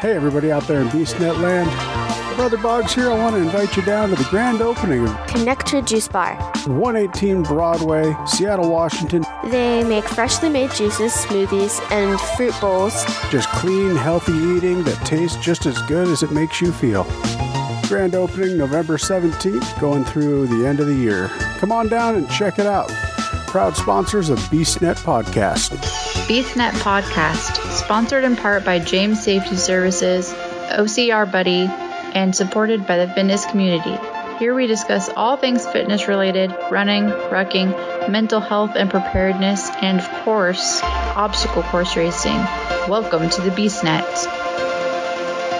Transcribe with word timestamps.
Hey, 0.00 0.14
everybody 0.14 0.50
out 0.50 0.62
there 0.62 0.80
in 0.80 0.88
BeastNet 0.88 1.42
land. 1.42 1.68
Brother 2.34 2.56
Boggs 2.56 2.94
here. 2.94 3.10
I 3.10 3.18
want 3.18 3.34
to 3.34 3.42
invite 3.42 3.76
you 3.76 3.82
down 3.82 4.08
to 4.08 4.16
the 4.16 4.24
grand 4.30 4.62
opening 4.62 5.04
of 5.04 5.10
Connector 5.26 5.86
Juice 5.86 6.08
Bar. 6.08 6.36
118 6.64 7.42
Broadway, 7.42 8.16
Seattle, 8.26 8.70
Washington. 8.70 9.26
They 9.50 9.84
make 9.84 10.04
freshly 10.04 10.48
made 10.48 10.70
juices, 10.70 11.12
smoothies, 11.12 11.82
and 11.92 12.18
fruit 12.18 12.58
bowls. 12.62 12.94
Just 13.30 13.50
clean, 13.50 13.94
healthy 13.94 14.32
eating 14.32 14.82
that 14.84 14.96
tastes 15.04 15.36
just 15.36 15.66
as 15.66 15.76
good 15.82 16.08
as 16.08 16.22
it 16.22 16.30
makes 16.32 16.62
you 16.62 16.72
feel. 16.72 17.04
Grand 17.86 18.14
opening 18.14 18.56
November 18.56 18.96
17th, 18.96 19.78
going 19.82 20.06
through 20.06 20.46
the 20.46 20.66
end 20.66 20.80
of 20.80 20.86
the 20.86 20.94
year. 20.94 21.28
Come 21.58 21.72
on 21.72 21.88
down 21.88 22.14
and 22.14 22.26
check 22.30 22.58
it 22.58 22.64
out. 22.64 22.88
Proud 23.48 23.76
sponsors 23.76 24.30
of 24.30 24.38
BeastNet 24.44 24.96
Podcast. 25.02 25.76
BeastNet 26.26 26.70
Podcast, 26.74 27.59
sponsored 27.90 28.22
in 28.22 28.36
part 28.36 28.64
by 28.64 28.78
James 28.78 29.20
Safety 29.20 29.56
Services, 29.56 30.32
OCR 30.32 31.26
Buddy, 31.32 31.66
and 32.14 32.36
supported 32.36 32.86
by 32.86 33.04
the 33.04 33.12
fitness 33.12 33.44
community. 33.46 33.98
Here 34.38 34.54
we 34.54 34.68
discuss 34.68 35.08
all 35.16 35.36
things 35.36 35.66
fitness 35.66 36.06
related, 36.06 36.56
running, 36.70 37.06
rucking, 37.06 38.08
mental 38.08 38.38
health 38.38 38.76
and 38.76 38.88
preparedness, 38.88 39.70
and 39.82 39.98
of 39.98 40.08
course, 40.22 40.80
obstacle 40.84 41.64
course 41.64 41.96
racing. 41.96 42.36
Welcome 42.88 43.28
to 43.28 43.40
the 43.40 43.50
BeastNet. 43.50 44.26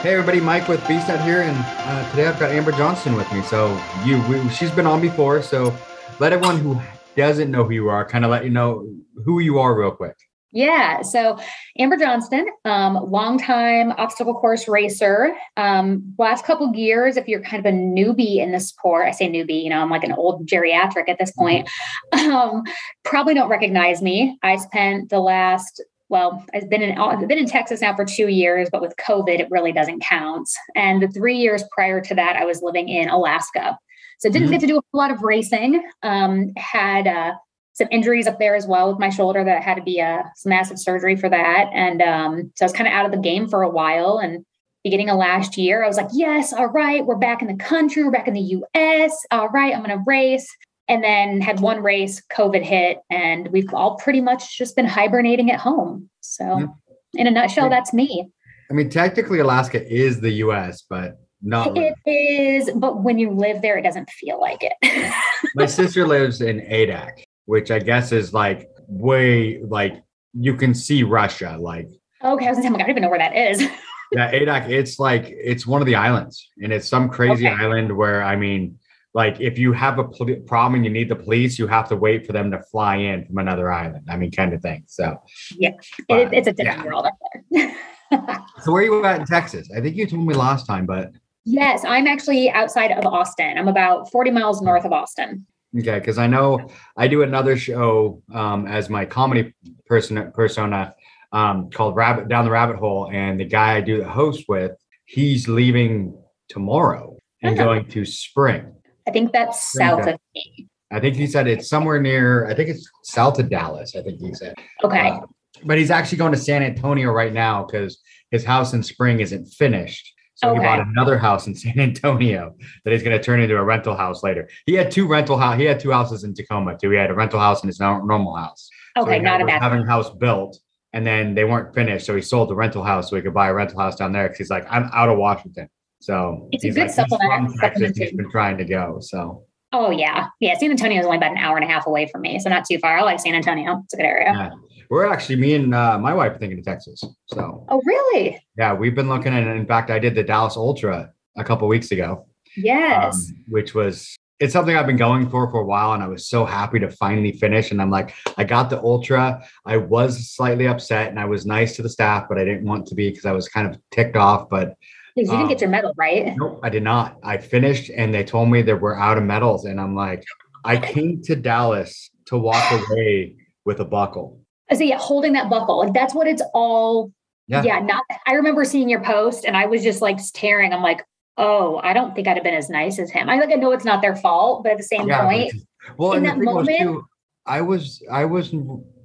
Hey 0.01 0.13
everybody, 0.13 0.39
Mike 0.39 0.69
with 0.69 0.79
BeastNet 0.83 1.25
here, 1.25 1.43
and 1.43 1.57
uh, 1.59 2.11
today 2.13 2.29
I've 2.29 2.39
got 2.39 2.53
Amber 2.53 2.71
Johnson 2.71 3.17
with 3.17 3.31
me. 3.33 3.43
So 3.43 3.77
you, 4.05 4.23
we, 4.29 4.49
she's 4.51 4.71
been 4.71 4.87
on 4.87 5.01
before, 5.01 5.43
so 5.43 5.77
let 6.21 6.33
everyone 6.33 6.59
who 6.59 6.81
doesn't 7.17 7.51
know 7.51 7.65
who 7.65 7.73
you 7.73 7.89
are 7.89 8.05
kind 8.05 8.25
of 8.25 8.31
let 8.31 8.45
you 8.45 8.51
know 8.51 8.87
who 9.25 9.41
you 9.41 9.59
are 9.59 9.77
real 9.77 9.91
quick. 9.91 10.30
Yeah. 10.53 11.03
So 11.03 11.39
Amber 11.79 11.97
Johnston, 11.97 12.47
um, 12.65 12.95
longtime 12.95 13.93
obstacle 13.93 14.35
course 14.35 14.67
racer. 14.67 15.33
Um, 15.57 16.15
last 16.19 16.45
couple 16.45 16.75
years, 16.75 17.17
if 17.17 17.29
you're 17.29 17.43
kind 17.43 17.65
of 17.65 17.73
a 17.73 17.77
newbie 17.77 18.39
in 18.39 18.51
the 18.51 18.59
sport, 18.59 19.07
I 19.07 19.13
say 19.13 19.29
newbie, 19.29 19.63
you 19.63 19.71
know, 19.71 19.81
I'm 19.81 19.91
like 19.91 20.03
an 20.03 20.13
old 20.13 20.49
geriatric 20.49 21.09
at 21.09 21.19
this 21.19 21.33
point. 21.33 21.69
Um, 22.13 22.63
probably 23.05 23.35
don't 23.35 23.49
recognize 23.49 24.03
me. 24.03 24.39
I 24.43 24.57
spent 24.57 25.11
the 25.11 25.21
last 25.21 25.83
well, 26.11 26.45
I've 26.53 26.69
been 26.69 26.83
in 26.83 26.99
I've 26.99 27.27
been 27.29 27.39
in 27.39 27.47
Texas 27.47 27.81
now 27.81 27.95
for 27.95 28.05
two 28.05 28.29
years, 28.29 28.69
but 28.71 28.83
with 28.83 28.95
COVID, 28.97 29.39
it 29.39 29.49
really 29.51 29.73
doesn't 29.73 30.03
count. 30.03 30.49
And 30.75 31.01
the 31.01 31.09
three 31.09 31.37
years 31.37 31.63
prior 31.73 32.01
to 32.01 32.15
that, 32.17 32.37
I 32.37 32.45
was 32.45 32.63
living 32.63 32.89
in 32.89 33.09
Alaska. 33.09 33.79
So 34.19 34.29
didn't 34.29 34.49
mm-hmm. 34.49 34.53
get 34.53 34.61
to 34.61 34.67
do 34.67 34.79
a 34.79 34.97
lot 34.97 35.11
of 35.11 35.23
racing. 35.23 35.83
Um, 36.03 36.53
had 36.57 37.07
uh, 37.07 37.35
some 37.81 37.89
injuries 37.91 38.27
up 38.27 38.39
there 38.39 38.55
as 38.55 38.67
well 38.67 38.91
with 38.91 39.01
my 39.01 39.09
shoulder 39.09 39.43
that 39.43 39.63
had 39.63 39.75
to 39.75 39.83
be 39.83 40.01
a 40.01 40.07
uh, 40.07 40.23
some 40.37 40.51
massive 40.51 40.79
surgery 40.79 41.17
for 41.17 41.31
that. 41.31 41.71
And 41.73 42.03
um, 42.03 42.53
so 42.55 42.65
I 42.65 42.67
was 42.67 42.73
kind 42.75 42.87
of 42.87 42.93
out 42.93 43.07
of 43.07 43.11
the 43.11 43.19
game 43.19 43.49
for 43.49 43.63
a 43.63 43.71
while. 43.71 44.19
And 44.23 44.45
beginning 44.85 45.09
of 45.09 45.17
last 45.17 45.57
year, 45.57 45.83
I 45.83 45.89
was 45.89 45.97
like, 45.97 46.11
yes, 46.13 46.53
all 46.53 46.69
right, 46.69 47.05
we're 47.05 47.17
back 47.17 47.41
in 47.41 47.49
the 47.49 47.57
country, 47.57 48.05
we're 48.05 48.11
back 48.11 48.29
in 48.29 48.35
the 48.35 48.61
US. 48.75 49.17
All 49.31 49.49
right, 49.49 49.75
I'm 49.75 49.81
gonna 49.81 50.05
race. 50.07 50.47
And 50.89 51.03
then 51.03 51.41
had 51.41 51.61
one 51.61 51.83
race, 51.83 52.21
COVID 52.37 52.63
hit, 52.63 52.99
and 53.11 53.49
we've 53.49 53.73
all 53.73 53.97
pretty 53.97 54.21
much 54.21 54.59
just 54.59 54.75
been 54.77 54.87
hibernating 54.87 55.51
at 55.51 55.61
home. 55.61 56.11
So, 56.21 56.45
mm-hmm. 56.45 56.73
in 57.15 57.29
a 57.29 57.31
nutshell, 57.31 57.71
that's 57.71 57.95
me. 57.95 58.29
I 58.69 58.75
mean, 58.75 58.91
technically, 58.91 59.39
Alaska 59.39 59.89
is 59.89 60.21
the 60.21 60.33
US, 60.45 60.83
but 60.83 61.21
not 61.43 61.77
It 61.77 61.95
is, 62.07 62.71
but 62.75 63.03
when 63.03 63.19
you 63.19 63.31
live 63.31 63.63
there, 63.63 63.79
it 63.79 63.83
doesn't 63.83 64.11
feel 64.11 64.41
like 64.41 64.63
it. 64.63 65.15
My 65.55 65.67
sister 65.67 66.07
lives 66.07 66.41
in 66.43 66.61
Adak, 66.61 67.25
which 67.51 67.73
I 67.73 67.81
guess 67.81 68.13
is 68.13 68.33
like 68.33 68.71
way 68.87 69.61
like 69.61 70.05
you 70.33 70.55
can 70.55 70.73
see 70.73 71.03
Russia. 71.03 71.57
Like 71.59 71.89
okay, 72.23 72.47
I 72.47 72.51
was 72.51 72.59
gonna 72.59 72.69
say, 72.69 72.75
I 72.75 72.79
don't 72.79 72.91
even 72.91 73.03
know 73.03 73.09
where 73.09 73.19
that 73.19 73.37
is. 73.37 73.61
yeah, 74.13 74.31
Adak, 74.31 74.69
it's 74.69 75.01
like 75.01 75.25
it's 75.27 75.67
one 75.67 75.83
of 75.83 75.87
the 75.87 75.97
islands, 75.97 76.49
and 76.63 76.73
it's 76.73 76.89
some 76.89 77.09
crazy 77.09 77.49
okay. 77.49 77.61
island 77.61 77.97
where 77.97 78.23
I 78.23 78.37
mean, 78.37 78.79
like 79.15 79.41
if 79.41 79.59
you 79.59 79.73
have 79.73 79.99
a 79.99 80.05
pl- 80.05 80.43
problem 80.47 80.77
and 80.77 80.85
you 80.85 80.93
need 80.93 81.09
the 81.09 81.17
police, 81.17 81.59
you 81.59 81.67
have 81.67 81.89
to 81.89 81.97
wait 81.97 82.25
for 82.25 82.33
them 82.33 82.53
to 82.53 82.63
fly 82.71 82.95
in 82.99 83.27
from 83.27 83.39
another 83.39 83.73
island. 83.73 84.07
I 84.09 84.17
mean, 84.17 84.31
kind 84.31 84.55
of 84.55 84.63
thing. 84.63 84.85
So 84.87 85.21
yeah, 85.59 85.73
but, 86.09 86.19
it, 86.21 86.33
it's 86.33 86.47
a 86.47 86.53
different 86.53 86.85
yeah. 86.85 86.87
world 86.87 87.07
up 87.07 87.19
there. 87.51 87.77
so 88.63 88.71
where 88.71 88.83
are 88.83 88.87
you 88.87 89.05
at 89.05 89.21
in 89.23 89.27
Texas? 89.27 89.69
I 89.77 89.81
think 89.81 89.97
you 89.97 90.07
told 90.07 90.25
me 90.25 90.35
last 90.35 90.69
time, 90.69 90.87
but 90.87 91.11
Yes, 91.45 91.85
I'm 91.85 92.07
actually 92.07 92.49
outside 92.51 92.93
of 92.93 93.05
Austin. 93.07 93.59
I'm 93.59 93.67
about 93.67 94.09
40 94.13 94.31
miles 94.31 94.63
north 94.63 94.85
of 94.85 94.93
Austin. 94.93 95.47
Okay, 95.79 95.99
because 95.99 96.19
I 96.19 96.27
know 96.27 96.69
I 96.97 97.07
do 97.07 97.23
another 97.23 97.57
show 97.57 98.23
um, 98.35 98.67
as 98.67 98.91
my 98.91 99.05
comedy 99.05 99.55
person 99.87 100.33
persona 100.33 100.95
um, 101.33 101.71
called 101.71 101.95
Rabbit 101.95 102.29
Down 102.29 102.45
the 102.45 102.51
Rabbit 102.51 102.77
Hole, 102.77 103.09
and 103.13 103.39
the 103.39 103.45
guy 103.45 103.77
I 103.77 103.81
do 103.81 103.99
the 103.99 104.09
host 104.09 104.47
with, 104.49 104.73
he's 105.05 105.49
leaving 105.49 106.21
tomorrow 106.49 107.17
and 107.43 107.59
uh-huh. 107.59 107.65
going 107.65 107.89
to 107.91 108.05
Spring. 108.05 108.73
I 109.07 109.13
think 109.13 109.33
that's 109.33 109.73
south 109.73 110.07
of 110.07 110.19
me. 110.35 110.69
I 110.93 110.99
think 110.99 111.15
he 111.17 111.27
said 111.27 111.47
it's 111.47 111.69
somewhere 111.69 112.01
near. 112.01 112.47
I 112.49 112.55
think 112.55 112.69
it's 112.69 112.89
south 113.05 113.39
of 113.39 113.49
Dallas. 113.49 113.95
I 113.95 114.03
think 114.03 114.21
he 114.21 114.35
said. 114.35 114.55
Okay. 114.83 115.11
Uh, 115.11 115.21
but 115.65 115.79
he's 115.79 115.91
actually 115.91 116.19
going 116.19 116.33
to 116.33 116.39
San 116.39 116.63
Antonio 116.63 117.11
right 117.13 117.33
now 117.33 117.65
because 117.65 118.01
his 118.31 118.45
house 118.45 118.73
in 118.73 118.83
Spring 118.83 119.21
isn't 119.21 119.47
finished. 119.47 120.13
So 120.43 120.51
okay. 120.51 120.61
he 120.61 120.67
bought 120.67 120.81
another 120.81 121.19
house 121.19 121.47
in 121.47 121.55
San 121.55 121.79
Antonio 121.79 122.55
that 122.85 122.93
he's 122.93 123.03
going 123.03 123.17
to 123.17 123.23
turn 123.23 123.41
into 123.41 123.57
a 123.57 123.63
rental 123.63 123.95
house 123.95 124.23
later. 124.23 124.49
He 124.65 124.73
had 124.73 124.91
two 124.91 125.07
rental 125.07 125.37
house. 125.37 125.59
He 125.59 125.65
had 125.65 125.79
two 125.79 125.91
houses 125.91 126.25
in 126.25 126.33
Tacoma 126.33 126.79
too. 126.79 126.91
He 126.91 126.97
had 126.97 127.11
a 127.11 127.15
rental 127.15 127.39
house 127.39 127.61
and 127.61 127.69
his 127.69 127.79
normal 127.79 128.35
house. 128.35 128.71
Okay, 128.97 129.19
so 129.19 129.23
not 129.23 129.43
a 129.43 129.47
bad. 129.47 129.61
Having 129.61 129.87
house 129.87 130.09
built, 130.11 130.59
and 130.93 131.07
then 131.07 131.35
they 131.35 131.45
weren't 131.45 131.75
finished, 131.75 132.07
so 132.07 132.17
he 132.17 132.23
sold 132.23 132.49
the 132.49 132.55
rental 132.55 132.83
house 132.83 133.11
so 133.11 133.17
he 133.17 133.23
could 133.23 133.35
buy 133.35 133.49
a 133.49 133.55
rental 133.55 133.79
house 133.79 133.97
down 133.97 134.13
there. 134.13 134.25
Because 134.25 134.39
he's 134.39 134.51
like, 134.51 134.67
I'm 134.71 134.89
out 134.93 135.11
of 135.11 135.19
Washington, 135.19 135.69
so 136.01 136.49
it's 136.53 136.65
a 136.65 136.71
good 136.71 136.79
like, 136.79 136.91
supplement. 136.91 137.51
He's, 137.51 137.61
Texas, 137.61 137.97
he's 137.97 138.13
been 138.13 138.31
trying 138.31 138.57
to 138.59 138.65
go. 138.65 138.99
So. 139.01 139.45
Oh 139.73 139.91
yeah, 139.91 140.27
yeah. 140.41 140.59
San 140.59 140.71
Antonio 140.71 140.99
is 140.99 141.05
only 141.05 141.19
about 141.19 141.31
an 141.31 141.39
hour 141.39 141.57
and 141.57 141.65
a 141.65 141.69
half 141.69 141.87
away 141.87 142.09
from 142.11 142.23
me, 142.23 142.41
so 142.41 142.49
not 142.49 142.65
too 142.65 142.79
far. 142.79 142.99
I 142.99 143.03
like 143.03 143.21
San 143.21 143.35
Antonio. 143.35 143.81
It's 143.85 143.95
a 143.95 143.99
good 143.99 144.07
area. 144.07 144.33
Yeah. 144.35 144.51
We're 144.91 145.07
actually 145.07 145.37
me 145.37 145.55
and 145.55 145.73
uh, 145.73 145.99
my 145.99 146.13
wife 146.13 146.33
are 146.33 146.39
thinking 146.39 146.59
of 146.59 146.65
Texas. 146.65 147.03
So. 147.27 147.65
Oh 147.69 147.81
really? 147.85 148.45
Yeah, 148.59 148.75
we've 148.75 148.95
been 148.95 149.09
looking 149.09 149.33
at. 149.33 149.47
In 149.47 149.67
fact, 149.67 149.91
I 149.91 150.01
did 150.01 150.17
the 150.17 150.25
Dallas 150.25 150.57
Ultra 150.57 151.13
a 151.39 151.45
couple 151.45 151.69
weeks 151.69 151.93
ago. 151.93 152.27
Yes. 152.57 153.15
Um, 153.15 153.45
which 153.49 153.73
was 153.75 154.17
it's 154.41 154.55
something 154.55 154.75
I've 154.75 154.87
been 154.87 154.97
going 154.97 155.29
for 155.29 155.51
for 155.51 155.61
a 155.61 155.65
while, 155.65 155.93
and 155.93 156.03
I 156.03 156.09
was 156.09 156.27
so 156.27 156.45
happy 156.45 156.81
to 156.81 156.91
finally 156.91 157.33
finish. 157.33 157.71
And 157.71 157.81
I'm 157.81 157.91
like, 157.91 158.15
I 158.39 158.45
got 158.45 158.71
the 158.71 158.81
ultra. 158.83 159.47
I 159.67 159.77
was 159.77 160.31
slightly 160.31 160.67
upset, 160.67 161.09
and 161.09 161.21
I 161.21 161.27
was 161.27 161.47
nice 161.47 161.77
to 161.77 161.83
the 161.83 161.91
staff, 161.91 162.27
but 162.29 162.39
I 162.39 162.45
didn't 162.45 162.65
want 162.65 162.87
to 162.87 162.95
be 162.95 163.11
because 163.11 163.27
I 163.27 163.33
was 163.33 163.49
kind 163.49 163.69
of 163.69 163.81
ticked 163.91 164.17
off. 164.17 164.49
But 164.49 164.77
because 165.15 165.29
you 165.29 165.35
um, 165.35 165.43
didn't 165.43 165.51
get 165.51 165.61
your 165.61 165.71
medal, 165.71 165.93
right? 165.97 166.35
No, 166.37 166.59
I 166.63 166.71
did 166.71 166.83
not. 166.83 167.19
I 167.23 167.37
finished, 167.37 167.91
and 167.95 168.13
they 168.13 168.25
told 168.25 168.49
me 168.49 168.63
that 168.63 168.81
we're 168.81 168.97
out 168.97 169.19
of 169.19 169.25
medals, 169.25 169.67
and 169.67 169.81
I'm 169.81 169.95
like, 169.95 170.25
I 170.65 170.79
came 170.79 171.23
to 171.23 171.37
Dallas 171.37 172.11
to 172.27 172.39
walk 172.39 172.65
away 172.73 173.37
with 173.67 173.81
a 173.81 173.85
buckle. 173.85 174.40
So 174.73 174.85
yeah, 174.85 174.99
holding 174.99 175.33
that 175.33 175.51
buckle, 175.51 175.79
like 175.79 175.93
that's 175.93 176.15
what 176.15 176.27
it's 176.27 176.43
all. 176.55 177.13
Yeah. 177.49 177.65
yeah, 177.65 177.79
not. 177.81 178.05
I 178.27 178.35
remember 178.35 178.65
seeing 178.65 178.89
your 178.89 179.03
post, 179.03 179.45
and 179.45 179.57
I 179.57 179.67
was 179.67 179.83
just 179.83 180.01
like 180.01 180.21
staring. 180.21 180.73
I'm 180.73 180.83
like, 180.83 181.05
oh, 181.37 181.81
I 181.83 181.93
don't 181.93 182.15
think 182.15 182.29
I'd 182.29 182.37
have 182.37 182.45
been 182.45 182.55
as 182.55 182.71
nice 182.71 182.99
as 183.01 183.11
him. 183.11 183.29
I 183.29 183.37
like 183.37 183.51
I 183.51 183.55
know 183.55 183.73
it's 183.73 183.85
not 183.85 184.03
their 184.03 184.15
fault, 184.15 184.63
but 184.63 184.73
at 184.73 184.79
the 184.79 184.85
same 184.85 185.09
yeah, 185.09 185.25
point, 185.25 185.53
well, 185.97 186.13
in 186.13 186.23
that 186.25 186.39
moment, 186.39 186.79
too, 186.79 187.05
I 187.47 187.61
was 187.61 188.03
I 188.11 188.25
was 188.25 188.55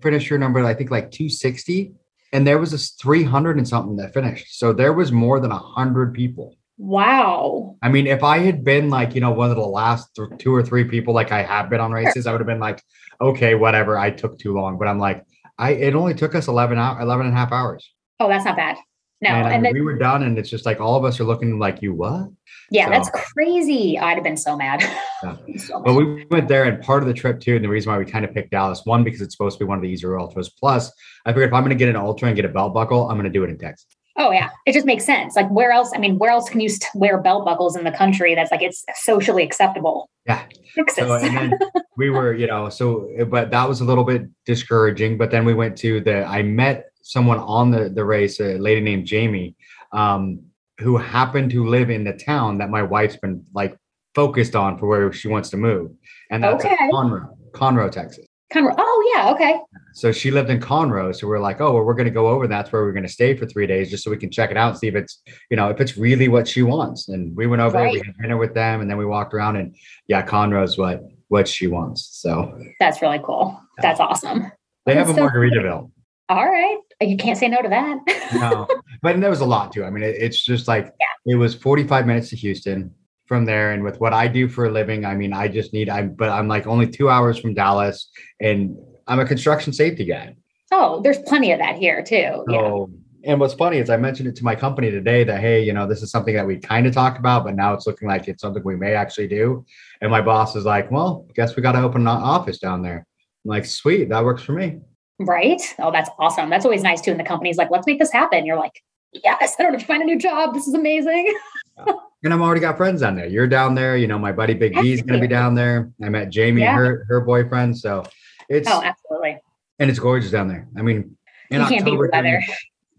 finished 0.02 0.30
your 0.30 0.40
number. 0.40 0.64
I 0.64 0.74
think 0.74 0.92
like 0.92 1.10
260, 1.12 1.94
and 2.34 2.46
there 2.46 2.60
was 2.60 2.72
this 2.72 2.92
300 2.92 3.58
and 3.58 3.68
something 3.68 3.96
that 3.98 4.14
finished. 4.14 4.60
So 4.60 4.74
there 4.74 4.94
was 4.94 5.12
more 5.12 5.40
than 5.40 5.52
a 5.52 5.58
hundred 5.58 6.14
people. 6.14 6.56
Wow. 6.78 7.78
I 7.82 7.90
mean, 7.90 8.06
if 8.06 8.24
I 8.24 8.40
had 8.40 8.64
been 8.64 8.90
like, 8.90 9.16
you 9.16 9.22
know, 9.22 9.32
one 9.32 9.50
of 9.50 9.56
the 9.56 9.66
last 9.66 10.14
th- 10.16 10.38
two 10.38 10.54
or 10.54 10.62
three 10.62 10.84
people 10.84 11.14
like 11.14 11.32
I 11.32 11.42
have 11.42 11.70
been 11.70 11.80
on 11.80 11.92
races, 11.92 12.24
sure. 12.24 12.30
I 12.30 12.34
would 12.34 12.42
have 12.42 12.48
been 12.48 12.60
like, 12.60 12.84
okay, 13.22 13.56
whatever. 13.56 13.98
I 13.98 14.12
took 14.12 14.38
too 14.38 14.54
long. 14.54 14.78
But 14.78 14.90
I'm 14.90 15.00
like, 15.00 15.24
I 15.58 15.72
it 15.72 15.96
only 15.96 16.14
took 16.14 16.36
us 16.36 16.48
11 16.48 16.78
hour, 16.78 17.00
11 17.00 17.28
and 17.28 17.36
a 17.36 17.38
half 17.38 17.52
hours. 17.52 17.92
Oh, 18.20 18.28
that's 18.28 18.46
not 18.46 18.56
bad. 18.56 18.78
No, 19.22 19.30
and, 19.30 19.48
and 19.48 19.66
then, 19.66 19.74
we 19.74 19.82
were 19.82 19.98
done, 19.98 20.24
and 20.24 20.38
it's 20.38 20.50
just 20.50 20.66
like 20.66 20.82
all 20.82 20.96
of 20.96 21.06
us 21.06 21.20
are 21.20 21.24
looking 21.24 21.58
like 21.58 21.82
you. 21.82 21.94
What? 21.94 22.30
Yeah, 22.70 22.86
so, 22.86 22.92
that's 22.92 23.10
crazy. 23.34 23.98
I'd 23.98 24.16
have 24.16 24.24
been 24.24 24.38
so 24.38 24.56
mad. 24.58 24.84
Yeah. 25.24 25.38
so 25.58 25.82
but 25.82 25.94
we 25.96 26.26
went 26.30 26.48
there, 26.48 26.66
and 26.66 26.84
part 26.84 27.02
of 27.02 27.08
the 27.08 27.14
trip 27.14 27.40
too, 27.40 27.56
and 27.56 27.64
the 27.64 27.70
reason 27.70 27.92
why 27.92 27.98
we 27.98 28.06
kind 28.06 28.26
of 28.26 28.34
picked 28.34 28.52
Dallas, 28.52 28.82
one 28.84 29.04
because 29.04 29.22
it's 29.22 29.34
supposed 29.34 29.58
to 29.58 29.66
be 29.66 29.68
one 29.68 29.78
of 29.78 29.82
the 29.82 29.88
easier 29.88 30.20
ultras. 30.20 30.50
Plus, 30.50 30.92
I 31.26 31.32
figured 31.32 31.48
if 31.48 31.54
I'm 31.54 31.64
going 31.64 31.70
to 31.70 31.76
get 31.76 31.90
an 31.90 31.96
ultra 31.96 32.28
and 32.28 32.36
get 32.36 32.46
a 32.46 32.50
belt 32.50 32.74
buckle, 32.74 33.10
I'm 33.10 33.18
going 33.18 33.24
to 33.24 33.32
do 33.32 33.44
it 33.44 33.50
in 33.50 33.58
Texas. 33.58 33.88
Oh 34.18 34.32
yeah, 34.32 34.50
it 34.66 34.72
just 34.72 34.86
makes 34.86 35.06
sense. 35.06 35.36
Like 35.36 35.50
where 35.50 35.72
else? 35.72 35.92
I 35.94 35.98
mean, 35.98 36.18
where 36.18 36.32
else 36.32 36.50
can 36.50 36.62
you 36.62 36.70
wear 36.94 37.20
belt 37.20 37.44
buckles 37.44 37.76
in 37.76 37.84
the 37.84 37.92
country 37.92 38.34
that's 38.34 38.52
like 38.52 38.62
it's 38.62 38.86
socially 38.96 39.44
acceptable? 39.44 40.10
Yeah. 40.26 40.44
So, 40.90 41.14
and 41.14 41.36
then 41.36 41.60
we 41.98 42.10
were, 42.10 42.34
you 42.34 42.48
know, 42.48 42.70
so 42.70 43.10
but 43.30 43.52
that 43.52 43.68
was 43.68 43.82
a 43.82 43.86
little 43.86 44.06
bit 44.06 44.24
discouraging. 44.46 45.18
But 45.18 45.32
then 45.32 45.44
we 45.44 45.54
went 45.54 45.78
to 45.80 46.00
the. 46.00 46.24
I 46.24 46.44
met 46.44 46.86
someone 47.02 47.40
on 47.40 47.72
the 47.72 47.90
the 47.90 48.06
race, 48.06 48.40
a 48.40 48.58
lady 48.58 48.82
named 48.82 49.06
Jamie, 49.06 49.56
um, 49.92 50.42
who 50.80 50.98
happened 50.98 51.52
to 51.52 51.66
live 51.66 51.90
in 51.90 52.06
the 52.06 52.14
town 52.14 52.58
that 52.60 52.70
my 52.70 52.84
wife's 52.84 53.18
been 53.18 53.46
like 53.54 53.78
focused 54.14 54.56
on 54.56 54.78
for 54.78 54.88
where 54.88 55.12
she 55.12 55.28
wants 55.28 55.50
to 55.50 55.58
move, 55.58 55.92
and 56.32 56.42
that's 56.42 56.64
okay. 56.64 56.78
Conroe, 56.92 57.30
Conroe, 57.52 57.92
Texas. 57.92 58.26
Conroe. 58.56 58.76
Oh 58.78 59.14
yeah, 59.14 59.32
okay. 59.32 59.60
So 59.94 60.12
she 60.12 60.32
lived 60.32 60.50
in 60.50 60.60
Conroe. 60.60 61.16
So 61.16 61.28
we're 61.28 61.40
like, 61.40 61.62
oh, 61.62 61.74
well, 61.74 61.84
we're 61.84 61.94
going 61.94 62.06
to 62.06 62.12
go 62.12 62.28
over. 62.28 62.48
That's 62.48 62.72
where 62.72 62.84
we're 62.84 62.92
going 62.92 63.04
to 63.04 63.10
stay 63.10 63.36
for 63.36 63.46
three 63.46 63.68
days, 63.68 63.90
just 63.90 64.04
so 64.04 64.12
we 64.12 64.18
can 64.18 64.32
check 64.32 64.52
it 64.52 64.58
out 64.58 64.70
and 64.70 64.78
see 64.78 64.88
if 64.88 64.96
it's, 64.96 65.22
you 65.50 65.58
know, 65.58 65.70
if 65.70 65.80
it's 65.80 65.98
really 65.98 66.28
what 66.28 66.48
she 66.48 66.64
wants. 66.64 67.10
And 67.10 67.36
we 67.36 67.48
went 67.48 67.62
over 67.62 67.78
right. 67.78 67.94
there, 67.94 68.02
we 68.02 68.06
had 68.06 68.18
dinner 68.18 68.38
with 68.38 68.54
them, 68.54 68.82
and 68.82 68.90
then 68.90 68.98
we 68.98 69.06
walked 69.06 69.34
around, 69.34 69.56
and 69.58 69.76
yeah, 70.08 70.26
Conroe's 70.26 70.78
what 70.78 71.04
what 71.28 71.48
she 71.48 71.68
wants. 71.68 72.10
So 72.14 72.58
that's 72.80 73.02
really 73.02 73.20
cool. 73.24 73.60
That's 73.82 74.00
awesome. 74.00 74.52
They 74.86 74.96
have 74.96 75.10
a 75.10 75.14
so 75.14 75.28
Margaritaville. 75.28 75.92
All 76.28 76.46
right, 76.46 76.78
you 77.02 77.18
can't 77.18 77.38
say 77.38 77.48
no 77.48 77.62
to 77.62 77.70
that. 77.70 78.32
no, 78.36 78.68
but 79.02 79.20
there 79.20 79.30
was 79.30 79.42
a 79.42 79.46
lot 79.46 79.72
too. 79.72 79.86
I 79.86 79.90
mean, 79.90 80.04
it, 80.04 80.16
it's 80.18 80.44
just 80.44 80.68
like 80.68 80.86
yeah. 81.00 81.34
it 81.34 81.36
was 81.36 81.56
45 81.56 82.08
minutes 82.08 82.30
to 82.30 82.36
Houston 82.36 82.94
from 83.26 83.46
there 83.46 83.72
and 83.72 83.84
with 83.84 84.00
what 84.00 84.14
I 84.14 84.28
do 84.28 84.48
for 84.48 84.66
a 84.66 84.72
living, 84.72 85.06
I 85.06 85.16
mean, 85.16 85.34
I 85.34 85.48
just 85.48 85.74
need 85.74 85.90
I 85.90 86.04
but 86.04 86.30
I'm 86.30 86.48
like 86.48 86.68
only 86.68 86.88
2 86.88 87.10
hours 87.10 87.40
from 87.40 87.54
Dallas 87.54 88.10
and 88.40 88.78
I'm 89.08 89.20
a 89.20 89.26
construction 89.26 89.74
safety 89.74 90.06
guy. 90.06 90.36
Oh, 90.72 91.02
there's 91.02 91.20
plenty 91.20 91.52
of 91.52 91.60
that 91.60 91.76
here 91.76 92.04
too. 92.04 92.44
So, 92.48 92.90
yeah. 92.90 93.32
And 93.32 93.40
what's 93.40 93.56
funny 93.56 93.80
is 93.80 93.90
I 93.90 93.98
mentioned 93.98 94.30
it 94.30 94.36
to 94.36 94.44
my 94.44 94.56
company 94.56 94.92
today 94.92 95.24
that 95.24 95.40
hey, 95.40 95.64
you 95.64 95.74
know, 95.74 95.88
this 95.88 96.04
is 96.04 96.12
something 96.12 96.36
that 96.36 96.46
we 96.46 96.58
kind 96.58 96.86
of 96.86 96.94
talked 96.94 97.18
about, 97.18 97.44
but 97.44 97.56
now 97.56 97.74
it's 97.74 97.88
looking 97.88 98.08
like 98.08 98.28
it's 98.28 98.42
something 98.42 98.62
we 98.64 98.76
may 98.76 98.94
actually 98.94 99.28
do. 99.28 99.66
And 100.02 100.12
my 100.12 100.22
boss 100.22 100.56
is 100.56 100.64
like, 100.64 100.92
"Well, 100.92 101.28
guess 101.34 101.56
we 101.56 101.64
got 101.64 101.72
to 101.72 101.82
open 101.82 102.02
an 102.02 102.08
office 102.08 102.60
down 102.60 102.84
there." 102.84 103.08
I'm 103.44 103.50
like, 103.50 103.66
"Sweet, 103.66 104.10
that 104.10 104.24
works 104.24 104.44
for 104.44 104.54
me." 104.54 104.80
Right? 105.20 105.62
Oh, 105.80 105.92
that's 105.92 106.10
awesome. 106.20 106.50
That's 106.52 106.66
always 106.66 106.84
nice 106.84 107.02
too. 107.02 107.12
And 107.12 107.20
the 107.20 107.24
company's 107.24 107.58
like, 107.58 107.72
"Let's 107.72 107.88
make 107.88 107.98
this 107.98 108.12
happen." 108.12 108.46
You're 108.46 108.58
like, 108.60 108.84
"Yes, 109.12 109.56
I 109.58 109.64
don't 109.64 109.72
have 109.74 109.82
to 109.82 109.88
find 109.88 110.04
a 110.04 110.06
new 110.06 110.20
job. 110.20 110.54
This 110.54 110.68
is 110.68 110.76
amazing." 110.76 111.34
and 111.78 112.34
I'm 112.34 112.42
already 112.42 112.62
got 112.62 112.76
friends 112.76 113.02
down 113.02 113.16
there. 113.16 113.28
You're 113.28 113.48
down 113.48 113.76
there. 113.76 113.96
You 113.98 114.08
know, 114.08 114.18
my 114.18 114.32
buddy 114.32 114.56
Big 114.56 114.74
B's 114.74 115.02
going 115.02 115.20
to 115.20 115.26
be 115.26 115.32
down 115.32 115.54
there. 115.54 115.92
I 116.04 116.10
met 116.10 116.30
Jamie, 116.30 116.62
yeah. 116.62 116.76
her 116.76 117.06
her 117.08 117.22
boyfriend. 117.22 117.78
So 117.78 118.04
it's 118.50 118.68
oh, 118.70 118.82
absolutely. 118.84 119.40
And 119.80 119.90
it's 119.90 120.00
gorgeous 120.00 120.32
down 120.32 120.48
there. 120.48 120.68
I 120.78 120.82
mean, 120.82 121.16
in 121.52 121.60
you 121.60 121.78
October, 121.78 122.10
doing, 122.10 122.44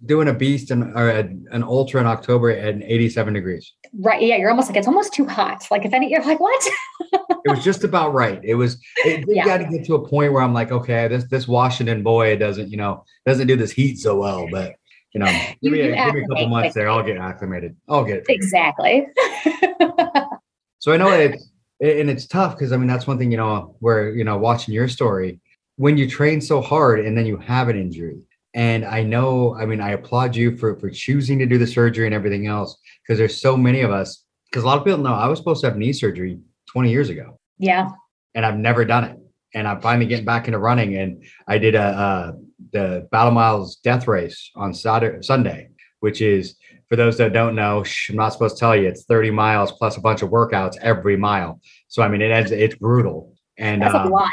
doing 0.05 0.29
a 0.29 0.33
beast 0.33 0.71
and 0.71 0.97
or 0.97 1.11
a, 1.11 1.21
an 1.51 1.63
ultra 1.63 2.01
in 2.01 2.07
October 2.07 2.51
at 2.51 2.83
87 2.83 3.35
degrees. 3.35 3.73
Right. 3.99 4.23
Yeah. 4.23 4.37
You're 4.37 4.51
almost 4.51 4.69
like 4.69 4.77
it's 4.77 4.87
almost 4.87 5.13
too 5.13 5.27
hot. 5.27 5.67
Like 5.71 5.85
if 5.85 5.93
any, 5.93 6.11
you're 6.11 6.25
like 6.25 6.39
what? 6.39 6.69
it 7.13 7.51
was 7.51 7.65
just 7.65 7.83
about 7.83 8.15
right. 8.15 8.41
It 8.45 8.55
was. 8.55 8.81
It, 8.99 9.25
yeah. 9.27 9.45
got 9.45 9.59
to 9.59 9.65
get 9.65 9.85
to 9.87 9.95
a 9.95 10.09
point 10.09 10.33
where 10.33 10.43
I'm 10.43 10.55
like, 10.55 10.71
okay, 10.71 11.09
this 11.09 11.25
this 11.25 11.49
Washington 11.49 12.03
boy 12.03 12.37
doesn't, 12.37 12.71
you 12.71 12.77
know, 12.77 13.05
doesn't 13.27 13.49
do 13.49 13.57
this 13.57 13.73
heat 13.73 13.99
so 13.99 14.17
well, 14.17 14.47
but 14.51 14.77
you 15.17 15.25
know, 15.25 15.33
give, 15.63 15.73
me, 15.73 15.81
a, 15.81 15.95
give 15.95 16.15
me 16.15 16.25
a 16.25 16.29
couple 16.29 16.49
months 16.49 16.75
there. 16.75 16.91
I'll 16.91 17.03
get 17.03 17.17
acclimated. 17.17 17.75
I'll 17.89 18.05
get 18.05 18.19
it. 18.19 18.27
Exactly. 18.29 19.07
so 20.79 20.93
I 20.93 20.99
know 20.99 21.11
it, 21.11 21.41
and 21.81 22.11
it's 22.11 22.27
tough 22.27 22.55
because 22.55 22.71
I 22.73 22.77
mean 22.77 22.87
that's 22.87 23.07
one 23.07 23.19
thing 23.19 23.31
you 23.31 23.39
know 23.39 23.77
where 23.81 24.15
you 24.15 24.25
know 24.25 24.37
watching 24.37 24.75
your 24.75 24.89
story 24.89 25.41
when 25.77 25.97
you 25.97 26.09
train 26.09 26.41
so 26.41 26.61
hard 26.61 27.01
and 27.01 27.17
then 27.17 27.27
you 27.27 27.39
have 27.39 27.69
an 27.69 27.79
injury. 27.79 28.19
And 28.55 28.87
I 28.87 29.03
know, 29.03 29.55
I 29.55 29.67
mean, 29.67 29.83
I 29.83 29.91
applaud 29.91 30.35
you 30.35 30.57
for 30.57 30.77
for 30.77 30.91
choosing 30.91 31.39
to 31.39 31.47
do 31.47 31.59
the 31.59 31.67
surgery 31.67 32.07
and 32.07 32.15
everything 32.15 32.47
else 32.47 32.77
because 33.03 33.19
there's 33.19 33.41
so 33.41 33.57
many 33.57 33.81
of 33.81 33.91
us. 33.91 34.23
Because 34.51 34.65
a 34.65 34.67
lot 34.67 34.79
of 34.79 34.85
people 34.85 35.01
know 35.01 35.15
I 35.15 35.29
was 35.29 35.39
supposed 35.39 35.63
to 35.63 35.69
have 35.69 35.77
knee 35.77 35.93
surgery 35.93 36.39
20 36.69 36.91
years 36.91 37.09
ago. 37.09 37.39
Yeah. 37.59 37.91
And 38.35 38.47
I've 38.47 38.57
never 38.57 38.85
done 38.85 39.05
it. 39.05 39.19
And 39.55 39.67
I'm 39.67 39.81
finally 39.81 40.07
getting 40.07 40.25
back 40.25 40.47
into 40.47 40.59
running. 40.59 40.97
And 40.97 41.25
I 41.47 41.59
did 41.59 41.75
a, 41.75 41.83
a 41.83 42.35
the 42.77 43.09
Battle 43.11 43.33
Miles 43.33 43.77
Death 43.77 44.07
Race 44.07 44.51
on 44.55 44.75
Saturday, 44.75 45.23
Sunday, 45.23 45.71
which 46.01 46.21
is 46.21 46.57
for 46.89 46.97
those 46.97 47.17
that 47.19 47.33
don't 47.33 47.55
know, 47.55 47.85
I'm 48.09 48.17
not 48.17 48.33
supposed 48.33 48.57
to 48.57 48.61
tell 48.61 48.77
you, 48.77 48.87
it's 48.87 49.05
30 49.05 49.31
miles 49.31 49.73
plus 49.73 49.97
a 49.97 50.01
bunch 50.01 50.23
of 50.23 50.31
workouts 50.31 50.77
every 50.83 51.17
mile. 51.17 51.61
So 51.89 52.03
I 52.03 52.09
mean, 52.09 52.21
it 52.21 52.31
ends, 52.31 52.51
it's 52.51 52.75
brutal. 52.75 53.35
And 53.59 53.83
that's 53.83 53.95
um, 53.95 54.09
a 54.09 54.11
lot. 54.11 54.31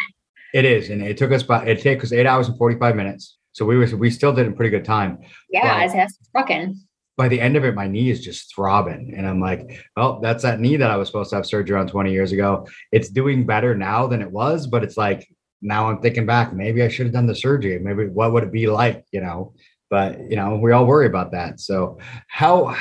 It 0.53 0.65
is, 0.65 0.89
and 0.89 1.01
it 1.01 1.17
took 1.17 1.31
us 1.31 1.41
about 1.41 1.67
it 1.67 1.81
took 1.81 2.03
us 2.03 2.11
eight 2.11 2.27
hours 2.27 2.47
and 2.47 2.57
45 2.57 2.95
minutes. 2.95 3.37
So 3.53 3.65
we 3.65 3.77
were 3.77 3.87
we 3.95 4.11
still 4.11 4.33
did 4.33 4.47
a 4.47 4.51
pretty 4.51 4.69
good 4.69 4.85
time. 4.85 5.19
Yeah, 5.49 5.83
as 5.83 5.93
it's 5.95 6.19
trucking. 6.31 6.79
By 7.15 7.27
the 7.27 7.39
end 7.39 7.55
of 7.55 7.63
it, 7.63 7.75
my 7.75 7.87
knee 7.87 8.09
is 8.09 8.21
just 8.21 8.53
throbbing. 8.53 9.13
And 9.15 9.27
I'm 9.27 9.39
like, 9.39 9.83
well, 9.95 10.19
that's 10.19 10.43
that 10.43 10.59
knee 10.59 10.77
that 10.77 10.91
I 10.91 10.97
was 10.97 11.07
supposed 11.07 11.29
to 11.29 11.37
have 11.37 11.45
surgery 11.45 11.79
on 11.79 11.87
20 11.87 12.11
years 12.11 12.31
ago. 12.31 12.67
It's 12.91 13.09
doing 13.09 13.45
better 13.45 13.75
now 13.75 14.07
than 14.07 14.21
it 14.21 14.31
was, 14.31 14.65
but 14.65 14.83
it's 14.83 14.97
like 14.97 15.27
now 15.63 15.89
I'm 15.89 15.99
thinking 15.99 16.25
back, 16.25 16.53
maybe 16.53 16.83
I 16.83 16.89
should 16.89 17.07
have 17.07 17.13
done 17.13 17.25
the 17.25 17.35
surgery. 17.35 17.79
Maybe 17.79 18.07
what 18.07 18.33
would 18.33 18.43
it 18.43 18.51
be 18.51 18.67
like, 18.67 19.05
you 19.11 19.21
know? 19.21 19.53
But 19.89 20.19
you 20.29 20.35
know, 20.35 20.55
we 20.55 20.71
all 20.71 20.85
worry 20.85 21.07
about 21.07 21.31
that. 21.31 21.59
So 21.59 21.97
how 22.27 22.75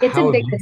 it's 0.00 0.14
how 0.14 0.28
a 0.28 0.32
big 0.32 0.44
you, 0.44 0.58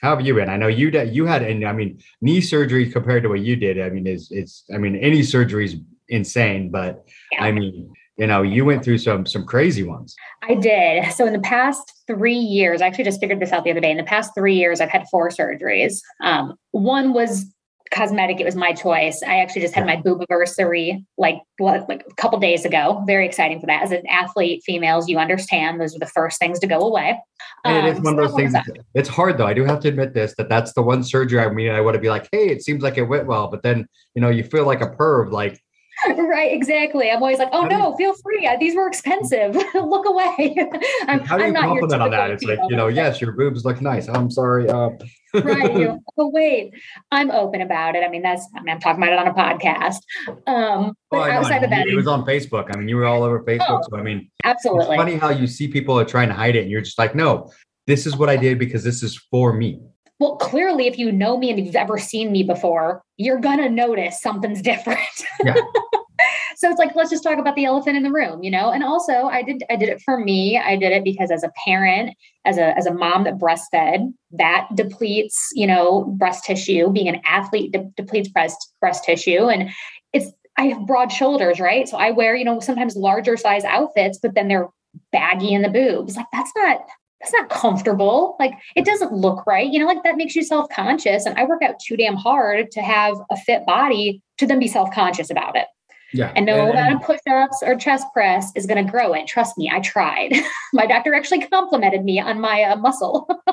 how 0.00 0.16
have 0.16 0.26
you 0.26 0.34
been? 0.34 0.48
I 0.48 0.56
know 0.56 0.68
you 0.68 0.90
did 0.90 1.14
you 1.14 1.26
had 1.26 1.42
and 1.42 1.64
I 1.64 1.72
mean 1.72 2.00
knee 2.20 2.40
surgery 2.40 2.90
compared 2.90 3.22
to 3.24 3.28
what 3.28 3.40
you 3.40 3.54
did, 3.56 3.80
I 3.80 3.90
mean, 3.90 4.06
is 4.06 4.28
it's 4.30 4.64
I 4.72 4.78
mean, 4.78 4.96
any 4.96 5.22
surgery 5.22 5.66
is 5.66 5.76
insane, 6.08 6.70
but 6.70 7.06
yeah. 7.32 7.44
I 7.44 7.52
mean 7.52 7.92
you 8.16 8.26
know 8.26 8.42
you 8.42 8.64
went 8.64 8.84
through 8.84 8.98
some 8.98 9.26
some 9.26 9.44
crazy 9.44 9.82
ones 9.82 10.14
i 10.42 10.54
did 10.54 11.10
so 11.12 11.26
in 11.26 11.32
the 11.32 11.40
past 11.40 11.92
three 12.06 12.36
years 12.36 12.80
i 12.80 12.86
actually 12.86 13.04
just 13.04 13.20
figured 13.20 13.40
this 13.40 13.52
out 13.52 13.64
the 13.64 13.70
other 13.70 13.80
day 13.80 13.90
in 13.90 13.96
the 13.96 14.04
past 14.04 14.32
three 14.36 14.54
years 14.54 14.80
i've 14.80 14.88
had 14.88 15.04
four 15.10 15.30
surgeries 15.30 16.00
um, 16.22 16.54
one 16.70 17.12
was 17.12 17.46
cosmetic. 17.90 18.40
It 18.40 18.44
was 18.44 18.56
my 18.56 18.72
choice. 18.72 19.22
I 19.22 19.38
actually 19.38 19.62
just 19.62 19.74
had 19.74 19.86
my 19.86 19.96
boobiversary 19.96 21.04
like 21.18 21.36
like 21.58 22.04
a 22.08 22.14
couple 22.14 22.38
days 22.38 22.64
ago. 22.64 23.02
Very 23.06 23.26
exciting 23.26 23.60
for 23.60 23.66
that. 23.66 23.82
As 23.82 23.92
an 23.92 24.06
athlete, 24.08 24.62
females, 24.64 25.08
you 25.08 25.18
understand 25.18 25.80
those 25.80 25.94
are 25.94 25.98
the 25.98 26.06
first 26.06 26.38
things 26.38 26.58
to 26.60 26.66
go 26.66 26.80
away. 26.80 27.20
And 27.64 27.86
it 27.86 27.90
is 27.92 27.98
um, 27.98 28.04
one 28.04 28.18
of 28.18 28.28
those 28.28 28.36
things. 28.36 28.54
It's 28.94 29.08
hard 29.08 29.38
though. 29.38 29.46
I 29.46 29.54
do 29.54 29.64
have 29.64 29.80
to 29.80 29.88
admit 29.88 30.14
this 30.14 30.34
that 30.36 30.48
that's 30.48 30.72
the 30.72 30.82
one 30.82 31.04
surgery. 31.04 31.40
I 31.40 31.50
mean, 31.50 31.70
I 31.70 31.80
want 31.80 31.94
to 31.94 32.00
be 32.00 32.10
like, 32.10 32.28
hey, 32.32 32.48
it 32.48 32.62
seems 32.62 32.82
like 32.82 32.98
it 32.98 33.04
went 33.04 33.26
well, 33.26 33.48
but 33.48 33.62
then 33.62 33.86
you 34.14 34.22
know 34.22 34.30
you 34.30 34.44
feel 34.44 34.66
like 34.66 34.80
a 34.80 34.88
perv, 34.88 35.30
like 35.30 35.60
right, 36.16 36.52
exactly. 36.52 37.10
I'm 37.10 37.22
always 37.22 37.38
like, 37.38 37.48
oh 37.52 37.62
no, 37.62 37.90
you, 37.90 37.96
feel 37.96 38.14
free. 38.14 38.48
These 38.58 38.74
were 38.74 38.86
expensive. 38.86 39.54
look 39.74 40.06
away. 40.06 40.56
I'm, 41.08 41.20
how 41.20 41.38
do 41.38 41.44
you 41.44 41.48
I'm 41.48 41.54
compliment 41.54 42.02
on 42.02 42.10
that? 42.10 42.30
It's 42.30 42.44
like, 42.44 42.58
you 42.68 42.76
know, 42.76 42.88
yes, 42.88 43.20
your 43.20 43.32
boobs 43.32 43.64
look 43.64 43.80
nice. 43.80 44.08
I'm 44.08 44.30
sorry. 44.30 44.68
Uh, 44.68 44.90
right. 45.34 45.76
You 45.76 46.00
but 46.16 46.28
wait, 46.28 46.72
I'm 47.10 47.30
open 47.30 47.60
about 47.60 47.96
it. 47.96 48.04
I 48.04 48.08
mean, 48.08 48.22
that's, 48.22 48.46
I 48.56 48.60
mean, 48.62 48.74
I'm 48.74 48.80
talking 48.80 49.02
about 49.02 49.12
it 49.12 49.18
on 49.18 49.28
a 49.28 49.34
podcast. 49.34 49.98
Um, 50.46 50.94
but 51.10 51.30
oh, 51.30 51.32
outside 51.32 51.64
of 51.64 51.70
that, 51.70 51.86
it 51.86 51.94
was 51.94 52.06
on 52.06 52.24
Facebook. 52.24 52.74
I 52.74 52.78
mean, 52.78 52.88
you 52.88 52.96
were 52.96 53.06
all 53.06 53.22
over 53.22 53.42
Facebook. 53.44 53.66
Oh, 53.68 53.82
so, 53.88 53.96
I 53.96 54.02
mean, 54.02 54.30
absolutely. 54.42 54.96
funny 54.96 55.16
how 55.16 55.30
you 55.30 55.46
see 55.46 55.68
people 55.68 55.98
are 55.98 56.04
trying 56.04 56.28
to 56.28 56.34
hide 56.34 56.56
it 56.56 56.62
and 56.62 56.70
you're 56.70 56.82
just 56.82 56.98
like, 56.98 57.14
no, 57.14 57.50
this 57.86 58.06
is 58.06 58.16
what 58.16 58.28
I 58.28 58.36
did 58.36 58.58
because 58.58 58.84
this 58.84 59.02
is 59.02 59.16
for 59.30 59.52
me. 59.52 59.80
Well, 60.20 60.36
clearly, 60.36 60.86
if 60.86 60.98
you 60.98 61.10
know 61.10 61.36
me 61.36 61.50
and 61.50 61.64
you've 61.64 61.76
ever 61.76 61.98
seen 61.98 62.30
me 62.30 62.42
before, 62.44 63.02
you're 63.16 63.40
going 63.40 63.58
to 63.58 63.68
notice 63.68 64.20
something's 64.20 64.62
different. 64.62 65.00
Yeah. 65.44 65.54
so 66.56 66.70
it's 66.70 66.78
like 66.78 66.94
let's 66.94 67.10
just 67.10 67.22
talk 67.22 67.38
about 67.38 67.56
the 67.56 67.64
elephant 67.64 67.96
in 67.96 68.02
the 68.02 68.10
room 68.10 68.42
you 68.42 68.50
know? 68.50 68.70
And 68.70 68.82
also 68.82 69.24
i 69.24 69.42
did 69.42 69.62
i 69.70 69.76
did 69.76 69.88
it 69.88 70.00
for 70.04 70.18
me. 70.18 70.58
I 70.58 70.76
did 70.76 70.92
it 70.92 71.04
because 71.04 71.30
as 71.30 71.42
a 71.42 71.50
parent 71.64 72.16
as 72.44 72.58
a 72.58 72.76
as 72.76 72.86
a 72.86 72.94
mom 72.94 73.24
that 73.24 73.38
breastfed 73.38 74.12
that 74.32 74.68
depletes 74.74 75.50
you 75.54 75.66
know 75.66 76.04
breast 76.18 76.44
tissue. 76.44 76.90
Being 76.90 77.08
an 77.08 77.20
athlete 77.26 77.72
de- 77.72 77.90
depletes 77.96 78.28
breast 78.28 78.72
breast 78.80 79.04
tissue. 79.04 79.48
And 79.48 79.70
it's 80.12 80.30
i 80.56 80.66
have 80.66 80.86
broad 80.86 81.10
shoulders 81.10 81.60
right? 81.60 81.88
So 81.88 81.96
i 81.96 82.10
wear 82.10 82.36
you 82.36 82.44
know 82.44 82.60
sometimes 82.60 82.96
larger 82.96 83.36
size 83.36 83.64
outfits 83.64 84.18
but 84.22 84.34
then 84.34 84.48
they're 84.48 84.68
baggy 85.12 85.52
in 85.52 85.62
the 85.62 85.68
boobs. 85.68 86.16
Like 86.16 86.26
that's 86.32 86.52
not 86.56 86.80
that's 87.24 87.32
not 87.32 87.48
comfortable. 87.48 88.36
Like 88.38 88.52
it 88.76 88.84
doesn't 88.84 89.12
look 89.12 89.46
right. 89.46 89.70
You 89.70 89.78
know, 89.78 89.86
like 89.86 90.02
that 90.04 90.16
makes 90.16 90.36
you 90.36 90.44
self 90.44 90.68
conscious. 90.70 91.24
And 91.26 91.38
I 91.38 91.44
work 91.44 91.62
out 91.62 91.76
too 91.84 91.96
damn 91.96 92.16
hard 92.16 92.70
to 92.72 92.82
have 92.82 93.16
a 93.30 93.36
fit 93.36 93.64
body 93.66 94.22
to 94.38 94.46
then 94.46 94.58
be 94.58 94.68
self 94.68 94.90
conscious 94.92 95.30
about 95.30 95.56
it. 95.56 95.66
Yeah. 96.12 96.32
And 96.36 96.46
no 96.46 96.70
amount 96.70 96.94
of 96.94 97.02
push 97.02 97.18
ups 97.28 97.60
or 97.64 97.74
chest 97.74 98.06
press 98.12 98.52
is 98.54 98.66
going 98.66 98.84
to 98.84 98.90
grow 98.90 99.14
it. 99.14 99.26
Trust 99.26 99.58
me, 99.58 99.70
I 99.72 99.80
tried. 99.80 100.32
my 100.72 100.86
doctor 100.86 101.14
actually 101.14 101.46
complimented 101.46 102.04
me 102.04 102.20
on 102.20 102.40
my 102.40 102.62
uh, 102.62 102.76
muscle. 102.76 103.28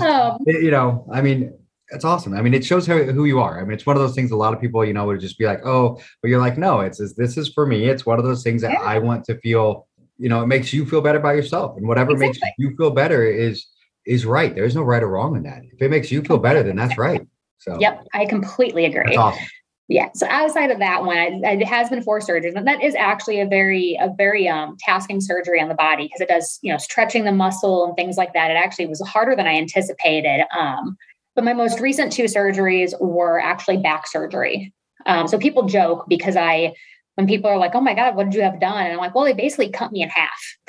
um, 0.00 0.38
you 0.46 0.70
know, 0.70 1.06
I 1.12 1.20
mean, 1.20 1.52
it's 1.90 2.04
awesome. 2.04 2.34
I 2.34 2.40
mean, 2.40 2.54
it 2.54 2.64
shows 2.64 2.86
how, 2.86 2.96
who 2.98 3.24
you 3.24 3.40
are. 3.40 3.60
I 3.60 3.64
mean, 3.64 3.72
it's 3.72 3.84
one 3.84 3.96
of 3.96 4.02
those 4.02 4.14
things 4.14 4.30
a 4.30 4.36
lot 4.36 4.54
of 4.54 4.60
people, 4.60 4.84
you 4.84 4.92
know, 4.92 5.06
would 5.06 5.20
just 5.20 5.38
be 5.38 5.44
like, 5.44 5.64
oh, 5.66 6.00
but 6.22 6.28
you're 6.28 6.40
like, 6.40 6.56
no, 6.56 6.80
it's 6.80 6.98
this 7.14 7.36
is 7.36 7.48
for 7.48 7.66
me. 7.66 7.86
It's 7.86 8.06
one 8.06 8.18
of 8.18 8.24
those 8.24 8.42
things 8.42 8.62
that 8.62 8.72
yeah. 8.72 8.82
I 8.82 8.98
want 8.98 9.24
to 9.24 9.38
feel, 9.40 9.87
you 10.18 10.28
know, 10.28 10.42
it 10.42 10.46
makes 10.46 10.72
you 10.72 10.84
feel 10.84 11.00
better 11.00 11.18
about 11.18 11.36
yourself. 11.36 11.76
And 11.76 11.86
whatever 11.86 12.12
exactly. 12.12 12.40
makes 12.42 12.54
you 12.58 12.76
feel 12.76 12.90
better 12.90 13.24
is 13.24 13.66
is 14.06 14.26
right. 14.26 14.54
There's 14.54 14.74
no 14.74 14.82
right 14.82 15.02
or 15.02 15.08
wrong 15.08 15.36
in 15.36 15.42
that. 15.44 15.62
If 15.72 15.82
it 15.82 15.90
makes 15.90 16.10
you 16.10 16.22
feel 16.22 16.38
better, 16.38 16.62
then 16.62 16.76
that's 16.76 16.98
right. 16.98 17.26
So 17.58 17.78
Yep, 17.80 18.06
I 18.14 18.26
completely 18.26 18.84
agree. 18.84 19.16
Awesome 19.16 19.44
yeah 19.88 20.08
so 20.14 20.26
outside 20.28 20.70
of 20.70 20.78
that 20.78 21.04
one 21.04 21.42
it 21.44 21.66
has 21.66 21.88
been 21.88 22.02
four 22.02 22.20
surgeries 22.20 22.54
and 22.54 22.66
that 22.66 22.82
is 22.82 22.94
actually 22.94 23.40
a 23.40 23.46
very 23.46 23.98
a 24.00 24.12
very 24.16 24.46
um, 24.46 24.76
tasking 24.78 25.20
surgery 25.20 25.60
on 25.60 25.68
the 25.68 25.74
body 25.74 26.04
because 26.04 26.20
it 26.20 26.28
does 26.28 26.58
you 26.62 26.70
know 26.70 26.78
stretching 26.78 27.24
the 27.24 27.32
muscle 27.32 27.86
and 27.86 27.96
things 27.96 28.16
like 28.16 28.32
that 28.34 28.50
it 28.50 28.54
actually 28.54 28.86
was 28.86 29.00
harder 29.06 29.34
than 29.34 29.46
i 29.46 29.54
anticipated 29.54 30.44
um, 30.56 30.96
but 31.34 31.44
my 31.44 31.52
most 31.52 31.80
recent 31.80 32.12
two 32.12 32.24
surgeries 32.24 32.98
were 33.00 33.40
actually 33.40 33.78
back 33.78 34.06
surgery 34.06 34.72
um, 35.06 35.26
so 35.26 35.38
people 35.38 35.64
joke 35.64 36.04
because 36.08 36.36
i 36.36 36.72
when 37.18 37.26
people 37.26 37.50
are 37.50 37.58
like 37.58 37.74
oh 37.74 37.80
my 37.80 37.94
god 37.94 38.14
what 38.14 38.24
did 38.24 38.34
you 38.34 38.42
have 38.42 38.60
done 38.60 38.84
and 38.84 38.92
i'm 38.92 38.98
like 38.98 39.14
well 39.14 39.24
they 39.24 39.34
basically 39.34 39.68
cut 39.68 39.90
me 39.90 40.02
in 40.02 40.08
half 40.08 40.38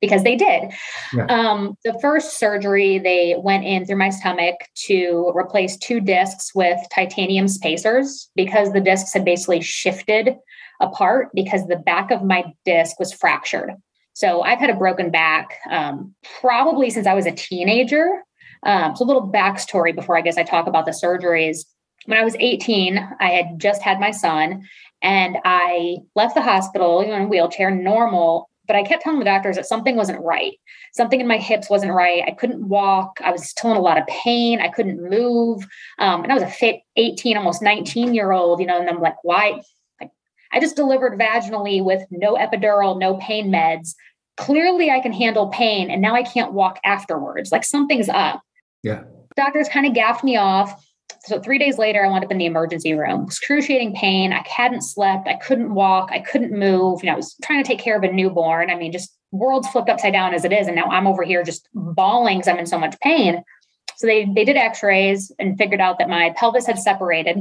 because 0.00 0.22
they 0.22 0.36
did. 0.36 0.72
Yeah. 1.12 1.26
Um, 1.26 1.76
the 1.84 1.98
first 2.00 2.38
surgery, 2.38 2.98
they 2.98 3.34
went 3.38 3.64
in 3.64 3.84
through 3.84 3.96
my 3.96 4.10
stomach 4.10 4.54
to 4.86 5.32
replace 5.36 5.76
two 5.76 6.00
discs 6.00 6.54
with 6.54 6.78
titanium 6.94 7.48
spacers 7.48 8.30
because 8.36 8.72
the 8.72 8.80
discs 8.80 9.12
had 9.12 9.24
basically 9.24 9.60
shifted 9.60 10.36
apart 10.80 11.30
because 11.34 11.66
the 11.66 11.76
back 11.76 12.10
of 12.10 12.22
my 12.22 12.44
disc 12.64 12.98
was 12.98 13.12
fractured. 13.12 13.74
So 14.12 14.42
I've 14.42 14.58
had 14.58 14.70
a 14.70 14.74
broken 14.74 15.10
back 15.10 15.58
um, 15.70 16.14
probably 16.40 16.90
since 16.90 17.06
I 17.06 17.14
was 17.14 17.26
a 17.26 17.32
teenager. 17.32 18.22
Um, 18.64 18.96
so 18.96 19.04
a 19.04 19.06
little 19.06 19.30
backstory 19.30 19.94
before 19.94 20.16
I 20.16 20.20
guess 20.20 20.36
I 20.36 20.42
talk 20.42 20.66
about 20.66 20.84
the 20.84 20.92
surgeries. 20.92 21.64
When 22.06 22.18
I 22.18 22.24
was 22.24 22.36
18, 22.38 23.16
I 23.20 23.30
had 23.30 23.58
just 23.58 23.82
had 23.82 24.00
my 24.00 24.10
son 24.10 24.66
and 25.02 25.36
I 25.44 25.98
left 26.14 26.34
the 26.34 26.42
hospital 26.42 27.02
you 27.02 27.08
know, 27.08 27.16
in 27.16 27.22
a 27.22 27.28
wheelchair, 27.28 27.70
normal, 27.70 28.48
but 28.68 28.76
I 28.76 28.82
kept 28.82 29.02
telling 29.02 29.18
the 29.18 29.24
doctors 29.24 29.56
that 29.56 29.66
something 29.66 29.96
wasn't 29.96 30.22
right. 30.22 30.54
Something 30.92 31.20
in 31.20 31.26
my 31.26 31.38
hips 31.38 31.70
wasn't 31.70 31.94
right. 31.94 32.22
I 32.26 32.32
couldn't 32.32 32.68
walk. 32.68 33.18
I 33.24 33.32
was 33.32 33.48
still 33.48 33.70
in 33.70 33.76
a 33.76 33.80
lot 33.80 33.98
of 33.98 34.06
pain. 34.06 34.60
I 34.60 34.68
couldn't 34.68 35.02
move. 35.02 35.66
Um, 35.98 36.22
and 36.22 36.30
I 36.30 36.34
was 36.34 36.42
a 36.42 36.50
fit 36.50 36.80
18, 36.96 37.36
almost 37.36 37.62
19 37.62 38.14
year 38.14 38.30
old, 38.30 38.60
you 38.60 38.66
know, 38.66 38.78
and 38.78 38.88
I'm 38.88 39.00
like, 39.00 39.16
why? 39.24 39.62
Like, 40.00 40.10
I 40.52 40.60
just 40.60 40.76
delivered 40.76 41.18
vaginally 41.18 41.82
with 41.82 42.02
no 42.10 42.34
epidural, 42.34 42.98
no 42.98 43.16
pain 43.16 43.50
meds. 43.50 43.94
Clearly, 44.36 44.90
I 44.90 45.00
can 45.00 45.12
handle 45.12 45.48
pain, 45.48 45.90
and 45.90 46.00
now 46.00 46.14
I 46.14 46.22
can't 46.22 46.52
walk 46.52 46.78
afterwards. 46.84 47.50
Like 47.50 47.64
something's 47.64 48.08
up. 48.08 48.40
Yeah. 48.82 49.02
Doctors 49.34 49.68
kind 49.68 49.86
of 49.86 49.94
gaffed 49.94 50.22
me 50.22 50.36
off. 50.36 50.84
So 51.24 51.40
three 51.40 51.58
days 51.58 51.78
later, 51.78 52.04
I 52.04 52.08
wound 52.08 52.24
up 52.24 52.30
in 52.30 52.38
the 52.38 52.46
emergency 52.46 52.94
room. 52.94 53.24
Excruciating 53.24 53.94
pain. 53.94 54.32
I 54.32 54.44
hadn't 54.48 54.82
slept. 54.82 55.28
I 55.28 55.34
couldn't 55.34 55.74
walk. 55.74 56.10
I 56.10 56.20
couldn't 56.20 56.52
move. 56.52 57.02
You 57.02 57.08
know, 57.08 57.14
I 57.14 57.16
was 57.16 57.36
trying 57.42 57.62
to 57.62 57.66
take 57.66 57.78
care 57.78 57.96
of 57.96 58.02
a 58.02 58.12
newborn. 58.12 58.70
I 58.70 58.76
mean, 58.76 58.92
just 58.92 59.14
world's 59.30 59.68
flipped 59.68 59.90
upside 59.90 60.12
down 60.12 60.34
as 60.34 60.44
it 60.44 60.52
is. 60.52 60.66
And 60.66 60.76
now 60.76 60.86
I'm 60.86 61.06
over 61.06 61.22
here 61.22 61.42
just 61.42 61.68
bawling 61.74 62.38
because 62.38 62.48
I'm 62.48 62.58
in 62.58 62.66
so 62.66 62.78
much 62.78 62.98
pain. 63.00 63.42
So 63.96 64.06
they 64.06 64.26
they 64.34 64.44
did 64.44 64.56
X-rays 64.56 65.32
and 65.38 65.58
figured 65.58 65.80
out 65.80 65.98
that 65.98 66.08
my 66.08 66.32
pelvis 66.36 66.66
had 66.66 66.78
separated, 66.78 67.38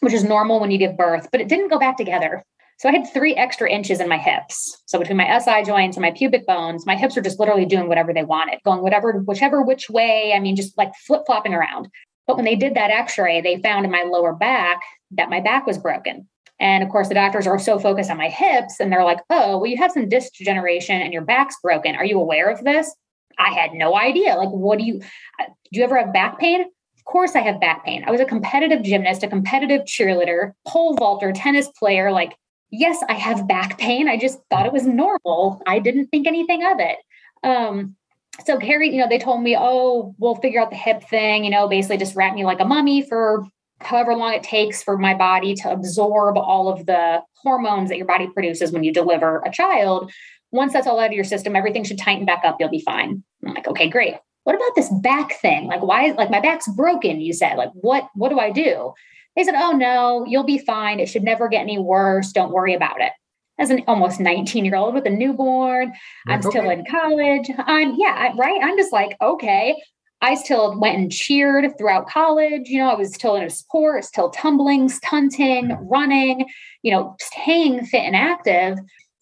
which 0.00 0.12
is 0.12 0.22
normal 0.22 0.60
when 0.60 0.70
you 0.70 0.78
give 0.78 0.96
birth, 0.96 1.28
but 1.32 1.40
it 1.40 1.48
didn't 1.48 1.70
go 1.70 1.78
back 1.78 1.96
together. 1.96 2.44
So 2.78 2.88
I 2.88 2.92
had 2.92 3.06
three 3.12 3.34
extra 3.34 3.70
inches 3.70 4.00
in 4.00 4.08
my 4.08 4.18
hips. 4.18 4.82
So 4.86 4.98
between 4.98 5.16
my 5.16 5.38
SI 5.38 5.62
joints 5.64 5.96
and 5.96 6.02
my 6.02 6.10
pubic 6.10 6.46
bones, 6.46 6.86
my 6.86 6.96
hips 6.96 7.16
were 7.16 7.22
just 7.22 7.38
literally 7.38 7.66
doing 7.66 7.88
whatever 7.88 8.12
they 8.12 8.24
wanted, 8.24 8.58
going 8.64 8.82
whatever, 8.82 9.12
whichever 9.20 9.62
which 9.62 9.88
way. 9.88 10.32
I 10.34 10.40
mean, 10.40 10.56
just 10.56 10.76
like 10.76 10.94
flip 11.06 11.22
flopping 11.26 11.54
around. 11.54 11.88
But 12.26 12.36
when 12.36 12.44
they 12.44 12.56
did 12.56 12.74
that 12.74 12.90
x 12.90 13.18
ray, 13.18 13.40
they 13.40 13.60
found 13.60 13.84
in 13.84 13.90
my 13.90 14.02
lower 14.02 14.32
back 14.32 14.80
that 15.12 15.30
my 15.30 15.40
back 15.40 15.66
was 15.66 15.78
broken. 15.78 16.28
And 16.60 16.82
of 16.82 16.88
course, 16.88 17.08
the 17.08 17.14
doctors 17.14 17.46
are 17.46 17.58
so 17.58 17.78
focused 17.78 18.10
on 18.10 18.16
my 18.16 18.28
hips 18.28 18.80
and 18.80 18.92
they're 18.92 19.04
like, 19.04 19.20
oh, 19.30 19.58
well, 19.58 19.66
you 19.66 19.76
have 19.76 19.92
some 19.92 20.08
disc 20.08 20.34
degeneration 20.34 21.00
and 21.00 21.12
your 21.12 21.22
back's 21.22 21.56
broken. 21.62 21.94
Are 21.96 22.04
you 22.04 22.18
aware 22.18 22.48
of 22.48 22.62
this? 22.64 22.94
I 23.38 23.50
had 23.50 23.72
no 23.72 23.96
idea. 23.96 24.36
Like, 24.36 24.50
what 24.50 24.78
do 24.78 24.84
you, 24.84 25.00
uh, 25.40 25.46
do 25.46 25.80
you 25.80 25.84
ever 25.84 25.98
have 25.98 26.12
back 26.12 26.38
pain? 26.38 26.60
Of 26.60 27.04
course, 27.04 27.34
I 27.34 27.40
have 27.40 27.60
back 27.60 27.84
pain. 27.84 28.04
I 28.06 28.10
was 28.10 28.20
a 28.20 28.24
competitive 28.24 28.82
gymnast, 28.82 29.24
a 29.24 29.28
competitive 29.28 29.82
cheerleader, 29.82 30.52
pole 30.66 30.94
vaulter, 30.94 31.32
tennis 31.32 31.68
player. 31.68 32.12
Like, 32.12 32.34
yes, 32.70 33.02
I 33.08 33.14
have 33.14 33.48
back 33.48 33.76
pain. 33.78 34.08
I 34.08 34.16
just 34.16 34.38
thought 34.50 34.66
it 34.66 34.72
was 34.72 34.86
normal. 34.86 35.60
I 35.66 35.80
didn't 35.80 36.06
think 36.06 36.26
anything 36.26 36.64
of 36.64 36.78
it. 36.78 36.96
Um, 37.42 37.96
so 38.44 38.58
Carrie, 38.58 38.90
you 38.90 38.98
know, 38.98 39.08
they 39.08 39.18
told 39.18 39.42
me, 39.42 39.56
oh, 39.58 40.14
we'll 40.18 40.34
figure 40.36 40.60
out 40.60 40.70
the 40.70 40.76
hip 40.76 41.02
thing, 41.04 41.44
you 41.44 41.50
know, 41.50 41.68
basically 41.68 41.96
just 41.96 42.16
wrap 42.16 42.34
me 42.34 42.44
like 42.44 42.60
a 42.60 42.64
mummy 42.64 43.02
for 43.02 43.46
however 43.80 44.14
long 44.14 44.32
it 44.32 44.42
takes 44.42 44.82
for 44.82 44.96
my 44.96 45.14
body 45.14 45.54
to 45.54 45.70
absorb 45.70 46.36
all 46.36 46.68
of 46.68 46.86
the 46.86 47.22
hormones 47.36 47.88
that 47.88 47.96
your 47.96 48.06
body 48.06 48.28
produces 48.28 48.72
when 48.72 48.82
you 48.82 48.92
deliver 48.92 49.42
a 49.44 49.52
child. 49.52 50.10
Once 50.50 50.72
that's 50.72 50.86
all 50.86 51.00
out 51.00 51.08
of 51.08 51.12
your 51.12 51.24
system, 51.24 51.56
everything 51.56 51.84
should 51.84 51.98
tighten 51.98 52.24
back 52.24 52.42
up. 52.44 52.56
You'll 52.58 52.70
be 52.70 52.80
fine. 52.80 53.22
I'm 53.46 53.54
like, 53.54 53.68
okay, 53.68 53.88
great. 53.88 54.14
What 54.44 54.56
about 54.56 54.74
this 54.76 54.90
back 55.02 55.34
thing? 55.40 55.66
Like, 55.66 55.82
why, 55.82 56.12
like 56.12 56.30
my 56.30 56.40
back's 56.40 56.68
broken, 56.68 57.20
you 57.20 57.32
said, 57.32 57.56
like, 57.56 57.70
what, 57.74 58.08
what 58.14 58.28
do 58.28 58.38
I 58.38 58.50
do? 58.50 58.92
They 59.36 59.42
said, 59.42 59.54
oh 59.56 59.72
no, 59.72 60.24
you'll 60.28 60.44
be 60.44 60.58
fine. 60.58 61.00
It 61.00 61.08
should 61.08 61.24
never 61.24 61.48
get 61.48 61.62
any 61.62 61.78
worse. 61.78 62.30
Don't 62.30 62.52
worry 62.52 62.74
about 62.74 63.00
it 63.00 63.12
as 63.58 63.70
an 63.70 63.82
almost 63.86 64.20
19 64.20 64.64
year 64.64 64.76
old 64.76 64.94
with 64.94 65.06
a 65.06 65.10
newborn. 65.10 65.92
I'm 66.26 66.40
okay. 66.40 66.48
still 66.48 66.70
in 66.70 66.84
college. 66.90 67.50
I'm, 67.58 67.94
yeah, 67.96 68.32
right. 68.36 68.60
I'm 68.62 68.76
just 68.76 68.92
like, 68.92 69.16
okay. 69.20 69.76
I 70.24 70.36
still 70.36 70.78
went 70.80 70.96
and 70.96 71.12
cheered 71.12 71.76
throughout 71.76 72.08
college. 72.08 72.68
You 72.68 72.78
know, 72.78 72.88
I 72.88 72.94
was 72.94 73.14
still 73.14 73.36
in 73.36 73.44
a 73.44 73.50
sport, 73.50 74.04
still 74.04 74.30
tumbling, 74.30 74.88
stunting, 74.88 75.68
mm-hmm. 75.68 75.86
running, 75.86 76.46
you 76.82 76.92
know, 76.92 77.14
staying 77.20 77.84
fit 77.84 78.00
and 78.00 78.16
active. 78.16 78.78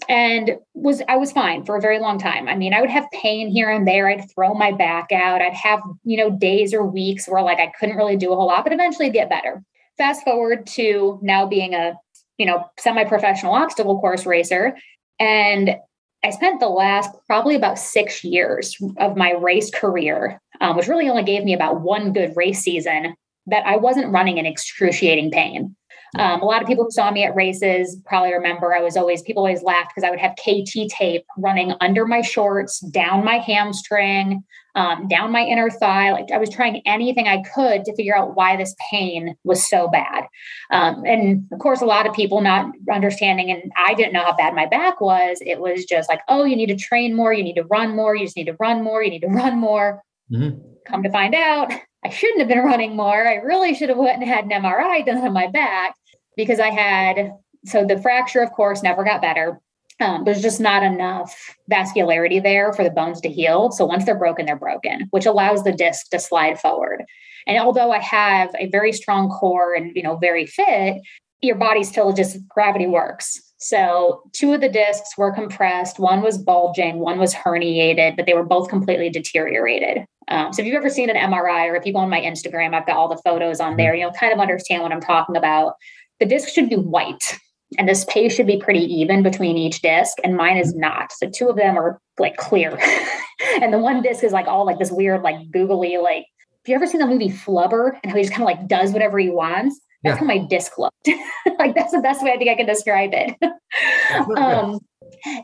And 0.09 0.59
was 0.75 1.03
I 1.09 1.17
was 1.17 1.33
fine 1.33 1.65
for 1.65 1.77
a 1.77 1.81
very 1.81 1.99
long 1.99 2.19
time. 2.19 2.49
I 2.49 2.55
mean, 2.55 2.73
I 2.73 2.81
would 2.81 2.91
have 2.91 3.07
pain 3.12 3.49
here 3.49 3.71
and 3.71 3.87
there. 3.87 4.09
I'd 4.09 4.31
throw 4.33 4.55
my 4.55 4.73
back 4.73 5.11
out. 5.12 5.43
I'd 5.43 5.55
have, 5.55 5.81
you 6.05 6.17
know, 6.17 6.31
days 6.31 6.73
or 6.73 6.85
weeks 6.85 7.29
where 7.29 7.43
like 7.43 7.59
I 7.59 7.73
couldn't 7.79 7.97
really 7.97 8.17
do 8.17 8.33
a 8.33 8.37
whole 8.37 8.47
lot, 8.47 8.65
but 8.65 8.73
eventually 8.73 9.11
get 9.11 9.29
better. 9.29 9.62
Fast 9.99 10.23
forward 10.23 10.67
to 10.69 11.19
now 11.23 11.47
being 11.47 11.75
a 11.75 11.95
you 12.39 12.47
know, 12.47 12.65
semi-professional 12.79 13.53
obstacle 13.53 14.01
course 14.01 14.27
racer. 14.27 14.77
And 15.19 15.77
I 16.25 16.31
spent 16.31 16.61
the 16.61 16.69
last 16.69 17.11
probably 17.27 17.57
about 17.57 17.79
six 17.79 18.23
years 18.23 18.77
of 18.99 19.17
my 19.17 19.33
race 19.33 19.71
career, 19.71 20.41
um, 20.61 20.77
which 20.77 20.89
really 20.89 21.09
only 21.09 21.25
gave 21.25 21.45
me 21.45 21.53
about 21.53 21.81
one 21.81 22.12
good 22.12 22.33
race 22.37 22.61
season 22.61 23.15
that 23.47 23.67
I 23.67 23.77
wasn't 23.77 24.12
running 24.12 24.39
in 24.39 24.47
excruciating 24.47 25.33
pain. 25.33 25.75
Um, 26.19 26.42
a 26.42 26.45
lot 26.45 26.61
of 26.61 26.69
people 26.69 26.85
who 26.85 26.90
saw 26.90 27.11
me 27.11 27.25
at 27.25 27.35
races 27.35 27.97
probably 28.04 28.35
remember 28.35 28.75
I 28.75 28.83
was 28.83 28.97
always, 28.97 29.23
people 29.23 29.42
always 29.42 29.62
laughed 29.62 29.92
because 29.95 30.07
I 30.07 30.11
would 30.11 30.21
have 30.21 30.33
KT 30.33 30.90
tape 30.90 31.25
running 31.38 31.73
under 31.81 32.07
my 32.07 32.21
shorts, 32.21 32.81
down 32.81 33.25
my 33.25 33.37
hamstring, 33.38 34.45
um, 34.75 35.09
down 35.09 35.33
my 35.33 35.42
inner 35.42 35.71
thigh. 35.71 36.12
Like 36.12 36.31
I 36.31 36.37
was 36.37 36.50
trying 36.50 36.83
anything 36.85 37.28
I 37.28 37.42
could 37.54 37.85
to 37.85 37.97
figure 37.97 38.16
out 38.16 38.37
why 38.37 38.57
this 38.57 38.75
pain 38.90 39.37
was 39.45 39.66
so 39.66 39.88
bad. 39.88 40.25
Um, 40.71 41.02
and 41.07 41.47
of 41.50 41.59
course, 41.61 41.81
a 41.81 41.87
lot 41.87 42.07
of 42.07 42.12
people 42.14 42.42
not 42.42 42.71
understanding, 42.92 43.50
and 43.50 43.73
I 43.76 43.95
didn't 43.95 44.12
know 44.12 44.25
how 44.25 44.37
bad 44.37 44.54
my 44.54 44.66
back 44.66 45.00
was. 45.00 45.38
It 45.40 45.61
was 45.61 45.87
just 45.87 46.11
like, 46.11 46.21
oh, 46.28 46.45
you 46.45 46.57
need 46.57 46.66
to 46.66 46.76
train 46.76 47.14
more, 47.14 47.33
you 47.33 47.42
need 47.42 47.57
to 47.57 47.64
run 47.64 47.97
more, 47.97 48.14
you 48.14 48.26
just 48.26 48.37
need 48.37 48.47
to 48.47 48.57
run 48.61 48.83
more, 48.83 49.02
you 49.02 49.11
need 49.11 49.21
to 49.21 49.28
run 49.28 49.59
more. 49.59 50.02
Mm-hmm. 50.31 50.59
Come 50.87 51.02
to 51.02 51.11
find 51.11 51.35
out, 51.35 51.73
I 52.04 52.11
shouldn't 52.11 52.40
have 52.40 52.49
been 52.49 52.64
running 52.64 52.97
more. 52.97 53.26
I 53.26 53.37
really 53.37 53.75
should 53.75 53.88
have 53.88 53.99
went 53.99 54.21
and 54.21 54.28
had 54.28 54.45
an 54.45 54.50
MRI 54.50 55.07
done 55.07 55.19
on 55.19 55.33
my 55.33 55.47
back 55.47 55.95
because 56.37 56.61
I 56.61 56.71
had 56.71 57.33
so 57.65 57.85
the 57.85 58.01
fracture, 58.01 58.43
of 58.43 58.53
course, 58.53 58.83
never 58.83 59.05
got 59.05 59.23
better. 59.23 59.61
Um, 60.01 60.25
there's 60.25 60.43
just 60.43 60.61
not 60.61 60.83
enough 60.83 61.57
vascularity 61.71 62.43
there 62.43 62.73
for 62.73 62.83
the 62.83 62.91
bones 62.91 63.21
to 63.21 63.29
heal. 63.29 63.71
So 63.71 63.85
once 63.85 64.05
they're 64.05 64.19
broken, 64.19 64.47
they're 64.47 64.57
broken, 64.57 65.07
which 65.11 65.27
allows 65.27 65.62
the 65.62 65.73
disc 65.73 66.09
to 66.11 66.19
slide 66.19 66.59
forward. 66.59 67.05
And 67.47 67.59
although 67.59 67.93
I 67.93 67.99
have 67.99 68.51
a 68.59 68.69
very 68.69 68.93
strong 68.93 69.29
core 69.29 69.75
and 69.75 69.95
you 69.95 70.03
know 70.03 70.17
very 70.17 70.47
fit, 70.47 71.03
your 71.41 71.57
body 71.57 71.83
still 71.85 72.12
just 72.12 72.39
gravity 72.49 72.87
works. 72.87 73.41
So 73.59 74.23
two 74.33 74.53
of 74.53 74.61
the 74.61 74.69
discs 74.69 75.17
were 75.17 75.33
compressed. 75.33 76.01
One 76.01 76.21
was 76.21 76.37
bulging, 76.37 76.99
one 76.99 77.19
was 77.19 77.33
herniated, 77.33 78.17
but 78.17 78.27
they 78.27 78.35
were 78.35 78.45
both 78.45 78.69
completely 78.69 79.09
deteriorated. 79.09 80.05
Um, 80.29 80.53
so 80.53 80.62
if 80.62 80.67
you've 80.67 80.77
ever 80.77 80.89
seen 80.89 81.11
an 81.11 81.17
MRI 81.17 81.69
or 81.69 81.77
if 81.77 81.85
you 81.85 81.93
go 81.93 82.01
on 82.01 82.11
my 82.11 82.21
Instagram, 82.21 82.75
I've 82.75 82.87
got 82.87 82.97
all 82.97 83.09
the 83.09 83.21
photos 83.25 83.61
on 83.61 83.77
there. 83.77 83.95
You'll 83.95 84.12
kind 84.12 84.33
of 84.33 84.41
understand 84.41 84.83
what 84.83 84.93
I'm 84.93 85.01
talking 85.01 85.37
about 85.37 85.75
the 86.23 86.29
disc 86.29 86.49
should 86.49 86.69
be 86.69 86.76
white 86.76 87.37
and 87.79 87.88
the 87.88 87.97
space 87.97 88.33
should 88.33 88.47
be 88.47 88.57
pretty 88.57 88.79
even 88.79 89.25
between 89.25 89.59
each 89.59 89.83
disc 89.83 90.19
and 90.23 90.37
mine 90.37 90.57
is 90.57 90.73
not. 90.73 91.11
So 91.11 91.29
two 91.29 91.49
of 91.49 91.57
them 91.57 91.76
are 91.76 92.00
like 92.19 92.37
clear. 92.37 92.79
And 93.61 93.73
the 93.73 93.79
one 93.79 94.02
disc 94.02 94.23
is 94.23 94.31
like 94.31 94.47
all 94.47 94.64
like 94.64 94.79
this 94.79 94.93
weird 94.93 95.23
like 95.23 95.50
googly 95.50 95.97
like 95.97 96.26
have 96.64 96.69
you 96.69 96.76
ever 96.76 96.87
seen 96.87 97.00
the 97.00 97.09
movie 97.09 97.29
flubber 97.29 97.99
and 98.02 98.12
how 98.12 98.17
he 98.17 98.23
just 98.23 98.33
kind 98.33 98.43
of 98.43 98.47
like 98.47 98.69
does 98.69 98.93
whatever 98.93 99.19
he 99.19 99.31
wants? 99.31 99.81
That's 100.05 100.14
yeah. 100.14 100.21
how 100.21 100.26
my 100.26 100.38
disc 100.38 100.79
looked. 100.79 101.09
Like 101.59 101.75
that's 101.75 101.91
the 101.91 101.99
best 101.99 102.23
way 102.23 102.33
i 102.33 102.37
think 102.37 102.50
i 102.50 102.55
can 102.55 102.67
describe 102.67 103.11
it. 103.12 103.37
Um 104.37 104.79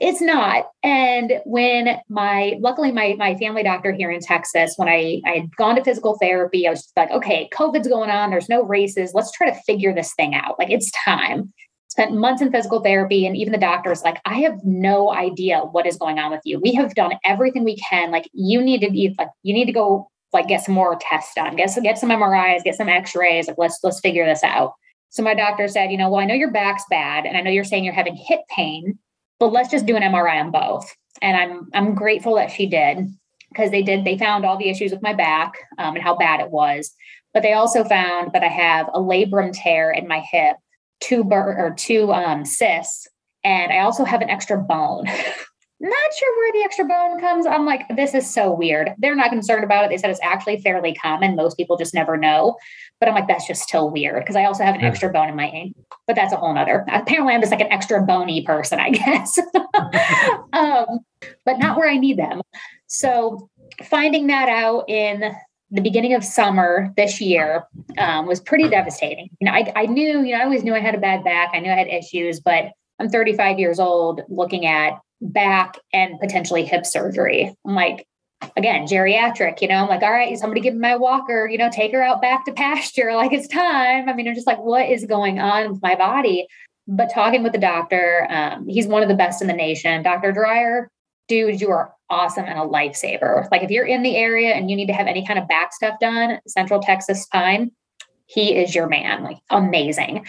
it's 0.00 0.20
not. 0.20 0.70
And 0.82 1.40
when 1.44 1.98
my, 2.08 2.56
luckily, 2.60 2.92
my 2.92 3.14
my 3.18 3.34
family 3.36 3.62
doctor 3.62 3.92
here 3.92 4.10
in 4.10 4.20
Texas, 4.20 4.74
when 4.76 4.88
I 4.88 5.20
I 5.26 5.30
had 5.38 5.56
gone 5.56 5.76
to 5.76 5.84
physical 5.84 6.16
therapy, 6.20 6.66
I 6.66 6.70
was 6.70 6.90
like, 6.96 7.10
okay, 7.10 7.48
COVID's 7.52 7.88
going 7.88 8.10
on. 8.10 8.30
There's 8.30 8.48
no 8.48 8.62
races. 8.62 9.12
Let's 9.14 9.32
try 9.32 9.50
to 9.50 9.60
figure 9.62 9.94
this 9.94 10.14
thing 10.14 10.34
out. 10.34 10.58
Like 10.58 10.70
it's 10.70 10.90
time. 11.04 11.52
Spent 11.88 12.12
months 12.12 12.42
in 12.42 12.52
physical 12.52 12.80
therapy, 12.80 13.26
and 13.26 13.36
even 13.36 13.52
the 13.52 13.58
doctor 13.58 13.88
doctor's 13.88 14.04
like, 14.04 14.20
I 14.24 14.40
have 14.40 14.58
no 14.64 15.12
idea 15.12 15.60
what 15.60 15.86
is 15.86 15.96
going 15.96 16.18
on 16.18 16.30
with 16.30 16.42
you. 16.44 16.60
We 16.60 16.74
have 16.74 16.94
done 16.94 17.12
everything 17.24 17.64
we 17.64 17.76
can. 17.76 18.10
Like 18.10 18.28
you 18.32 18.60
need 18.62 18.80
to 18.82 18.90
be 18.90 19.14
like 19.18 19.30
you 19.42 19.54
need 19.54 19.66
to 19.66 19.72
go 19.72 20.10
like 20.32 20.48
get 20.48 20.62
some 20.62 20.74
more 20.74 20.98
tests 21.00 21.34
done, 21.34 21.56
get 21.56 21.70
some 21.70 21.82
get 21.82 21.98
some 21.98 22.10
MRIs, 22.10 22.62
get 22.64 22.74
some 22.74 22.88
X-rays. 22.88 23.48
Like 23.48 23.58
let's 23.58 23.78
let's 23.82 24.00
figure 24.00 24.26
this 24.26 24.44
out. 24.44 24.74
So 25.10 25.22
my 25.22 25.34
doctor 25.34 25.68
said, 25.68 25.90
you 25.90 25.96
know, 25.96 26.10
well, 26.10 26.20
I 26.20 26.26
know 26.26 26.34
your 26.34 26.50
back's 26.50 26.84
bad, 26.90 27.24
and 27.24 27.36
I 27.36 27.40
know 27.40 27.50
you're 27.50 27.64
saying 27.64 27.84
you're 27.84 27.94
having 27.94 28.14
hip 28.14 28.40
pain 28.54 28.98
but 29.38 29.52
let's 29.52 29.70
just 29.70 29.86
do 29.86 29.96
an 29.96 30.02
MRI 30.02 30.40
on 30.40 30.50
both. 30.50 30.94
And 31.20 31.36
I'm 31.36 31.68
I'm 31.74 31.94
grateful 31.94 32.36
that 32.36 32.50
she 32.50 32.66
did 32.66 33.08
because 33.50 33.70
they 33.70 33.82
did 33.82 34.04
they 34.04 34.18
found 34.18 34.44
all 34.44 34.58
the 34.58 34.68
issues 34.68 34.92
with 34.92 35.02
my 35.02 35.14
back 35.14 35.54
um, 35.78 35.94
and 35.94 36.04
how 36.04 36.16
bad 36.16 36.40
it 36.40 36.50
was. 36.50 36.92
But 37.34 37.42
they 37.42 37.52
also 37.52 37.84
found 37.84 38.32
that 38.32 38.42
I 38.42 38.48
have 38.48 38.88
a 38.88 39.00
labrum 39.00 39.52
tear 39.52 39.90
in 39.90 40.08
my 40.08 40.20
hip, 40.20 40.56
two 41.00 41.24
bur- 41.24 41.56
or 41.58 41.74
two 41.76 42.12
um, 42.12 42.44
cysts, 42.44 43.06
and 43.44 43.72
I 43.72 43.80
also 43.80 44.04
have 44.04 44.22
an 44.22 44.30
extra 44.30 44.58
bone. 44.58 45.06
not 45.80 46.14
sure 46.18 46.36
where 46.36 46.52
the 46.52 46.64
extra 46.64 46.84
bone 46.84 47.20
comes. 47.20 47.46
I'm 47.46 47.64
like, 47.64 47.82
this 47.94 48.14
is 48.14 48.28
so 48.28 48.52
weird. 48.52 48.90
They're 48.98 49.14
not 49.14 49.30
concerned 49.30 49.62
about 49.62 49.84
it. 49.84 49.90
They 49.90 49.96
said 49.96 50.10
it's 50.10 50.20
actually 50.22 50.60
fairly 50.60 50.94
common. 50.94 51.36
Most 51.36 51.56
people 51.56 51.76
just 51.76 51.94
never 51.94 52.16
know. 52.16 52.56
But 52.98 53.08
I'm 53.08 53.14
like, 53.14 53.28
that's 53.28 53.46
just 53.46 53.62
still 53.62 53.90
weird 53.90 54.22
because 54.24 54.34
I 54.34 54.44
also 54.44 54.64
have 54.64 54.74
an 54.74 54.82
extra 54.82 55.08
bone 55.10 55.28
in 55.28 55.36
my 55.36 55.46
ankle. 55.46 55.84
But 56.08 56.16
that's 56.16 56.32
a 56.32 56.36
whole 56.36 56.52
nother. 56.52 56.84
Apparently, 56.90 57.32
I'm 57.32 57.40
just 57.40 57.52
like 57.52 57.60
an 57.60 57.70
extra 57.72 58.02
bony 58.02 58.44
person, 58.44 58.80
I 58.80 58.90
guess. 58.90 59.38
um, 60.52 61.00
but 61.44 61.58
not 61.58 61.76
where 61.76 61.88
I 61.88 61.96
need 61.96 62.18
them. 62.18 62.42
So 62.88 63.48
finding 63.84 64.26
that 64.28 64.48
out 64.48 64.88
in 64.88 65.32
the 65.70 65.80
beginning 65.80 66.14
of 66.14 66.24
summer 66.24 66.92
this 66.96 67.20
year 67.20 67.64
um, 67.98 68.26
was 68.26 68.40
pretty 68.40 68.68
devastating. 68.68 69.28
You 69.40 69.44
know, 69.44 69.52
I, 69.52 69.72
I 69.76 69.86
knew, 69.86 70.22
you 70.22 70.32
know, 70.32 70.40
I 70.40 70.44
always 70.44 70.64
knew 70.64 70.74
I 70.74 70.80
had 70.80 70.94
a 70.94 70.98
bad 70.98 71.22
back. 71.22 71.50
I 71.52 71.60
knew 71.60 71.70
I 71.70 71.76
had 71.76 71.88
issues, 71.88 72.40
but 72.40 72.72
I'm 72.98 73.10
35 73.10 73.58
years 73.58 73.78
old 73.78 74.22
looking 74.28 74.66
at 74.66 74.94
back 75.20 75.78
and 75.92 76.18
potentially 76.20 76.64
hip 76.64 76.86
surgery. 76.86 77.54
I'm 77.66 77.74
like, 77.74 78.06
again, 78.56 78.86
geriatric, 78.86 79.60
you 79.60 79.68
know, 79.68 79.76
I'm 79.76 79.88
like, 79.88 80.02
all 80.02 80.12
right, 80.12 80.36
somebody 80.38 80.60
give 80.60 80.74
me 80.74 80.80
my 80.80 80.96
walker, 80.96 81.48
you 81.50 81.58
know, 81.58 81.70
take 81.70 81.92
her 81.92 82.02
out 82.02 82.22
back 82.22 82.44
to 82.44 82.52
pasture. 82.52 83.12
Like 83.18 83.32
it's 83.32 83.48
time. 83.48 84.08
I 84.08 84.12
mean, 84.12 84.28
I'm 84.28 84.34
just 84.34 84.46
like, 84.46 84.60
what 84.60 84.88
is 84.88 85.04
going 85.04 85.40
on 85.40 85.72
with 85.72 85.82
my 85.82 85.96
body? 85.96 86.46
But 86.86 87.10
talking 87.12 87.42
with 87.42 87.52
the 87.52 87.58
doctor, 87.58 88.26
um, 88.30 88.68
he's 88.68 88.86
one 88.86 89.02
of 89.02 89.08
the 89.08 89.14
best 89.14 89.42
in 89.42 89.48
the 89.48 89.54
nation. 89.54 90.02
Dr. 90.04 90.30
Dreyer, 90.30 90.88
dude, 91.26 91.60
you 91.60 91.70
are 91.70 91.92
awesome 92.08 92.44
and 92.44 92.58
a 92.58 92.62
lifesaver. 92.62 93.50
Like 93.50 93.62
if 93.62 93.70
you're 93.70 93.86
in 93.86 94.02
the 94.02 94.16
area 94.16 94.52
and 94.54 94.70
you 94.70 94.76
need 94.76 94.86
to 94.86 94.92
have 94.92 95.08
any 95.08 95.26
kind 95.26 95.38
of 95.38 95.48
back 95.48 95.74
stuff 95.74 95.98
done, 96.00 96.38
Central 96.46 96.80
Texas 96.80 97.22
Spine, 97.22 97.72
he 98.26 98.54
is 98.54 98.74
your 98.74 98.88
man. 98.88 99.24
Like 99.24 99.38
amazing. 99.50 100.26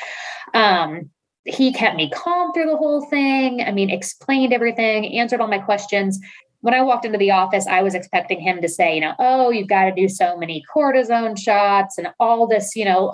Um, 0.54 1.12
he 1.50 1.74
kept 1.74 1.96
me 1.96 2.10
calm 2.10 2.54
through 2.54 2.68
the 2.68 2.78
whole 2.78 3.06
thing. 3.06 3.62
I 3.62 3.72
mean, 3.72 3.90
explained 3.90 4.54
everything, 4.54 5.18
answered 5.18 5.42
all 5.42 5.48
my 5.48 5.60
questions. 5.60 6.20
When 6.62 6.74
I 6.74 6.82
walked 6.82 7.06
into 7.06 7.18
the 7.18 7.32
office, 7.32 7.68
I 7.68 7.82
was 7.82 7.96
expecting 7.96 8.40
him 8.40 8.62
to 8.62 8.68
say, 8.68 8.96
you 8.96 9.02
know, 9.02 9.14
oh, 9.20 9.50
you've 9.50 9.68
got 9.70 9.86
to 9.86 9.92
do 9.92 10.10
so 10.10 10.38
many 10.38 10.64
cortisone 10.74 11.40
shots 11.40 11.98
and 11.98 12.10
all 12.20 12.48
this, 12.48 12.76
you 12.76 12.84
know, 12.86 13.14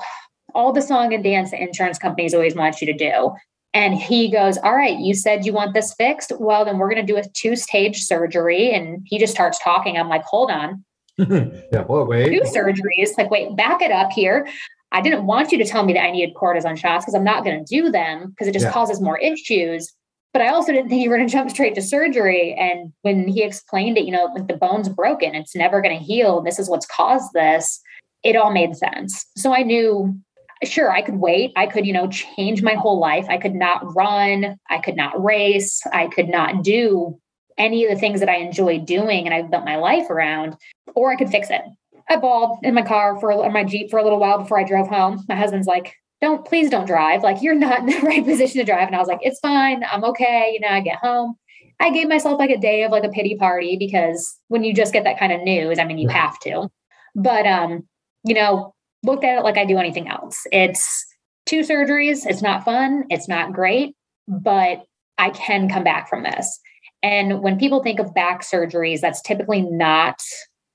all 0.55 0.73
the 0.73 0.81
song 0.81 1.13
and 1.13 1.23
dance 1.23 1.51
that 1.51 1.61
insurance 1.61 1.99
companies 1.99 2.33
always 2.33 2.55
want 2.55 2.81
you 2.81 2.87
to 2.87 2.93
do. 2.93 3.33
And 3.73 3.93
he 3.93 4.31
goes, 4.31 4.57
All 4.57 4.73
right, 4.73 4.97
you 4.97 5.13
said 5.13 5.45
you 5.45 5.53
want 5.53 5.73
this 5.73 5.93
fixed. 5.93 6.31
Well, 6.39 6.63
then 6.65 6.77
we're 6.77 6.89
going 6.89 7.05
to 7.05 7.13
do 7.13 7.19
a 7.19 7.23
two 7.33 7.55
stage 7.57 8.03
surgery. 8.03 8.71
And 8.71 9.05
he 9.05 9.19
just 9.19 9.33
starts 9.33 9.59
talking. 9.61 9.97
I'm 9.97 10.07
like, 10.07 10.23
Hold 10.23 10.49
on. 10.49 10.83
yeah, 11.17 11.83
well, 11.87 12.05
wait. 12.05 12.29
Two 12.29 12.49
surgeries. 12.49 13.17
Like, 13.17 13.29
wait, 13.29 13.55
back 13.55 13.81
it 13.81 13.91
up 13.91 14.11
here. 14.11 14.47
I 14.91 15.01
didn't 15.01 15.25
want 15.25 15.51
you 15.51 15.57
to 15.57 15.65
tell 15.65 15.83
me 15.83 15.93
that 15.93 16.03
I 16.03 16.11
needed 16.11 16.35
cortisone 16.35 16.77
shots 16.77 17.05
because 17.05 17.15
I'm 17.15 17.23
not 17.23 17.43
going 17.43 17.63
to 17.63 17.65
do 17.65 17.91
them 17.91 18.29
because 18.29 18.47
it 18.47 18.53
just 18.53 18.65
yeah. 18.65 18.71
causes 18.71 19.01
more 19.01 19.19
issues. 19.19 19.91
But 20.31 20.41
I 20.41 20.49
also 20.49 20.71
didn't 20.71 20.89
think 20.89 21.03
you 21.03 21.09
were 21.09 21.17
going 21.17 21.27
to 21.29 21.31
jump 21.31 21.49
straight 21.49 21.75
to 21.75 21.81
surgery. 21.81 22.53
And 22.53 22.93
when 23.01 23.27
he 23.27 23.43
explained 23.43 23.97
it, 23.97 24.05
you 24.05 24.11
know, 24.11 24.25
like 24.35 24.47
the 24.47 24.57
bone's 24.57 24.89
broken, 24.89 25.35
it's 25.35 25.55
never 25.55 25.81
going 25.81 25.97
to 25.97 26.03
heal. 26.03 26.41
This 26.41 26.59
is 26.59 26.69
what's 26.69 26.85
caused 26.85 27.33
this. 27.33 27.81
It 28.23 28.35
all 28.35 28.51
made 28.51 28.75
sense. 28.75 29.25
So 29.35 29.53
I 29.53 29.63
knew 29.63 30.17
sure 30.63 30.91
i 30.91 31.01
could 31.01 31.17
wait 31.17 31.51
i 31.55 31.67
could 31.67 31.85
you 31.85 31.93
know 31.93 32.07
change 32.07 32.63
my 32.63 32.73
whole 32.73 32.99
life 32.99 33.25
i 33.29 33.37
could 33.37 33.53
not 33.53 33.95
run 33.95 34.57
i 34.69 34.77
could 34.79 34.95
not 34.95 35.21
race 35.21 35.81
i 35.91 36.07
could 36.07 36.29
not 36.29 36.63
do 36.63 37.19
any 37.57 37.85
of 37.85 37.91
the 37.91 37.99
things 37.99 38.19
that 38.19 38.29
i 38.29 38.37
enjoy 38.37 38.79
doing 38.79 39.25
and 39.25 39.33
i've 39.33 39.51
built 39.51 39.65
my 39.65 39.75
life 39.75 40.09
around 40.09 40.55
or 40.95 41.11
i 41.11 41.15
could 41.15 41.29
fix 41.29 41.49
it 41.49 41.61
i 42.09 42.15
bawled 42.15 42.59
in 42.63 42.73
my 42.73 42.81
car 42.81 43.19
for 43.19 43.49
my 43.49 43.63
jeep 43.63 43.89
for 43.89 43.99
a 43.99 44.03
little 44.03 44.19
while 44.19 44.37
before 44.37 44.59
i 44.59 44.63
drove 44.63 44.87
home. 44.87 45.23
My 45.27 45.35
husband's 45.35 45.67
like 45.67 45.95
don't 46.21 46.45
please 46.45 46.69
don't 46.69 46.87
drive. 46.87 47.23
Like 47.23 47.41
you're 47.41 47.55
not 47.55 47.79
in 47.79 47.85
the 47.87 47.99
right 48.03 48.23
position 48.23 48.59
to 48.59 48.63
drive. 48.63 48.87
And 48.87 48.95
i 48.95 48.99
was 48.99 49.07
like 49.07 49.19
it's 49.21 49.39
fine. 49.39 49.83
I'm 49.91 50.03
okay. 50.05 50.51
You 50.53 50.59
know 50.61 50.69
i 50.69 50.79
get 50.81 50.97
home. 50.97 51.35
I 51.79 51.89
gave 51.91 52.07
myself 52.07 52.39
like 52.39 52.51
a 52.51 52.57
day 52.57 52.83
of 52.83 52.91
like 52.91 53.03
a 53.03 53.09
pity 53.09 53.35
party 53.35 53.75
because 53.77 54.39
when 54.47 54.63
you 54.63 54.73
just 54.73 54.93
get 54.93 55.03
that 55.03 55.19
kind 55.19 55.33
of 55.33 55.41
news 55.41 55.77
i 55.79 55.85
mean 55.85 55.97
you 55.97 56.09
have 56.09 56.39
to. 56.41 56.69
But 57.15 57.45
um 57.45 57.87
you 58.23 58.33
know 58.33 58.73
looked 59.05 59.23
at 59.23 59.37
it 59.37 59.43
like 59.43 59.57
I 59.57 59.65
do 59.65 59.77
anything 59.77 60.07
else. 60.07 60.45
It's 60.51 61.05
two 61.45 61.61
surgeries. 61.61 62.25
It's 62.25 62.41
not 62.41 62.65
fun. 62.65 63.03
It's 63.09 63.27
not 63.27 63.53
great, 63.53 63.95
but 64.27 64.83
I 65.17 65.29
can 65.29 65.69
come 65.69 65.83
back 65.83 66.09
from 66.09 66.23
this. 66.23 66.59
And 67.03 67.41
when 67.41 67.59
people 67.59 67.83
think 67.83 67.99
of 67.99 68.13
back 68.13 68.41
surgeries, 68.41 68.99
that's 68.99 69.21
typically 69.21 69.61
not 69.61 70.19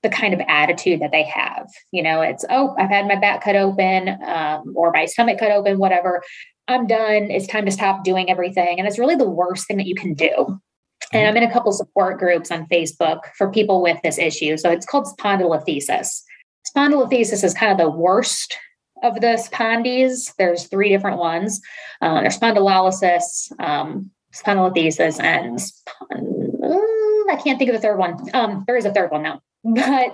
the 0.03 0.09
kind 0.09 0.33
of 0.33 0.41
attitude 0.47 1.01
that 1.01 1.11
they 1.11 1.23
have. 1.23 1.67
You 1.91 2.03
know, 2.03 2.21
it's, 2.21 2.45
oh, 2.49 2.75
I've 2.77 2.89
had 2.89 3.07
my 3.07 3.15
back 3.15 3.43
cut 3.43 3.55
open 3.55 4.09
um, 4.25 4.73
or 4.75 4.91
my 4.91 5.05
stomach 5.05 5.39
cut 5.39 5.51
open, 5.51 5.77
whatever. 5.77 6.21
I'm 6.67 6.87
done. 6.87 7.29
It's 7.29 7.47
time 7.47 7.65
to 7.65 7.71
stop 7.71 8.03
doing 8.03 8.29
everything. 8.29 8.79
And 8.79 8.87
it's 8.87 8.99
really 8.99 9.15
the 9.15 9.29
worst 9.29 9.67
thing 9.67 9.77
that 9.77 9.87
you 9.87 9.95
can 9.95 10.13
do. 10.13 10.59
And 11.13 11.27
I'm 11.27 11.35
in 11.35 11.43
a 11.43 11.51
couple 11.51 11.71
support 11.73 12.19
groups 12.19 12.51
on 12.51 12.67
Facebook 12.67 13.19
for 13.37 13.51
people 13.51 13.81
with 13.81 13.99
this 14.01 14.17
issue. 14.17 14.57
So 14.57 14.71
it's 14.71 14.85
called 14.85 15.07
spondylolisthesis. 15.07 16.21
Spondylolisthesis 16.75 17.43
is 17.43 17.53
kind 17.53 17.71
of 17.71 17.77
the 17.77 17.89
worst 17.89 18.57
of 19.03 19.15
the 19.15 19.37
spondies. 19.37 20.33
There's 20.37 20.67
three 20.67 20.89
different 20.89 21.17
ones. 21.17 21.59
Uh, 22.01 22.21
there's 22.21 22.37
spondylolysis, 22.37 23.51
um, 23.59 24.11
spondylolisthesis, 24.33 25.19
and 25.19 25.59
uh, 25.99 27.33
I 27.33 27.41
can't 27.43 27.57
think 27.57 27.69
of 27.69 27.75
the 27.75 27.81
third 27.81 27.97
one. 27.97 28.17
Um, 28.33 28.63
there 28.67 28.77
is 28.77 28.85
a 28.85 28.93
third 28.93 29.11
one 29.11 29.23
now, 29.23 29.41
but 29.63 30.13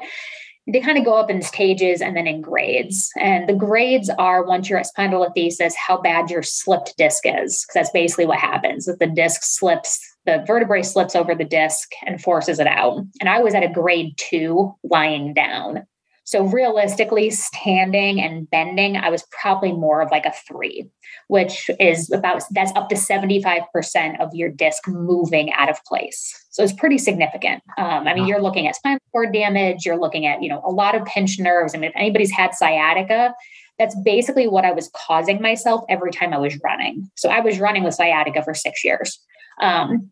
they 0.71 0.81
kind 0.81 0.97
of 0.97 1.05
go 1.05 1.15
up 1.15 1.29
in 1.29 1.41
stages 1.41 2.01
and 2.01 2.15
then 2.15 2.27
in 2.27 2.41
grades. 2.41 3.09
And 3.17 3.47
the 3.47 3.53
grades 3.53 4.09
are 4.17 4.43
once 4.43 4.69
you're 4.69 4.79
at 4.79 4.87
spondylolisthesis, 4.97 5.73
how 5.75 6.01
bad 6.01 6.29
your 6.29 6.43
slipped 6.43 6.97
disc 6.97 7.23
is, 7.25 7.63
because 7.63 7.73
that's 7.73 7.91
basically 7.91 8.25
what 8.25 8.39
happens. 8.39 8.87
If 8.87 8.99
the 8.99 9.07
disc 9.07 9.43
slips, 9.43 9.99
the 10.25 10.43
vertebrae 10.45 10.83
slips 10.83 11.15
over 11.15 11.33
the 11.33 11.45
disc 11.45 11.89
and 12.05 12.21
forces 12.21 12.59
it 12.59 12.67
out. 12.67 13.01
And 13.21 13.29
I 13.29 13.39
was 13.39 13.53
at 13.53 13.63
a 13.63 13.69
grade 13.69 14.15
two 14.17 14.75
lying 14.83 15.33
down. 15.33 15.87
So 16.27 16.43
realistically, 16.43 17.29
standing 17.29 18.19
and 18.19 18.49
bending, 18.49 18.97
I 18.97 19.09
was 19.09 19.23
probably 19.31 19.71
more 19.71 20.01
of 20.01 20.11
like 20.11 20.25
a 20.25 20.33
three, 20.45 20.85
which 21.29 21.69
is 21.79 22.11
about 22.11 22.43
that's 22.51 22.73
up 22.75 22.89
to 22.89 22.95
75% 22.95 24.19
of 24.19 24.35
your 24.35 24.49
disc 24.49 24.89
moving 24.89 25.53
out 25.53 25.69
of 25.69 25.81
place. 25.85 26.45
So 26.49 26.63
it's 26.63 26.73
pretty 26.73 26.97
significant. 26.97 27.63
Um, 27.77 28.09
I 28.09 28.13
mean, 28.13 28.27
you're 28.27 28.41
looking 28.41 28.67
at 28.67 28.75
spinal 28.75 28.99
cord 29.13 29.31
damage, 29.31 29.85
you're 29.85 29.97
looking 29.97 30.25
at, 30.25 30.43
you 30.43 30.49
know, 30.49 30.61
a 30.65 30.69
lot 30.69 30.95
of 30.95 31.05
pinched 31.05 31.39
nerves. 31.39 31.73
I 31.73 31.77
mean, 31.77 31.91
if 31.91 31.95
anybody's 31.95 32.31
had 32.31 32.53
sciatica, 32.53 33.33
that's 33.79 33.95
basically 34.03 34.49
what 34.49 34.65
I 34.65 34.73
was 34.73 34.91
causing 34.93 35.41
myself 35.41 35.85
every 35.87 36.11
time 36.11 36.33
I 36.33 36.39
was 36.39 36.59
running. 36.61 37.09
So 37.15 37.29
I 37.29 37.39
was 37.39 37.57
running 37.57 37.85
with 37.85 37.93
sciatica 37.93 38.43
for 38.43 38.53
six 38.53 38.83
years. 38.83 39.17
Um, 39.61 40.11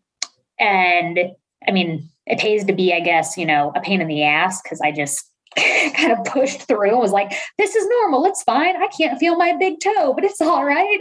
and 0.58 1.18
I 1.68 1.72
mean, 1.72 2.08
it 2.24 2.38
pays 2.38 2.64
to 2.64 2.72
be, 2.72 2.94
I 2.94 3.00
guess, 3.00 3.36
you 3.36 3.44
know, 3.44 3.70
a 3.76 3.82
pain 3.82 4.00
in 4.00 4.08
the 4.08 4.22
ass 4.22 4.62
because 4.62 4.80
I 4.80 4.92
just 4.92 5.30
kind 5.96 6.12
of 6.12 6.24
pushed 6.24 6.62
through 6.62 6.90
and 6.90 6.98
was 6.98 7.12
like, 7.12 7.32
this 7.58 7.74
is 7.74 7.86
normal. 7.88 8.26
It's 8.26 8.42
fine. 8.42 8.76
I 8.76 8.88
can't 8.88 9.18
feel 9.18 9.36
my 9.36 9.56
big 9.56 9.80
toe, 9.80 10.12
but 10.12 10.24
it's 10.24 10.40
all 10.42 10.64
right. 10.64 11.00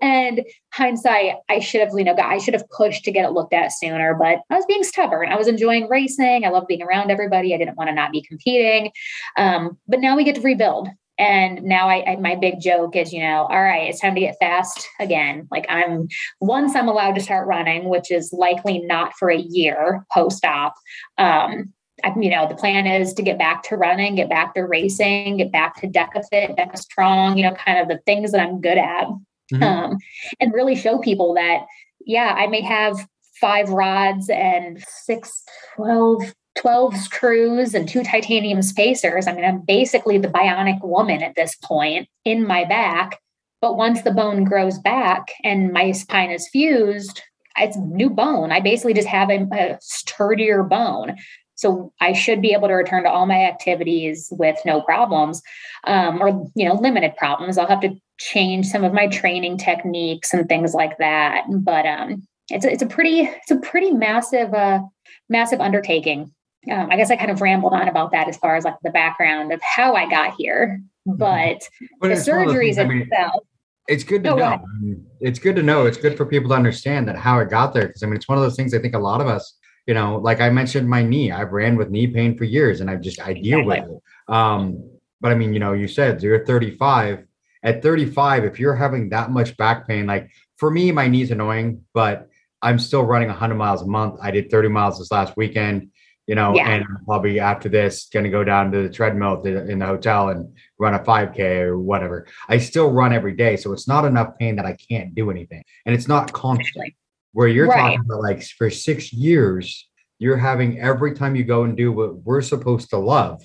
And 0.00 0.42
hindsight, 0.72 1.36
I 1.48 1.58
should 1.58 1.80
have, 1.80 1.90
you 1.96 2.04
know, 2.04 2.14
I 2.16 2.38
should 2.38 2.54
have 2.54 2.68
pushed 2.70 3.04
to 3.04 3.12
get 3.12 3.24
it 3.24 3.32
looked 3.32 3.52
at 3.52 3.72
sooner, 3.72 4.14
but 4.14 4.40
I 4.50 4.56
was 4.56 4.66
being 4.66 4.84
stubborn. 4.84 5.30
I 5.30 5.36
was 5.36 5.48
enjoying 5.48 5.88
racing. 5.88 6.44
I 6.44 6.50
love 6.50 6.66
being 6.68 6.82
around 6.82 7.10
everybody. 7.10 7.54
I 7.54 7.58
didn't 7.58 7.76
want 7.76 7.88
to 7.88 7.94
not 7.94 8.12
be 8.12 8.22
competing. 8.22 8.92
Um, 9.36 9.78
but 9.88 10.00
now 10.00 10.16
we 10.16 10.24
get 10.24 10.36
to 10.36 10.40
rebuild. 10.42 10.88
And 11.18 11.64
now 11.64 11.88
I, 11.88 12.12
I, 12.12 12.16
my 12.16 12.36
big 12.36 12.60
joke 12.60 12.94
is, 12.94 13.12
you 13.12 13.20
know, 13.20 13.46
all 13.50 13.60
right, 13.60 13.88
it's 13.88 14.00
time 14.00 14.14
to 14.14 14.20
get 14.20 14.36
fast 14.38 14.88
again. 15.00 15.48
Like 15.50 15.66
I'm 15.68 16.06
once 16.40 16.76
I'm 16.76 16.86
allowed 16.86 17.16
to 17.16 17.20
start 17.20 17.48
running, 17.48 17.88
which 17.88 18.12
is 18.12 18.32
likely 18.32 18.78
not 18.78 19.14
for 19.18 19.28
a 19.28 19.36
year 19.36 20.06
post 20.12 20.44
op. 20.44 20.74
Um, 21.18 21.72
you 22.20 22.30
know, 22.30 22.46
the 22.48 22.54
plan 22.54 22.86
is 22.86 23.12
to 23.14 23.22
get 23.22 23.38
back 23.38 23.62
to 23.64 23.76
running, 23.76 24.14
get 24.14 24.28
back 24.28 24.54
to 24.54 24.62
racing, 24.62 25.38
get 25.38 25.52
back 25.52 25.80
to 25.80 25.86
DEKA 25.86 26.24
Fit, 26.30 26.56
DEKA 26.56 26.78
Strong, 26.78 27.36
you 27.36 27.44
know, 27.44 27.54
kind 27.54 27.78
of 27.78 27.88
the 27.88 28.02
things 28.06 28.32
that 28.32 28.40
I'm 28.40 28.60
good 28.60 28.78
at. 28.78 29.06
Mm-hmm. 29.52 29.62
Um, 29.62 29.98
and 30.40 30.52
really 30.52 30.76
show 30.76 30.98
people 30.98 31.34
that, 31.34 31.66
yeah, 32.04 32.34
I 32.36 32.46
may 32.46 32.60
have 32.62 33.06
five 33.40 33.70
rods 33.70 34.28
and 34.28 34.82
six, 34.86 35.44
12, 35.76 36.34
12 36.56 36.96
screws 36.96 37.74
and 37.74 37.88
two 37.88 38.02
titanium 38.02 38.62
spacers. 38.62 39.26
I 39.26 39.32
mean, 39.32 39.44
I'm 39.44 39.60
basically 39.60 40.18
the 40.18 40.28
bionic 40.28 40.82
woman 40.82 41.22
at 41.22 41.34
this 41.34 41.54
point 41.62 42.08
in 42.24 42.46
my 42.46 42.64
back. 42.64 43.18
But 43.60 43.76
once 43.76 44.02
the 44.02 44.12
bone 44.12 44.44
grows 44.44 44.78
back 44.78 45.32
and 45.42 45.72
my 45.72 45.92
spine 45.92 46.30
is 46.30 46.48
fused, 46.48 47.22
it's 47.56 47.76
new 47.76 48.10
bone. 48.10 48.52
I 48.52 48.60
basically 48.60 48.94
just 48.94 49.08
have 49.08 49.30
a, 49.30 49.46
a 49.52 49.78
sturdier 49.80 50.62
bone. 50.62 51.16
So 51.58 51.92
I 52.00 52.12
should 52.12 52.40
be 52.40 52.52
able 52.52 52.68
to 52.68 52.74
return 52.74 53.02
to 53.02 53.10
all 53.10 53.26
my 53.26 53.44
activities 53.44 54.28
with 54.30 54.56
no 54.64 54.80
problems 54.80 55.42
um, 55.88 56.22
or, 56.22 56.48
you 56.54 56.68
know, 56.68 56.74
limited 56.74 57.16
problems. 57.16 57.58
I'll 57.58 57.66
have 57.66 57.80
to 57.80 57.96
change 58.18 58.66
some 58.66 58.84
of 58.84 58.92
my 58.92 59.08
training 59.08 59.58
techniques 59.58 60.32
and 60.32 60.48
things 60.48 60.72
like 60.72 60.98
that. 60.98 61.46
But 61.48 61.84
um, 61.84 62.22
it's, 62.48 62.64
a, 62.64 62.70
it's 62.70 62.82
a 62.82 62.86
pretty, 62.86 63.22
it's 63.22 63.50
a 63.50 63.56
pretty 63.56 63.90
massive, 63.90 64.54
uh, 64.54 64.82
massive 65.28 65.60
undertaking. 65.60 66.32
Um, 66.70 66.90
I 66.92 66.96
guess 66.96 67.10
I 67.10 67.16
kind 67.16 67.32
of 67.32 67.40
rambled 67.40 67.72
on 67.72 67.88
about 67.88 68.12
that 68.12 68.28
as 68.28 68.36
far 68.36 68.54
as 68.54 68.62
like 68.62 68.76
the 68.84 68.90
background 68.90 69.52
of 69.52 69.60
how 69.60 69.94
I 69.94 70.08
got 70.08 70.34
here, 70.38 70.80
mm-hmm. 71.08 71.18
but, 71.18 71.58
but 72.00 72.08
the 72.08 72.14
surgeries 72.14 72.76
things, 72.76 73.02
itself. 73.02 73.32
I 73.34 73.34
mean, 73.34 73.44
it's 73.88 74.04
good 74.04 74.22
to 74.22 74.36
know. 74.36 74.44
I 74.44 74.60
mean, 74.80 75.04
it's 75.20 75.40
good 75.40 75.56
to 75.56 75.62
know. 75.64 75.86
It's 75.86 75.98
good 75.98 76.16
for 76.16 76.24
people 76.24 76.50
to 76.50 76.54
understand 76.54 77.08
that 77.08 77.16
how 77.16 77.40
it 77.40 77.50
got 77.50 77.74
there. 77.74 77.88
Because 77.88 78.04
I 78.04 78.06
mean, 78.06 78.14
it's 78.14 78.28
one 78.28 78.38
of 78.38 78.44
those 78.44 78.54
things 78.54 78.74
I 78.74 78.78
think 78.78 78.94
a 78.94 78.98
lot 79.00 79.20
of 79.20 79.26
us 79.26 79.56
you 79.88 79.94
know, 79.94 80.18
like 80.18 80.42
I 80.42 80.50
mentioned, 80.50 80.86
my 80.86 81.02
knee, 81.02 81.32
I've 81.32 81.52
ran 81.52 81.74
with 81.74 81.88
knee 81.88 82.06
pain 82.06 82.36
for 82.36 82.44
years 82.44 82.82
and 82.82 82.90
I 82.90 82.96
just, 82.96 83.22
I 83.22 83.32
deal 83.32 83.64
with 83.64 83.78
it. 83.78 84.02
Um, 84.32 84.90
but 85.18 85.32
I 85.32 85.34
mean, 85.34 85.54
you 85.54 85.60
know, 85.60 85.72
you 85.72 85.88
said 85.88 86.22
you're 86.22 86.44
35. 86.44 87.24
At 87.62 87.82
35, 87.82 88.44
if 88.44 88.60
you're 88.60 88.76
having 88.76 89.08
that 89.08 89.30
much 89.30 89.56
back 89.56 89.88
pain, 89.88 90.06
like 90.06 90.30
for 90.58 90.70
me, 90.70 90.92
my 90.92 91.08
knee's 91.08 91.30
annoying, 91.30 91.84
but 91.94 92.28
I'm 92.60 92.78
still 92.78 93.02
running 93.02 93.28
100 93.28 93.54
miles 93.54 93.80
a 93.80 93.86
month. 93.86 94.20
I 94.22 94.30
did 94.30 94.50
30 94.50 94.68
miles 94.68 94.98
this 94.98 95.10
last 95.10 95.36
weekend, 95.38 95.90
you 96.26 96.34
know, 96.34 96.54
yeah. 96.54 96.68
and 96.68 96.84
probably 97.06 97.40
after 97.40 97.70
this, 97.70 98.10
going 98.12 98.24
to 98.24 98.30
go 98.30 98.44
down 98.44 98.70
to 98.72 98.82
the 98.82 98.90
treadmill 98.90 99.42
in 99.42 99.78
the 99.78 99.86
hotel 99.86 100.28
and 100.28 100.54
run 100.78 100.94
a 100.94 100.98
5K 100.98 101.62
or 101.62 101.78
whatever. 101.78 102.26
I 102.46 102.58
still 102.58 102.90
run 102.90 103.14
every 103.14 103.34
day. 103.34 103.56
So 103.56 103.72
it's 103.72 103.88
not 103.88 104.04
enough 104.04 104.38
pain 104.38 104.56
that 104.56 104.66
I 104.66 104.74
can't 104.74 105.14
do 105.14 105.30
anything. 105.30 105.64
And 105.86 105.94
it's 105.94 106.06
not 106.06 106.30
constant. 106.34 106.92
Where 107.32 107.48
you're 107.48 107.68
right. 107.68 107.78
talking 107.78 108.00
about 108.00 108.22
like 108.22 108.42
for 108.42 108.70
six 108.70 109.12
years, 109.12 109.88
you're 110.18 110.36
having 110.36 110.80
every 110.80 111.14
time 111.14 111.36
you 111.36 111.44
go 111.44 111.64
and 111.64 111.76
do 111.76 111.92
what 111.92 112.22
we're 112.22 112.42
supposed 112.42 112.90
to 112.90 112.98
love, 112.98 113.42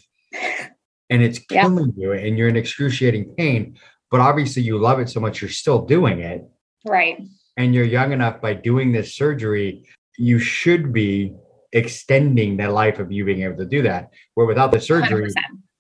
and 1.10 1.22
it's 1.22 1.40
killing 1.50 1.94
yeah. 1.96 2.08
you, 2.08 2.14
and 2.14 2.38
you're 2.38 2.48
in 2.48 2.56
excruciating 2.56 3.34
pain. 3.38 3.78
But 4.10 4.22
obviously, 4.22 4.62
you 4.62 4.78
love 4.78 5.00
it 5.00 5.10
so 5.10 5.20
much, 5.20 5.42
you're 5.42 5.50
still 5.50 5.86
doing 5.86 6.20
it. 6.20 6.44
Right. 6.86 7.22
And 7.58 7.74
you're 7.74 7.86
young 7.86 8.12
enough 8.12 8.42
by 8.42 8.54
doing 8.54 8.92
this 8.92 9.16
surgery, 9.16 9.88
you 10.18 10.40
should 10.40 10.94
be 10.94 11.34
extending 11.72 12.58
the 12.58 12.70
life 12.70 13.00
of 13.00 13.12
you 13.12 13.26
being 13.26 13.42
able 13.42 13.58
to 13.58 13.66
do 13.66 13.82
that. 13.84 14.10
Where 14.36 14.46
without 14.46 14.72
the 14.72 14.80
surgery, 14.80 15.30
100%. 15.30 15.34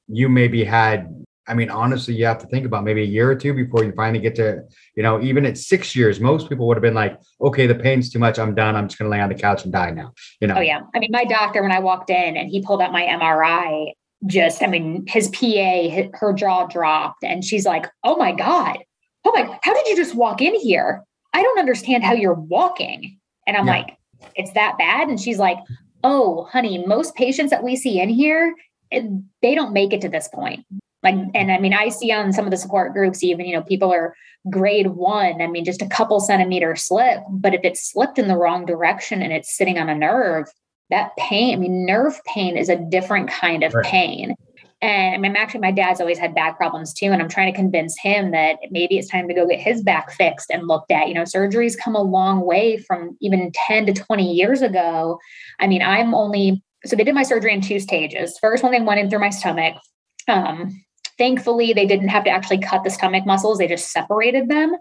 you 0.07 0.29
maybe 0.29 0.63
had 0.63 1.22
I 1.47 1.53
mean, 1.53 1.69
honestly, 1.69 2.15
you 2.15 2.25
have 2.25 2.39
to 2.39 2.47
think 2.47 2.65
about 2.65 2.83
maybe 2.83 3.01
a 3.01 3.05
year 3.05 3.29
or 3.29 3.35
two 3.35 3.53
before 3.53 3.83
you 3.83 3.91
finally 3.91 4.19
get 4.19 4.35
to, 4.35 4.63
you 4.95 5.03
know, 5.03 5.21
even 5.21 5.45
at 5.45 5.57
six 5.57 5.95
years, 5.95 6.19
most 6.19 6.47
people 6.47 6.67
would 6.67 6.77
have 6.77 6.81
been 6.81 6.93
like, 6.93 7.19
okay, 7.41 7.67
the 7.67 7.75
pain's 7.75 8.09
too 8.09 8.19
much. 8.19 8.39
I'm 8.39 8.55
done. 8.55 8.75
I'm 8.75 8.87
just 8.87 8.97
going 8.97 9.11
to 9.11 9.15
lay 9.15 9.21
on 9.21 9.29
the 9.29 9.35
couch 9.35 9.63
and 9.63 9.73
die 9.73 9.91
now. 9.91 10.13
You 10.39 10.47
know? 10.47 10.55
Oh, 10.55 10.61
yeah. 10.61 10.81
I 10.95 10.99
mean, 10.99 11.09
my 11.11 11.25
doctor, 11.25 11.61
when 11.61 11.71
I 11.71 11.79
walked 11.79 12.09
in 12.09 12.37
and 12.37 12.49
he 12.49 12.61
pulled 12.61 12.81
out 12.81 12.93
my 12.93 13.03
MRI, 13.03 13.91
just, 14.25 14.63
I 14.63 14.67
mean, 14.67 15.03
his 15.07 15.27
PA, 15.29 16.17
her 16.17 16.33
jaw 16.33 16.65
dropped 16.67 17.23
and 17.23 17.43
she's 17.43 17.65
like, 17.65 17.87
oh 18.03 18.15
my 18.15 18.31
God. 18.31 18.77
Oh 19.25 19.31
my, 19.33 19.59
how 19.63 19.73
did 19.73 19.87
you 19.87 19.97
just 19.97 20.15
walk 20.15 20.41
in 20.41 20.55
here? 20.55 21.03
I 21.33 21.41
don't 21.41 21.59
understand 21.59 22.03
how 22.03 22.13
you're 22.13 22.33
walking. 22.33 23.19
And 23.47 23.57
I'm 23.57 23.67
yeah. 23.67 23.73
like, 23.73 23.97
it's 24.35 24.53
that 24.53 24.77
bad. 24.77 25.09
And 25.09 25.19
she's 25.19 25.39
like, 25.39 25.57
oh, 26.03 26.47
honey, 26.51 26.85
most 26.85 27.15
patients 27.15 27.49
that 27.49 27.63
we 27.63 27.75
see 27.75 27.99
in 27.99 28.09
here, 28.09 28.53
eh, 28.91 29.07
they 29.41 29.55
don't 29.55 29.73
make 29.73 29.91
it 29.93 30.01
to 30.01 30.09
this 30.09 30.27
point. 30.27 30.65
Like, 31.03 31.15
and 31.33 31.51
I 31.51 31.59
mean, 31.59 31.73
I 31.73 31.89
see 31.89 32.11
on 32.11 32.31
some 32.31 32.45
of 32.45 32.51
the 32.51 32.57
support 32.57 32.93
groups, 32.93 33.23
even, 33.23 33.45
you 33.45 33.55
know, 33.55 33.61
people 33.61 33.91
are 33.91 34.15
grade 34.49 34.87
one. 34.87 35.41
I 35.41 35.47
mean, 35.47 35.65
just 35.65 35.81
a 35.81 35.87
couple 35.87 36.19
centimeter 36.19 36.75
slip, 36.75 37.19
but 37.29 37.53
if 37.53 37.61
it's 37.63 37.91
slipped 37.91 38.17
in 38.17 38.27
the 38.27 38.37
wrong 38.37 38.65
direction 38.65 39.21
and 39.21 39.33
it's 39.33 39.55
sitting 39.55 39.77
on 39.77 39.89
a 39.89 39.95
nerve, 39.95 40.47
that 40.89 41.15
pain, 41.17 41.53
I 41.53 41.57
mean, 41.57 41.85
nerve 41.85 42.21
pain 42.25 42.57
is 42.57 42.69
a 42.69 42.75
different 42.75 43.29
kind 43.29 43.63
of 43.63 43.73
right. 43.73 43.85
pain. 43.85 44.35
And 44.81 45.15
I 45.15 45.17
mean, 45.17 45.37
actually, 45.37 45.61
my 45.61 45.71
dad's 45.71 46.01
always 46.01 46.19
had 46.19 46.35
back 46.35 46.57
problems 46.57 46.93
too. 46.93 47.05
And 47.05 47.21
I'm 47.21 47.29
trying 47.29 47.51
to 47.51 47.57
convince 47.57 47.97
him 47.97 48.31
that 48.31 48.57
maybe 48.69 48.97
it's 48.97 49.07
time 49.07 49.29
to 49.29 49.33
go 49.33 49.47
get 49.47 49.61
his 49.61 49.81
back 49.81 50.11
fixed 50.11 50.51
and 50.51 50.67
looked 50.67 50.91
at. 50.91 51.07
You 51.07 51.13
know, 51.13 51.23
surgery's 51.23 51.77
come 51.77 51.95
a 51.95 52.01
long 52.01 52.45
way 52.45 52.77
from 52.77 53.17
even 53.21 53.49
10 53.53 53.85
to 53.85 53.93
20 53.93 54.33
years 54.33 54.61
ago. 54.61 55.19
I 55.61 55.67
mean, 55.67 55.81
I'm 55.81 56.13
only, 56.13 56.61
so 56.85 56.97
they 56.97 57.05
did 57.05 57.15
my 57.15 57.23
surgery 57.23 57.53
in 57.53 57.61
two 57.61 57.79
stages. 57.79 58.37
First 58.39 58.61
one, 58.61 58.73
they 58.73 58.81
went 58.81 58.99
in 58.99 59.09
through 59.09 59.19
my 59.19 59.29
stomach. 59.29 59.75
Um, 60.27 60.83
Thankfully, 61.17 61.73
they 61.73 61.85
didn't 61.85 62.07
have 62.09 62.23
to 62.23 62.29
actually 62.29 62.59
cut 62.59 62.83
the 62.83 62.89
stomach 62.89 63.25
muscles; 63.25 63.57
they 63.57 63.67
just 63.67 63.91
separated 63.91 64.49
them, 64.49 64.75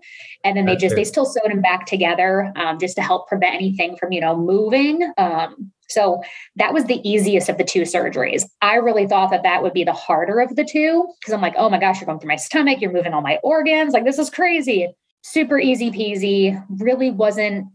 and 0.44 0.56
then 0.56 0.66
they 0.66 0.76
just 0.76 0.94
they 0.94 1.04
still 1.04 1.26
sewed 1.26 1.50
them 1.50 1.60
back 1.60 1.86
together 1.86 2.52
um, 2.56 2.78
just 2.78 2.96
to 2.96 3.02
help 3.02 3.28
prevent 3.28 3.54
anything 3.54 3.96
from 3.96 4.12
you 4.12 4.20
know 4.20 4.36
moving. 4.36 5.12
Um, 5.18 5.72
so 5.88 6.22
that 6.56 6.72
was 6.72 6.84
the 6.84 7.06
easiest 7.08 7.48
of 7.48 7.58
the 7.58 7.64
two 7.64 7.82
surgeries. 7.82 8.44
I 8.62 8.76
really 8.76 9.06
thought 9.06 9.30
that 9.30 9.42
that 9.42 9.62
would 9.62 9.74
be 9.74 9.84
the 9.84 9.92
harder 9.92 10.40
of 10.40 10.56
the 10.56 10.64
two 10.64 11.06
because 11.20 11.34
I'm 11.34 11.42
like, 11.42 11.54
oh 11.58 11.68
my 11.68 11.78
gosh, 11.78 12.00
you're 12.00 12.06
going 12.06 12.18
through 12.18 12.28
my 12.28 12.36
stomach, 12.36 12.80
you're 12.80 12.92
moving 12.92 13.12
all 13.12 13.20
my 13.20 13.38
organs, 13.42 13.92
like 13.92 14.04
this 14.04 14.18
is 14.18 14.30
crazy. 14.30 14.88
Super 15.22 15.58
easy 15.58 15.90
peasy. 15.90 16.64
Really 16.80 17.10
wasn't. 17.10 17.66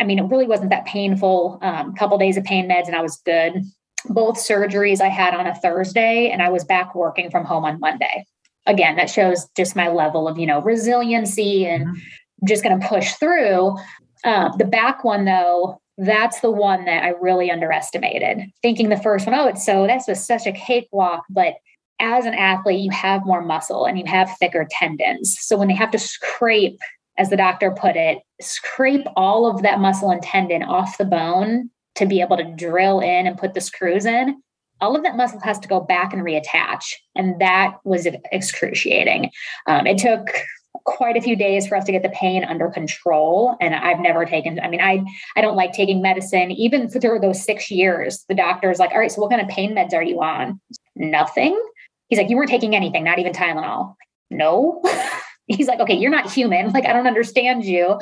I 0.00 0.04
mean, 0.04 0.20
it 0.20 0.30
really 0.30 0.46
wasn't 0.46 0.70
that 0.70 0.84
painful. 0.84 1.58
Um, 1.60 1.94
couple 1.94 2.16
days 2.16 2.36
of 2.36 2.44
pain 2.44 2.68
meds, 2.68 2.86
and 2.86 2.94
I 2.94 3.02
was 3.02 3.16
good 3.24 3.64
both 4.06 4.36
surgeries 4.36 5.00
I 5.00 5.08
had 5.08 5.34
on 5.34 5.46
a 5.46 5.54
Thursday 5.54 6.30
and 6.30 6.42
I 6.42 6.50
was 6.50 6.64
back 6.64 6.94
working 6.94 7.30
from 7.30 7.44
home 7.44 7.64
on 7.64 7.80
Monday. 7.80 8.26
Again, 8.66 8.96
that 8.96 9.10
shows 9.10 9.46
just 9.56 9.76
my 9.76 9.88
level 9.88 10.26
of, 10.26 10.38
you 10.38 10.46
know, 10.46 10.60
resiliency 10.62 11.66
and 11.66 11.86
mm-hmm. 11.86 12.46
just 12.46 12.62
going 12.62 12.78
to 12.80 12.88
push 12.88 13.12
through. 13.14 13.76
Uh, 14.24 14.54
the 14.56 14.64
back 14.64 15.04
one, 15.04 15.24
though, 15.24 15.80
that's 15.98 16.40
the 16.40 16.50
one 16.50 16.86
that 16.86 17.04
I 17.04 17.10
really 17.20 17.50
underestimated. 17.50 18.42
Thinking 18.62 18.88
the 18.88 18.96
first 18.96 19.26
one, 19.26 19.34
oh, 19.34 19.46
it's 19.46 19.64
so 19.64 19.86
that's 19.86 20.08
was 20.08 20.24
such 20.24 20.46
a 20.46 20.52
cakewalk. 20.52 21.24
But 21.28 21.54
as 22.00 22.26
an 22.26 22.34
athlete, 22.34 22.80
you 22.80 22.90
have 22.90 23.26
more 23.26 23.42
muscle 23.42 23.84
and 23.84 23.98
you 23.98 24.04
have 24.06 24.34
thicker 24.38 24.66
tendons. 24.68 25.36
So 25.40 25.56
when 25.56 25.68
they 25.68 25.74
have 25.74 25.90
to 25.92 25.98
scrape, 25.98 26.78
as 27.16 27.30
the 27.30 27.36
doctor 27.36 27.70
put 27.70 27.96
it, 27.96 28.18
scrape 28.40 29.06
all 29.16 29.46
of 29.46 29.62
that 29.62 29.78
muscle 29.78 30.10
and 30.10 30.20
tendon 30.22 30.64
off 30.64 30.98
the 30.98 31.04
bone 31.04 31.70
to 31.96 32.06
be 32.06 32.20
able 32.20 32.36
to 32.36 32.54
drill 32.56 33.00
in 33.00 33.26
and 33.26 33.38
put 33.38 33.54
the 33.54 33.60
screws 33.60 34.06
in, 34.06 34.42
all 34.80 34.96
of 34.96 35.02
that 35.02 35.16
muscle 35.16 35.40
has 35.40 35.58
to 35.60 35.68
go 35.68 35.80
back 35.80 36.12
and 36.12 36.22
reattach. 36.22 36.92
And 37.14 37.40
that 37.40 37.76
was 37.84 38.06
excruciating. 38.32 39.30
Um, 39.66 39.86
it 39.86 39.98
took 39.98 40.28
quite 40.84 41.16
a 41.16 41.20
few 41.20 41.36
days 41.36 41.66
for 41.66 41.76
us 41.76 41.84
to 41.84 41.92
get 41.92 42.02
the 42.02 42.08
pain 42.10 42.44
under 42.44 42.68
control 42.68 43.56
and 43.60 43.74
i've 43.76 44.00
never 44.00 44.24
taken 44.24 44.58
i 44.58 44.68
mean 44.68 44.80
i 44.80 45.02
i 45.36 45.40
don't 45.40 45.56
like 45.56 45.72
taking 45.72 46.02
medicine 46.02 46.50
even 46.50 46.88
through 46.88 47.20
those 47.20 47.42
six 47.42 47.70
years 47.70 48.24
the 48.28 48.34
doctor's 48.34 48.80
like 48.80 48.90
all 48.90 48.98
right 48.98 49.12
so 49.12 49.20
what 49.20 49.30
kind 49.30 49.40
of 49.40 49.48
pain 49.48 49.74
meds 49.74 49.94
are 49.94 50.02
you 50.02 50.20
on 50.20 50.60
nothing 50.96 51.58
he's 52.08 52.18
like 52.18 52.28
you 52.28 52.36
weren't 52.36 52.50
taking 52.50 52.74
anything 52.74 53.04
not 53.04 53.20
even 53.20 53.32
tylenol 53.32 53.94
no 54.30 54.82
he's 55.46 55.68
like, 55.68 55.80
okay, 55.80 55.94
you're 55.94 56.10
not 56.10 56.30
human. 56.30 56.72
Like, 56.72 56.86
I 56.86 56.92
don't 56.92 57.06
understand 57.06 57.64
you. 57.64 57.98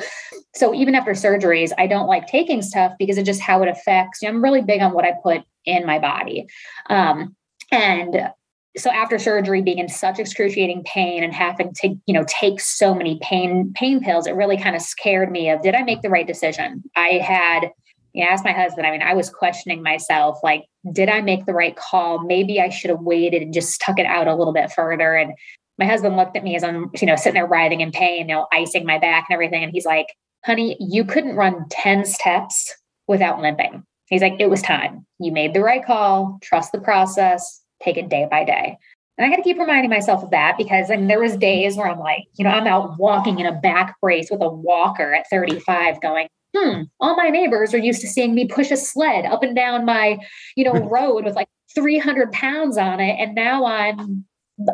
So 0.55 0.73
even 0.73 0.95
after 0.95 1.11
surgeries, 1.11 1.71
I 1.77 1.87
don't 1.87 2.07
like 2.07 2.27
taking 2.27 2.61
stuff 2.61 2.93
because 2.97 3.17
of 3.17 3.25
just 3.25 3.41
how 3.41 3.61
it 3.63 3.69
affects. 3.69 4.21
You 4.21 4.29
know, 4.29 4.35
I'm 4.35 4.43
really 4.43 4.61
big 4.61 4.81
on 4.81 4.93
what 4.93 5.05
I 5.05 5.13
put 5.21 5.43
in 5.65 5.85
my 5.85 5.99
body. 5.99 6.47
Um, 6.89 7.35
and 7.71 8.29
so 8.77 8.89
after 8.89 9.19
surgery 9.19 9.61
being 9.61 9.77
in 9.77 9.87
such 9.87 10.19
excruciating 10.19 10.83
pain 10.85 11.23
and 11.23 11.33
having 11.33 11.73
to 11.75 11.95
you 12.05 12.13
know 12.13 12.25
take 12.27 12.59
so 12.59 12.93
many 12.93 13.19
pain 13.21 13.71
pain 13.75 13.99
pills 13.99 14.25
it 14.25 14.35
really 14.35 14.57
kind 14.57 14.75
of 14.75 14.81
scared 14.81 15.31
me 15.31 15.49
of 15.49 15.61
did 15.61 15.75
i 15.75 15.83
make 15.83 16.01
the 16.01 16.09
right 16.09 16.27
decision 16.27 16.83
i 16.95 17.19
had 17.23 17.69
you 18.13 18.23
know, 18.23 18.29
asked 18.29 18.43
my 18.43 18.51
husband 18.51 18.87
i 18.87 18.91
mean 18.91 19.01
i 19.01 19.13
was 19.13 19.29
questioning 19.29 19.83
myself 19.83 20.39
like 20.43 20.63
did 20.91 21.07
i 21.07 21.21
make 21.21 21.45
the 21.45 21.53
right 21.53 21.75
call 21.75 22.23
maybe 22.23 22.59
i 22.59 22.69
should 22.69 22.89
have 22.89 23.01
waited 23.01 23.41
and 23.41 23.53
just 23.53 23.71
stuck 23.71 23.99
it 23.99 24.05
out 24.05 24.27
a 24.27 24.35
little 24.35 24.53
bit 24.53 24.71
further 24.71 25.13
and 25.13 25.33
my 25.77 25.85
husband 25.85 26.17
looked 26.17 26.37
at 26.37 26.43
me 26.43 26.55
as 26.55 26.63
I'm, 26.63 26.91
you 26.99 27.07
know, 27.07 27.15
sitting 27.15 27.33
there 27.33 27.47
writhing 27.47 27.81
in 27.81 27.91
pain, 27.91 28.27
you 28.29 28.35
know, 28.35 28.47
icing 28.51 28.85
my 28.85 28.99
back 28.99 29.25
and 29.29 29.33
everything. 29.33 29.63
And 29.63 29.71
he's 29.71 29.85
like, 29.85 30.07
honey, 30.45 30.77
you 30.79 31.03
couldn't 31.03 31.35
run 31.35 31.65
10 31.69 32.05
steps 32.05 32.73
without 33.07 33.41
limping. 33.41 33.83
He's 34.07 34.21
like, 34.21 34.35
it 34.39 34.49
was 34.49 34.61
time. 34.61 35.05
You 35.19 35.31
made 35.31 35.53
the 35.53 35.61
right 35.61 35.83
call, 35.83 36.37
trust 36.41 36.71
the 36.71 36.79
process, 36.79 37.61
take 37.81 37.97
it 37.97 38.09
day 38.09 38.27
by 38.29 38.43
day. 38.43 38.77
And 39.17 39.25
I 39.25 39.29
got 39.29 39.37
to 39.37 39.43
keep 39.43 39.59
reminding 39.59 39.89
myself 39.89 40.23
of 40.23 40.31
that 40.31 40.57
because 40.57 40.89
I 40.89 40.95
mean, 40.95 41.07
there 41.07 41.21
was 41.21 41.37
days 41.37 41.77
where 41.77 41.87
I'm 41.87 41.99
like, 41.99 42.23
you 42.33 42.43
know, 42.43 42.49
I'm 42.49 42.67
out 42.67 42.97
walking 42.97 43.39
in 43.39 43.45
a 43.45 43.51
back 43.51 43.95
brace 44.01 44.29
with 44.31 44.41
a 44.41 44.49
walker 44.49 45.13
at 45.13 45.29
35 45.29 46.01
going, 46.01 46.27
hmm, 46.55 46.83
all 46.99 47.15
my 47.15 47.29
neighbors 47.29 47.73
are 47.73 47.79
used 47.79 48.01
to 48.01 48.07
seeing 48.07 48.33
me 48.33 48.47
push 48.47 48.71
a 48.71 48.77
sled 48.77 49.25
up 49.25 49.43
and 49.43 49.55
down 49.55 49.85
my, 49.85 50.17
you 50.55 50.63
know, 50.63 50.73
road 50.89 51.25
with 51.25 51.35
like 51.35 51.47
300 51.75 52.31
pounds 52.31 52.77
on 52.77 52.99
it. 52.99 53.15
And 53.19 53.35
now 53.35 53.65
I'm 53.65 54.25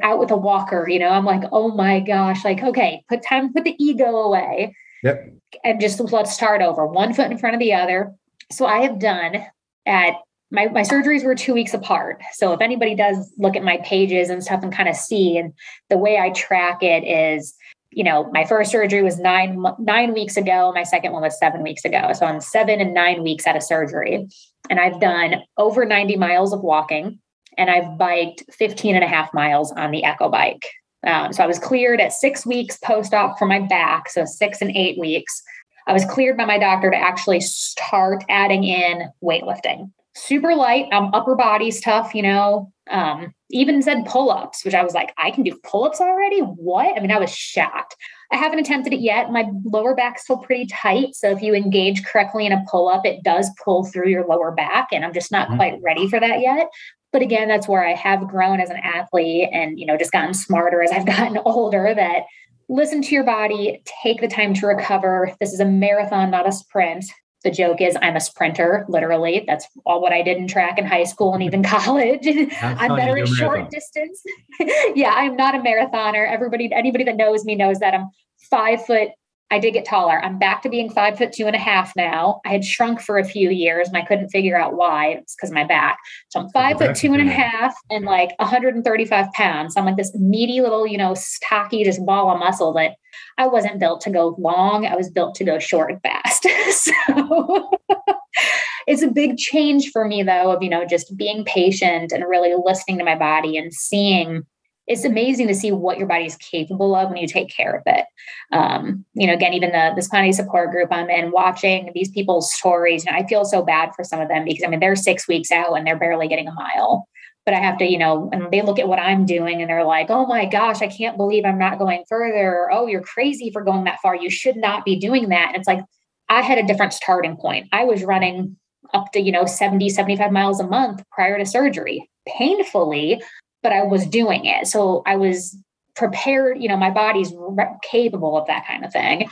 out 0.04 0.20
with 0.20 0.32
a 0.32 0.38
walker, 0.38 0.88
you 0.89 1.00
know, 1.00 1.10
I'm 1.10 1.26
like, 1.26 1.44
oh 1.52 1.70
my 1.70 2.00
gosh, 2.00 2.44
like, 2.44 2.62
okay, 2.62 3.04
put 3.08 3.24
time, 3.24 3.54
put 3.54 3.63
the 3.63 3.76
ego 3.84 4.18
away. 4.18 4.76
Yep. 5.04 5.34
And 5.63 5.80
just 5.80 6.00
let's 6.00 6.34
start 6.34 6.62
over, 6.62 6.86
one 6.86 7.13
foot 7.13 7.32
in 7.32 7.38
front 7.38 7.56
of 7.56 7.60
the 7.60 7.74
other. 7.74 8.13
So 8.52 8.65
I 8.65 8.80
have 8.80 9.00
done 9.00 9.46
at 9.86 10.15
my, 10.52 10.68
my 10.68 10.82
surgeries 10.82 11.24
were 11.24 11.36
two 11.36 11.54
weeks 11.54 11.74
apart. 11.74 12.22
So 12.34 12.54
if 12.54 12.62
anybody 12.62 12.96
does 12.96 13.32
look 13.38 13.56
at 13.56 13.63
my 13.63 13.78
pages 13.78 14.30
and 14.30 14.44
stuff 14.44 14.63
and 14.63 14.74
kind 14.74 14.89
of 14.89 14.96
see, 14.96 15.38
and 15.38 15.54
the 15.89 15.98
way 15.98 16.18
I 16.18 16.32
track 16.32 16.82
it 16.82 17.04
is, 17.04 17.54
you 17.92 18.04
know, 18.04 18.30
my 18.32 18.46
first 18.46 18.72
surgery 18.72 19.02
was 19.02 19.20
nine 19.20 19.63
nine 19.80 20.13
weeks 20.13 20.38
ago. 20.38 20.72
My 20.76 20.84
second 20.84 21.12
one 21.12 21.24
was 21.24 21.39
seven 21.39 21.63
weeks 21.63 21.86
ago. 21.86 22.13
So 22.13 22.26
I'm 22.26 22.39
seven 22.39 22.80
and 22.80 22.94
nine 22.94 23.24
weeks 23.24 23.48
out 23.48 23.56
of 23.56 23.63
surgery, 23.63 24.28
and 24.70 24.80
I've 24.80 25.00
done 25.00 25.42
over 25.58 25.86
90 25.86 26.15
miles 26.18 26.54
of 26.54 26.62
walking 26.62 27.20
and 27.60 27.69
I've 27.69 27.98
biked 27.98 28.43
15 28.52 28.95
and 28.95 29.04
a 29.04 29.08
half 29.08 29.34
miles 29.34 29.72
on 29.74 29.91
the 29.91 30.04
Echo 30.04 30.30
bike. 30.30 30.65
Um, 31.06 31.32
so 31.34 31.43
I 31.43 31.48
was 31.48 31.60
cleared 31.60 32.02
at 32.02 32.13
six 32.13 32.45
weeks 32.45 32.78
post 32.84 33.13
op 33.13 33.38
for 33.38 33.45
my 33.45 33.60
back, 33.60 34.10
so 34.10 34.26
six 34.26 34.62
and 34.62 34.76
eight 34.76 34.98
weeks. 34.98 35.43
I 35.88 35.93
was 35.93 36.06
cleared 36.06 36.38
by 36.38 36.45
my 36.45 36.58
doctor 36.58 36.89
to 36.89 36.98
actually 36.98 37.41
start 37.41 38.24
adding 38.30 38.63
in 38.63 39.10
weightlifting. 39.24 39.91
Super 40.15 40.56
light, 40.56 40.88
um, 40.91 41.12
upper 41.13 41.36
body 41.36 41.72
stuff, 41.72 42.15
you 42.15 42.22
know, 42.22 42.72
Um, 42.89 43.34
even 43.52 43.82
said 43.82 44.06
pull 44.06 44.32
ups, 44.32 44.65
which 44.65 44.74
I 44.74 44.84
was 44.84 44.93
like, 44.93 45.13
I 45.17 45.32
can 45.32 45.43
do 45.43 45.58
pull 45.63 45.86
ups 45.86 46.02
already? 46.02 46.39
What? 46.39 46.98
I 46.98 47.00
mean, 47.00 47.12
I 47.12 47.19
was 47.19 47.34
shocked. 47.34 47.95
I 48.32 48.38
haven't 48.38 48.60
attempted 48.60 48.93
it 48.93 49.00
yet. 49.00 49.32
My 49.32 49.50
lower 49.63 49.95
back's 49.95 50.24
still 50.24 50.38
pretty 50.38 50.67
tight. 50.67 51.15
So 51.15 51.32
if 51.32 51.41
you 51.41 51.56
engage 51.56 52.04
correctly 52.04 52.45
in 52.45 52.52
a 52.52 52.63
pull 52.69 52.88
up, 52.88 53.06
it 53.06 53.24
does 53.24 53.50
pull 53.63 53.86
through 53.86 54.10
your 54.10 54.26
lower 54.26 54.52
back. 54.52 54.89
And 54.91 55.04
I'm 55.04 55.13
just 55.13 55.32
not 55.32 55.48
mm-hmm. 55.48 55.58
quite 55.58 55.80
ready 55.82 56.08
for 56.08 56.19
that 56.19 56.41
yet. 56.41 56.67
But 57.12 57.22
again, 57.22 57.48
that's 57.48 57.67
where 57.67 57.86
I 57.86 57.93
have 57.93 58.28
grown 58.28 58.60
as 58.60 58.69
an 58.69 58.78
athlete 58.78 59.50
and, 59.52 59.80
you 59.80 59.86
know, 59.86 59.98
just 59.98 60.12
gotten 60.12 60.34
smarter 60.34 60.82
as 60.82 60.91
I've 60.91 61.06
gotten 61.17 61.39
older 61.45 61.93
that 61.95 62.24
listen 62.67 63.02
to 63.02 63.15
your 63.15 63.24
body, 63.24 63.82
take 64.04 64.22
the 64.22 64.28
time 64.28 64.54
to 64.56 64.67
recover. 64.67 65.36
This 65.39 65.54
is 65.54 65.60
a 65.60 65.65
marathon, 65.65 66.32
not 66.32 66.48
a 66.48 66.52
sprint. 66.52 67.06
The 67.43 67.52
joke 67.52 67.80
is 67.80 67.98
I'm 68.02 68.17
a 68.17 68.19
sprinter, 68.19 68.86
literally. 68.89 69.43
That's 69.48 69.65
all 69.86 70.02
what 70.02 70.12
I 70.12 70.22
did 70.22 70.38
in 70.38 70.48
track 70.48 70.78
in 70.78 70.86
high 70.86 71.06
school 71.06 71.34
and 71.34 71.41
even 71.41 71.63
college. 71.78 72.28
I'm 72.62 72.95
better 72.95 73.17
at 73.17 73.28
short 73.28 73.72
distance. 73.72 74.22
yeah, 74.95 75.12
I'm 75.15 75.36
not 75.36 75.56
a 75.56 75.60
marathoner. 75.60 76.30
Everybody, 76.30 76.72
anybody 76.74 77.06
that 77.06 77.15
knows 77.15 77.45
me 77.45 77.56
knows 77.56 77.80
that 77.80 77.93
I'm 77.93 78.10
five 78.50 78.86
foot 78.86 79.10
I 79.52 79.58
did 79.60 79.74
get 79.74 79.86
taller. 79.86 80.24
I'm 80.24 80.38
back 80.38 80.62
to 80.62 80.70
being 80.70 80.90
five 80.90 81.18
foot 81.18 81.34
two 81.34 81.48
and 81.48 81.56
a 81.56 81.60
half 81.60 81.96
now. 81.96 82.40
I 82.46 82.50
had 82.50 82.64
shrunk 82.64 83.02
for 83.02 83.18
a 83.18 83.24
few 83.24 83.50
years 83.50 83.88
and 83.88 83.98
I 83.98 84.06
couldn't 84.06 84.30
figure 84.30 84.58
out 84.58 84.76
why. 84.76 85.08
It's 85.08 85.36
because 85.36 85.52
my 85.52 85.64
back. 85.64 85.98
So 86.30 86.40
I'm 86.40 86.50
five 86.50 86.78
foot 86.78 86.96
two 86.96 87.14
and 87.14 87.28
a 87.28 87.32
half 87.32 87.76
and 87.90 88.06
like 88.06 88.32
135 88.38 89.32
pounds. 89.34 89.74
So 89.74 89.80
I'm 89.80 89.88
like 89.88 89.98
this 89.98 90.16
meaty 90.16 90.62
little, 90.62 90.86
you 90.86 90.98
know, 90.98 91.16
stocky, 91.16 91.84
just 91.84 92.06
ball 92.06 92.32
of 92.32 92.40
muscle 92.40 92.74
that 92.74 92.96
I 93.40 93.48
wasn't 93.48 93.80
built 93.80 94.02
to 94.02 94.12
go 94.12 94.36
long. 94.38 94.86
I 94.86 94.96
was 94.96 95.10
built 95.10 95.34
to 95.36 95.44
go 95.44 95.58
short 95.58 95.92
and 95.92 96.02
fast. 96.02 96.46
so 96.72 97.72
it's 98.88 99.02
a 99.02 99.08
big 99.08 99.38
change 99.38 99.90
for 99.92 100.06
me 100.06 100.22
though, 100.22 100.52
of, 100.52 100.62
you 100.62 100.70
know, 100.70 100.86
just 100.86 101.18
being 101.18 101.44
patient 101.44 102.12
and 102.12 102.24
really 102.28 102.54
listening 102.64 103.00
to 103.00 103.04
my 103.04 103.16
body 103.16 103.58
and 103.58 103.74
seeing 103.74 104.44
it's 104.89 105.06
amazing 105.06 105.47
to 105.47 105.54
see 105.54 105.71
what 105.71 105.99
your 105.99 106.08
body 106.08 106.25
is 106.25 106.36
capable 106.38 106.95
of 106.95 107.10
when 107.10 107.17
you 107.17 107.28
take 107.28 107.56
care 107.56 107.75
of 107.75 107.84
it. 107.86 108.06
Um, 108.52 109.06
you 109.13 109.28
know, 109.28 109.34
again, 109.34 109.54
even 109.54 109.71
the 109.71 109.93
this 109.95 110.08
spinal 110.08 110.34
support 110.34 110.71
group 110.71 110.89
I'm 110.91 111.12
in, 111.12 111.32
watching 111.32 111.91
these 111.93 112.10
people's 112.10 112.52
stories, 112.52 113.06
know, 113.06 113.12
I 113.13 113.25
feel 113.28 113.45
so 113.45 113.62
bad 113.62 113.91
for 113.95 114.04
some 114.04 114.19
of 114.19 114.28
them 114.28 114.45
because 114.45 114.63
I 114.63 114.67
mean 114.67 114.80
they're 114.80 114.95
six 114.95 115.28
weeks 115.28 115.52
out 115.52 115.73
and 115.73 115.86
they're 115.86 115.99
barely 115.99 116.28
getting 116.28 116.47
a 116.47 116.54
mile. 116.54 117.08
But 117.45 117.54
I 117.54 117.60
have 117.60 117.78
to, 117.78 117.86
you 117.86 117.99
know, 117.99 118.30
and 118.34 118.52
they 118.52 118.63
look 118.63 118.80
at 118.80 118.88
what 118.88 118.99
I'm 118.99 119.25
doing 119.25 119.62
and 119.62 119.69
they're 119.69 119.86
like, 119.86 120.08
oh 120.10 120.25
my 120.25 120.45
gosh, 120.45 120.82
I 120.82 120.88
can't 120.88 121.17
believe 121.17 121.45
I'm 121.45 121.60
not 121.60 121.80
going 121.80 122.04
further. 122.10 122.54
Or, 122.54 122.71
oh, 122.71 122.88
you're 122.88 123.02
crazy 123.02 123.52
for 123.52 123.63
going 123.63 123.86
that 123.86 123.99
far. 124.02 124.15
You 124.15 124.30
should 124.30 124.58
not 124.58 124.86
be 124.86 124.99
doing 124.99 125.30
that. 125.30 125.49
And 125.49 125.56
it's 125.56 125.67
like, 125.67 125.84
I 126.28 126.41
had 126.41 126.58
a 126.58 126.67
different 126.67 126.93
starting 126.93 127.38
point. 127.38 127.67
I 127.71 127.86
was 127.86 128.04
running 128.04 128.58
up 128.93 129.12
to, 129.13 129.19
you 129.19 129.32
know, 129.32 129.45
70, 129.45 129.89
75 129.89 130.32
miles 130.32 130.60
a 130.60 130.67
month 130.67 131.04
prior 131.12 131.38
to 131.38 131.45
surgery, 131.45 132.10
painfully, 132.28 133.21
but 133.62 133.72
I 133.72 133.84
was 133.84 134.06
doing 134.06 134.45
it. 134.45 134.67
So 134.67 135.04
I 135.06 135.15
was 135.15 135.58
prepared, 135.95 136.62
you 136.62 136.69
know, 136.69 136.78
my 136.78 136.89
body's 136.89 137.34
re- 137.36 137.76
capable 137.84 138.38
of 138.38 138.48
that 138.48 138.65
kind 138.65 138.86
of 138.86 138.91
thing. 138.93 139.30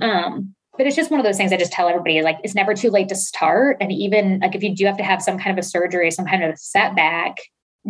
Um, 0.00 0.54
but 0.76 0.86
it's 0.86 0.96
just 0.96 1.10
one 1.10 1.20
of 1.20 1.26
those 1.26 1.36
things 1.36 1.52
I 1.52 1.56
just 1.56 1.72
tell 1.72 1.88
everybody 1.88 2.22
like, 2.22 2.38
it's 2.44 2.54
never 2.54 2.74
too 2.74 2.90
late 2.90 3.08
to 3.08 3.14
start. 3.14 3.76
And 3.80 3.92
even 3.92 4.40
like, 4.40 4.54
if 4.54 4.62
you 4.62 4.74
do 4.74 4.86
have 4.86 4.96
to 4.98 5.02
have 5.02 5.22
some 5.22 5.38
kind 5.38 5.56
of 5.56 5.62
a 5.62 5.66
surgery, 5.66 6.10
some 6.10 6.26
kind 6.26 6.42
of 6.42 6.58
setback, 6.58 7.38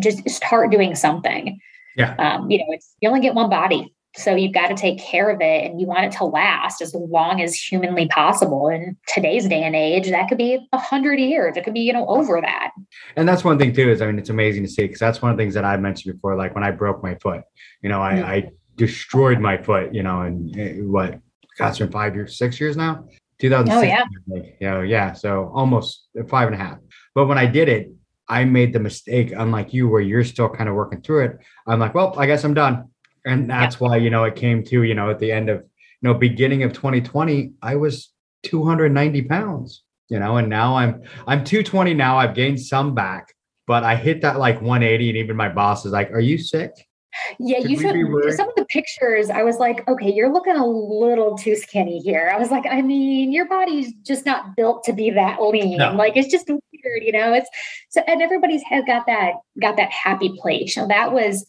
just 0.01 0.29
start 0.29 0.71
doing 0.71 0.95
something. 0.95 1.59
Yeah. 1.97 2.15
Um, 2.19 2.51
you 2.51 2.59
know, 2.59 2.65
it's, 2.69 2.95
you 3.01 3.09
only 3.09 3.21
get 3.21 3.35
one 3.35 3.51
body. 3.51 3.95
So 4.15 4.35
you've 4.35 4.53
got 4.53 4.69
to 4.69 4.75
take 4.75 4.99
care 4.99 5.31
of 5.31 5.41
it 5.41 5.65
and 5.65 5.81
you 5.81 5.87
want 5.87 6.05
it 6.05 6.13
to 6.19 6.25
last 6.25 6.83
as 6.83 6.95
long 6.95 7.41
as 7.41 7.55
humanly 7.55 8.09
possible. 8.09 8.69
In 8.69 8.97
today's 9.07 9.49
day 9.49 9.63
and 9.63 9.75
age, 9.75 10.11
that 10.11 10.29
could 10.29 10.37
be 10.37 10.69
a 10.73 10.79
hundred 10.79 11.19
years. 11.19 11.57
It 11.57 11.65
could 11.65 11.73
be, 11.73 11.81
you 11.81 11.95
know, 11.95 12.07
over 12.07 12.39
that. 12.41 12.73
And 13.17 13.27
that's 13.27 13.43
one 13.43 13.59
thing 13.59 13.73
too, 13.73 13.91
is 13.91 14.03
I 14.03 14.07
mean, 14.07 14.19
it's 14.19 14.29
amazing 14.29 14.65
to 14.65 14.69
see 14.69 14.83
because 14.83 15.01
that's 15.01 15.23
one 15.23 15.31
of 15.31 15.39
the 15.39 15.43
things 15.43 15.55
that 15.55 15.65
I 15.65 15.79
mentioned 15.79 16.15
before. 16.15 16.37
Like 16.37 16.55
when 16.55 16.63
I 16.63 16.73
broke 16.73 17.03
my 17.03 17.15
foot, 17.17 17.43
you 17.81 17.89
know, 17.89 18.03
I, 18.03 18.13
mm-hmm. 18.13 18.25
I 18.27 18.51
destroyed 18.77 19.41
my 19.41 19.57
foot, 19.57 19.95
you 19.95 20.03
know, 20.03 20.23
and 20.23 20.59
eh, 20.59 20.75
what, 20.81 21.19
gosh, 21.57 21.79
been 21.79 21.91
five 21.91 22.15
years, 22.15 22.37
six 22.37 22.61
years 22.61 22.77
now? 22.77 23.07
2006. 23.39 23.75
Oh, 23.75 24.37
yeah. 24.37 24.43
You 24.61 24.71
know, 24.71 24.83
yeah. 24.83 25.15
So 25.15 25.51
almost 25.55 26.09
five 26.29 26.49
and 26.49 26.55
a 26.55 26.59
half. 26.59 26.79
But 27.15 27.27
when 27.27 27.39
I 27.39 27.47
did 27.47 27.71
it, 27.71 27.91
I 28.29 28.45
made 28.45 28.73
the 28.75 28.79
mistake, 28.79 29.33
unlike 29.37 29.73
you, 29.73 29.89
where 29.89 30.01
you're 30.01 30.25
still 30.25 30.49
kind 30.49 30.69
of 30.69 30.75
working 30.75 31.01
through 31.01 31.25
it. 31.25 31.39
I'm 31.67 31.81
like, 31.81 31.95
well, 31.95 32.15
I 32.19 32.27
guess 32.27 32.45
I'm 32.45 32.55
done 32.55 32.89
and 33.25 33.49
that's 33.49 33.77
yeah. 33.77 33.89
why 33.89 33.97
you 33.97 34.11
know 34.11 34.25
it 34.25 34.37
came 34.37 34.63
to 34.65 34.83
you 34.83 34.95
know 34.95 35.11
at 35.11 35.19
the 35.19 35.31
end 35.31 35.49
of 35.49 35.59
you 35.59 36.09
know 36.09 36.15
beginning 36.15 36.63
of 36.63 36.73
2020 36.73 37.53
i 37.63 37.75
was 37.75 38.11
290 38.45 39.23
pounds 39.23 39.83
you 40.09 40.19
know 40.19 40.37
and 40.37 40.49
now 40.49 40.77
i'm 40.77 41.03
i'm 41.27 41.45
220 41.45 41.95
now 41.95 42.19
i've 42.19 42.35
gained 42.35 42.61
some 42.61 42.95
back 42.95 43.35
but 43.67 43.85
i 43.85 43.95
hit 43.95 44.23
that 44.23 44.39
like 44.39 44.61
180 44.61 45.09
and 45.09 45.19
even 45.19 45.37
my 45.37 45.49
boss 45.49 45.85
is 45.85 45.93
like 45.93 46.11
are 46.11 46.21
you 46.21 46.39
sick 46.39 46.73
yeah, 47.39 47.61
Could 47.61 47.71
you 47.71 47.77
said 47.77 48.37
some 48.37 48.49
of 48.49 48.55
the 48.57 48.65
pictures. 48.67 49.29
I 49.29 49.43
was 49.43 49.59
like, 49.59 49.87
okay, 49.87 50.11
you're 50.11 50.33
looking 50.33 50.57
a 50.57 50.67
little 50.67 51.37
too 51.37 51.57
skinny 51.57 51.99
here. 51.99 52.31
I 52.35 52.39
was 52.39 52.51
like, 52.51 52.65
I 52.71 52.81
mean, 52.81 53.33
your 53.33 53.47
body's 53.47 53.93
just 54.07 54.25
not 54.25 54.57
built 54.57 54.85
to 54.85 54.93
be 54.93 55.11
that 55.11 55.43
lean. 55.43 55.77
No. 55.77 55.93
Like 55.93 56.17
it's 56.17 56.29
just 56.29 56.49
weird, 56.49 57.03
you 57.03 57.13
know. 57.13 57.35
It's 57.35 57.49
so, 57.91 58.01
and 58.07 58.23
everybody's 58.23 58.63
has 58.63 58.85
got 58.87 59.07
that 59.07 59.35
got 59.61 59.77
that 59.77 59.91
happy 59.91 60.33
place. 60.41 60.75
You 60.75 60.83
know, 60.83 60.89
that 60.89 61.13
was 61.13 61.45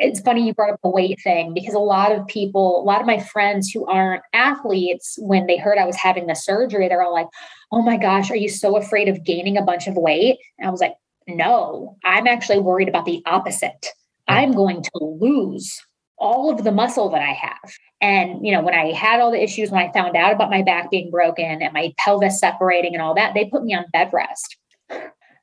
it's 0.00 0.20
funny 0.20 0.46
you 0.46 0.54
brought 0.54 0.72
up 0.72 0.80
the 0.82 0.88
weight 0.88 1.20
thing 1.22 1.54
because 1.54 1.74
a 1.74 1.78
lot 1.78 2.12
of 2.12 2.26
people, 2.26 2.80
a 2.80 2.84
lot 2.84 3.00
of 3.00 3.06
my 3.06 3.18
friends 3.18 3.70
who 3.70 3.86
aren't 3.86 4.22
athletes, 4.32 5.16
when 5.20 5.46
they 5.46 5.56
heard 5.56 5.78
I 5.78 5.86
was 5.86 5.96
having 5.96 6.26
the 6.26 6.34
surgery, 6.34 6.88
they're 6.88 7.02
all 7.02 7.12
like, 7.12 7.28
oh 7.72 7.82
my 7.82 7.96
gosh, 7.96 8.30
are 8.30 8.36
you 8.36 8.48
so 8.48 8.76
afraid 8.76 9.08
of 9.08 9.24
gaining 9.24 9.56
a 9.56 9.62
bunch 9.62 9.86
of 9.86 9.96
weight? 9.96 10.38
And 10.58 10.68
I 10.68 10.70
was 10.70 10.80
like, 10.80 10.94
no, 11.26 11.96
I'm 12.04 12.26
actually 12.26 12.60
worried 12.60 12.88
about 12.88 13.04
the 13.04 13.22
opposite. 13.26 13.88
Hmm. 14.28 14.34
I'm 14.34 14.52
going 14.52 14.82
to 14.82 14.90
lose 15.00 15.80
all 16.16 16.50
of 16.50 16.64
the 16.64 16.72
muscle 16.72 17.10
that 17.10 17.22
I 17.22 17.32
have. 17.32 17.74
And, 18.00 18.46
you 18.46 18.52
know, 18.52 18.62
when 18.62 18.74
I 18.74 18.92
had 18.92 19.20
all 19.20 19.30
the 19.30 19.42
issues, 19.42 19.70
when 19.70 19.82
I 19.82 19.92
found 19.92 20.16
out 20.16 20.32
about 20.32 20.50
my 20.50 20.62
back 20.62 20.90
being 20.90 21.10
broken 21.10 21.62
and 21.62 21.72
my 21.72 21.92
pelvis 21.98 22.38
separating 22.38 22.94
and 22.94 23.02
all 23.02 23.14
that, 23.14 23.34
they 23.34 23.46
put 23.46 23.64
me 23.64 23.74
on 23.74 23.84
bed 23.92 24.10
rest. 24.12 24.56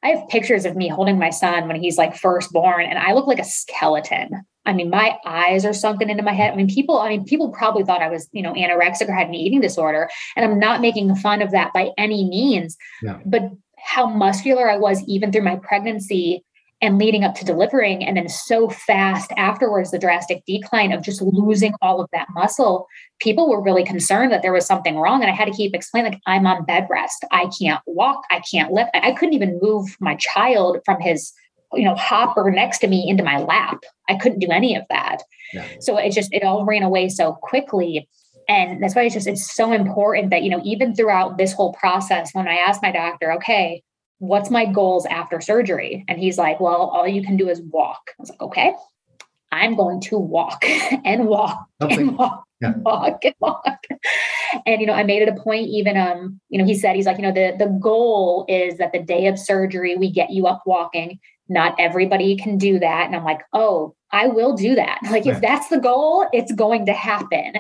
I 0.04 0.10
have 0.10 0.28
pictures 0.30 0.66
of 0.66 0.76
me 0.76 0.88
holding 0.88 1.20
my 1.20 1.30
son 1.30 1.68
when 1.68 1.82
he's 1.82 1.98
like 1.98 2.16
first 2.16 2.52
born, 2.52 2.86
and 2.86 2.98
I 2.98 3.14
look 3.14 3.28
like 3.28 3.40
a 3.40 3.44
skeleton. 3.44 4.46
I 4.66 4.74
mean, 4.74 4.90
my 4.90 5.18
eyes 5.26 5.66
are 5.66 5.74
sunken 5.74 6.10
into 6.10 6.24
my 6.24 6.34
head. 6.34 6.54
I 6.54 6.56
mean, 6.56 6.68
people, 6.68 7.00
I 7.00 7.10
mean, 7.10 7.26
people 7.26 7.50
probably 7.50 7.84
thought 7.84 8.02
I 8.02 8.10
was, 8.10 8.30
you 8.32 8.44
know, 8.44 8.54
anorexic 8.54 9.10
or 9.10 9.14
had 9.14 9.28
an 9.28 9.34
eating 9.34 9.60
disorder. 9.60 10.08
And 10.36 10.46
I'm 10.46 10.60
not 10.60 10.82
making 10.82 11.16
fun 11.16 11.42
of 11.42 11.52
that 11.52 11.74
by 11.74 11.90
any 11.98 12.26
means. 12.26 12.78
No. 13.02 13.20
But 13.26 13.52
how 13.80 14.06
muscular 14.06 14.70
I 14.70 14.78
was 14.78 15.04
even 15.08 15.32
through 15.32 15.42
my 15.42 15.56
pregnancy 15.56 16.46
and 16.82 16.98
leading 16.98 17.24
up 17.24 17.36
to 17.36 17.46
delivering 17.46 18.04
and 18.04 18.18
then 18.18 18.28
so 18.28 18.70
fast 18.70 19.32
afterwards 19.38 19.92
the 19.92 20.00
drastic 20.00 20.44
decline 20.46 20.92
of 20.92 21.04
just 21.04 21.22
losing 21.22 21.74
all 21.82 22.02
of 22.02 22.10
that 22.12 22.28
muscle 22.34 22.88
people 23.20 23.50
were 23.50 23.62
really 23.62 23.84
concerned 23.84 24.32
that 24.32 24.42
there 24.42 24.54
was 24.54 24.66
something 24.66 24.98
wrong 24.98 25.22
and 25.22 25.32
i 25.32 25.36
had 25.36 25.46
to 25.46 25.52
keep 25.52 25.74
explaining 25.74 26.12
like 26.12 26.22
i'm 26.26 26.48
on 26.48 26.66
bed 26.66 26.88
rest. 26.90 27.26
I 27.32 27.50
can't 27.60 27.82
walk. 27.86 28.24
I 28.30 28.42
can't 28.52 28.72
lift. 28.72 28.92
I 28.94 29.12
couldn't 29.12 29.34
even 29.34 29.60
move 29.62 29.96
my 30.00 30.16
child 30.16 30.80
from 30.86 31.00
his 31.02 31.32
you 31.74 31.86
know 31.86 31.96
hopper 31.96 32.52
next 32.52 32.80
to 32.80 32.88
me 32.88 33.08
into 33.08 33.24
my 33.24 33.40
lap. 33.40 33.80
I 34.10 34.16
couldn't 34.16 34.40
do 34.40 34.52
any 34.52 34.76
of 34.76 34.84
that. 34.90 35.24
So 35.80 35.98
it 35.98 36.12
just 36.12 36.34
it 36.34 36.44
all 36.44 36.66
ran 36.66 36.84
away 36.84 37.10
so 37.10 37.34
quickly 37.34 38.08
and 38.48 38.82
that's 38.82 38.96
why 38.96 39.04
it's 39.04 39.14
just 39.14 39.28
it's 39.28 39.54
so 39.54 39.72
important 39.72 40.30
that 40.30 40.44
you 40.44 40.50
know 40.50 40.62
even 40.64 40.96
throughout 40.96 41.38
this 41.38 41.54
whole 41.54 41.74
process 41.74 42.34
when 42.34 42.48
i 42.48 42.56
asked 42.56 42.82
my 42.82 42.92
doctor 42.92 43.32
okay 43.34 43.84
what's 44.22 44.52
my 44.52 44.66
goals 44.66 45.08
after 45.08 45.42
surgery? 45.42 46.06
And 46.08 46.20
he's 46.20 46.38
like, 46.38 46.60
well, 46.60 46.92
all 46.94 47.08
you 47.08 47.24
can 47.24 47.38
do 47.38 47.50
is 47.50 47.60
walk. 47.60 48.02
I 48.08 48.14
was 48.20 48.30
like, 48.30 48.42
okay, 48.42 48.76
I'm 49.52 49.76
going 49.76 50.00
to 50.02 50.18
walk 50.18 50.64
and 51.06 51.28
walk 51.28 51.68
and 51.80 52.16
walk, 52.16 52.46
yeah. 52.62 52.74
and 52.74 52.84
walk 52.84 53.26
and 53.26 53.36
walk. 53.40 53.84
And 54.68 54.80
you 54.80 54.86
know, 54.86 54.94
I 54.94 55.04
made 55.04 55.24
it 55.24 55.30
a 55.30 55.42
point. 55.42 55.70
Even 55.70 55.98
um, 55.98 56.40
you 56.50 56.60
know, 56.60 56.66
he 56.66 56.76
said 56.76 56.96
he's 56.96 57.08
like, 57.08 57.18
you 57.18 57.24
know, 57.24 57.32
the 57.32 57.56
the 57.58 57.78
goal 57.82 58.46
is 58.48 58.78
that 58.78 58.92
the 58.92 59.02
day 59.02 59.26
of 59.26 59.40
surgery 59.40 59.96
we 59.96 60.12
get 60.12 60.30
you 60.30 60.46
up 60.46 60.62
walking. 60.68 61.20
Not 61.50 61.76
everybody 61.80 62.38
can 62.38 62.58
do 62.58 62.80
that, 62.80 63.08
and 63.08 63.16
I'm 63.16 63.26
like, 63.26 63.42
oh, 63.54 63.96
I 64.12 64.28
will 64.28 64.54
do 64.54 64.76
that. 64.76 65.00
Like 65.10 65.26
yeah. 65.26 65.34
if 65.34 65.42
that's 65.42 65.68
the 65.70 65.80
goal, 65.80 66.28
it's 66.32 66.54
going 66.54 66.86
to 66.86 66.94
happen. 66.94 67.54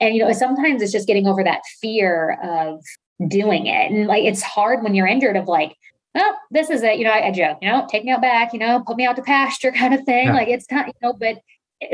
And 0.00 0.14
you 0.14 0.24
know, 0.24 0.32
sometimes 0.32 0.80
it's 0.80 0.92
just 0.92 1.08
getting 1.08 1.26
over 1.26 1.42
that 1.42 1.62
fear 1.80 2.38
of 2.42 2.80
doing 3.28 3.66
it, 3.66 3.90
and 3.90 4.06
like 4.06 4.24
it's 4.24 4.42
hard 4.42 4.84
when 4.84 4.94
you're 4.94 5.08
injured. 5.08 5.36
Of 5.36 5.48
like, 5.48 5.76
oh, 6.14 6.36
this 6.50 6.70
is 6.70 6.82
it. 6.82 6.98
You 6.98 7.04
know, 7.04 7.10
I, 7.10 7.28
I, 7.28 7.30
joke, 7.30 7.58
you 7.60 7.68
know, 7.68 7.86
take 7.90 8.04
me 8.04 8.12
out 8.12 8.22
back, 8.22 8.52
you 8.52 8.58
know, 8.58 8.82
put 8.86 8.96
me 8.96 9.06
out 9.06 9.16
to 9.16 9.22
pasture 9.22 9.72
kind 9.76 9.94
of 9.94 10.04
thing. 10.04 10.26
Yeah. 10.26 10.34
Like 10.34 10.48
it's 10.48 10.66
not, 10.70 10.86
you 10.86 10.92
know, 11.02 11.12
but 11.12 11.38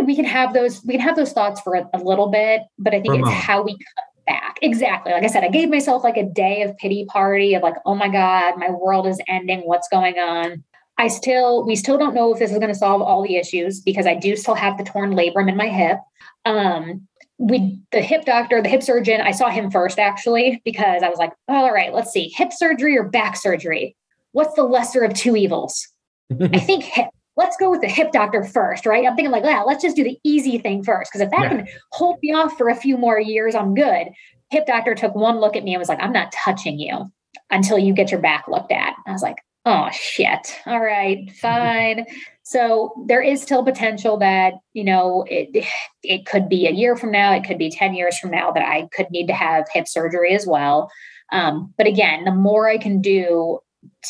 we 0.05 0.15
can 0.15 0.25
have 0.25 0.53
those, 0.53 0.85
we 0.85 0.95
can 0.95 1.01
have 1.01 1.17
those 1.17 1.33
thoughts 1.33 1.61
for 1.61 1.75
a, 1.75 1.89
a 1.95 1.99
little 1.99 2.29
bit, 2.29 2.63
but 2.79 2.95
I 2.95 3.01
think 3.01 3.21
it's 3.21 3.31
how 3.31 3.63
we 3.63 3.73
come 3.73 4.05
back. 4.27 4.59
Exactly. 4.63 5.13
Like 5.13 5.25
I 5.25 5.29
said, 5.29 5.43
I 5.43 5.49
gave 5.49 5.71
myself 5.71 6.05
like 6.05 6.17
a 6.17 6.25
day 6.25 6.63
of 6.63 6.77
pity 6.77 7.07
party 7.07 7.55
of 7.55 7.63
like, 7.63 7.75
oh 7.87 7.95
my 7.95 8.09
God, 8.09 8.55
my 8.59 8.71
world 8.71 9.07
is 9.07 9.21
ending. 9.27 9.61
What's 9.61 9.89
going 9.89 10.19
on? 10.19 10.63
I 10.99 11.09
still, 11.09 11.65
we 11.65 11.77
still 11.77 11.97
don't 11.97 12.15
know 12.15 12.33
if 12.33 12.39
this 12.39 12.51
is 12.51 12.59
going 12.59 12.73
to 12.73 12.79
solve 12.79 13.01
all 13.01 13.23
the 13.23 13.37
issues 13.37 13.81
because 13.81 14.07
I 14.07 14.15
do 14.15 14.37
still 14.37 14.55
have 14.55 14.77
the 14.77 14.85
torn 14.85 15.15
labrum 15.15 15.49
in 15.49 15.57
my 15.57 15.69
hip. 15.69 15.99
Um, 16.45 17.09
we 17.39 17.81
the 17.91 18.03
hip 18.03 18.27
doctor, 18.27 18.61
the 18.61 18.69
hip 18.69 18.83
surgeon, 18.83 19.23
I 19.23 19.31
saw 19.31 19.49
him 19.49 19.71
first 19.71 19.99
actually 19.99 20.61
because 20.63 21.03
I 21.03 21.09
was 21.09 21.19
like, 21.19 21.33
oh, 21.49 21.55
all 21.55 21.73
right, 21.73 21.95
let's 21.95 22.13
see, 22.13 22.31
hip 22.37 22.53
surgery 22.53 22.99
or 22.99 23.05
back 23.05 23.35
surgery 23.35 23.97
what's 24.33 24.55
the 24.55 24.63
lesser 24.63 25.03
of 25.03 25.15
two 25.15 25.37
evils? 25.37 25.87
I 26.41 26.59
think 26.59 26.85
hip. 26.85 27.09
let's 27.37 27.57
go 27.57 27.71
with 27.71 27.81
the 27.81 27.89
hip 27.89 28.13
doctor 28.13 28.45
first, 28.45 28.87
right? 28.87 29.07
I'm 29.07 29.17
thinking 29.17 29.33
like, 29.33 29.45
yeah, 29.45 29.63
let's 29.63 29.83
just 29.83 29.97
do 29.97 30.05
the 30.05 30.19
easy 30.25 30.59
thing 30.59 30.83
first. 30.83 31.13
Cause 31.13 31.21
if 31.21 31.31
that 31.31 31.43
yeah. 31.43 31.49
can 31.49 31.69
hold 31.93 32.19
me 32.23 32.33
off 32.33 32.57
for 32.57 32.69
a 32.69 32.75
few 32.75 32.97
more 32.97 33.21
years, 33.21 33.55
I'm 33.55 33.75
good. 33.75 34.09
Hip 34.51 34.67
doctor 34.67 34.95
took 34.95 35.15
one 35.15 35.39
look 35.39 35.57
at 35.57 35.65
me 35.65 35.75
and 35.75 35.79
was 35.79 35.89
like, 35.89 36.03
I'm 36.03 36.13
not 36.13 36.33
touching 36.33 36.79
you 36.79 37.11
until 37.51 37.79
you 37.79 37.93
get 37.93 38.11
your 38.11 38.21
back 38.21 38.47
looked 38.49 38.73
at. 38.73 38.95
I 39.07 39.13
was 39.13 39.23
like, 39.23 39.37
oh 39.65 39.89
shit. 39.93 40.59
All 40.67 40.81
right, 40.81 41.31
fine. 41.41 42.07
So 42.43 43.05
there 43.07 43.23
is 43.23 43.41
still 43.41 43.63
potential 43.63 44.17
that, 44.17 44.55
you 44.73 44.83
know, 44.83 45.25
it 45.29 45.65
it 46.03 46.27
could 46.27 46.49
be 46.49 46.67
a 46.67 46.73
year 46.73 46.97
from 46.97 47.13
now, 47.13 47.33
it 47.33 47.45
could 47.45 47.59
be 47.59 47.71
10 47.71 47.95
years 47.95 48.19
from 48.19 48.33
now 48.33 48.51
that 48.51 48.67
I 48.67 48.89
could 48.93 49.09
need 49.13 49.29
to 49.29 49.33
have 49.33 49.69
hip 49.73 49.87
surgery 49.87 50.35
as 50.35 50.49
well. 50.49 50.91
Um, 51.31 51.73
but 51.79 51.87
again, 51.87 52.25
the 52.25 52.33
more 52.33 52.69
I 52.69 52.77
can 52.77 53.01
do 53.01 53.61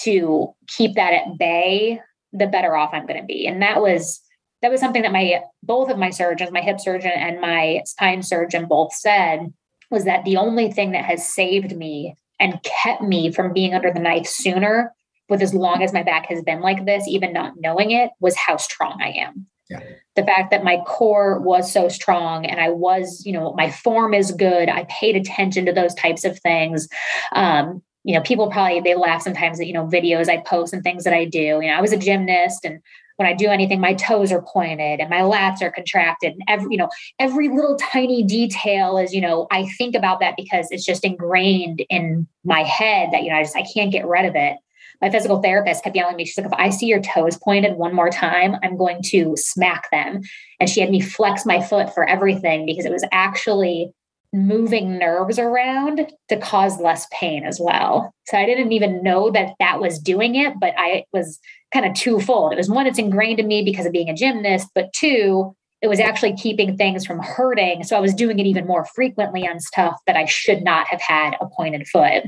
to 0.03 0.55
keep 0.67 0.95
that 0.95 1.13
at 1.13 1.39
bay, 1.39 2.01
the 2.33 2.47
better 2.47 2.77
off 2.77 2.91
I'm 2.93 3.07
going 3.07 3.21
to 3.21 3.27
be. 3.27 3.47
And 3.47 3.63
that 3.63 3.81
was 3.81 4.21
that 4.63 4.71
was 4.71 4.81
something 4.81 5.03
that 5.03 5.13
my 5.13 5.41
both 5.63 5.91
of 5.91 5.99
my 5.99 6.11
surgeons, 6.11 6.53
my 6.53 6.61
hip 6.61 6.81
surgeon 6.81 7.13
and 7.15 7.41
my 7.41 7.83
spine 7.87 8.23
surgeon 8.23 8.67
both 8.67 8.93
said 8.93 9.53
was 9.91 10.05
that 10.05 10.25
the 10.25 10.37
only 10.37 10.71
thing 10.71 10.93
that 10.93 11.05
has 11.05 11.27
saved 11.27 11.77
me 11.77 12.15
and 12.39 12.63
kept 12.63 13.03
me 13.03 13.33
from 13.33 13.53
being 13.53 13.75
under 13.75 13.93
the 13.93 14.01
knife 14.01 14.27
sooner 14.27 14.95
with 15.29 15.43
as 15.43 15.55
long 15.55 15.83
as 15.83 15.93
my 15.93 16.03
back 16.03 16.27
has 16.27 16.43
been 16.43 16.61
like 16.61 16.85
this, 16.85 17.07
even 17.07 17.33
not 17.33 17.55
knowing 17.59 17.91
it, 17.93 18.11
was 18.21 18.37
how 18.37 18.57
strong 18.57 19.01
I 19.01 19.11
am. 19.11 19.47
Yeah. 19.69 19.81
The 20.17 20.25
fact 20.25 20.51
that 20.51 20.65
my 20.65 20.79
core 20.87 21.39
was 21.39 21.73
so 21.73 21.89
strong 21.89 22.45
and 22.45 22.61
I 22.61 22.71
was, 22.71 23.23
you 23.25 23.33
know, 23.33 23.55
my 23.55 23.71
form 23.71 24.13
is 24.13 24.33
good. 24.33 24.69
I 24.69 24.85
paid 24.89 25.15
attention 25.15 25.65
to 25.67 25.73
those 25.73 25.95
types 25.95 26.25
of 26.25 26.39
things. 26.41 26.89
Um, 27.33 27.83
you 28.05 28.15
know, 28.15 28.23
people 28.23 28.51
probably 28.51 28.81
they 28.81 28.95
laugh 28.95 29.23
sometimes 29.23 29.61
at, 29.61 29.67
you 29.67 29.73
know, 29.73 29.87
videos 29.87 30.29
I 30.29 30.39
post 30.39 30.73
and 30.73 30.83
things 30.83 31.05
that 31.05 31.13
I 31.13 31.25
do. 31.25 31.39
You 31.39 31.69
know, 31.69 31.75
I 31.75 31.81
was 31.81 31.93
a 31.93 31.97
gymnast 31.97 32.65
and 32.65 32.81
when 33.17 33.29
I 33.29 33.35
do 33.35 33.49
anything, 33.49 33.81
my 33.81 33.93
toes 33.93 34.33
are 34.33 34.41
pointed 34.41 34.99
and 34.99 35.11
my 35.11 35.21
lats 35.21 35.61
are 35.61 35.71
contracted. 35.71 36.33
And 36.33 36.43
every, 36.49 36.69
you 36.71 36.79
know, 36.79 36.89
every 37.19 37.51
little 37.51 37.77
tiny 37.77 38.23
detail 38.23 38.97
is, 38.97 39.13
you 39.13 39.21
know, 39.21 39.47
I 39.51 39.67
think 39.77 39.95
about 39.95 40.21
that 40.21 40.37
because 40.39 40.69
it's 40.71 40.87
just 40.87 41.05
ingrained 41.05 41.85
in 41.91 42.27
my 42.45 42.63
head 42.63 43.11
that, 43.13 43.23
you 43.23 43.31
know, 43.31 43.37
I 43.37 43.43
just 43.43 43.57
I 43.57 43.65
can't 43.75 43.93
get 43.93 44.07
rid 44.07 44.25
of 44.25 44.35
it 44.37 44.57
my 45.01 45.11
physical 45.11 45.41
therapist 45.41 45.83
kept 45.83 45.97
yelling 45.97 46.13
at 46.13 46.17
me. 46.17 46.25
She's 46.27 46.37
like, 46.37 46.47
if 46.47 46.53
I 46.53 46.71
see 46.71 46.87
your 46.87 47.01
toes 47.01 47.39
pointed 47.39 47.77
one 47.77 47.95
more 47.95 48.11
time, 48.11 48.57
I'm 48.63 48.77
going 48.77 49.03
to 49.05 49.35
smack 49.37 49.91
them. 49.91 50.21
And 50.59 50.69
she 50.69 50.81
had 50.81 50.91
me 50.91 51.01
flex 51.01 51.47
my 51.47 51.63
foot 51.63 51.95
for 51.95 52.09
everything 52.09 52.67
because 52.67 52.85
it 52.85 52.93
was 52.93 53.05
actually 53.11 53.93
moving 54.33 54.99
nerves 54.99 55.38
around 55.38 56.07
to 56.29 56.37
cause 56.37 56.81
less 56.81 57.07
pain 57.12 57.45
as 57.45 57.59
well. 57.61 58.12
So 58.27 58.38
I 58.38 58.47
didn't 58.47 58.73
even 58.73 59.03
know 59.03 59.31
that 59.31 59.55
that 59.59 59.81
was 59.81 59.99
doing 59.99 60.37
it, 60.37 60.55
but 60.61 60.73
I 60.79 61.05
was 61.12 61.40
kind 61.73 61.85
of 61.85 61.95
twofold. 61.95 62.53
It 62.53 62.57
was 62.57 62.71
one, 62.71 62.87
it's 62.87 62.99
ingrained 62.99 63.40
in 63.40 63.49
me 63.49 63.64
because 63.64 63.87
of 63.87 63.93
being 63.93 64.09
a 64.09 64.14
gymnast, 64.14 64.69
but 64.75 64.93
two, 64.93 65.55
it 65.83 65.88
was 65.88 65.99
actually 65.99 66.37
keeping 66.37 66.77
things 66.77 67.07
from 67.07 67.21
hurting. 67.21 67.85
So 67.85 67.97
I 67.97 68.01
was 68.01 68.14
doing 68.14 68.38
it 68.38 68.47
even 68.47 68.66
more 68.66 68.85
frequently 68.85 69.49
on 69.49 69.61
stuff 69.61 69.97
that 70.07 70.16
I 70.16 70.27
should 70.27 70.62
not 70.62 70.87
have 70.88 71.01
had 71.01 71.35
a 71.40 71.47
pointed 71.47 71.88
foot. 71.88 72.25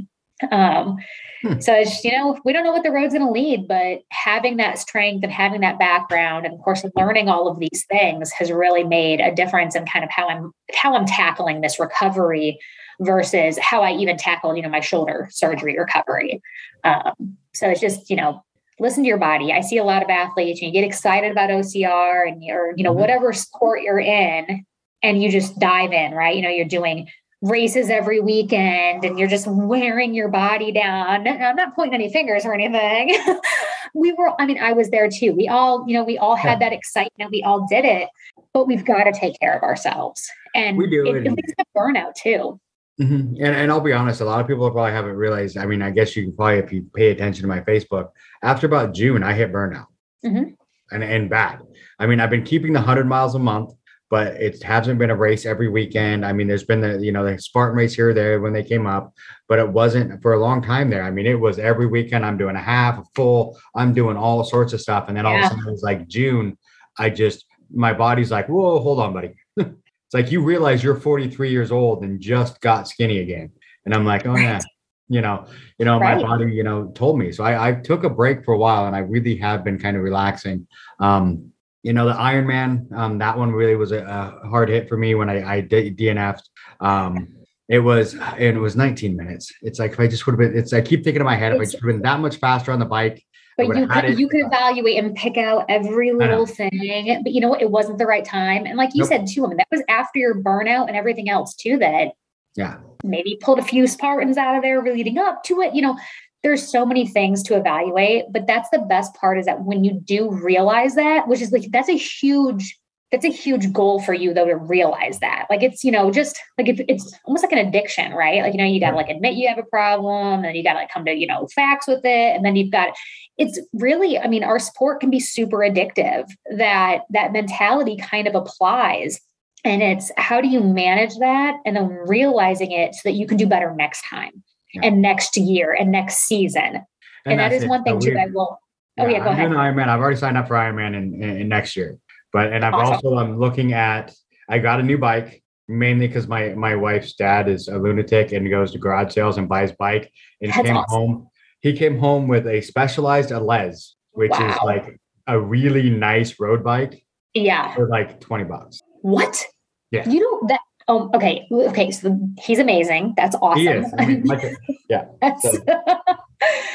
Um, 0.50 0.98
hmm. 1.42 1.60
So 1.60 1.74
it's, 1.74 2.04
you 2.04 2.12
know, 2.12 2.38
we 2.44 2.52
don't 2.52 2.64
know 2.64 2.72
what 2.72 2.82
the 2.82 2.90
road's 2.90 3.14
going 3.14 3.26
to 3.26 3.32
lead, 3.32 3.68
but 3.68 4.02
having 4.10 4.56
that 4.56 4.78
strength 4.78 5.22
and 5.22 5.32
having 5.32 5.60
that 5.60 5.78
background, 5.78 6.46
and 6.46 6.54
of 6.54 6.60
course, 6.60 6.84
learning 6.96 7.28
all 7.28 7.48
of 7.48 7.58
these 7.58 7.84
things 7.88 8.30
has 8.32 8.50
really 8.50 8.84
made 8.84 9.20
a 9.20 9.34
difference 9.34 9.74
in 9.74 9.86
kind 9.86 10.04
of 10.04 10.10
how 10.10 10.28
I'm 10.28 10.52
how 10.74 10.94
I'm 10.94 11.06
tackling 11.06 11.60
this 11.60 11.78
recovery 11.78 12.58
versus 13.00 13.58
how 13.58 13.82
I 13.82 13.92
even 13.92 14.16
tackled, 14.16 14.56
you 14.56 14.62
know, 14.62 14.68
my 14.68 14.80
shoulder 14.80 15.28
surgery 15.30 15.78
recovery. 15.78 16.42
Um, 16.84 17.36
so 17.54 17.68
it's 17.68 17.80
just, 17.80 18.10
you 18.10 18.16
know, 18.16 18.44
listen 18.82 19.04
to 19.04 19.08
your 19.08 19.18
body. 19.18 19.52
I 19.52 19.60
see 19.60 19.78
a 19.78 19.84
lot 19.84 20.02
of 20.02 20.10
athletes, 20.10 20.60
and 20.60 20.66
you 20.66 20.80
get 20.80 20.86
excited 20.86 21.30
about 21.30 21.50
OCR 21.50 22.28
and 22.28 22.42
or 22.50 22.74
you 22.76 22.84
know 22.84 22.90
mm-hmm. 22.90 23.00
whatever 23.00 23.32
sport 23.32 23.82
you're 23.82 24.00
in, 24.00 24.66
and 25.02 25.22
you 25.22 25.30
just 25.30 25.58
dive 25.58 25.92
in, 25.92 26.12
right? 26.12 26.36
You 26.36 26.42
know, 26.42 26.50
you're 26.50 26.66
doing 26.66 27.08
races 27.42 27.90
every 27.90 28.20
weekend 28.20 29.04
and 29.04 29.18
you're 29.18 29.28
just 29.28 29.46
wearing 29.48 30.14
your 30.14 30.28
body 30.28 30.72
down. 30.72 31.26
I'm 31.42 31.56
not 31.56 31.74
pointing 31.74 31.94
any 31.94 32.10
fingers 32.10 32.46
or 32.46 32.54
anything. 32.54 33.16
we 33.94 34.12
were, 34.12 34.40
I 34.40 34.46
mean, 34.46 34.58
I 34.58 34.72
was 34.72 34.90
there 34.90 35.08
too. 35.08 35.32
We 35.32 35.48
all, 35.48 35.84
you 35.86 35.94
know, 35.94 36.04
we 36.04 36.16
all 36.16 36.36
had 36.36 36.60
that 36.60 36.72
excitement. 36.72 37.30
We 37.30 37.42
all 37.42 37.66
did 37.68 37.84
it, 37.84 38.08
but 38.54 38.66
we've 38.66 38.84
got 38.84 39.04
to 39.04 39.12
take 39.12 39.38
care 39.40 39.56
of 39.56 39.62
ourselves. 39.62 40.30
And 40.54 40.78
we 40.78 40.88
do. 40.88 41.04
It, 41.04 41.26
it 41.26 41.30
leads 41.30 41.54
to 41.58 41.64
burnout 41.76 42.14
too. 42.14 42.60
Mm-hmm. 43.00 43.36
And, 43.42 43.56
and 43.56 43.72
I'll 43.72 43.80
be 43.80 43.92
honest, 43.92 44.20
a 44.20 44.24
lot 44.24 44.40
of 44.40 44.46
people 44.46 44.70
probably 44.70 44.92
haven't 44.92 45.16
realized. 45.16 45.58
I 45.58 45.66
mean, 45.66 45.82
I 45.82 45.90
guess 45.90 46.14
you 46.14 46.24
can 46.24 46.36
probably, 46.36 46.58
if 46.58 46.72
you 46.72 46.86
pay 46.94 47.10
attention 47.10 47.42
to 47.42 47.48
my 47.48 47.60
Facebook, 47.60 48.10
after 48.42 48.66
about 48.66 48.94
June, 48.94 49.22
I 49.22 49.32
hit 49.32 49.52
burnout 49.52 49.86
mm-hmm. 50.24 50.50
and, 50.92 51.02
and 51.02 51.28
bad. 51.28 51.60
I 51.98 52.06
mean, 52.06 52.20
I've 52.20 52.30
been 52.30 52.44
keeping 52.44 52.72
the 52.72 52.80
100 52.80 53.06
miles 53.06 53.34
a 53.34 53.38
month 53.38 53.72
but 54.12 54.34
it 54.36 54.62
hasn't 54.62 54.98
been 54.98 55.08
a 55.08 55.16
race 55.16 55.46
every 55.46 55.70
weekend. 55.70 56.22
I 56.22 56.34
mean, 56.34 56.46
there's 56.46 56.64
been 56.64 56.82
the, 56.82 56.98
you 56.98 57.12
know, 57.12 57.24
the 57.24 57.38
Spartan 57.38 57.78
race 57.78 57.94
here 57.94 58.10
or 58.10 58.12
there 58.12 58.42
when 58.42 58.52
they 58.52 58.62
came 58.62 58.86
up, 58.86 59.14
but 59.48 59.58
it 59.58 59.66
wasn't 59.66 60.20
for 60.20 60.34
a 60.34 60.38
long 60.38 60.60
time 60.60 60.90
there. 60.90 61.02
I 61.02 61.10
mean, 61.10 61.24
it 61.24 61.40
was 61.40 61.58
every 61.58 61.86
weekend 61.86 62.26
I'm 62.26 62.36
doing 62.36 62.54
a 62.54 62.60
half, 62.60 62.98
a 62.98 63.04
full, 63.14 63.58
I'm 63.74 63.94
doing 63.94 64.18
all 64.18 64.44
sorts 64.44 64.74
of 64.74 64.82
stuff. 64.82 65.06
And 65.08 65.16
then 65.16 65.24
all 65.24 65.32
yeah. 65.32 65.38
of 65.38 65.44
a 65.46 65.48
sudden 65.48 65.66
it 65.66 65.70
was 65.70 65.82
like 65.82 66.08
June, 66.08 66.58
I 66.98 67.08
just, 67.08 67.46
my 67.74 67.94
body's 67.94 68.30
like, 68.30 68.50
whoa, 68.50 68.80
hold 68.80 69.00
on, 69.00 69.14
buddy. 69.14 69.32
it's 69.56 70.12
like 70.12 70.30
you 70.30 70.42
realize 70.42 70.84
you're 70.84 71.00
43 71.00 71.50
years 71.50 71.72
old 71.72 72.04
and 72.04 72.20
just 72.20 72.60
got 72.60 72.88
skinny 72.88 73.20
again. 73.20 73.50
And 73.86 73.94
I'm 73.94 74.04
like, 74.04 74.26
oh 74.26 74.36
yeah, 74.36 74.60
you 75.08 75.22
know, 75.22 75.46
you 75.78 75.86
know, 75.86 75.98
right. 75.98 76.18
my 76.18 76.22
body, 76.22 76.52
you 76.52 76.64
know, 76.64 76.88
told 76.88 77.18
me. 77.18 77.32
So 77.32 77.44
I, 77.44 77.70
I 77.70 77.72
took 77.72 78.04
a 78.04 78.10
break 78.10 78.44
for 78.44 78.52
a 78.52 78.58
while 78.58 78.84
and 78.84 78.94
I 78.94 78.98
really 78.98 79.36
have 79.38 79.64
been 79.64 79.78
kind 79.78 79.96
of 79.96 80.02
relaxing. 80.02 80.66
Um, 81.00 81.51
you 81.82 81.92
know, 81.92 82.06
the 82.06 82.12
Ironman, 82.12 82.90
um, 82.92 83.18
that 83.18 83.36
one 83.36 83.50
really 83.50 83.74
was 83.74 83.92
a, 83.92 84.04
a, 84.04 84.48
hard 84.48 84.68
hit 84.68 84.88
for 84.88 84.96
me 84.96 85.14
when 85.14 85.28
I, 85.28 85.56
I 85.56 85.62
DNF'd. 85.62 86.48
Um, 86.80 87.34
it 87.68 87.80
was, 87.80 88.14
and 88.14 88.56
it 88.56 88.60
was 88.60 88.76
19 88.76 89.16
minutes. 89.16 89.52
It's 89.62 89.78
like, 89.78 89.92
if 89.92 90.00
I 90.00 90.06
just 90.06 90.26
would 90.26 90.32
have 90.32 90.38
been, 90.38 90.58
it's, 90.58 90.72
I 90.72 90.80
keep 90.80 91.02
thinking 91.02 91.20
in 91.20 91.26
my 91.26 91.36
head, 91.36 91.54
if 91.54 91.60
I 91.60 91.64
just 91.64 91.82
would 91.82 91.92
have 91.92 91.96
been 91.98 92.02
that 92.02 92.20
much 92.20 92.36
faster 92.36 92.70
on 92.70 92.78
the 92.78 92.84
bike. 92.84 93.24
But 93.56 93.66
you 93.76 93.86
could, 93.86 94.18
you 94.18 94.28
could 94.28 94.46
evaluate 94.46 94.98
and 94.98 95.14
pick 95.14 95.36
out 95.36 95.66
every 95.68 96.12
little 96.12 96.46
thing, 96.46 97.20
but 97.22 97.32
you 97.32 97.40
know 97.40 97.48
what? 97.48 97.60
It 97.60 97.70
wasn't 97.70 97.98
the 97.98 98.06
right 98.06 98.24
time. 98.24 98.64
And 98.64 98.78
like 98.78 98.90
you 98.94 99.00
nope. 99.00 99.08
said 99.08 99.26
too, 99.26 99.44
I 99.44 99.48
mean, 99.48 99.58
that 99.58 99.68
was 99.70 99.82
after 99.88 100.18
your 100.18 100.42
burnout 100.42 100.88
and 100.88 100.96
everything 100.96 101.28
else 101.28 101.54
too, 101.54 101.78
that 101.78 102.12
yeah, 102.56 102.78
maybe 103.04 103.38
pulled 103.42 103.58
a 103.58 103.62
few 103.62 103.86
Spartans 103.86 104.38
out 104.38 104.56
of 104.56 104.62
there 104.62 104.82
leading 104.82 105.18
up 105.18 105.44
to 105.44 105.60
it. 105.60 105.74
You 105.74 105.82
know, 105.82 105.98
there's 106.42 106.66
so 106.70 106.84
many 106.84 107.06
things 107.06 107.42
to 107.44 107.56
evaluate, 107.56 108.24
but 108.30 108.46
that's 108.46 108.68
the 108.70 108.80
best 108.80 109.14
part 109.14 109.38
is 109.38 109.46
that 109.46 109.62
when 109.62 109.84
you 109.84 109.92
do 109.92 110.30
realize 110.30 110.94
that, 110.96 111.28
which 111.28 111.40
is 111.40 111.52
like 111.52 111.70
that's 111.70 111.88
a 111.88 111.96
huge 111.96 112.78
that's 113.12 113.26
a 113.26 113.30
huge 113.30 113.74
goal 113.74 114.00
for 114.00 114.14
you 114.14 114.32
though 114.32 114.46
to 114.46 114.56
realize 114.56 115.20
that. 115.20 115.46
Like 115.50 115.62
it's, 115.62 115.84
you 115.84 115.92
know, 115.92 116.10
just 116.10 116.40
like 116.56 116.70
if 116.70 116.80
it's 116.88 117.14
almost 117.26 117.44
like 117.44 117.52
an 117.52 117.58
addiction, 117.58 118.12
right? 118.12 118.42
Like, 118.42 118.54
you 118.54 118.58
know, 118.58 118.64
you 118.64 118.80
gotta 118.80 118.96
like 118.96 119.10
admit 119.10 119.34
you 119.34 119.48
have 119.48 119.58
a 119.58 119.64
problem 119.64 120.44
and 120.44 120.56
you 120.56 120.64
gotta 120.64 120.78
like 120.78 120.90
come 120.90 121.04
to, 121.04 121.12
you 121.12 121.26
know, 121.26 121.46
facts 121.54 121.86
with 121.86 122.00
it. 122.04 122.34
And 122.34 122.42
then 122.42 122.56
you've 122.56 122.72
got 122.72 122.94
it's 123.36 123.60
really, 123.74 124.18
I 124.18 124.28
mean, 124.28 124.42
our 124.42 124.58
sport 124.58 125.00
can 125.00 125.10
be 125.10 125.20
super 125.20 125.58
addictive. 125.58 126.24
That 126.56 127.02
that 127.10 127.32
mentality 127.32 127.98
kind 127.98 128.26
of 128.26 128.34
applies. 128.34 129.20
And 129.62 129.82
it's 129.82 130.10
how 130.16 130.40
do 130.40 130.48
you 130.48 130.60
manage 130.60 131.18
that 131.18 131.58
and 131.66 131.76
then 131.76 131.88
realizing 131.88 132.72
it 132.72 132.94
so 132.94 133.02
that 133.04 133.12
you 133.12 133.26
can 133.26 133.36
do 133.36 133.46
better 133.46 133.74
next 133.76 134.04
time 134.08 134.42
yeah. 134.74 134.82
and 134.84 135.02
next 135.02 135.36
year 135.36 135.76
and 135.78 135.90
next 135.90 136.18
season. 136.18 136.62
And, 136.64 136.84
and 137.26 137.38
that 137.38 137.52
is 137.52 137.62
it. 137.64 137.68
one 137.68 137.84
thing 137.84 138.00
too 138.00 138.16
I 138.18 138.26
will. 138.26 138.58
Oh 138.98 139.06
yeah, 139.06 139.10
yeah 139.10 139.18
go 139.18 139.26
I'm 139.26 139.32
ahead. 139.32 139.48
Doing 139.48 139.60
Ironman. 139.60 139.88
I've 139.88 140.00
already 140.00 140.16
signed 140.16 140.36
up 140.36 140.48
for 140.48 140.54
Ironman 140.54 140.96
in, 140.96 141.22
in, 141.22 141.40
in 141.42 141.48
next 141.48 141.76
year, 141.76 141.98
but 142.32 142.52
and 142.52 142.64
I've 142.64 142.74
awesome. 142.74 142.94
also 142.94 143.18
I'm 143.18 143.38
looking 143.38 143.72
at. 143.72 144.14
I 144.48 144.58
got 144.58 144.80
a 144.80 144.82
new 144.82 144.98
bike 144.98 145.42
mainly 145.68 146.06
because 146.08 146.28
my 146.28 146.50
my 146.50 146.74
wife's 146.74 147.14
dad 147.14 147.48
is 147.48 147.68
a 147.68 147.78
lunatic 147.78 148.32
and 148.32 148.48
goes 148.50 148.72
to 148.72 148.78
garage 148.78 149.12
sales 149.14 149.38
and 149.38 149.48
buys 149.48 149.72
bike 149.72 150.12
and 150.40 150.52
That's 150.52 150.62
came 150.66 150.76
awesome. 150.76 150.98
home. 150.98 151.28
He 151.60 151.72
came 151.76 151.98
home 151.98 152.28
with 152.28 152.46
a 152.46 152.60
Specialized 152.60 153.30
Allez, 153.30 153.94
which 154.12 154.32
wow. 154.32 154.50
is 154.50 154.56
like 154.64 155.00
a 155.26 155.38
really 155.38 155.90
nice 155.90 156.38
road 156.40 156.64
bike. 156.64 157.04
Yeah, 157.34 157.74
for 157.74 157.88
like 157.88 158.20
twenty 158.20 158.44
bucks. 158.44 158.80
What? 159.00 159.42
Yeah, 159.90 160.08
you 160.08 160.20
know 160.20 160.48
that 160.48 160.60
Oh, 160.88 161.10
okay. 161.14 161.46
Okay. 161.50 161.90
So 161.90 162.18
he's 162.38 162.58
amazing. 162.58 163.14
That's 163.16 163.36
awesome. 163.36 163.62
He 163.62 163.68
is. 163.68 163.94
I 163.98 164.06
mean, 164.06 164.22
like, 164.24 164.42
yeah. 164.88 165.06
So, 165.40 165.52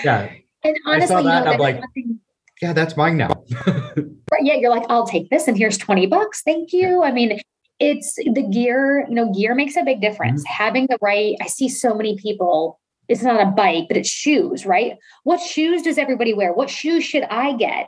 yeah. 0.03 0.31
And 0.63 0.77
honestly, 0.85 1.15
I 1.15 1.19
you 1.19 1.45
know, 1.45 1.51
I'm 1.51 1.59
like, 1.59 1.79
nothing... 1.81 2.19
yeah, 2.61 2.73
that's 2.73 2.97
mine 2.97 3.17
now. 3.17 3.43
right. 3.67 4.41
Yeah. 4.41 4.55
You're 4.55 4.71
like, 4.71 4.85
I'll 4.89 5.07
take 5.07 5.29
this 5.29 5.47
and 5.47 5.57
here's 5.57 5.77
20 5.77 6.07
bucks. 6.07 6.41
Thank 6.43 6.73
you. 6.73 7.03
I 7.03 7.11
mean, 7.11 7.39
it's 7.79 8.15
the 8.15 8.47
gear, 8.51 9.05
you 9.07 9.15
know, 9.15 9.31
gear 9.31 9.53
makes 9.53 9.75
a 9.75 9.83
big 9.83 10.01
difference. 10.01 10.43
Mm-hmm. 10.43 10.63
Having 10.63 10.87
the 10.89 10.97
right, 11.01 11.35
I 11.41 11.47
see 11.47 11.69
so 11.69 11.93
many 11.93 12.17
people, 12.17 12.79
it's 13.07 13.21
not 13.21 13.41
a 13.41 13.51
bike, 13.51 13.85
but 13.87 13.97
it's 13.97 14.09
shoes, 14.09 14.65
right? 14.65 14.97
What 15.23 15.39
shoes 15.39 15.83
does 15.83 15.97
everybody 15.97 16.33
wear? 16.33 16.53
What 16.53 16.69
shoes 16.69 17.03
should 17.03 17.23
I 17.23 17.53
get? 17.53 17.87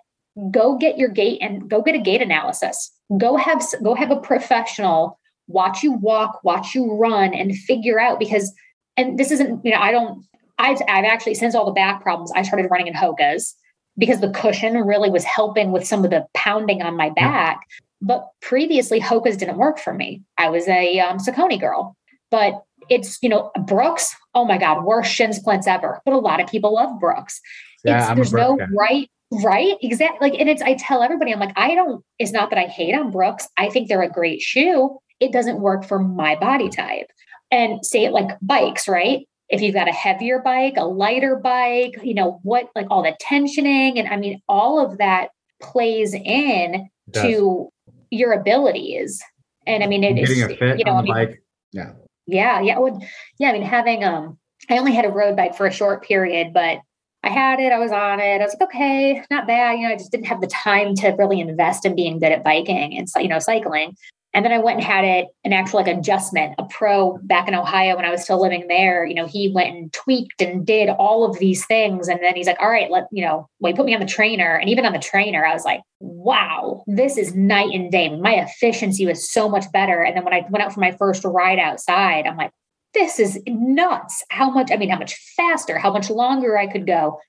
Go 0.51 0.77
get 0.77 0.97
your 0.97 1.09
gait 1.09 1.39
and 1.41 1.69
go 1.69 1.81
get 1.81 1.95
a 1.95 1.99
gait 1.99 2.21
analysis. 2.21 2.91
Go 3.17 3.35
have 3.35 3.63
go 3.83 3.95
have 3.95 4.11
a 4.11 4.17
professional 4.17 5.18
watch 5.49 5.83
you 5.83 5.91
walk, 5.91 6.39
watch 6.43 6.73
you 6.73 6.93
run, 6.93 7.33
and 7.33 7.53
figure 7.57 7.99
out 7.99 8.19
because, 8.19 8.53
and 8.95 9.19
this 9.19 9.31
isn't, 9.31 9.65
you 9.65 9.71
know, 9.71 9.79
I 9.79 9.91
don't, 9.91 10.25
I've, 10.57 10.81
I've 10.87 11.05
actually, 11.05 11.35
since 11.35 11.53
all 11.55 11.65
the 11.65 11.71
back 11.71 12.01
problems, 12.01 12.31
I 12.35 12.43
started 12.43 12.69
running 12.71 12.87
in 12.87 12.93
Hoka's. 12.93 13.55
because 13.97 14.21
the 14.21 14.29
cushion 14.29 14.75
really 14.77 15.09
was 15.09 15.25
helping 15.25 15.71
with 15.71 15.85
some 15.85 16.03
of 16.05 16.09
the 16.09 16.25
pounding 16.33 16.81
on 16.81 16.95
my 16.95 17.09
back. 17.09 17.59
But 18.01 18.27
previously, 18.41 18.99
Hoka's 18.99 19.35
didn't 19.35 19.57
work 19.57 19.77
for 19.77 19.93
me. 19.93 20.23
I 20.37 20.49
was 20.49 20.67
a 20.69 20.99
um, 21.01 21.17
Saucony 21.17 21.59
girl, 21.59 21.97
but 22.31 22.63
it's 22.89 23.17
you 23.21 23.27
know 23.27 23.51
Brooks. 23.67 24.15
Oh 24.33 24.45
my 24.45 24.57
God, 24.57 24.85
worst 24.85 25.11
shin 25.11 25.33
splints 25.33 25.67
ever. 25.67 26.01
But 26.05 26.13
a 26.13 26.17
lot 26.17 26.39
of 26.39 26.47
people 26.47 26.75
love 26.75 26.97
Brooks. 26.99 27.41
Yeah, 27.83 28.15
there's 28.15 28.31
no 28.33 28.55
guy. 28.55 28.65
right 28.73 29.09
right 29.43 29.75
exactly 29.83 30.31
like 30.31 30.39
and 30.39 30.49
it's 30.49 30.61
i 30.63 30.73
tell 30.73 31.03
everybody 31.03 31.31
i'm 31.31 31.39
like 31.39 31.53
i 31.55 31.75
don't 31.75 32.03
it's 32.17 32.31
not 32.31 32.49
that 32.49 32.57
i 32.57 32.65
hate 32.65 32.95
on 32.95 33.11
brooks 33.11 33.47
i 33.57 33.69
think 33.69 33.87
they're 33.87 34.01
a 34.01 34.09
great 34.09 34.41
shoe 34.41 34.97
it 35.19 35.31
doesn't 35.31 35.59
work 35.59 35.85
for 35.85 35.99
my 35.99 36.35
body 36.35 36.69
type 36.69 37.07
and 37.51 37.85
say 37.85 38.05
it 38.05 38.11
like 38.11 38.37
bikes 38.41 38.87
right 38.87 39.27
if 39.49 39.61
you've 39.61 39.73
got 39.73 39.87
a 39.87 39.93
heavier 39.93 40.39
bike 40.39 40.75
a 40.77 40.85
lighter 40.85 41.35
bike 41.35 41.95
you 42.03 42.13
know 42.13 42.39
what 42.43 42.69
like 42.75 42.87
all 42.89 43.03
the 43.03 43.15
tensioning 43.21 43.97
and 43.97 44.07
i 44.07 44.17
mean 44.17 44.41
all 44.47 44.83
of 44.83 44.97
that 44.97 45.29
plays 45.61 46.13
in 46.13 46.89
to 47.13 47.69
your 48.11 48.33
abilities 48.33 49.21
and 49.65 49.83
i 49.83 49.87
mean 49.87 50.03
it 50.03 50.17
is 50.17 50.29
you 50.37 50.85
know 50.85 50.93
I 50.93 51.01
mean, 51.01 51.13
bike. 51.13 51.43
yeah 51.71 51.91
yeah 52.27 52.61
yeah 52.61 52.77
would 52.77 52.95
yeah 53.39 53.49
i 53.49 53.53
mean 53.53 53.63
having 53.63 54.03
um 54.03 54.37
i 54.69 54.77
only 54.77 54.93
had 54.93 55.05
a 55.05 55.09
road 55.09 55.35
bike 55.35 55.55
for 55.55 55.65
a 55.65 55.71
short 55.71 56.03
period 56.03 56.53
but 56.53 56.79
I 57.21 57.29
had 57.29 57.59
it, 57.59 57.73
I 57.73 57.79
was 57.79 57.91
on 57.91 58.21
it. 58.21 58.39
I 58.39 58.45
was 58.45 58.55
like, 58.57 58.69
okay, 58.69 59.21
not 59.29 59.45
bad. 59.45 59.73
You 59.73 59.87
know, 59.87 59.93
I 59.93 59.97
just 59.97 60.11
didn't 60.11 60.27
have 60.27 60.39
the 60.39 60.47
time 60.47 60.95
to 60.95 61.09
really 61.09 61.41
invest 61.41 61.85
in 61.85 61.95
being 61.95 62.17
good 62.17 62.31
at 62.31 62.45
biking 62.45 62.97
and 62.97 63.09
you 63.17 63.27
know, 63.27 63.39
cycling. 63.39 63.97
And 64.33 64.45
then 64.45 64.51
I 64.51 64.59
went 64.59 64.77
and 64.77 64.85
had 64.85 65.05
it 65.05 65.27
an 65.43 65.53
actual 65.53 65.79
like 65.79 65.87
adjustment, 65.87 66.53
a 66.59 66.65
pro 66.65 67.17
back 67.23 67.47
in 67.47 67.55
Ohio 67.55 67.95
when 67.95 68.05
I 68.05 68.11
was 68.11 68.23
still 68.23 68.39
living 68.39 68.67
there. 68.67 69.05
You 69.05 69.15
know, 69.15 69.25
he 69.25 69.51
went 69.51 69.75
and 69.75 69.91
tweaked 69.91 70.41
and 70.41 70.65
did 70.65 70.89
all 70.89 71.25
of 71.25 71.39
these 71.39 71.65
things. 71.65 72.07
And 72.07 72.19
then 72.21 72.35
he's 72.35 72.45
like, 72.45 72.59
all 72.59 72.69
right, 72.69 72.91
let, 72.91 73.07
you 73.11 73.25
know, 73.25 73.49
well, 73.59 73.71
he 73.71 73.75
put 73.75 73.85
me 73.85 73.95
on 73.95 73.99
the 73.99 74.05
trainer. 74.05 74.55
And 74.55 74.69
even 74.69 74.85
on 74.85 74.93
the 74.93 74.99
trainer, 74.99 75.45
I 75.45 75.53
was 75.53 75.65
like, 75.65 75.81
wow, 75.99 76.83
this 76.85 77.17
is 77.17 77.33
night 77.33 77.73
and 77.73 77.91
day. 77.91 78.15
My 78.15 78.35
efficiency 78.35 79.05
was 79.05 79.31
so 79.31 79.49
much 79.49 79.65
better. 79.71 80.03
And 80.03 80.15
then 80.15 80.23
when 80.23 80.33
I 80.33 80.45
went 80.49 80.63
out 80.63 80.73
for 80.73 80.79
my 80.79 80.91
first 80.91 81.25
ride 81.25 81.59
outside, 81.59 82.27
I'm 82.27 82.37
like, 82.37 82.51
this 82.93 83.19
is 83.19 83.39
nuts. 83.47 84.23
How 84.29 84.49
much, 84.49 84.71
I 84.71 84.77
mean, 84.77 84.89
how 84.89 84.97
much 84.97 85.15
faster, 85.35 85.77
how 85.77 85.91
much 85.91 86.09
longer 86.09 86.57
I 86.57 86.67
could 86.67 86.87
go. 86.87 87.19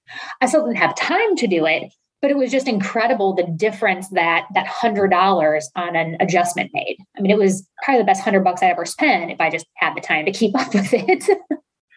I 0.41 0.47
still 0.47 0.65
didn't 0.65 0.79
have 0.79 0.95
time 0.95 1.37
to 1.37 1.47
do 1.47 1.67
it, 1.67 1.93
but 2.23 2.31
it 2.31 2.37
was 2.37 2.51
just 2.51 2.69
incredible 2.69 3.35
the 3.35 3.45
difference 3.45 4.09
that 4.11 4.47
that 4.55 4.67
hundred 4.67 5.09
dollars 5.09 5.71
on 5.77 5.97
an 5.97 6.17
adjustment 6.21 6.71
made. 6.73 6.99
I 7.17 7.21
mean, 7.21 7.31
it 7.31 7.39
was 7.39 7.67
probably 7.83 8.03
the 8.03 8.07
best 8.07 8.23
hundred 8.23 8.45
bucks 8.45 8.63
I 8.63 8.67
ever 8.67 8.85
spent 8.85 9.31
if 9.31 9.41
I 9.41 9.51
just 9.51 9.67
had 9.77 9.95
the 9.95 10.01
time 10.01 10.27
to 10.27 10.33
keep 10.33 10.55
up 10.59 10.75
with 10.75 10.93
it. 10.93 11.25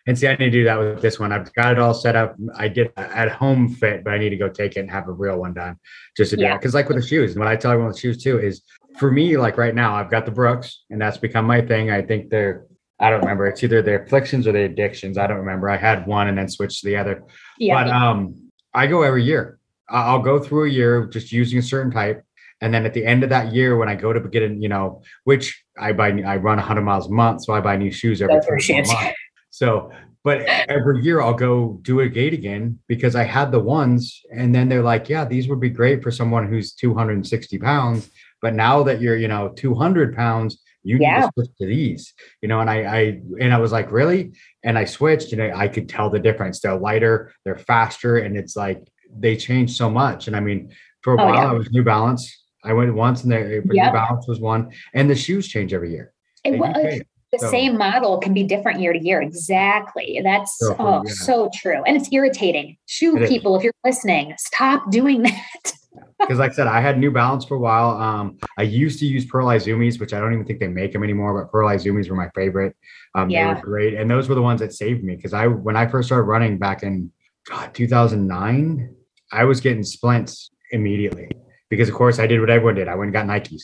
and 0.07 0.17
see, 0.17 0.28
I 0.28 0.32
need 0.32 0.45
to 0.45 0.51
do 0.51 0.63
that 0.63 0.80
with 0.80 1.01
this 1.01 1.19
one. 1.19 1.32
I've 1.32 1.53
got 1.53 1.74
it 1.74 1.80
all 1.80 1.93
set 1.93 2.15
up. 2.15 2.36
I 2.55 2.67
did 2.67 2.91
at 2.97 3.32
home 3.32 3.69
fit, 3.69 4.03
but 4.03 4.13
I 4.13 4.17
need 4.17 4.30
to 4.30 4.38
go 4.38 4.49
take 4.49 4.76
it 4.78 4.80
and 4.80 4.91
have 4.91 5.07
a 5.07 5.11
real 5.11 5.39
one 5.39 5.53
done 5.53 5.78
just 6.15 6.32
to 6.32 6.38
do 6.38 6.43
yeah. 6.43 6.55
it. 6.55 6.59
Because 6.59 6.74
like 6.74 6.88
with 6.88 6.97
the 6.97 7.07
shoes, 7.07 7.32
and 7.32 7.39
what 7.39 7.47
I 7.47 7.55
tell 7.55 7.71
everyone 7.71 7.89
with 7.89 7.99
shoes 7.99 8.24
too 8.24 8.39
is 8.39 8.61
for 8.97 9.11
me, 9.11 9.38
like 9.38 9.57
right 9.57 9.76
now, 9.76 9.95
I've 9.95 10.11
got 10.11 10.26
the 10.26 10.32
Brooks, 10.32 10.84
and 10.89 11.01
that's 11.01 11.17
become 11.17 11.45
my 11.45 11.61
thing. 11.61 11.91
I 11.91 12.01
think 12.01 12.30
they're 12.30 12.65
I 12.99 13.09
don't 13.09 13.19
remember. 13.19 13.47
It's 13.47 13.61
either 13.63 13.82
the 13.82 14.01
afflictions 14.01 14.47
or 14.47 14.53
the 14.53 14.63
addictions. 14.63 15.17
I 15.17 15.28
don't 15.28 15.39
remember. 15.39 15.69
I 15.69 15.76
had 15.76 16.07
one 16.07 16.30
and 16.30 16.38
then 16.38 16.47
switched 16.47 16.82
to 16.82 16.88
the 16.88 16.95
other. 16.95 17.24
Yeah. 17.57 17.84
But 17.84 17.91
um, 17.91 18.49
I 18.74 18.88
go 18.88 19.01
every 19.01 19.24
year. 19.24 19.59
I'll 19.89 20.21
go 20.21 20.39
through 20.39 20.65
a 20.65 20.69
year 20.69 21.05
just 21.05 21.31
using 21.31 21.59
a 21.59 21.61
certain 21.61 21.91
type. 21.91 22.23
And 22.61 22.73
then 22.73 22.86
at 22.86 22.93
the 22.93 23.05
end 23.05 23.23
of 23.23 23.29
that 23.29 23.53
year, 23.53 23.77
when 23.77 23.89
I 23.89 23.95
go 23.95 24.13
to 24.13 24.19
get 24.21 24.43
in, 24.43 24.61
you 24.61 24.69
know, 24.69 25.01
which 25.25 25.63
I 25.77 25.91
buy, 25.91 26.09
I 26.09 26.38
run 26.38 26.57
100 26.57 26.81
miles 26.81 27.07
a 27.07 27.11
month, 27.11 27.43
so 27.43 27.53
I 27.53 27.59
buy 27.59 27.75
new 27.75 27.91
shoes 27.91 28.21
every 28.21 28.36
month. 28.36 29.15
So, 29.49 29.91
but 30.23 30.41
every 30.41 31.03
year 31.03 31.21
I'll 31.21 31.34
go 31.34 31.79
do 31.81 31.99
a 31.99 32.07
gait 32.07 32.34
again 32.34 32.79
because 32.88 33.15
I 33.15 33.23
had 33.23 33.51
the 33.51 33.59
ones, 33.59 34.21
and 34.34 34.55
then 34.55 34.69
they're 34.69 34.81
like, 34.81 35.09
yeah, 35.09 35.25
these 35.25 35.49
would 35.49 35.59
be 35.59 35.69
great 35.69 36.01
for 36.01 36.11
someone 36.11 36.47
who's 36.47 36.73
260 36.73 37.59
pounds. 37.59 38.09
But 38.41 38.53
now 38.53 38.84
that 38.84 39.01
you're, 39.01 39.17
you 39.17 39.27
know, 39.27 39.49
200 39.49 40.15
pounds, 40.15 40.59
you 40.84 40.97
yeah. 40.99 41.19
need 41.19 41.21
to 41.21 41.31
switch 41.34 41.57
to 41.59 41.65
these 41.65 42.13
you 42.41 42.47
know 42.47 42.59
and 42.59 42.69
I, 42.69 42.84
I 42.84 42.99
and 43.39 43.53
i 43.53 43.57
was 43.57 43.71
like 43.71 43.91
really 43.91 44.34
and 44.63 44.77
i 44.77 44.86
switched 44.86 45.31
and 45.34 45.41
I, 45.41 45.61
I 45.61 45.67
could 45.67 45.89
tell 45.89 46.09
the 46.09 46.19
difference 46.19 46.59
they're 46.59 46.75
lighter 46.75 47.31
they're 47.45 47.57
faster 47.57 48.17
and 48.17 48.38
it's 48.38 48.55
like 48.55 48.86
they 49.20 49.36
changed 49.36 49.76
so 49.76 49.89
much 49.89 50.28
and 50.28 50.36
i 50.36 50.39
mean 50.39 50.72
for 51.01 51.16
a 51.16 51.22
oh, 51.22 51.26
while 51.26 51.36
yeah. 51.36 51.49
i 51.49 51.53
was 51.53 51.70
new 51.72 51.84
balance 51.84 52.45
i 52.64 52.74
went 52.74 52.93
once 52.93 53.24
and 53.24 53.32
the 53.32 53.38
yep. 53.38 53.66
new 53.66 53.91
balance 53.91 54.28
was 54.28 54.39
one 54.39 54.72
and 54.93 55.09
the 55.09 55.16
shoes 55.16 55.47
change 55.47 55.74
every 55.74 55.91
year 55.91 56.14
it 56.43 56.57
was 56.57 57.01
the 57.32 57.39
so, 57.39 57.49
same 57.49 57.78
model 57.78 58.20
can 58.20 58.34
be 58.34 58.43
different 58.43 58.80
year 58.80 58.93
to 58.93 58.99
year 58.99 59.22
exactly 59.22 60.20
that's 60.24 60.57
so, 60.59 60.76
oh 60.80 61.03
yeah. 61.05 61.14
so 61.14 61.49
true 61.53 61.82
and 61.84 61.97
it's 61.97 62.09
irritating 62.11 62.78
shoe 62.86 63.18
it 63.18 63.28
people 63.28 63.55
is. 63.55 63.59
if 63.59 63.64
you're 63.64 63.74
listening 63.84 64.34
stop 64.38 64.89
doing 64.91 65.22
that 65.24 65.74
because 66.20 66.39
like 66.39 66.51
I 66.51 66.53
said, 66.53 66.68
I 66.68 66.80
had 66.80 66.97
New 66.97 67.11
Balance 67.11 67.45
for 67.45 67.55
a 67.55 67.59
while. 67.59 67.91
Um, 67.91 68.38
I 68.57 68.64
used 68.64 68.99
to 68.99 69.05
use 69.05 69.26
Pearl 69.26 69.47
Izumis, 69.47 69.99
which 69.99 70.14
I 70.14 70.20
don't 70.20 70.34
even 70.34 70.45
think 70.45 70.59
they 70.59 70.68
make 70.68 70.93
them 70.93 71.03
anymore, 71.03 71.39
but 71.39 71.51
Pearl 71.51 71.70
Izumis 71.70 72.09
were 72.09 72.16
my 72.16 72.30
favorite. 72.34 72.76
Um, 73.16 73.30
yeah. 73.30 73.53
They 73.53 73.59
were 73.59 73.66
great. 73.66 73.93
And 73.95 74.09
those 74.09 74.30
were 74.30 74.36
the 74.36 74.41
ones 74.41 74.61
that 74.61 74.74
saved 74.74 75.03
me 75.03 75.16
because 75.16 75.34
I, 75.34 75.47
when 75.47 75.76
I 75.76 75.86
first 75.88 76.07
started 76.07 76.24
running 76.24 76.57
back 76.57 76.84
in 76.84 77.11
God, 77.49 77.74
2009, 77.74 78.95
I 79.34 79.43
was 79.45 79.59
getting 79.59 79.84
splints 79.84 80.51
immediately 80.71 81.29
because 81.69 81.89
of 81.89 81.95
course 81.95 82.19
I 82.19 82.27
did 82.27 82.39
what 82.39 82.49
everyone 82.49 82.75
did. 82.75 82.88
I 82.88 82.95
went 82.95 83.07
and 83.07 83.13
got 83.13 83.25
Nikes. 83.25 83.63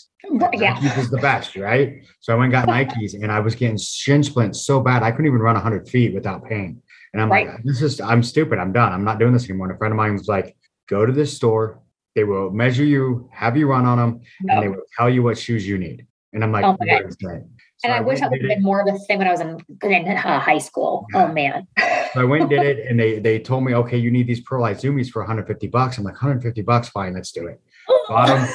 Yeah. 0.53 0.76
Nikes 0.76 0.97
is 0.97 1.09
the 1.11 1.20
best, 1.20 1.55
right? 1.55 2.03
So 2.22 2.34
I 2.34 2.36
went 2.38 2.53
and 2.53 2.65
got 2.65 2.67
Nikes 2.67 3.13
and 3.13 3.32
I 3.32 3.39
was 3.39 3.55
getting 3.55 3.78
shin 3.78 4.24
splints 4.24 4.65
so 4.65 4.80
bad 4.82 5.03
I 5.03 5.11
couldn't 5.11 5.28
even 5.28 5.39
run 5.39 5.53
100 5.55 5.88
feet 5.88 6.13
without 6.13 6.43
pain. 6.43 6.82
And 7.13 7.22
I'm 7.22 7.32
right. 7.32 7.47
like, 7.47 7.63
this 7.63 7.82
is, 7.82 8.01
I'm 8.01 8.24
stupid. 8.24 8.59
I'm 8.59 8.72
done. 8.72 8.93
I'm 8.93 9.03
not 9.03 9.20
doing 9.20 9.34
this 9.34 9.47
anymore. 9.49 9.67
And 9.67 9.76
a 9.76 9.78
friend 9.78 9.91
of 9.91 9.97
mine 9.97 10.13
was 10.13 10.28
like, 10.28 10.55
go 10.88 11.05
to 11.05 11.11
this 11.11 11.36
store, 11.36 11.82
they 12.15 12.24
will 12.24 12.49
measure 12.49 12.84
you, 12.84 13.30
have 13.32 13.55
you 13.55 13.67
run 13.67 13.86
on 13.86 13.97
them, 13.97 14.22
no. 14.41 14.53
and 14.53 14.63
they 14.63 14.70
will 14.70 14.84
tell 14.97 15.09
you 15.09 15.24
what 15.24 15.38
shoes 15.38 15.67
you 15.67 15.78
need. 15.78 16.05
And 16.34 16.43
I'm 16.43 16.51
like, 16.51 16.65
oh 16.65 16.78
my 16.80 17.01
so 17.09 17.41
and 17.84 17.93
I, 17.93 17.97
I 17.97 18.01
wish 18.01 18.22
I 18.22 18.28
would 18.28 18.41
have 18.41 18.49
been 18.49 18.61
more 18.61 18.82
of 18.82 18.93
a 18.93 18.97
thing 18.99 19.20
when 19.20 19.28
I 19.28 19.32
was 19.32 19.39
in, 19.39 19.57
in 19.84 20.07
uh, 20.17 20.39
high 20.39 20.57
school. 20.57 21.05
Yeah. 21.13 21.26
Oh 21.26 21.34
man. 21.34 21.65
so 22.14 22.22
I 22.22 22.24
went 22.24 22.43
and 22.43 22.49
did 22.49 22.64
it, 22.64 22.88
and 22.88 22.99
they 22.99 23.20
they 23.20 23.39
told 23.39 23.64
me, 23.64 23.74
okay, 23.76 23.97
you 23.97 24.12
need 24.12 24.28
these 24.28 24.41
Pearl 24.41 24.64
Izumis 24.64 25.10
for 25.10 25.22
150 25.22 25.68
bucks. 25.68 25.97
I'm 25.97 26.03
like, 26.03 26.14
150 26.14 26.62
bucks, 26.62 26.89
fine, 26.89 27.14
let's 27.14 27.32
do 27.32 27.47
it. 27.47 27.62
Bottom. 28.07 28.47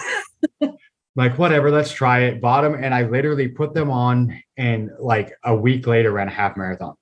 like 1.16 1.38
whatever, 1.38 1.70
let's 1.70 1.92
try 1.92 2.20
it. 2.20 2.40
Bottom, 2.40 2.74
and 2.74 2.94
I 2.94 3.02
literally 3.02 3.48
put 3.48 3.74
them 3.74 3.90
on, 3.90 4.40
and 4.56 4.90
like 4.98 5.32
a 5.44 5.54
week 5.54 5.86
later 5.86 6.12
ran 6.12 6.28
a 6.28 6.32
half 6.32 6.56
marathon 6.56 6.94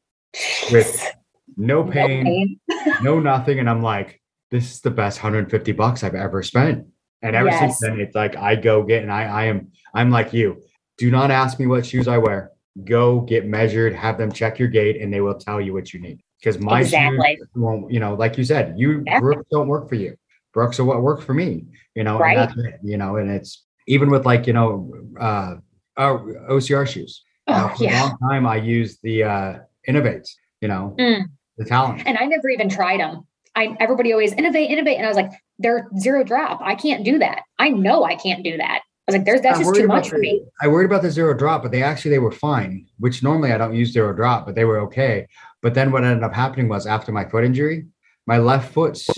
with 0.71 1.13
no 1.57 1.85
pain, 1.85 2.25
no, 2.25 2.31
pain. 2.31 2.95
no 3.03 3.21
nothing, 3.21 3.59
and 3.59 3.69
I'm 3.69 3.83
like, 3.83 4.21
this 4.51 4.71
is 4.71 4.81
the 4.81 4.91
best 4.91 5.19
150 5.23 5.73
bucks 5.73 6.05
I've 6.05 6.15
ever 6.15 6.43
spent. 6.43 6.87
And 7.23 7.37
ever 7.37 7.49
yes. 7.49 7.61
since 7.61 7.79
then, 7.81 8.01
it's 8.01 8.15
like 8.15 8.37
I 8.37 8.57
go 8.57 8.83
get 8.83 9.03
and 9.03 9.13
I 9.13 9.25
I 9.25 9.45
am 9.45 9.73
I'm 9.95 10.11
like 10.11 10.33
you. 10.33 10.63
Do 10.99 11.11
not 11.11 11.31
ask 11.31 11.59
me 11.59 11.67
what 11.67 11.87
shoes 11.87 12.09
I 12.09 12.19
wear. 12.19 12.51
Go 12.85 13.21
get 13.21 13.47
measured, 13.47 13.95
have 13.95 14.19
them 14.19 14.33
check 14.33 14.59
your 14.59 14.69
gait, 14.69 15.01
and 15.01 15.13
they 15.13 15.21
will 15.21 15.37
tell 15.39 15.61
you 15.61 15.73
what 15.73 15.93
you 15.93 16.01
need. 16.01 16.23
Because 16.43 16.59
my 16.59 16.81
exactly. 16.81 17.37
shoes 17.37 17.49
won't, 17.55 17.91
you 17.93 18.01
know, 18.01 18.15
like 18.15 18.37
you 18.37 18.43
said, 18.43 18.75
you 18.77 19.05
Brooks 19.21 19.47
don't 19.51 19.69
work 19.69 19.89
for 19.89 19.95
you. 19.95 20.17
Brooks 20.53 20.81
are 20.81 20.85
what 20.85 21.01
work 21.01 21.23
for 21.23 21.35
me, 21.35 21.67
you 21.95 22.03
know, 22.03 22.19
right. 22.19 22.51
It, 22.57 22.81
you 22.83 22.97
know, 22.97 23.17
and 23.17 23.31
it's 23.31 23.65
even 23.87 24.11
with 24.11 24.27
like, 24.27 24.47
you 24.47 24.53
know, 24.53 24.93
uh, 25.21 25.57
uh 25.97 26.19
OCR 26.51 26.87
shoes. 26.87 27.23
Oh, 27.47 27.53
uh, 27.53 27.75
for 27.75 27.85
yeah. 27.85 28.03
a 28.03 28.07
long 28.07 28.19
time 28.19 28.47
I 28.47 28.57
used 28.57 28.99
the 29.03 29.25
uh 29.25 29.59
Inov-8s, 29.89 30.29
you 30.61 30.69
know, 30.69 30.97
mm. 30.99 31.23
the 31.59 31.65
talent. 31.65 32.03
And 32.07 32.19
I 32.19 32.27
never 32.27 32.49
even 32.49 32.69
tried 32.69 33.01
them. 33.01 33.27
I 33.55 33.77
everybody 33.79 34.13
always 34.13 34.35
Inov-8, 34.35 34.71
Inov-8, 34.71 34.97
and 34.97 35.05
I 35.05 35.09
was 35.09 35.17
like, 35.17 35.31
they're 35.59 35.89
zero 35.99 36.25
drop. 36.25 36.61
I 36.63 36.75
can't 36.75 37.05
do 37.05 37.19
that. 37.21 37.43
I 37.59 37.69
know 37.69 38.05
I 38.05 38.17
can't 38.17 38.43
do 38.43 38.57
that. 38.57 38.81
I 38.81 39.11
was 39.11 39.17
like, 39.17 39.25
there's 39.25 39.41
that's 39.41 39.59
just 39.59 39.75
too 39.75 39.87
much 39.87 40.09
for 40.09 40.19
me. 40.19 40.43
I 40.61 40.69
worried 40.69 40.87
about 40.87 41.03
the 41.03 41.11
zero 41.11 41.35
drop, 41.35 41.63
but 41.63 41.73
they 41.73 41.83
actually 41.83 42.13
they 42.13 42.19
were 42.21 42.33
fine. 42.33 42.87
Which 42.99 43.23
normally 43.23 43.53
I 43.53 43.59
don't 43.59 43.75
use 43.75 43.93
zero 43.93 44.13
drop, 44.13 44.47
but 44.47 44.55
they 44.55 44.65
were 44.65 44.79
okay. 44.81 45.27
But 45.63 45.75
then 45.75 45.93
what 45.93 46.05
ended 46.05 46.25
up 46.25 46.35
happening 46.35 46.69
was 46.69 46.87
after 46.87 47.13
my 47.13 47.25
foot 47.25 47.45
injury, 47.45 47.87
my 48.27 48.39
left 48.39 48.73
foot's 48.73 49.09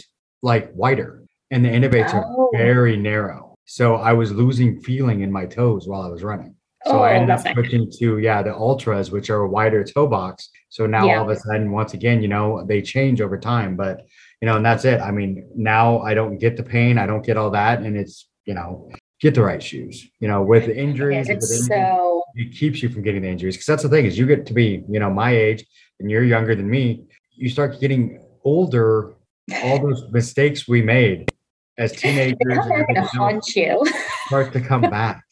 like 0.43 0.71
wider, 0.75 1.25
and 1.51 1.65
the 1.65 1.71
innovates 1.71 2.15
oh. 2.15 2.19
are 2.19 2.59
very 2.59 2.97
narrow. 2.97 3.57
So 3.65 3.97
I 3.97 4.13
was 4.13 4.31
losing 4.31 4.81
feeling 4.83 5.23
in 5.23 5.33
my 5.33 5.47
toes 5.47 5.89
while 5.89 6.03
I 6.03 6.09
was 6.09 6.23
running. 6.23 6.55
So 6.87 6.99
oh, 6.99 7.03
I 7.03 7.15
ended 7.15 7.31
up 7.31 7.41
switching 7.41 7.91
to 7.99 8.19
yeah 8.19 8.43
the 8.43 8.51
Altras, 8.51 9.11
which 9.11 9.31
are 9.31 9.41
a 9.41 9.49
wider 9.49 9.83
toe 9.85 10.07
box. 10.07 10.51
So 10.69 10.87
now 10.87 11.07
yeah. 11.07 11.19
all 11.19 11.31
of 11.31 11.35
a 11.35 11.41
sudden, 11.41 11.71
once 11.71 11.95
again, 11.95 12.21
you 12.21 12.29
know, 12.29 12.63
they 12.67 12.83
change 12.83 13.23
over 13.23 13.39
time. 13.39 13.75
But 13.75 14.03
you 14.43 14.47
know, 14.47 14.57
and 14.57 14.67
that's 14.67 14.85
it. 14.85 15.01
I 15.01 15.11
mean, 15.11 15.49
now 15.57 16.01
I 16.01 16.13
don't 16.13 16.37
get 16.37 16.59
the 16.59 16.63
pain, 16.63 16.99
I 16.99 17.07
don't 17.07 17.25
get 17.25 17.39
all 17.39 17.51
that, 17.53 17.81
and 17.81 17.97
it's 17.97 18.29
you 18.45 18.53
know, 18.53 18.91
get 19.19 19.35
the 19.35 19.43
right 19.43 19.63
shoes. 19.63 20.07
You 20.21 20.29
know, 20.29 20.43
with 20.43 20.69
injuries, 20.69 21.27
with 21.27 21.43
injuries 21.43 21.67
so... 21.69 22.23
it 22.35 22.55
keeps 22.55 22.83
you 22.83 22.91
from 22.91 23.03
getting 23.03 23.23
the 23.23 23.29
injuries. 23.29 23.57
Because 23.57 23.67
that's 23.67 23.83
the 23.83 23.89
thing 23.89 24.05
is, 24.05 24.19
you 24.19 24.27
get 24.27 24.45
to 24.45 24.53
be 24.53 24.85
you 24.87 25.01
know 25.01 25.09
my 25.09 25.31
age, 25.35 25.65
and 26.01 26.11
you're 26.11 26.25
younger 26.25 26.55
than 26.55 26.69
me. 26.69 27.07
You 27.35 27.49
start 27.49 27.81
getting 27.81 28.21
older. 28.45 29.15
All 29.63 29.81
those 29.81 30.05
mistakes 30.11 30.67
we 30.67 30.83
made 30.83 31.31
as 31.77 31.93
teenagers 31.93 32.37
they 32.47 33.01
haunt 33.01 33.45
you. 33.55 33.85
start 34.27 34.53
to 34.53 34.61
come 34.61 34.83
back, 34.83 35.23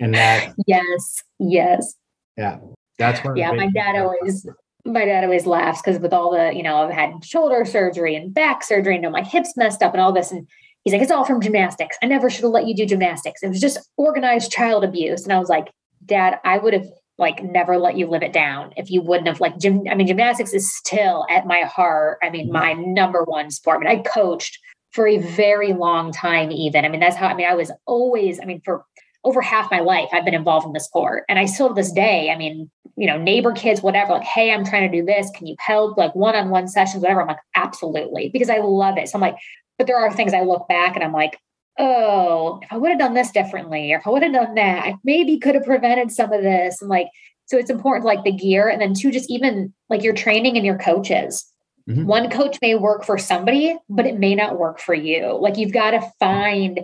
and 0.00 0.14
that 0.14 0.54
yes, 0.66 1.22
yes, 1.38 1.94
yeah, 2.36 2.58
that's 2.98 3.22
one. 3.24 3.36
Yeah, 3.36 3.52
my 3.52 3.68
dad 3.68 3.96
always 3.96 4.46
my 4.84 5.04
dad 5.04 5.24
always 5.24 5.46
laughs 5.46 5.80
because 5.80 6.00
with 6.00 6.12
all 6.12 6.30
the, 6.30 6.54
you 6.54 6.62
know, 6.62 6.76
I've 6.76 6.92
had 6.92 7.24
shoulder 7.24 7.64
surgery 7.64 8.14
and 8.14 8.32
back 8.32 8.62
surgery, 8.62 8.94
and 8.94 9.02
you 9.02 9.08
know, 9.08 9.12
my 9.12 9.22
hips 9.22 9.56
messed 9.56 9.82
up 9.82 9.94
and 9.94 10.00
all 10.00 10.12
this. 10.12 10.30
And 10.30 10.46
he's 10.84 10.92
like, 10.92 11.02
it's 11.02 11.10
all 11.10 11.24
from 11.24 11.40
gymnastics. 11.40 11.96
I 12.02 12.06
never 12.06 12.28
should 12.28 12.44
have 12.44 12.52
let 12.52 12.66
you 12.66 12.74
do 12.74 12.86
gymnastics. 12.86 13.42
It 13.42 13.48
was 13.48 13.60
just 13.60 13.78
organized 13.96 14.52
child 14.52 14.84
abuse. 14.84 15.24
And 15.24 15.32
I 15.32 15.38
was 15.38 15.48
like, 15.48 15.68
Dad, 16.04 16.38
I 16.44 16.58
would 16.58 16.74
have 16.74 16.86
like 17.18 17.42
never 17.42 17.78
let 17.78 17.96
you 17.96 18.08
live 18.08 18.22
it 18.22 18.32
down 18.32 18.72
if 18.76 18.90
you 18.90 19.00
wouldn't 19.00 19.28
have 19.28 19.40
like 19.40 19.58
gym. 19.58 19.84
I 19.90 19.94
mean, 19.94 20.06
gymnastics 20.06 20.52
is 20.52 20.74
still 20.74 21.26
at 21.30 21.46
my 21.46 21.60
heart. 21.60 22.18
I 22.22 22.30
mean, 22.30 22.46
mm-hmm. 22.46 22.52
my 22.52 22.72
number 22.72 23.22
one 23.24 23.50
sport. 23.50 23.76
I 23.76 23.80
mean, 23.80 23.98
I 23.98 24.02
coached 24.02 24.58
for 24.92 25.06
a 25.06 25.18
very 25.18 25.72
long 25.72 26.12
time, 26.12 26.50
even. 26.50 26.84
I 26.84 26.88
mean, 26.88 27.00
that's 27.00 27.16
how 27.16 27.28
I 27.28 27.34
mean, 27.34 27.46
I 27.46 27.54
was 27.54 27.70
always, 27.86 28.40
I 28.40 28.44
mean, 28.44 28.60
for 28.64 28.84
over 29.24 29.40
half 29.40 29.70
my 29.70 29.80
life, 29.80 30.08
I've 30.12 30.24
been 30.24 30.34
involved 30.34 30.66
in 30.66 30.72
the 30.72 30.80
sport. 30.80 31.24
And 31.28 31.38
I 31.38 31.46
still 31.46 31.68
to 31.68 31.74
this 31.74 31.92
day, 31.92 32.30
I 32.30 32.36
mean, 32.36 32.70
you 32.96 33.06
know, 33.06 33.16
neighbor 33.16 33.52
kids, 33.52 33.82
whatever, 33.82 34.12
like, 34.12 34.22
hey, 34.22 34.52
I'm 34.52 34.64
trying 34.64 34.90
to 34.90 34.96
do 34.96 35.04
this. 35.04 35.30
Can 35.34 35.46
you 35.46 35.56
help? 35.58 35.96
Like 35.96 36.14
one 36.14 36.36
on 36.36 36.50
one 36.50 36.68
sessions, 36.68 37.02
whatever. 37.02 37.22
I'm 37.22 37.28
like, 37.28 37.38
absolutely, 37.54 38.28
because 38.32 38.50
I 38.50 38.58
love 38.58 38.98
it. 38.98 39.08
So 39.08 39.16
I'm 39.16 39.22
like, 39.22 39.36
but 39.78 39.86
there 39.86 39.98
are 39.98 40.12
things 40.12 40.34
I 40.34 40.42
look 40.42 40.68
back 40.68 40.94
and 40.94 41.02
I'm 41.02 41.12
like, 41.12 41.38
oh, 41.78 42.60
if 42.62 42.72
I 42.72 42.76
would 42.76 42.90
have 42.90 42.98
done 42.98 43.14
this 43.14 43.30
differently, 43.30 43.92
or 43.92 43.98
if 43.98 44.06
I 44.06 44.10
would 44.10 44.22
have 44.22 44.32
done 44.32 44.54
that, 44.54 44.84
I 44.84 44.96
maybe 45.04 45.38
could 45.38 45.54
have 45.54 45.64
prevented 45.64 46.10
some 46.10 46.32
of 46.32 46.42
this. 46.42 46.80
And 46.80 46.88
like, 46.88 47.08
so 47.46 47.58
it's 47.58 47.70
important, 47.70 48.06
like 48.06 48.24
the 48.24 48.32
gear. 48.32 48.68
And 48.68 48.80
then 48.80 48.94
two, 48.94 49.10
just 49.10 49.30
even 49.30 49.72
like 49.90 50.02
your 50.02 50.14
training 50.14 50.56
and 50.56 50.64
your 50.64 50.78
coaches. 50.78 51.44
Mm-hmm. 51.88 52.06
One 52.06 52.30
coach 52.30 52.58
may 52.62 52.74
work 52.76 53.04
for 53.04 53.18
somebody, 53.18 53.76
but 53.90 54.06
it 54.06 54.18
may 54.18 54.34
not 54.34 54.58
work 54.58 54.78
for 54.78 54.94
you. 54.94 55.36
Like 55.38 55.58
you've 55.58 55.72
got 55.72 55.90
to 55.90 56.12
find 56.18 56.80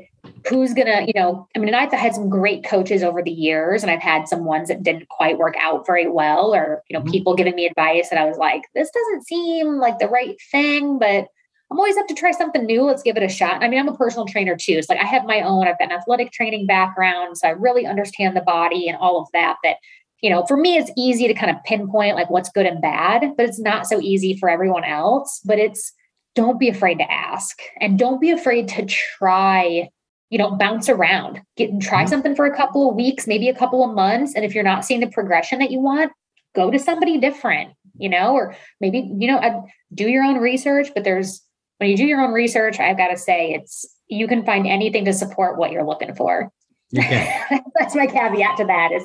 who's 0.46 0.74
gonna, 0.74 1.06
you 1.06 1.12
know, 1.14 1.48
I 1.56 1.58
mean, 1.58 1.68
and 1.68 1.76
I've 1.76 1.92
had 1.92 2.14
some 2.14 2.28
great 2.28 2.64
coaches 2.64 3.02
over 3.02 3.22
the 3.22 3.30
years, 3.30 3.82
and 3.82 3.90
I've 3.90 4.02
had 4.02 4.28
some 4.28 4.44
ones 4.44 4.68
that 4.68 4.82
didn't 4.82 5.08
quite 5.08 5.38
work 5.38 5.54
out 5.58 5.86
very 5.86 6.06
well, 6.06 6.54
or 6.54 6.82
you 6.88 6.94
know, 6.94 7.00
mm-hmm. 7.00 7.12
people 7.12 7.34
giving 7.34 7.54
me 7.54 7.64
advice, 7.64 8.08
and 8.10 8.20
I 8.20 8.26
was 8.26 8.36
like, 8.36 8.62
this 8.74 8.90
doesn't 8.90 9.26
seem 9.26 9.78
like 9.78 9.98
the 9.98 10.08
right 10.08 10.36
thing, 10.50 10.98
but 10.98 11.28
I'm 11.70 11.78
always 11.78 11.96
up 11.96 12.08
to 12.08 12.14
try 12.14 12.32
something 12.32 12.66
new. 12.66 12.82
Let's 12.82 13.02
give 13.02 13.16
it 13.16 13.22
a 13.22 13.28
shot. 13.28 13.62
I 13.62 13.68
mean, 13.68 13.78
I'm 13.78 13.88
a 13.88 13.96
personal 13.96 14.26
trainer 14.26 14.56
too. 14.56 14.72
It's 14.72 14.88
like 14.88 14.98
I 14.98 15.04
have 15.04 15.24
my 15.24 15.40
own, 15.40 15.68
I've 15.68 15.78
got 15.78 15.92
an 15.92 15.98
athletic 15.98 16.32
training 16.32 16.66
background. 16.66 17.38
So 17.38 17.46
I 17.46 17.52
really 17.52 17.86
understand 17.86 18.36
the 18.36 18.40
body 18.40 18.88
and 18.88 18.98
all 18.98 19.20
of 19.20 19.28
that. 19.32 19.56
That, 19.62 19.76
you 20.20 20.30
know, 20.30 20.44
for 20.46 20.56
me, 20.56 20.76
it's 20.76 20.90
easy 20.96 21.28
to 21.28 21.34
kind 21.34 21.54
of 21.54 21.62
pinpoint 21.64 22.16
like 22.16 22.28
what's 22.28 22.50
good 22.50 22.66
and 22.66 22.82
bad, 22.82 23.34
but 23.36 23.46
it's 23.46 23.60
not 23.60 23.86
so 23.86 24.00
easy 24.00 24.36
for 24.36 24.50
everyone 24.50 24.84
else. 24.84 25.40
But 25.44 25.58
it's 25.58 25.92
don't 26.34 26.58
be 26.58 26.68
afraid 26.68 26.98
to 26.98 27.10
ask 27.10 27.60
and 27.80 27.98
don't 27.98 28.20
be 28.20 28.30
afraid 28.30 28.68
to 28.68 28.86
try, 28.86 29.88
you 30.28 30.38
know, 30.38 30.56
bounce 30.56 30.88
around, 30.88 31.40
get 31.56 31.70
and 31.70 31.80
try 31.80 32.02
mm-hmm. 32.02 32.10
something 32.10 32.34
for 32.34 32.46
a 32.46 32.56
couple 32.56 32.88
of 32.88 32.96
weeks, 32.96 33.26
maybe 33.26 33.48
a 33.48 33.54
couple 33.54 33.88
of 33.88 33.94
months. 33.94 34.34
And 34.34 34.44
if 34.44 34.54
you're 34.54 34.64
not 34.64 34.84
seeing 34.84 35.00
the 35.00 35.08
progression 35.08 35.60
that 35.60 35.70
you 35.70 35.78
want, 35.80 36.12
go 36.54 36.70
to 36.70 36.78
somebody 36.80 37.18
different, 37.18 37.74
you 37.96 38.08
know, 38.08 38.34
or 38.34 38.56
maybe, 38.80 39.08
you 39.18 39.28
know, 39.28 39.66
do 39.94 40.08
your 40.08 40.24
own 40.24 40.38
research, 40.38 40.88
but 40.94 41.04
there's, 41.04 41.42
when 41.80 41.88
you 41.88 41.96
do 41.96 42.04
your 42.04 42.20
own 42.20 42.32
research, 42.32 42.78
I've 42.78 42.98
got 42.98 43.08
to 43.08 43.16
say 43.16 43.54
it's 43.54 43.86
you 44.08 44.28
can 44.28 44.44
find 44.44 44.66
anything 44.66 45.06
to 45.06 45.14
support 45.14 45.56
what 45.56 45.72
you're 45.72 45.84
looking 45.84 46.14
for. 46.14 46.52
That's 46.92 47.94
my 47.94 48.06
caveat 48.06 48.56
to 48.56 48.64
that 48.64 48.90
is 48.90 49.04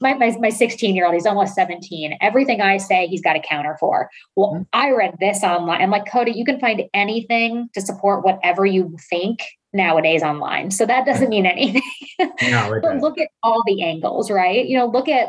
my, 0.00 0.14
my, 0.14 0.34
my 0.40 0.48
16 0.48 0.96
year 0.96 1.04
old, 1.04 1.14
he's 1.14 1.26
almost 1.26 1.54
17. 1.54 2.16
Everything 2.20 2.62
I 2.62 2.78
say, 2.78 3.06
he's 3.06 3.20
got 3.20 3.36
a 3.36 3.40
counter 3.40 3.76
for. 3.78 4.10
Well, 4.34 4.54
mm-hmm. 4.54 4.62
I 4.72 4.90
read 4.90 5.16
this 5.20 5.44
online. 5.44 5.82
I'm 5.82 5.90
like, 5.90 6.10
Cody, 6.10 6.32
you 6.32 6.44
can 6.44 6.58
find 6.58 6.82
anything 6.94 7.68
to 7.74 7.80
support 7.80 8.24
whatever 8.24 8.66
you 8.66 8.96
think 9.08 9.44
nowadays 9.72 10.22
online. 10.22 10.70
So 10.70 10.86
that 10.86 11.06
doesn't 11.06 11.28
mean 11.28 11.46
anything. 11.46 11.82
No, 12.42 12.80
but 12.82 12.96
look 12.96 13.18
at 13.18 13.28
all 13.42 13.62
the 13.66 13.82
angles, 13.82 14.30
right? 14.30 14.66
You 14.66 14.78
know, 14.78 14.86
look 14.86 15.06
at 15.06 15.28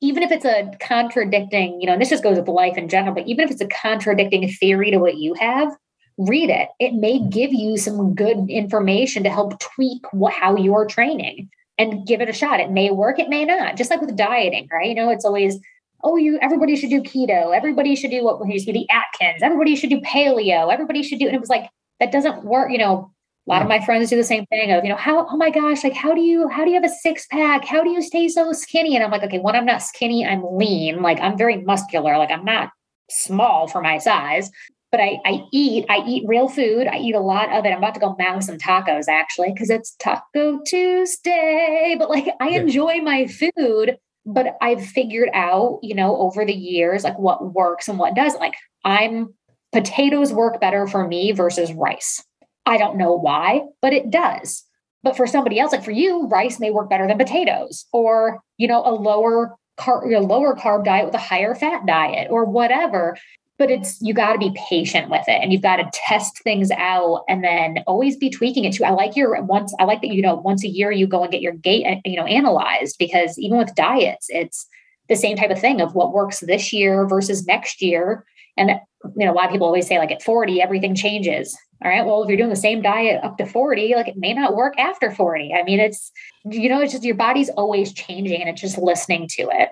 even 0.00 0.24
if 0.24 0.32
it's 0.32 0.44
a 0.44 0.68
contradicting, 0.80 1.80
you 1.80 1.86
know, 1.86 1.92
and 1.92 2.02
this 2.02 2.10
just 2.10 2.24
goes 2.24 2.36
with 2.36 2.48
life 2.48 2.76
in 2.76 2.88
general, 2.88 3.14
but 3.14 3.28
even 3.28 3.44
if 3.44 3.52
it's 3.52 3.60
a 3.60 3.68
contradicting 3.68 4.48
theory 4.48 4.90
to 4.90 4.98
what 4.98 5.18
you 5.18 5.34
have, 5.34 5.72
read 6.18 6.50
it. 6.50 6.68
It 6.78 6.94
may 6.94 7.18
mm-hmm. 7.18 7.30
give 7.30 7.52
you 7.52 7.76
some 7.76 8.14
good 8.14 8.48
information 8.48 9.22
to 9.24 9.30
help 9.30 9.58
tweak 9.60 10.04
what, 10.12 10.32
how 10.32 10.56
you're 10.56 10.86
training 10.86 11.50
and 11.78 12.06
give 12.06 12.20
it 12.20 12.28
a 12.28 12.32
shot. 12.32 12.60
It 12.60 12.70
may 12.70 12.90
work, 12.90 13.18
it 13.18 13.28
may 13.28 13.44
not. 13.44 13.76
Just 13.76 13.90
like 13.90 14.00
with 14.00 14.16
dieting, 14.16 14.68
right? 14.70 14.88
You 14.88 14.94
know, 14.94 15.10
it's 15.10 15.24
always, 15.24 15.58
oh, 16.04 16.16
you 16.16 16.38
everybody 16.40 16.76
should 16.76 16.90
do 16.90 17.02
keto, 17.02 17.56
everybody 17.56 17.96
should 17.96 18.10
do 18.10 18.24
what 18.24 18.46
used 18.46 18.66
to 18.66 18.72
be 18.72 18.80
the 18.80 18.90
Atkins, 18.90 19.42
everybody 19.42 19.76
should 19.76 19.90
do 19.90 20.00
paleo, 20.00 20.72
everybody 20.72 21.02
should 21.02 21.18
do, 21.18 21.26
and 21.26 21.34
it 21.34 21.40
was 21.40 21.50
like 21.50 21.68
that 22.00 22.12
doesn't 22.12 22.44
work. 22.44 22.70
You 22.70 22.78
know, 22.78 23.12
a 23.46 23.50
lot 23.50 23.62
of 23.62 23.68
my 23.68 23.84
friends 23.84 24.10
do 24.10 24.16
the 24.16 24.24
same 24.24 24.46
thing 24.46 24.70
of, 24.70 24.84
you 24.84 24.90
know, 24.90 24.96
how, 24.96 25.26
oh 25.26 25.36
my 25.36 25.50
gosh, 25.50 25.82
like 25.82 25.94
how 25.94 26.14
do 26.14 26.20
you, 26.20 26.48
how 26.48 26.64
do 26.64 26.70
you 26.70 26.80
have 26.80 26.84
a 26.84 26.94
six 26.94 27.26
pack? 27.26 27.64
How 27.64 27.82
do 27.82 27.90
you 27.90 28.00
stay 28.02 28.28
so 28.28 28.52
skinny? 28.52 28.94
And 28.94 29.04
I'm 29.04 29.10
like, 29.10 29.24
okay, 29.24 29.40
when 29.40 29.56
I'm 29.56 29.66
not 29.66 29.82
skinny, 29.82 30.24
I'm 30.24 30.44
lean. 30.44 31.02
Like 31.02 31.18
I'm 31.20 31.36
very 31.36 31.56
muscular. 31.58 32.16
Like 32.18 32.30
I'm 32.30 32.44
not 32.44 32.70
small 33.10 33.66
for 33.66 33.82
my 33.82 33.98
size 33.98 34.50
but 34.92 35.00
I, 35.00 35.18
I 35.24 35.46
eat, 35.50 35.86
I 35.88 36.04
eat 36.06 36.28
real 36.28 36.48
food. 36.48 36.86
I 36.86 36.98
eat 36.98 37.14
a 37.14 37.20
lot 37.20 37.50
of 37.50 37.64
it. 37.64 37.70
I'm 37.70 37.78
about 37.78 37.94
to 37.94 38.00
go 38.00 38.14
mow 38.18 38.40
some 38.40 38.58
tacos 38.58 39.08
actually, 39.08 39.50
because 39.52 39.70
it's 39.70 39.96
Taco 39.96 40.60
Tuesday. 40.66 41.96
But 41.98 42.10
like 42.10 42.28
I 42.40 42.50
enjoy 42.50 43.00
my 43.00 43.26
food, 43.26 43.96
but 44.26 44.58
I've 44.60 44.84
figured 44.84 45.30
out, 45.32 45.80
you 45.82 45.94
know, 45.94 46.18
over 46.18 46.44
the 46.44 46.52
years, 46.52 47.04
like 47.04 47.18
what 47.18 47.54
works 47.54 47.88
and 47.88 47.98
what 47.98 48.14
doesn't. 48.14 48.38
Like 48.38 48.54
I'm 48.84 49.32
potatoes 49.72 50.30
work 50.30 50.60
better 50.60 50.86
for 50.86 51.08
me 51.08 51.32
versus 51.32 51.72
rice. 51.72 52.22
I 52.66 52.76
don't 52.76 52.98
know 52.98 53.14
why, 53.14 53.62
but 53.80 53.94
it 53.94 54.10
does. 54.10 54.62
But 55.02 55.16
for 55.16 55.26
somebody 55.26 55.58
else, 55.58 55.72
like 55.72 55.82
for 55.82 55.90
you, 55.90 56.28
rice 56.28 56.60
may 56.60 56.70
work 56.70 56.90
better 56.90 57.08
than 57.08 57.16
potatoes, 57.16 57.86
or 57.92 58.40
you 58.58 58.68
know, 58.68 58.84
a 58.84 58.92
lower 58.92 59.56
carb, 59.80 60.14
a 60.14 60.20
lower 60.20 60.54
carb 60.54 60.84
diet 60.84 61.06
with 61.06 61.14
a 61.14 61.18
higher 61.18 61.54
fat 61.54 61.86
diet, 61.86 62.28
or 62.30 62.44
whatever 62.44 63.16
but 63.62 63.70
it's 63.70 64.02
you 64.02 64.12
got 64.12 64.32
to 64.32 64.40
be 64.40 64.52
patient 64.68 65.08
with 65.08 65.22
it 65.28 65.40
and 65.40 65.52
you've 65.52 65.62
got 65.62 65.76
to 65.76 65.88
test 65.92 66.42
things 66.42 66.72
out 66.72 67.22
and 67.28 67.44
then 67.44 67.78
always 67.86 68.16
be 68.16 68.28
tweaking 68.28 68.64
it 68.64 68.72
too. 68.72 68.82
I 68.82 68.90
like 68.90 69.14
your 69.14 69.40
once 69.44 69.72
I 69.78 69.84
like 69.84 70.00
that 70.00 70.12
you 70.12 70.20
know 70.20 70.34
once 70.34 70.64
a 70.64 70.68
year 70.68 70.90
you 70.90 71.06
go 71.06 71.22
and 71.22 71.30
get 71.30 71.42
your 71.42 71.52
gait 71.52 71.86
uh, 71.86 72.00
you 72.04 72.16
know 72.16 72.26
analyzed 72.26 72.96
because 72.98 73.38
even 73.38 73.58
with 73.58 73.72
diets 73.76 74.26
it's 74.30 74.66
the 75.08 75.14
same 75.14 75.36
type 75.36 75.52
of 75.52 75.60
thing 75.60 75.80
of 75.80 75.94
what 75.94 76.12
works 76.12 76.40
this 76.40 76.72
year 76.72 77.06
versus 77.06 77.46
next 77.46 77.80
year 77.80 78.24
and 78.56 78.70
you 79.16 79.26
know 79.26 79.32
a 79.32 79.36
lot 79.36 79.44
of 79.44 79.52
people 79.52 79.68
always 79.68 79.86
say 79.86 80.00
like 80.00 80.10
at 80.10 80.24
40 80.24 80.60
everything 80.60 80.96
changes. 80.96 81.56
All 81.84 81.88
right 81.88 82.04
well 82.04 82.24
if 82.24 82.28
you're 82.28 82.38
doing 82.38 82.50
the 82.50 82.56
same 82.56 82.82
diet 82.82 83.22
up 83.22 83.38
to 83.38 83.46
40 83.46 83.94
like 83.94 84.08
it 84.08 84.16
may 84.16 84.32
not 84.32 84.56
work 84.56 84.76
after 84.76 85.12
40 85.12 85.54
i 85.54 85.62
mean 85.62 85.78
it's 85.78 86.10
you 86.44 86.68
know 86.68 86.80
it's 86.80 86.92
just 86.92 87.04
your 87.04 87.14
body's 87.14 87.48
always 87.50 87.92
changing 87.92 88.40
and 88.40 88.50
it's 88.50 88.60
just 88.60 88.78
listening 88.78 89.28
to 89.34 89.42
it 89.52 89.68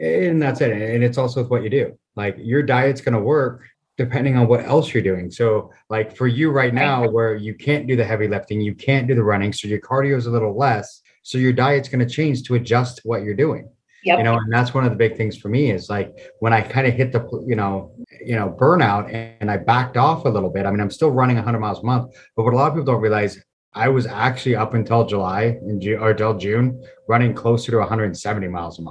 and 0.00 0.42
that's 0.42 0.60
it. 0.60 0.72
And 0.72 1.04
it's 1.04 1.18
also 1.18 1.44
what 1.44 1.62
you 1.62 1.70
do. 1.70 1.98
Like 2.16 2.36
your 2.38 2.62
diet's 2.62 3.00
going 3.00 3.14
to 3.14 3.20
work 3.20 3.62
depending 3.96 4.36
on 4.36 4.46
what 4.46 4.64
else 4.64 4.94
you're 4.94 5.02
doing. 5.02 5.30
So 5.30 5.70
like 5.90 6.16
for 6.16 6.26
you 6.26 6.50
right 6.50 6.72
now 6.72 7.08
where 7.08 7.36
you 7.36 7.54
can't 7.54 7.86
do 7.86 7.96
the 7.96 8.04
heavy 8.04 8.28
lifting 8.28 8.60
you 8.60 8.74
can't 8.74 9.06
do 9.06 9.14
the 9.14 9.22
running 9.22 9.52
so 9.52 9.68
your 9.68 9.80
cardio 9.80 10.16
is 10.16 10.26
a 10.26 10.30
little 10.30 10.56
less 10.56 11.02
so 11.22 11.36
your 11.36 11.52
diet's 11.52 11.88
going 11.88 12.06
to 12.06 12.12
change 12.12 12.42
to 12.44 12.54
adjust 12.54 12.96
to 12.96 13.02
what 13.08 13.22
you're 13.22 13.34
doing. 13.34 13.68
Yep. 14.02 14.16
you 14.16 14.24
know 14.24 14.32
and 14.32 14.50
that's 14.50 14.72
one 14.72 14.84
of 14.84 14.90
the 14.90 14.96
big 14.96 15.18
things 15.18 15.36
for 15.36 15.50
me 15.50 15.70
is 15.70 15.90
like 15.90 16.16
when 16.38 16.54
i 16.54 16.62
kind 16.62 16.86
of 16.86 16.94
hit 16.94 17.12
the 17.12 17.20
you 17.46 17.54
know 17.54 17.92
you 18.24 18.34
know 18.34 18.48
burnout 18.48 19.12
and 19.12 19.50
i 19.50 19.58
backed 19.58 19.98
off 19.98 20.24
a 20.24 20.28
little 20.30 20.48
bit 20.48 20.64
i 20.64 20.70
mean 20.70 20.80
i'm 20.80 20.90
still 20.90 21.10
running 21.10 21.36
100 21.36 21.58
miles 21.58 21.80
a 21.80 21.84
month 21.84 22.10
but 22.34 22.44
what 22.44 22.54
a 22.54 22.56
lot 22.56 22.68
of 22.68 22.72
people 22.72 22.86
don't 22.90 23.02
realize 23.02 23.38
i 23.74 23.90
was 23.90 24.06
actually 24.06 24.56
up 24.56 24.72
until 24.72 25.04
july 25.04 25.58
and 25.68 25.82
june 25.82 26.00
or 26.00 26.12
until 26.12 26.34
june 26.34 26.82
running 27.08 27.34
closer 27.34 27.72
to 27.72 27.76
170 27.76 28.48
miles 28.48 28.78
a 28.78 28.82
month 28.82 28.89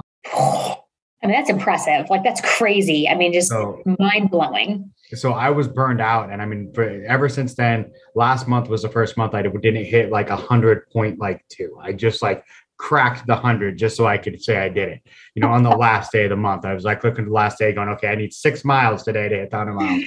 I 1.22 1.26
mean, 1.26 1.36
that's 1.36 1.50
impressive. 1.50 2.08
Like 2.08 2.24
that's 2.24 2.40
crazy. 2.40 3.08
I 3.08 3.14
mean, 3.14 3.32
just 3.32 3.48
so, 3.48 3.82
mind 3.98 4.30
blowing. 4.30 4.90
So 5.14 5.32
I 5.32 5.50
was 5.50 5.68
burned 5.68 6.00
out, 6.00 6.30
and 6.30 6.40
I 6.40 6.46
mean, 6.46 6.72
for, 6.72 6.84
ever 7.04 7.28
since 7.28 7.54
then, 7.54 7.92
last 8.14 8.48
month 8.48 8.68
was 8.68 8.82
the 8.82 8.88
first 8.88 9.16
month 9.16 9.34
I 9.34 9.42
didn't 9.42 9.84
hit 9.84 10.10
like 10.10 10.30
a 10.30 10.36
hundred 10.36 10.88
point 10.90 11.18
like 11.18 11.44
two. 11.48 11.76
I 11.82 11.92
just 11.92 12.22
like 12.22 12.44
cracked 12.78 13.26
the 13.26 13.36
hundred 13.36 13.76
just 13.76 13.96
so 13.96 14.06
I 14.06 14.16
could 14.16 14.42
say 14.42 14.56
I 14.56 14.70
did 14.70 14.88
it. 14.88 15.02
You 15.34 15.42
know, 15.42 15.48
on 15.48 15.62
the 15.62 15.70
last 15.76 16.12
day 16.12 16.24
of 16.24 16.30
the 16.30 16.36
month, 16.36 16.64
I 16.64 16.72
was 16.72 16.84
like 16.84 17.04
looking 17.04 17.24
at 17.24 17.28
the 17.28 17.34
last 17.34 17.58
day, 17.58 17.72
going, 17.72 17.90
okay, 17.90 18.08
I 18.08 18.14
need 18.14 18.32
six 18.32 18.64
miles 18.64 19.02
today 19.02 19.28
to 19.28 19.36
hit 19.36 19.50
the 19.50 19.56
hundred 19.58 19.74
miles. 19.74 20.04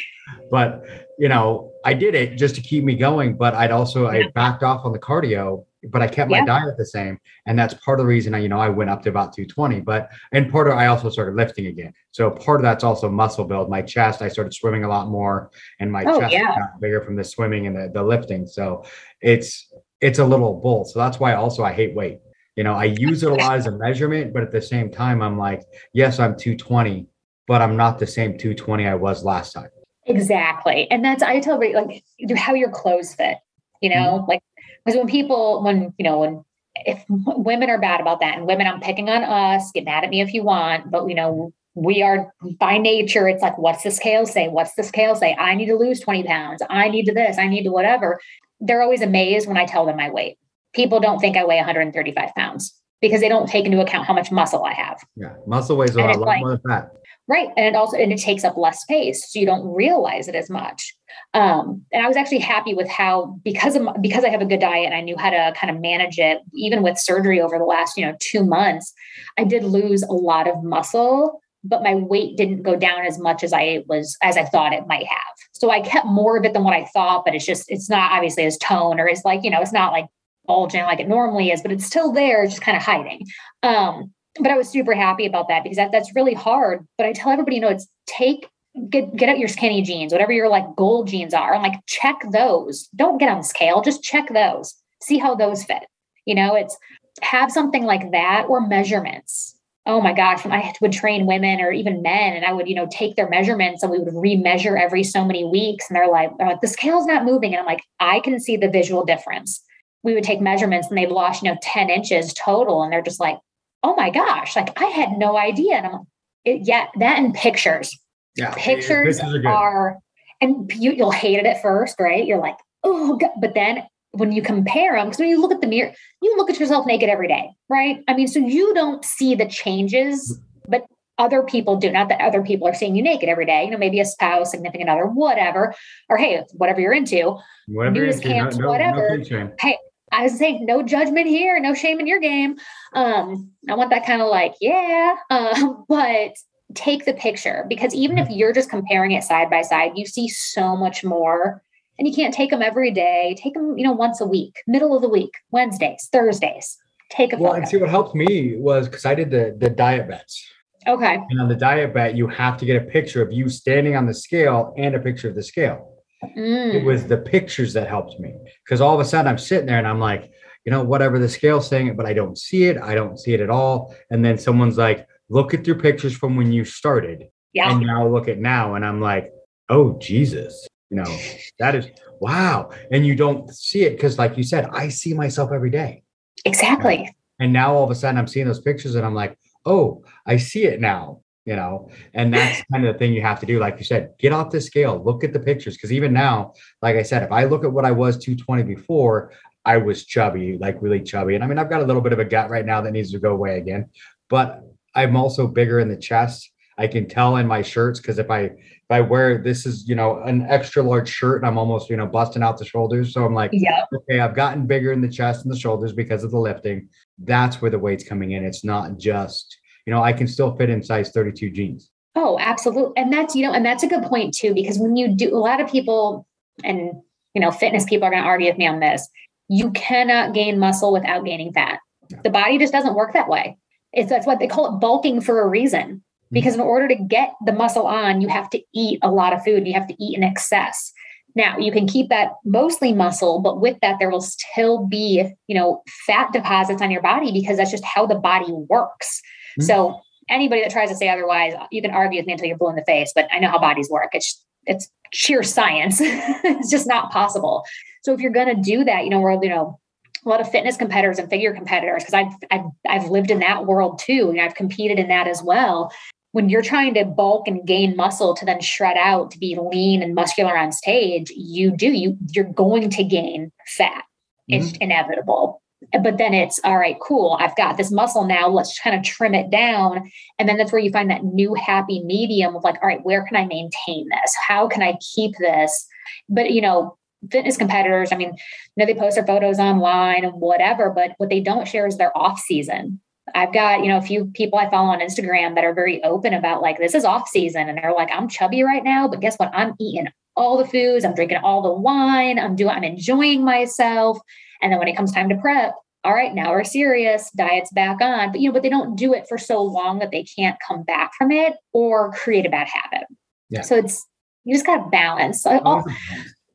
but 0.49 0.83
you 1.19 1.29
know, 1.29 1.71
I 1.85 1.93
did 1.93 2.15
it 2.15 2.37
just 2.37 2.55
to 2.55 2.61
keep 2.61 2.83
me 2.83 2.95
going. 2.95 3.35
But 3.35 3.53
I'd 3.53 3.71
also 3.71 4.07
I 4.07 4.29
backed 4.33 4.63
off 4.63 4.83
on 4.83 4.93
the 4.93 4.99
cardio 4.99 5.65
but 5.89 6.01
I 6.01 6.07
kept 6.07 6.29
my 6.29 6.37
yeah. 6.37 6.45
diet 6.45 6.77
the 6.77 6.85
same. 6.85 7.19
And 7.45 7.57
that's 7.57 7.73
part 7.75 7.99
of 7.99 8.05
the 8.05 8.07
reason 8.07 8.33
I, 8.33 8.39
you 8.39 8.49
know, 8.49 8.59
I 8.59 8.69
went 8.69 8.89
up 8.89 9.01
to 9.03 9.09
about 9.09 9.33
220. 9.33 9.81
But 9.81 10.09
and 10.31 10.51
part 10.51 10.67
of 10.67 10.73
I 10.73 10.87
also 10.87 11.09
started 11.09 11.35
lifting 11.35 11.67
again. 11.67 11.93
So 12.11 12.29
part 12.29 12.59
of 12.59 12.63
that's 12.63 12.83
also 12.83 13.09
muscle 13.09 13.45
build. 13.45 13.69
My 13.69 13.81
chest, 13.81 14.21
I 14.21 14.27
started 14.27 14.53
swimming 14.53 14.83
a 14.83 14.89
lot 14.89 15.09
more 15.09 15.51
and 15.79 15.91
my 15.91 16.03
oh, 16.05 16.19
chest 16.19 16.33
yeah. 16.33 16.55
got 16.55 16.79
bigger 16.81 17.01
from 17.01 17.15
the 17.15 17.23
swimming 17.23 17.67
and 17.67 17.75
the, 17.75 17.91
the 17.93 18.03
lifting. 18.03 18.47
So 18.47 18.85
it's 19.21 19.71
it's 20.01 20.19
a 20.19 20.25
little 20.25 20.59
bull. 20.59 20.85
So 20.85 20.99
that's 20.99 21.19
why 21.19 21.33
also 21.33 21.63
I 21.63 21.73
hate 21.73 21.95
weight. 21.95 22.19
You 22.55 22.63
know, 22.63 22.73
I 22.73 22.85
use 22.85 23.23
it 23.23 23.31
a 23.31 23.35
lot 23.35 23.55
as 23.55 23.65
a 23.65 23.71
measurement, 23.71 24.33
but 24.33 24.43
at 24.43 24.51
the 24.51 24.61
same 24.61 24.91
time, 24.91 25.23
I'm 25.23 25.39
like, 25.39 25.63
yes, 25.93 26.19
I'm 26.19 26.37
220, 26.37 27.07
but 27.47 27.61
I'm 27.61 27.75
not 27.75 27.97
the 27.97 28.05
same 28.05 28.37
220 28.37 28.85
I 28.85 28.93
was 28.93 29.23
last 29.23 29.53
time. 29.53 29.69
Exactly. 30.05 30.89
And 30.91 31.03
that's 31.03 31.23
I 31.23 31.39
tell 31.39 31.59
like 31.59 32.03
how 32.37 32.53
your 32.53 32.69
clothes 32.69 33.15
fit, 33.15 33.37
you 33.81 33.89
know, 33.89 34.19
mm-hmm. 34.19 34.29
like 34.29 34.43
because 34.83 34.97
when 34.97 35.07
people, 35.07 35.63
when, 35.63 35.93
you 35.97 36.03
know, 36.03 36.19
when, 36.19 36.43
if 36.75 37.03
women 37.09 37.69
are 37.69 37.79
bad 37.79 38.01
about 38.01 38.19
that 38.21 38.37
and 38.37 38.47
women, 38.47 38.67
I'm 38.67 38.79
picking 38.79 39.09
on 39.09 39.23
us, 39.23 39.71
get 39.71 39.85
mad 39.85 40.03
at 40.03 40.09
me 40.09 40.21
if 40.21 40.33
you 40.33 40.43
want, 40.43 40.91
but 40.91 41.07
you 41.07 41.15
know, 41.15 41.53
we 41.75 42.03
are 42.03 42.31
by 42.59 42.77
nature, 42.77 43.27
it's 43.27 43.41
like, 43.41 43.57
what's 43.57 43.83
the 43.83 43.91
scale 43.91 44.25
say? 44.25 44.47
What's 44.47 44.75
the 44.75 44.83
scale 44.83 45.15
say? 45.15 45.35
I 45.39 45.55
need 45.55 45.65
to 45.67 45.75
lose 45.75 45.99
20 45.99 46.23
pounds. 46.23 46.61
I 46.69 46.87
need 46.89 47.05
to 47.05 47.13
this. 47.13 47.37
I 47.37 47.47
need 47.47 47.63
to 47.63 47.71
whatever. 47.71 48.19
They're 48.59 48.81
always 48.81 49.01
amazed 49.01 49.47
when 49.47 49.57
I 49.57 49.65
tell 49.65 49.85
them 49.85 49.97
my 49.97 50.11
weight. 50.11 50.37
People 50.73 50.99
don't 50.99 51.19
think 51.19 51.35
I 51.35 51.45
weigh 51.45 51.57
135 51.57 52.35
pounds 52.35 52.79
because 53.01 53.21
they 53.21 53.29
don't 53.29 53.49
take 53.49 53.65
into 53.65 53.81
account 53.81 54.05
how 54.05 54.13
much 54.13 54.31
muscle 54.31 54.63
I 54.63 54.73
have. 54.73 55.03
Yeah, 55.15 55.33
muscle 55.47 55.75
weighs 55.75 55.95
a 55.95 55.99
lot, 55.99 56.19
lot 56.19 56.27
like, 56.27 56.39
more 56.41 56.49
than 56.51 56.61
fat. 56.67 56.91
Right. 57.27 57.49
And 57.55 57.65
it 57.65 57.75
also 57.75 57.97
and 57.97 58.11
it 58.11 58.19
takes 58.19 58.43
up 58.43 58.57
less 58.57 58.81
space. 58.81 59.31
So 59.31 59.39
you 59.39 59.45
don't 59.45 59.65
realize 59.65 60.27
it 60.27 60.35
as 60.35 60.49
much. 60.49 60.93
Um, 61.33 61.85
and 61.91 62.03
I 62.03 62.07
was 62.07 62.17
actually 62.17 62.39
happy 62.39 62.73
with 62.73 62.89
how 62.89 63.39
because 63.43 63.75
of 63.75 63.87
because 64.01 64.25
I 64.25 64.29
have 64.29 64.41
a 64.41 64.45
good 64.45 64.59
diet 64.59 64.85
and 64.85 64.93
I 64.93 65.01
knew 65.01 65.15
how 65.17 65.29
to 65.29 65.53
kind 65.55 65.73
of 65.73 65.81
manage 65.81 66.19
it, 66.19 66.39
even 66.53 66.83
with 66.83 66.97
surgery 66.97 67.39
over 67.41 67.57
the 67.57 67.63
last, 67.63 67.97
you 67.97 68.05
know, 68.05 68.15
two 68.19 68.43
months, 68.43 68.93
I 69.37 69.45
did 69.45 69.63
lose 69.63 70.03
a 70.03 70.11
lot 70.11 70.49
of 70.49 70.63
muscle, 70.63 71.41
but 71.63 71.81
my 71.81 71.95
weight 71.95 72.35
didn't 72.35 72.63
go 72.63 72.75
down 72.75 73.05
as 73.05 73.17
much 73.17 73.41
as 73.41 73.53
I 73.53 73.83
was 73.87 74.17
as 74.21 74.35
I 74.35 74.43
thought 74.43 74.73
it 74.73 74.87
might 74.87 75.07
have. 75.07 75.33
So 75.53 75.71
I 75.71 75.79
kept 75.79 76.05
more 76.05 76.37
of 76.37 76.43
it 76.43 76.53
than 76.53 76.65
what 76.65 76.73
I 76.73 76.85
thought, 76.93 77.23
but 77.23 77.33
it's 77.33 77.45
just 77.45 77.71
it's 77.71 77.89
not 77.89 78.11
obviously 78.11 78.43
as 78.43 78.57
tone 78.57 78.99
or 78.99 79.07
as 79.07 79.23
like, 79.23 79.43
you 79.43 79.49
know, 79.49 79.61
it's 79.61 79.71
not 79.71 79.93
like 79.93 80.07
bulging 80.45 80.83
like 80.83 80.99
it 80.99 81.07
normally 81.07 81.51
is, 81.51 81.61
but 81.61 81.71
it's 81.71 81.85
still 81.85 82.11
there, 82.11 82.45
just 82.45 82.61
kind 82.61 82.75
of 82.75 82.83
hiding. 82.83 83.25
Um, 83.63 84.13
but 84.39 84.51
I 84.51 84.57
was 84.57 84.69
super 84.69 84.93
happy 84.93 85.25
about 85.25 85.47
that 85.49 85.63
because 85.63 85.77
that, 85.77 85.91
that's 85.91 86.15
really 86.15 86.33
hard. 86.33 86.87
But 86.97 87.07
I 87.07 87.13
tell 87.13 87.31
everybody, 87.31 87.57
you 87.57 87.61
know, 87.61 87.69
it's 87.69 87.87
take 88.07 88.47
get 88.89 89.15
get 89.15 89.29
out 89.29 89.39
your 89.39 89.47
skinny 89.47 89.81
jeans, 89.81 90.11
whatever 90.11 90.31
your 90.31 90.49
like 90.49 90.75
gold 90.75 91.07
jeans 91.07 91.33
are. 91.33 91.53
I'm 91.53 91.61
like, 91.61 91.79
check 91.87 92.17
those. 92.31 92.87
Don't 92.95 93.17
get 93.17 93.29
on 93.29 93.39
the 93.39 93.43
scale, 93.43 93.81
just 93.81 94.03
check 94.03 94.29
those. 94.33 94.75
See 95.01 95.17
how 95.17 95.35
those 95.35 95.63
fit. 95.63 95.83
You 96.25 96.35
know, 96.35 96.55
it's 96.55 96.77
have 97.21 97.51
something 97.51 97.83
like 97.83 98.11
that 98.11 98.45
or 98.47 98.65
measurements. 98.65 99.55
Oh 99.85 99.99
my 99.99 100.13
gosh, 100.13 100.45
I 100.45 100.73
would 100.79 100.93
train 100.93 101.25
women 101.25 101.59
or 101.59 101.71
even 101.71 102.01
men, 102.01 102.33
and 102.37 102.45
I 102.45 102.53
would, 102.53 102.69
you 102.69 102.75
know, 102.75 102.87
take 102.89 103.17
their 103.17 103.27
measurements 103.27 103.83
and 103.83 103.91
we 103.91 103.99
would 103.99 104.13
remeasure 104.13 104.81
every 104.81 105.03
so 105.03 105.25
many 105.25 105.43
weeks. 105.43 105.89
And 105.89 105.95
they're 105.95 106.07
like, 106.07 106.31
like, 106.39 106.61
the 106.61 106.69
scale's 106.69 107.05
not 107.05 107.25
moving. 107.25 107.53
And 107.53 107.59
I'm 107.59 107.65
like, 107.65 107.83
I 107.99 108.21
can 108.21 108.39
see 108.39 108.55
the 108.55 108.69
visual 108.69 109.03
difference. 109.03 109.61
We 110.01 110.13
would 110.13 110.23
take 110.23 110.39
measurements 110.39 110.87
and 110.87 110.97
they've 110.97 111.11
lost, 111.11 111.43
you 111.43 111.51
know, 111.51 111.57
10 111.61 111.89
inches 111.89 112.33
total. 112.33 112.81
And 112.81 112.93
they're 112.93 113.01
just 113.01 113.19
like, 113.19 113.37
oh 113.83 113.95
my 113.95 114.09
gosh, 114.09 114.55
like 114.55 114.79
I 114.81 114.85
had 114.85 115.17
no 115.17 115.37
idea. 115.37 115.75
And 115.75 115.85
I'm 115.85 116.07
it, 116.45 116.61
yeah, 116.63 116.87
that 116.99 117.19
and 117.19 117.33
pictures. 117.33 117.97
Yeah. 118.35 118.53
Pictures, 118.55 119.19
pictures 119.19 119.45
are, 119.45 119.53
are, 119.53 119.97
and 120.41 120.71
you, 120.73 120.91
you'll 120.91 121.11
hate 121.11 121.39
it 121.39 121.45
at 121.45 121.61
first, 121.61 121.99
right? 121.99 122.25
You're 122.25 122.39
like, 122.39 122.57
oh, 122.83 123.17
God. 123.17 123.29
but 123.39 123.53
then 123.53 123.83
when 124.11 124.31
you 124.31 124.41
compare 124.41 124.95
them, 124.95 125.07
because 125.07 125.19
when 125.19 125.29
you 125.29 125.39
look 125.39 125.51
at 125.51 125.61
the 125.61 125.67
mirror, 125.67 125.93
you 126.21 126.35
look 126.37 126.49
at 126.49 126.59
yourself 126.59 126.85
naked 126.85 127.09
every 127.09 127.27
day, 127.27 127.49
right? 127.69 127.99
I 128.07 128.13
mean, 128.13 128.27
so 128.27 128.39
you 128.39 128.73
don't 128.73 129.05
see 129.05 129.35
the 129.35 129.47
changes, 129.47 130.37
but 130.67 130.85
other 131.17 131.43
people 131.43 131.77
do. 131.77 131.91
Not 131.91 132.09
that 132.09 132.21
other 132.21 132.41
people 132.41 132.67
are 132.67 132.73
seeing 132.73 132.95
you 132.95 133.03
naked 133.03 133.29
every 133.29 133.45
day. 133.45 133.65
You 133.65 133.71
know, 133.71 133.77
maybe 133.77 133.99
a 133.99 134.05
spouse, 134.05 134.51
significant 134.51 134.89
other, 134.89 135.05
whatever, 135.05 135.73
or 136.09 136.17
hey, 136.17 136.43
whatever 136.53 136.81
you're 136.81 136.93
into, 136.93 137.37
whatever 137.67 137.95
nudist 137.95 138.23
camps, 138.23 138.57
no, 138.57 138.67
whatever. 138.67 139.17
No 139.17 139.51
hey, 139.59 139.77
I 140.13 140.23
was 140.23 140.37
saying, 140.37 140.65
no 140.65 140.83
judgment 140.83 141.27
here, 141.27 141.59
no 141.59 141.73
shame 141.73 141.99
in 141.99 142.07
your 142.07 142.19
game. 142.19 142.57
Um, 142.93 143.51
I 143.69 143.75
want 143.75 143.89
that 143.89 144.05
kind 144.05 144.21
of 144.21 144.29
like, 144.29 144.53
yeah, 144.61 145.15
um, 145.29 145.85
but 145.89 146.33
take 146.75 147.05
the 147.05 147.13
picture 147.13 147.65
because 147.67 147.93
even 147.93 148.17
if 148.17 148.29
you're 148.29 148.53
just 148.53 148.69
comparing 148.69 149.11
it 149.11 149.23
side 149.23 149.49
by 149.49 149.61
side, 149.61 149.93
you 149.95 150.05
see 150.05 150.27
so 150.27 150.75
much 150.75 151.03
more. 151.03 151.61
And 151.99 152.07
you 152.07 152.13
can't 152.13 152.33
take 152.33 152.49
them 152.49 152.63
every 152.63 152.89
day. 152.89 153.35
Take 153.37 153.53
them, 153.53 153.77
you 153.77 153.83
know, 153.83 153.91
once 153.91 154.19
a 154.19 154.25
week, 154.25 154.55
middle 154.65 154.95
of 154.95 155.03
the 155.03 155.09
week, 155.09 155.35
Wednesdays, 155.51 156.09
Thursdays. 156.11 156.77
Take 157.11 157.33
a 157.33 157.35
picture. 157.35 157.43
well, 157.43 157.53
and 157.53 157.67
see 157.67 157.77
what 157.77 157.89
helped 157.89 158.15
me 158.15 158.55
was 158.57 158.87
because 158.87 159.05
I 159.05 159.13
did 159.13 159.29
the 159.29 159.55
the 159.59 159.69
diet 159.69 160.07
bets. 160.07 160.43
Okay. 160.87 161.19
And 161.29 161.39
on 161.39 161.47
the 161.47 161.55
diet 161.55 161.93
bet, 161.93 162.15
you 162.15 162.27
have 162.27 162.57
to 162.57 162.65
get 162.65 162.81
a 162.81 162.85
picture 162.85 163.21
of 163.21 163.31
you 163.31 163.47
standing 163.47 163.95
on 163.95 164.07
the 164.07 164.13
scale 164.13 164.73
and 164.75 164.95
a 164.95 164.99
picture 164.99 165.29
of 165.29 165.35
the 165.35 165.43
scale. 165.43 165.92
Mm. 166.35 166.73
It 166.75 166.83
was 166.83 167.07
the 167.07 167.17
pictures 167.17 167.73
that 167.73 167.87
helped 167.87 168.19
me 168.19 168.35
because 168.63 168.81
all 168.81 168.93
of 168.93 168.99
a 168.99 169.05
sudden 169.05 169.27
I'm 169.27 169.37
sitting 169.37 169.65
there 169.65 169.77
and 169.77 169.87
I'm 169.87 169.99
like, 169.99 170.31
you 170.65 170.71
know, 170.71 170.83
whatever 170.83 171.19
the 171.19 171.29
scale's 171.29 171.67
saying, 171.67 171.95
but 171.95 172.05
I 172.05 172.13
don't 172.13 172.37
see 172.37 172.65
it. 172.65 172.77
I 172.77 172.95
don't 172.95 173.19
see 173.19 173.33
it 173.33 173.41
at 173.41 173.49
all. 173.49 173.95
And 174.09 174.23
then 174.23 174.37
someone's 174.37 174.77
like, 174.77 175.07
look 175.29 175.53
at 175.53 175.67
your 175.67 175.77
pictures 175.77 176.15
from 176.15 176.35
when 176.35 176.51
you 176.51 176.63
started. 176.63 177.27
Yeah. 177.53 177.71
And 177.71 177.85
now 177.85 178.07
look 178.07 178.27
at 178.27 178.39
now. 178.39 178.75
And 178.75 178.85
I'm 178.85 179.01
like, 179.01 179.31
oh, 179.69 179.97
Jesus. 179.99 180.67
You 180.89 180.97
know, 180.97 181.17
that 181.59 181.75
is 181.75 181.87
wow. 182.19 182.71
And 182.91 183.05
you 183.05 183.15
don't 183.15 183.53
see 183.53 183.83
it 183.83 183.91
because, 183.91 184.17
like 184.17 184.37
you 184.37 184.43
said, 184.43 184.69
I 184.71 184.89
see 184.89 185.13
myself 185.13 185.51
every 185.51 185.69
day. 185.69 186.03
Exactly. 186.45 187.13
And 187.39 187.51
now 187.51 187.75
all 187.75 187.83
of 187.83 187.91
a 187.91 187.95
sudden 187.95 188.17
I'm 188.17 188.27
seeing 188.27 188.47
those 188.47 188.61
pictures 188.61 188.95
and 188.95 189.05
I'm 189.05 189.15
like, 189.15 189.37
oh, 189.65 190.03
I 190.25 190.37
see 190.37 190.63
it 190.65 190.79
now 190.79 191.22
you 191.45 191.55
know 191.55 191.89
and 192.13 192.33
that's 192.33 192.63
kind 192.71 192.85
of 192.85 192.93
the 192.93 192.99
thing 192.99 193.13
you 193.13 193.21
have 193.21 193.39
to 193.39 193.45
do 193.45 193.59
like 193.59 193.77
you 193.77 193.85
said 193.85 194.13
get 194.19 194.31
off 194.31 194.51
the 194.51 194.61
scale 194.61 195.01
look 195.03 195.23
at 195.23 195.33
the 195.33 195.39
pictures 195.39 195.75
because 195.75 195.91
even 195.91 196.13
now 196.13 196.53
like 196.81 196.95
i 196.95 197.03
said 197.03 197.23
if 197.23 197.31
i 197.31 197.43
look 197.43 197.63
at 197.63 197.71
what 197.71 197.85
i 197.85 197.91
was 197.91 198.17
220 198.17 198.63
before 198.63 199.31
i 199.65 199.77
was 199.77 200.05
chubby 200.05 200.57
like 200.59 200.77
really 200.81 201.01
chubby 201.01 201.35
and 201.35 201.43
i 201.43 201.47
mean 201.47 201.57
i've 201.57 201.69
got 201.69 201.81
a 201.81 201.85
little 201.85 202.01
bit 202.01 202.13
of 202.13 202.19
a 202.19 202.25
gut 202.25 202.49
right 202.49 202.65
now 202.65 202.81
that 202.81 202.91
needs 202.91 203.11
to 203.11 203.19
go 203.19 203.31
away 203.31 203.57
again 203.57 203.89
but 204.29 204.61
i'm 204.95 205.15
also 205.15 205.47
bigger 205.47 205.79
in 205.79 205.89
the 205.89 205.97
chest. 205.97 206.49
I 206.75 206.87
can 206.87 207.07
tell 207.07 207.35
in 207.35 207.45
my 207.45 207.61
shirts 207.61 207.99
because 207.99 208.17
if 208.17 208.31
i 208.31 208.39
if 208.39 208.89
i 208.89 208.99
wear 208.99 209.37
this 209.37 209.67
is 209.67 209.87
you 209.87 209.93
know 209.93 210.23
an 210.23 210.47
extra 210.49 210.81
large 210.81 211.07
shirt 211.07 211.39
and 211.39 211.47
i'm 211.47 211.59
almost 211.59 211.87
you 211.87 211.95
know 211.95 212.07
busting 212.07 212.41
out 212.41 212.57
the 212.57 212.65
shoulders 212.65 213.13
so 213.13 213.23
i'm 213.23 213.35
like 213.35 213.51
yeah 213.53 213.85
okay 213.95 214.19
i've 214.19 214.35
gotten 214.35 214.65
bigger 214.65 214.91
in 214.91 214.99
the 214.99 215.07
chest 215.07 215.45
and 215.45 215.53
the 215.53 215.59
shoulders 215.59 215.93
because 215.93 216.23
of 216.23 216.31
the 216.31 216.39
lifting. 216.39 216.89
That's 217.19 217.61
where 217.61 217.69
the 217.69 217.77
weight's 217.77 218.03
coming 218.03 218.31
in. 218.31 218.43
It's 218.43 218.63
not 218.63 218.97
just 218.97 219.55
you 219.85 219.93
know, 219.93 220.01
I 220.01 220.13
can 220.13 220.27
still 220.27 220.55
fit 220.55 220.69
in 220.69 220.83
size 220.83 221.11
32 221.11 221.51
jeans. 221.51 221.89
Oh, 222.15 222.37
absolutely. 222.39 222.93
And 222.95 223.11
that's, 223.11 223.35
you 223.35 223.45
know, 223.45 223.53
and 223.53 223.65
that's 223.65 223.83
a 223.83 223.87
good 223.87 224.03
point 224.03 224.33
too, 224.33 224.53
because 224.53 224.77
when 224.77 224.95
you 224.95 225.07
do, 225.15 225.35
a 225.35 225.39
lot 225.39 225.59
of 225.59 225.69
people 225.69 226.27
and, 226.63 226.91
you 227.33 227.41
know, 227.41 227.51
fitness 227.51 227.85
people 227.85 228.07
are 228.07 228.11
going 228.11 228.21
to 228.21 228.27
argue 228.27 228.47
with 228.47 228.57
me 228.57 228.67
on 228.67 228.79
this. 228.79 229.07
You 229.49 229.71
cannot 229.71 230.33
gain 230.33 230.59
muscle 230.59 230.93
without 230.93 231.25
gaining 231.25 231.51
fat. 231.51 231.79
The 232.23 232.29
body 232.29 232.57
just 232.57 232.73
doesn't 232.73 232.95
work 232.95 233.13
that 233.13 233.29
way. 233.29 233.57
It's 233.91 234.09
that's 234.09 234.27
what 234.27 234.39
they 234.39 234.47
call 234.47 234.73
it 234.73 234.79
bulking 234.79 235.21
for 235.21 235.41
a 235.41 235.47
reason. 235.47 235.81
Mm-hmm. 235.81 236.33
Because 236.33 236.55
in 236.55 236.61
order 236.61 236.87
to 236.87 236.95
get 236.95 237.33
the 237.45 237.51
muscle 237.51 237.87
on, 237.87 238.21
you 238.21 238.27
have 238.27 238.49
to 238.51 238.61
eat 238.73 238.99
a 239.01 239.11
lot 239.11 239.33
of 239.33 239.43
food. 239.43 239.67
You 239.67 239.73
have 239.73 239.87
to 239.87 240.03
eat 240.03 240.17
in 240.17 240.23
excess. 240.23 240.91
Now 241.35 241.57
you 241.57 241.71
can 241.71 241.87
keep 241.87 242.09
that 242.09 242.33
mostly 242.45 242.93
muscle, 242.93 243.39
but 243.39 243.59
with 243.59 243.77
that, 243.81 243.97
there 243.99 244.11
will 244.11 244.21
still 244.21 244.85
be, 244.85 245.27
you 245.47 245.55
know, 245.55 245.81
fat 246.05 246.31
deposits 246.31 246.81
on 246.81 246.91
your 246.91 247.01
body 247.01 247.31
because 247.31 247.57
that's 247.57 247.71
just 247.71 247.83
how 247.83 248.05
the 248.05 248.15
body 248.15 248.51
works. 248.51 249.21
Mm-hmm. 249.59 249.63
So 249.63 250.01
anybody 250.29 250.61
that 250.61 250.71
tries 250.71 250.89
to 250.89 250.95
say 250.95 251.09
otherwise, 251.09 251.53
you 251.71 251.81
can 251.81 251.91
argue 251.91 252.19
with 252.19 252.25
me 252.25 252.33
until 252.33 252.47
you're 252.47 252.57
blue 252.57 252.69
in 252.69 252.75
the 252.75 252.85
face, 252.85 253.11
but 253.13 253.27
I 253.31 253.39
know 253.39 253.49
how 253.49 253.59
bodies 253.59 253.89
work. 253.89 254.09
It's 254.13 254.43
it's 254.65 254.89
sheer 255.11 255.43
science. 255.43 255.97
it's 256.01 256.71
just 256.71 256.87
not 256.87 257.11
possible. 257.11 257.63
So 258.03 258.13
if 258.13 258.19
you're 258.19 258.31
going 258.31 258.55
to 258.55 258.61
do 258.61 258.83
that, 258.83 259.03
you 259.03 259.09
know, 259.09 259.19
we're 259.19 259.41
you 259.43 259.49
know 259.49 259.79
a 260.25 260.29
lot 260.29 260.41
of 260.41 260.49
fitness 260.49 260.77
competitors 260.77 261.19
and 261.19 261.29
figure 261.29 261.53
competitors 261.53 262.03
because 262.03 262.13
I've, 262.13 262.33
I've 262.51 262.65
I've 262.87 263.09
lived 263.09 263.31
in 263.31 263.39
that 263.39 263.65
world 263.65 263.99
too, 263.99 264.29
and 264.29 264.39
I've 264.39 264.55
competed 264.55 264.99
in 264.99 265.07
that 265.09 265.27
as 265.27 265.41
well. 265.43 265.91
When 266.31 266.49
you're 266.49 266.63
trying 266.63 266.95
to 266.95 267.05
bulk 267.05 267.47
and 267.47 267.65
gain 267.67 267.95
muscle 267.95 268.33
to 268.33 268.45
then 268.45 268.59
shred 268.59 268.97
out 268.97 269.29
to 269.31 269.37
be 269.37 269.55
lean 269.55 270.01
and 270.01 270.15
muscular 270.15 270.57
on 270.57 270.71
stage, 270.71 271.29
you 271.29 271.75
do 271.75 271.91
you 271.91 272.17
you're 272.31 272.45
going 272.45 272.89
to 272.89 273.03
gain 273.03 273.51
fat. 273.67 274.03
It's 274.47 274.71
mm-hmm. 274.71 274.81
inevitable 274.81 275.62
but 276.01 276.17
then 276.17 276.33
it's 276.33 276.59
all 276.63 276.77
right 276.77 276.97
cool 277.01 277.37
i've 277.39 277.55
got 277.55 277.77
this 277.77 277.91
muscle 277.91 278.25
now 278.25 278.47
let's 278.47 278.79
kind 278.79 278.95
of 278.95 279.03
trim 279.03 279.33
it 279.33 279.49
down. 279.49 280.11
And 280.39 280.47
then 280.47 280.57
that's 280.57 280.71
where 280.71 280.81
you 280.81 280.91
find 280.91 281.09
that 281.09 281.23
new 281.23 281.53
happy 281.53 282.03
medium 282.03 282.55
of 282.55 282.63
like 282.63 282.75
all 282.81 282.87
right 282.87 283.03
where 283.03 283.25
can 283.25 283.37
i 283.37 283.45
maintain 283.45 284.07
this? 284.09 284.35
How 284.47 284.67
can 284.67 284.81
i 284.81 284.97
keep 285.15 285.35
this? 285.39 285.87
But 286.29 286.51
you 286.51 286.61
know 286.61 286.97
fitness 287.31 287.55
competitors 287.55 288.11
i 288.11 288.17
mean 288.17 288.29
you 288.29 288.35
know 288.75 288.85
they 288.85 288.93
post 288.93 289.15
their 289.15 289.25
photos 289.25 289.57
online 289.57 290.25
and 290.25 290.33
whatever 290.33 290.89
but 290.89 291.13
what 291.19 291.29
they 291.29 291.39
don't 291.39 291.67
share 291.67 291.87
is 291.87 291.97
their 291.97 292.15
off 292.17 292.39
season. 292.39 292.99
I've 293.33 293.53
got 293.53 293.81
you 293.81 293.87
know 293.87 293.97
a 293.97 294.01
few 294.01 294.25
people 294.25 294.59
i 294.59 294.69
follow 294.69 294.89
on 294.89 294.99
instagram 294.99 295.55
that 295.55 295.63
are 295.63 295.73
very 295.73 296.03
open 296.03 296.33
about 296.33 296.61
like 296.61 296.77
this 296.77 296.95
is 296.95 297.05
off 297.05 297.29
season 297.29 297.69
and 297.69 297.77
they're 297.77 297.93
like 297.93 298.09
i'm 298.11 298.27
chubby 298.27 298.63
right 298.63 298.83
now 298.83 299.07
but 299.07 299.21
guess 299.21 299.37
what? 299.37 299.51
I'm 299.53 299.75
eating 299.79 300.07
all 300.35 300.57
the 300.57 300.67
foods 300.67 301.05
i'm 301.05 301.15
drinking 301.15 301.37
all 301.37 301.61
the 301.61 301.71
wine 301.71 302.39
i'm 302.39 302.55
doing 302.55 302.71
i'm 302.71 302.83
enjoying 302.83 303.45
myself 303.45 304.19
and 304.63 304.71
then 304.71 304.79
when 304.79 304.87
it 304.87 304.95
comes 304.95 305.11
time 305.11 305.29
to 305.29 305.35
prep, 305.35 305.75
all 306.03 306.13
right, 306.13 306.33
now 306.33 306.51
we're 306.51 306.63
serious, 306.63 307.29
diet's 307.31 307.71
back 307.71 308.01
on. 308.01 308.31
But 308.31 308.41
you 308.41 308.49
know, 308.49 308.53
but 308.53 308.63
they 308.63 308.69
don't 308.69 308.95
do 308.95 309.13
it 309.13 309.25
for 309.29 309.37
so 309.37 309.61
long 309.61 309.99
that 309.99 310.11
they 310.11 310.23
can't 310.23 310.57
come 310.65 310.83
back 310.83 311.11
from 311.17 311.31
it 311.31 311.53
or 311.73 312.11
create 312.13 312.45
a 312.45 312.49
bad 312.49 312.67
habit. 312.67 313.07
Yeah. 313.49 313.61
So 313.61 313.75
it's 313.75 314.05
you 314.43 314.55
just 314.55 314.65
got 314.65 314.77
to 314.83 314.89
balance. 314.89 315.45
All, 315.45 315.85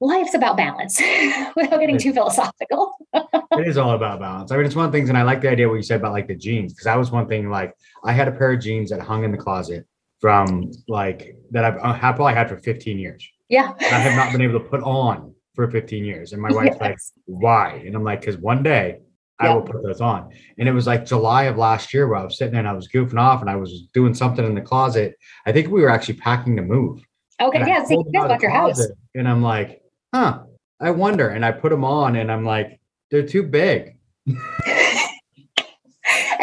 life's 0.00 0.34
about 0.34 0.56
balance 0.56 1.00
without 1.56 1.80
getting 1.80 1.98
too 1.98 2.12
philosophical. 2.12 2.94
it 3.14 3.66
is 3.66 3.78
all 3.78 3.92
about 3.92 4.20
balance. 4.20 4.52
I 4.52 4.56
mean, 4.56 4.66
it's 4.66 4.76
one 4.76 4.86
of 4.86 4.92
the 4.92 4.98
things, 4.98 5.08
and 5.08 5.16
I 5.16 5.22
like 5.22 5.40
the 5.40 5.50
idea 5.50 5.68
what 5.68 5.76
you 5.76 5.82
said 5.82 6.00
about 6.00 6.12
like 6.12 6.28
the 6.28 6.36
jeans, 6.36 6.72
because 6.72 6.84
that 6.84 6.96
was 6.96 7.10
one 7.10 7.28
thing. 7.28 7.50
Like, 7.50 7.74
I 8.04 8.12
had 8.12 8.28
a 8.28 8.32
pair 8.32 8.52
of 8.52 8.60
jeans 8.60 8.90
that 8.90 9.00
hung 9.00 9.24
in 9.24 9.32
the 9.32 9.38
closet 9.38 9.86
from 10.20 10.70
like 10.88 11.36
that 11.50 11.64
I've 11.64 11.78
uh, 11.78 11.98
probably 11.98 12.34
had 12.34 12.48
for 12.48 12.58
15 12.58 12.98
years. 12.98 13.26
Yeah. 13.48 13.72
I 13.80 13.84
have 13.84 14.16
not 14.16 14.32
been 14.32 14.42
able 14.48 14.60
to 14.60 14.68
put 14.68 14.82
on 14.82 15.34
for 15.58 15.68
15 15.68 16.04
years. 16.04 16.32
And 16.32 16.40
my 16.40 16.48
wife's 16.52 16.76
yes. 16.80 16.80
like, 16.80 16.98
why? 17.24 17.82
And 17.84 17.96
I'm 17.96 18.04
like, 18.04 18.20
because 18.20 18.36
one 18.36 18.62
day 18.62 19.00
I 19.40 19.52
will 19.52 19.62
put 19.62 19.82
those 19.82 20.00
on. 20.00 20.30
And 20.56 20.68
it 20.68 20.72
was 20.72 20.86
like 20.86 21.04
July 21.04 21.44
of 21.44 21.56
last 21.56 21.92
year 21.92 22.06
where 22.06 22.18
I 22.18 22.24
was 22.24 22.38
sitting 22.38 22.52
there 22.52 22.60
and 22.60 22.68
I 22.68 22.72
was 22.72 22.86
goofing 22.86 23.18
off 23.18 23.40
and 23.40 23.50
I 23.50 23.56
was 23.56 23.88
doing 23.92 24.14
something 24.14 24.44
in 24.44 24.54
the 24.54 24.60
closet. 24.60 25.16
I 25.46 25.52
think 25.52 25.68
we 25.68 25.82
were 25.82 25.90
actually 25.90 26.14
packing 26.14 26.54
to 26.56 26.62
move. 26.62 27.00
Okay, 27.40 27.58
And 27.58 27.68
yeah, 27.68 27.84
see, 27.84 27.96
that's 28.12 28.24
about 28.24 28.40
your 28.40 28.52
house. 28.52 28.86
And 29.16 29.28
I'm 29.28 29.42
like, 29.42 29.82
huh, 30.14 30.44
I 30.80 30.92
wonder. 30.92 31.28
And 31.28 31.44
I 31.44 31.50
put 31.50 31.70
them 31.70 31.84
on 31.84 32.14
and 32.14 32.30
I'm 32.30 32.44
like, 32.44 32.80
they're 33.10 33.26
too 33.26 33.42
big. 33.42 33.96
and 34.26 34.38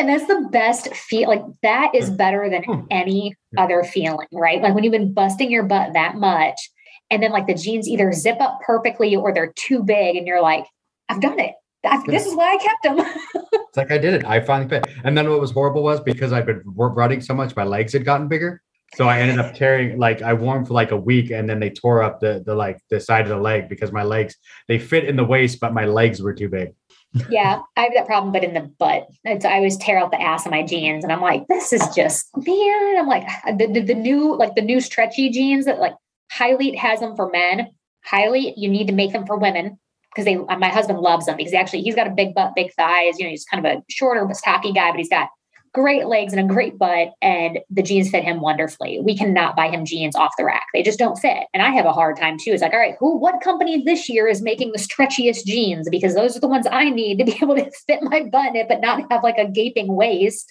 that's 0.09 0.27
the 0.27 0.49
best 0.51 0.93
feel 0.93 1.29
like 1.29 1.43
that 1.63 1.95
is 1.95 2.09
better 2.09 2.49
than 2.49 2.63
Hmm. 2.63 2.81
any 2.91 3.33
other 3.57 3.83
feeling 3.83 4.27
right 4.33 4.61
like 4.61 4.75
when 4.75 4.83
you've 4.83 4.91
been 4.91 5.13
busting 5.13 5.49
your 5.49 5.63
butt 5.63 5.93
that 5.93 6.15
much 6.15 6.69
and 7.09 7.21
then 7.21 7.31
like 7.31 7.47
the 7.47 7.53
jeans 7.53 7.87
either 7.87 8.11
zip 8.11 8.39
up 8.39 8.59
perfectly 8.65 9.15
or 9.15 9.33
they're 9.33 9.53
too 9.55 9.83
big 9.83 10.15
and 10.15 10.27
you're 10.27 10.41
like 10.41 10.65
i've 11.09 11.21
done 11.21 11.39
it 11.39 11.53
I've, 11.83 12.03
this 12.05 12.25
is 12.25 12.35
why 12.35 12.55
i 12.55 12.57
kept 12.57 12.83
them 12.83 13.51
It's 13.75 13.77
like 13.77 13.91
I 13.91 13.97
did 13.97 14.13
it. 14.13 14.23
I 14.25 14.39
finally 14.39 14.69
fit. 14.69 14.87
And 15.03 15.17
then 15.17 15.29
what 15.29 15.41
was 15.41 15.51
horrible 15.51 15.83
was 15.83 15.99
because 15.99 16.31
I've 16.31 16.45
been 16.45 16.61
running 16.65 17.19
so 17.19 17.33
much, 17.33 17.57
my 17.57 17.65
legs 17.65 17.91
had 17.91 18.05
gotten 18.05 18.29
bigger. 18.29 18.61
So 18.95 19.09
I 19.09 19.19
ended 19.19 19.37
up 19.37 19.53
tearing 19.53 19.99
like 19.99 20.21
I 20.21 20.31
wore 20.31 20.55
them 20.55 20.65
for 20.65 20.73
like 20.73 20.91
a 20.91 20.97
week 20.97 21.29
and 21.29 21.49
then 21.49 21.59
they 21.59 21.71
tore 21.71 22.01
up 22.01 22.21
the 22.21 22.41
the 22.45 22.55
like 22.55 22.79
the 22.89 23.01
side 23.01 23.23
of 23.23 23.27
the 23.27 23.37
leg 23.37 23.67
because 23.67 23.91
my 23.91 24.03
legs 24.03 24.37
they 24.69 24.79
fit 24.79 25.03
in 25.03 25.17
the 25.17 25.25
waist, 25.25 25.59
but 25.59 25.73
my 25.73 25.83
legs 25.83 26.21
were 26.21 26.33
too 26.33 26.47
big. 26.47 26.69
yeah 27.29 27.59
i 27.77 27.81
have 27.81 27.93
that 27.95 28.05
problem 28.05 28.31
but 28.31 28.43
in 28.43 28.53
the 28.53 28.61
butt 28.77 29.07
it's, 29.23 29.45
i 29.45 29.53
always 29.53 29.77
tear 29.77 29.97
out 29.97 30.11
the 30.11 30.21
ass 30.21 30.45
of 30.45 30.51
my 30.51 30.61
jeans 30.61 31.01
and 31.01 31.13
i'm 31.13 31.21
like 31.21 31.47
this 31.47 31.71
is 31.71 31.87
just 31.95 32.27
man 32.45 32.97
i'm 32.97 33.07
like 33.07 33.23
ah, 33.25 33.53
the, 33.57 33.67
the, 33.67 33.79
the 33.79 33.93
new 33.93 34.35
like 34.35 34.53
the 34.55 34.61
new 34.61 34.81
stretchy 34.81 35.29
jeans 35.29 35.63
that 35.63 35.79
like 35.79 35.93
Hylete 36.33 36.77
has 36.77 36.99
them 36.99 37.15
for 37.15 37.29
men. 37.29 37.69
Hylete 38.09 38.53
you 38.57 38.69
need 38.69 38.87
to 38.87 38.93
make 38.93 39.11
them 39.11 39.25
for 39.25 39.37
women 39.37 39.79
because 40.11 40.25
they 40.25 40.35
my 40.35 40.69
husband 40.69 40.99
loves 40.99 41.25
them 41.25 41.37
because 41.37 41.53
actually 41.53 41.81
he's 41.81 41.95
got 41.95 42.07
a 42.07 42.11
big 42.11 42.33
butt 42.33 42.53
big 42.55 42.71
thighs 42.75 43.17
you 43.17 43.25
know 43.25 43.29
he's 43.29 43.45
kind 43.45 43.65
of 43.65 43.69
a 43.69 43.81
shorter 43.89 44.25
stocky 44.33 44.71
guy 44.71 44.91
but 44.91 44.97
he's 44.97 45.09
got 45.09 45.29
great 45.75 46.07
legs 46.07 46.31
and 46.31 46.49
a 46.49 46.53
great 46.53 46.77
butt 46.79 47.09
and 47.21 47.59
the 47.69 47.83
jeans 47.83 48.09
fit 48.09 48.23
him 48.23 48.39
wonderfully. 48.39 49.01
We 49.03 49.15
cannot 49.15 49.57
buy 49.57 49.67
him 49.67 49.83
jeans 49.83 50.15
off 50.15 50.31
the 50.37 50.45
rack. 50.45 50.63
They 50.73 50.81
just 50.81 50.97
don't 50.97 51.17
fit. 51.17 51.47
And 51.53 51.61
i 51.61 51.69
have 51.69 51.85
a 51.85 51.91
hard 51.91 52.15
time 52.15 52.37
too. 52.39 52.51
It's 52.51 52.61
like 52.61 52.71
all 52.71 52.79
right 52.79 52.95
who 52.97 53.17
what 53.17 53.41
company 53.41 53.83
this 53.83 54.07
year 54.07 54.25
is 54.27 54.41
making 54.41 54.71
the 54.71 54.79
stretchiest 54.79 55.43
jeans? 55.45 55.89
Because 55.89 56.15
those 56.15 56.35
are 56.37 56.39
the 56.39 56.47
ones 56.47 56.65
i 56.71 56.89
need 56.89 57.19
to 57.19 57.25
be 57.25 57.37
able 57.41 57.55
to 57.55 57.69
fit 57.85 58.01
my 58.01 58.23
butt 58.31 58.55
in 58.55 58.67
but 58.69 58.79
not 58.79 59.03
have 59.11 59.21
like 59.21 59.37
a 59.37 59.51
gaping 59.51 59.93
waist. 59.93 60.49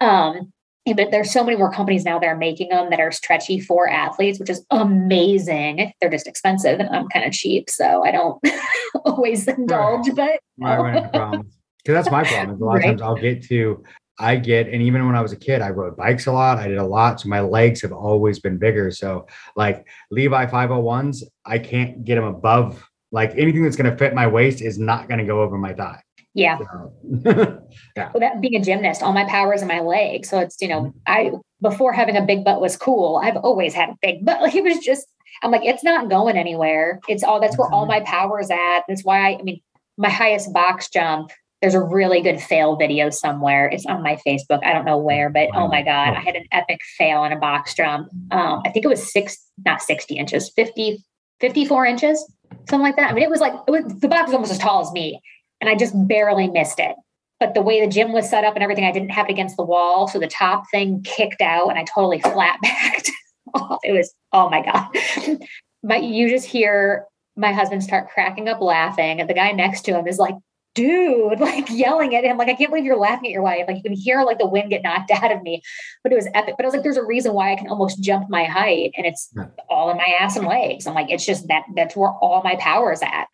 Um 0.00 0.52
but 0.86 1.10
there's 1.10 1.32
so 1.32 1.44
many 1.44 1.56
more 1.56 1.70
companies 1.70 2.04
now 2.04 2.18
that 2.18 2.26
are 2.26 2.36
making 2.36 2.70
them 2.70 2.90
that 2.90 3.00
are 3.00 3.12
stretchy 3.12 3.60
for 3.60 3.88
athletes, 3.88 4.38
which 4.38 4.50
is 4.50 4.64
amazing. 4.70 5.92
They're 6.00 6.10
just 6.10 6.26
expensive 6.26 6.80
and 6.80 6.88
I'm 6.88 7.08
kind 7.08 7.24
of 7.24 7.32
cheap, 7.32 7.70
so 7.70 8.04
I 8.04 8.10
don't 8.10 8.42
always 9.04 9.46
indulge. 9.46 10.14
But 10.14 10.40
I 10.62 10.76
run 10.76 10.96
into 10.96 11.08
problems. 11.08 11.56
Because 11.84 12.04
that's 12.04 12.12
my 12.12 12.24
problem. 12.24 12.62
A 12.62 12.64
lot 12.64 12.76
of 12.76 12.82
times 12.84 13.02
I'll 13.02 13.16
get 13.16 13.44
to 13.44 13.82
I 14.18 14.36
get, 14.36 14.68
and 14.68 14.82
even 14.82 15.06
when 15.06 15.16
I 15.16 15.20
was 15.20 15.32
a 15.32 15.36
kid, 15.36 15.62
I 15.62 15.70
rode 15.70 15.96
bikes 15.96 16.26
a 16.26 16.32
lot. 16.32 16.58
I 16.58 16.68
did 16.68 16.78
a 16.78 16.86
lot. 16.86 17.20
So 17.20 17.28
my 17.28 17.40
legs 17.40 17.80
have 17.82 17.92
always 17.92 18.38
been 18.38 18.58
bigger. 18.58 18.90
So 18.90 19.26
like 19.56 19.86
Levi 20.10 20.46
501s, 20.46 21.24
I 21.44 21.58
can't 21.58 22.04
get 22.04 22.16
them 22.16 22.24
above 22.24 22.84
like 23.10 23.32
anything 23.36 23.62
that's 23.62 23.76
going 23.76 23.90
to 23.90 23.96
fit 23.96 24.14
my 24.14 24.26
waist 24.26 24.62
is 24.62 24.78
not 24.78 25.06
going 25.08 25.18
to 25.18 25.24
go 25.24 25.42
over 25.42 25.58
my 25.58 25.74
thigh. 25.74 26.02
Yeah, 26.34 26.58
So, 26.58 26.92
well, 27.24 28.20
that 28.20 28.40
being 28.40 28.56
a 28.56 28.64
gymnast, 28.64 29.02
all 29.02 29.12
my 29.12 29.24
power 29.24 29.52
is 29.52 29.62
in 29.62 29.68
my 29.68 29.80
legs. 29.80 30.30
So 30.30 30.38
it's 30.38 30.60
you 30.60 30.68
know, 30.68 30.94
I 31.06 31.32
before 31.60 31.92
having 31.92 32.16
a 32.16 32.22
big 32.22 32.44
butt 32.44 32.60
was 32.60 32.76
cool. 32.76 33.20
I've 33.22 33.36
always 33.36 33.74
had 33.74 33.90
a 33.90 33.96
big 34.00 34.24
butt. 34.24 34.40
Like 34.42 34.54
it 34.54 34.64
was 34.64 34.78
just, 34.78 35.06
I'm 35.42 35.50
like, 35.50 35.64
it's 35.64 35.84
not 35.84 36.08
going 36.08 36.36
anywhere. 36.36 37.00
It's 37.06 37.22
all 37.22 37.40
that's 37.40 37.56
where 37.58 37.70
all 37.70 37.86
my 37.86 38.00
power 38.00 38.40
is 38.40 38.50
at. 38.50 38.80
That's 38.88 39.04
why 39.04 39.32
I, 39.32 39.38
I 39.38 39.42
mean, 39.42 39.60
my 39.96 40.10
highest 40.10 40.52
box 40.52 40.88
jump. 40.88 41.30
There's 41.60 41.74
a 41.74 41.80
really 41.80 42.22
good 42.22 42.40
fail 42.40 42.74
video 42.74 43.08
somewhere. 43.10 43.68
It's 43.68 43.86
on 43.86 44.02
my 44.02 44.18
Facebook. 44.26 44.64
I 44.64 44.72
don't 44.72 44.84
know 44.84 44.98
where, 44.98 45.30
but 45.30 45.50
oh 45.54 45.68
my 45.68 45.82
god, 45.82 46.16
I 46.16 46.20
had 46.20 46.34
an 46.34 46.44
epic 46.50 46.80
fail 46.98 47.18
on 47.18 47.30
a 47.30 47.38
box 47.38 47.74
jump. 47.74 48.08
Um, 48.32 48.62
I 48.64 48.70
think 48.70 48.84
it 48.84 48.88
was 48.88 49.12
six, 49.12 49.38
not 49.64 49.80
60 49.80 50.16
inches, 50.16 50.50
50, 50.56 51.04
54 51.38 51.86
inches, 51.86 52.32
something 52.68 52.80
like 52.80 52.96
that. 52.96 53.10
I 53.10 53.14
mean, 53.14 53.22
it 53.22 53.30
was 53.30 53.40
like 53.40 53.52
it 53.68 53.70
was, 53.70 53.84
the 54.00 54.08
box 54.08 54.26
was 54.26 54.34
almost 54.34 54.50
as 54.50 54.58
tall 54.58 54.80
as 54.80 54.90
me, 54.90 55.20
and 55.62 55.70
I 55.70 55.76
just 55.76 55.94
barely 56.06 56.48
missed 56.48 56.78
it 56.78 56.94
but 57.42 57.54
the 57.54 57.60
way 57.62 57.80
the 57.80 57.90
gym 57.90 58.12
was 58.12 58.30
set 58.30 58.44
up 58.44 58.54
and 58.54 58.62
everything, 58.62 58.84
I 58.84 58.92
didn't 58.92 59.10
have 59.10 59.26
it 59.26 59.32
against 59.32 59.56
the 59.56 59.64
wall. 59.64 60.06
So 60.06 60.20
the 60.20 60.28
top 60.28 60.62
thing 60.70 61.02
kicked 61.02 61.40
out 61.40 61.70
and 61.70 61.76
I 61.76 61.82
totally 61.82 62.20
flat 62.20 62.60
backed. 62.62 63.10
it 63.82 63.90
was, 63.90 64.14
oh 64.32 64.48
my 64.48 64.64
God. 64.64 65.38
But 65.84 66.04
you 66.04 66.30
just 66.30 66.46
hear 66.46 67.06
my 67.34 67.50
husband 67.50 67.82
start 67.82 68.08
cracking 68.08 68.48
up 68.48 68.60
laughing. 68.60 69.18
And 69.18 69.28
the 69.28 69.34
guy 69.34 69.50
next 69.50 69.80
to 69.86 69.98
him 69.98 70.06
is 70.06 70.16
like, 70.16 70.36
dude, 70.76 71.40
like 71.40 71.68
yelling 71.68 72.14
at 72.14 72.22
him. 72.22 72.36
Like, 72.36 72.46
I 72.46 72.54
can't 72.54 72.70
believe 72.70 72.84
you're 72.84 72.96
laughing 72.96 73.26
at 73.26 73.32
your 73.32 73.42
wife. 73.42 73.64
Like 73.66 73.78
you 73.78 73.82
can 73.82 73.92
hear 73.92 74.22
like 74.22 74.38
the 74.38 74.46
wind 74.46 74.70
get 74.70 74.84
knocked 74.84 75.10
out 75.10 75.32
of 75.32 75.42
me. 75.42 75.60
But 76.04 76.12
it 76.12 76.14
was 76.14 76.28
epic. 76.34 76.54
But 76.56 76.64
I 76.64 76.68
was 76.68 76.74
like, 76.74 76.84
there's 76.84 76.96
a 76.96 77.04
reason 77.04 77.32
why 77.34 77.52
I 77.52 77.56
can 77.56 77.66
almost 77.66 78.00
jump 78.00 78.30
my 78.30 78.44
height. 78.44 78.92
And 78.96 79.04
it's 79.04 79.34
all 79.68 79.90
in 79.90 79.96
my 79.96 80.06
ass 80.20 80.36
and 80.36 80.46
legs. 80.46 80.86
I'm 80.86 80.94
like, 80.94 81.10
it's 81.10 81.26
just 81.26 81.48
that 81.48 81.64
that's 81.74 81.96
where 81.96 82.10
all 82.10 82.42
my 82.44 82.54
power 82.60 82.92
is 82.92 83.02
at. 83.02 83.26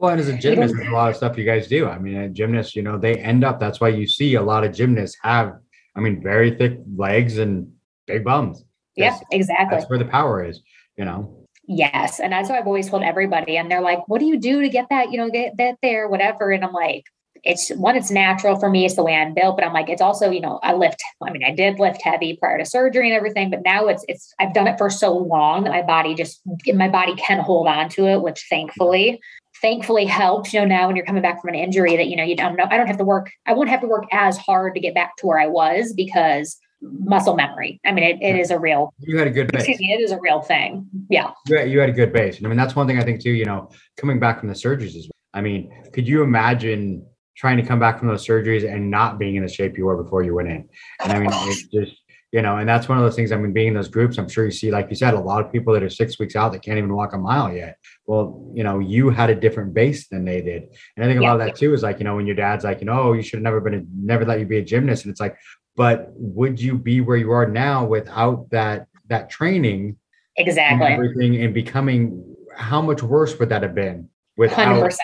Well, 0.00 0.12
and 0.12 0.20
as 0.20 0.28
a 0.28 0.36
gymnast, 0.36 0.74
there's 0.74 0.88
a 0.88 0.92
lot 0.92 1.10
of 1.10 1.16
stuff 1.16 1.36
you 1.36 1.44
guys 1.44 1.68
do. 1.68 1.86
I 1.86 1.98
mean, 1.98 2.16
a 2.16 2.28
gymnast, 2.28 2.74
you 2.74 2.82
know, 2.82 2.96
they 2.96 3.16
end 3.18 3.44
up, 3.44 3.60
that's 3.60 3.80
why 3.80 3.88
you 3.88 4.06
see 4.06 4.34
a 4.34 4.42
lot 4.42 4.64
of 4.64 4.72
gymnasts 4.72 5.18
have, 5.22 5.58
I 5.94 6.00
mean, 6.00 6.22
very 6.22 6.56
thick 6.56 6.78
legs 6.96 7.36
and 7.36 7.70
big 8.06 8.24
bums. 8.24 8.64
Yeah, 8.96 9.10
That's- 9.10 9.26
exactly. 9.30 9.76
That's 9.76 9.90
where 9.90 9.98
the 9.98 10.06
power 10.06 10.42
is, 10.42 10.62
you 10.96 11.04
know. 11.04 11.46
Yes. 11.68 12.18
And 12.18 12.32
that's 12.32 12.48
what 12.48 12.58
I've 12.58 12.66
always 12.66 12.88
told 12.88 13.02
everybody. 13.02 13.58
And 13.58 13.70
they're 13.70 13.82
like, 13.82 14.08
what 14.08 14.20
do 14.20 14.26
you 14.26 14.38
do 14.38 14.62
to 14.62 14.68
get 14.70 14.86
that, 14.88 15.12
you 15.12 15.18
know, 15.18 15.28
get 15.28 15.58
that 15.58 15.76
there, 15.82 16.08
whatever. 16.08 16.50
And 16.50 16.64
I'm 16.64 16.72
like, 16.72 17.04
it's 17.44 17.70
one, 17.70 17.94
it's 17.94 18.10
natural 18.10 18.58
for 18.58 18.68
me. 18.68 18.84
It's 18.84 18.96
the 18.96 19.04
way 19.04 19.14
I'm 19.14 19.34
built. 19.34 19.56
But 19.56 19.64
I'm 19.66 19.72
like, 19.72 19.88
it's 19.88 20.02
also, 20.02 20.30
you 20.30 20.40
know, 20.40 20.58
I 20.62 20.72
lift, 20.72 21.02
I 21.22 21.30
mean, 21.30 21.44
I 21.44 21.54
did 21.54 21.78
lift 21.78 22.02
heavy 22.02 22.36
prior 22.36 22.58
to 22.58 22.64
surgery 22.64 23.08
and 23.08 23.16
everything, 23.16 23.50
but 23.50 23.62
now 23.64 23.86
it's, 23.86 24.04
it's, 24.08 24.34
I've 24.38 24.52
done 24.52 24.66
it 24.66 24.78
for 24.78 24.90
so 24.90 25.16
long 25.16 25.64
that 25.64 25.70
my 25.70 25.82
body 25.82 26.14
just, 26.14 26.40
my 26.74 26.88
body 26.88 27.14
can 27.14 27.38
hold 27.38 27.68
on 27.68 27.88
to 27.90 28.08
it, 28.08 28.20
which 28.20 28.46
thankfully, 28.50 29.20
thankfully 29.60 30.04
helps, 30.06 30.52
you 30.52 30.60
know, 30.60 30.66
now 30.66 30.86
when 30.86 30.96
you're 30.96 31.04
coming 31.04 31.22
back 31.22 31.40
from 31.40 31.48
an 31.48 31.54
injury 31.54 31.96
that, 31.96 32.06
you 32.06 32.16
know, 32.16 32.24
you 32.24 32.36
don't 32.36 32.56
know, 32.56 32.66
I 32.70 32.76
don't 32.76 32.86
have 32.86 32.98
to 32.98 33.04
work, 33.04 33.30
I 33.46 33.52
won't 33.52 33.68
have 33.68 33.80
to 33.80 33.86
work 33.86 34.04
as 34.12 34.38
hard 34.38 34.74
to 34.74 34.80
get 34.80 34.94
back 34.94 35.16
to 35.18 35.26
where 35.26 35.38
I 35.38 35.46
was 35.46 35.92
because 35.92 36.58
muscle 36.82 37.36
memory. 37.36 37.80
I 37.84 37.92
mean, 37.92 38.04
it, 38.04 38.22
it 38.22 38.36
is 38.36 38.50
a 38.50 38.58
real, 38.58 38.94
You 39.00 39.18
had 39.18 39.26
a 39.26 39.30
good 39.30 39.52
base. 39.52 39.60
excuse 39.60 39.80
me, 39.80 39.92
it 39.92 40.00
is 40.00 40.12
a 40.12 40.20
real 40.20 40.40
thing. 40.40 40.86
Yeah. 41.10 41.32
You 41.46 41.58
had, 41.58 41.70
you 41.70 41.80
had 41.80 41.90
a 41.90 41.92
good 41.92 42.12
base. 42.12 42.38
And 42.38 42.46
I 42.46 42.48
mean, 42.48 42.56
that's 42.56 42.74
one 42.74 42.86
thing 42.86 42.98
I 42.98 43.04
think 43.04 43.20
too, 43.20 43.32
you 43.32 43.44
know, 43.44 43.70
coming 43.98 44.18
back 44.18 44.40
from 44.40 44.48
the 44.48 44.54
surgeries 44.54 44.96
is, 44.96 45.10
I 45.34 45.40
mean, 45.42 45.70
could 45.92 46.08
you 46.08 46.22
imagine 46.22 47.06
trying 47.36 47.58
to 47.58 47.62
come 47.62 47.78
back 47.78 47.98
from 47.98 48.08
those 48.08 48.26
surgeries 48.26 48.70
and 48.70 48.90
not 48.90 49.18
being 49.18 49.36
in 49.36 49.42
the 49.42 49.48
shape 49.48 49.76
you 49.76 49.84
were 49.84 50.02
before 50.02 50.22
you 50.22 50.34
went 50.34 50.48
in? 50.48 50.68
And 51.02 51.12
I 51.12 51.18
mean, 51.18 51.30
it's 51.32 51.66
just, 51.68 51.99
you 52.32 52.42
know, 52.42 52.58
and 52.58 52.68
that's 52.68 52.88
one 52.88 52.96
of 52.96 53.02
those 53.02 53.16
things. 53.16 53.32
I 53.32 53.36
mean, 53.36 53.52
being 53.52 53.68
in 53.68 53.74
those 53.74 53.88
groups, 53.88 54.16
I'm 54.16 54.28
sure 54.28 54.44
you 54.44 54.52
see, 54.52 54.70
like 54.70 54.88
you 54.88 54.94
said, 54.94 55.14
a 55.14 55.20
lot 55.20 55.44
of 55.44 55.50
people 55.50 55.74
that 55.74 55.82
are 55.82 55.90
six 55.90 56.18
weeks 56.18 56.36
out 56.36 56.52
that 56.52 56.62
can't 56.62 56.78
even 56.78 56.94
walk 56.94 57.12
a 57.12 57.18
mile 57.18 57.52
yet. 57.52 57.76
Well, 58.06 58.50
you 58.54 58.62
know, 58.62 58.78
you 58.78 59.10
had 59.10 59.30
a 59.30 59.34
different 59.34 59.74
base 59.74 60.06
than 60.06 60.24
they 60.24 60.40
did. 60.40 60.68
And 60.96 61.04
I 61.04 61.08
think 61.08 61.20
a 61.20 61.24
lot 61.24 61.40
of 61.40 61.40
that 61.40 61.56
too 61.56 61.74
is 61.74 61.82
like, 61.82 61.98
you 61.98 62.04
know, 62.04 62.16
when 62.16 62.26
your 62.26 62.36
dad's 62.36 62.64
like, 62.64 62.80
you 62.80 62.86
know, 62.86 63.00
oh, 63.00 63.12
you 63.14 63.22
should 63.22 63.38
have 63.38 63.42
never 63.42 63.60
been, 63.60 63.74
a, 63.74 63.82
never 63.92 64.24
let 64.24 64.38
you 64.38 64.46
be 64.46 64.58
a 64.58 64.62
gymnast. 64.64 65.04
And 65.04 65.10
it's 65.10 65.20
like, 65.20 65.36
but 65.76 66.12
would 66.14 66.60
you 66.60 66.78
be 66.78 67.00
where 67.00 67.16
you 67.16 67.32
are 67.32 67.46
now 67.46 67.84
without 67.84 68.48
that, 68.50 68.86
that 69.08 69.28
training 69.28 69.96
and 70.36 70.46
Exactly. 70.46 70.86
everything 70.86 71.42
and 71.42 71.52
becoming 71.52 72.36
how 72.56 72.80
much 72.80 73.02
worse 73.02 73.36
would 73.40 73.48
that 73.48 73.62
have 73.62 73.74
been 73.74 74.08
without 74.36 74.84
100%. 74.84 74.96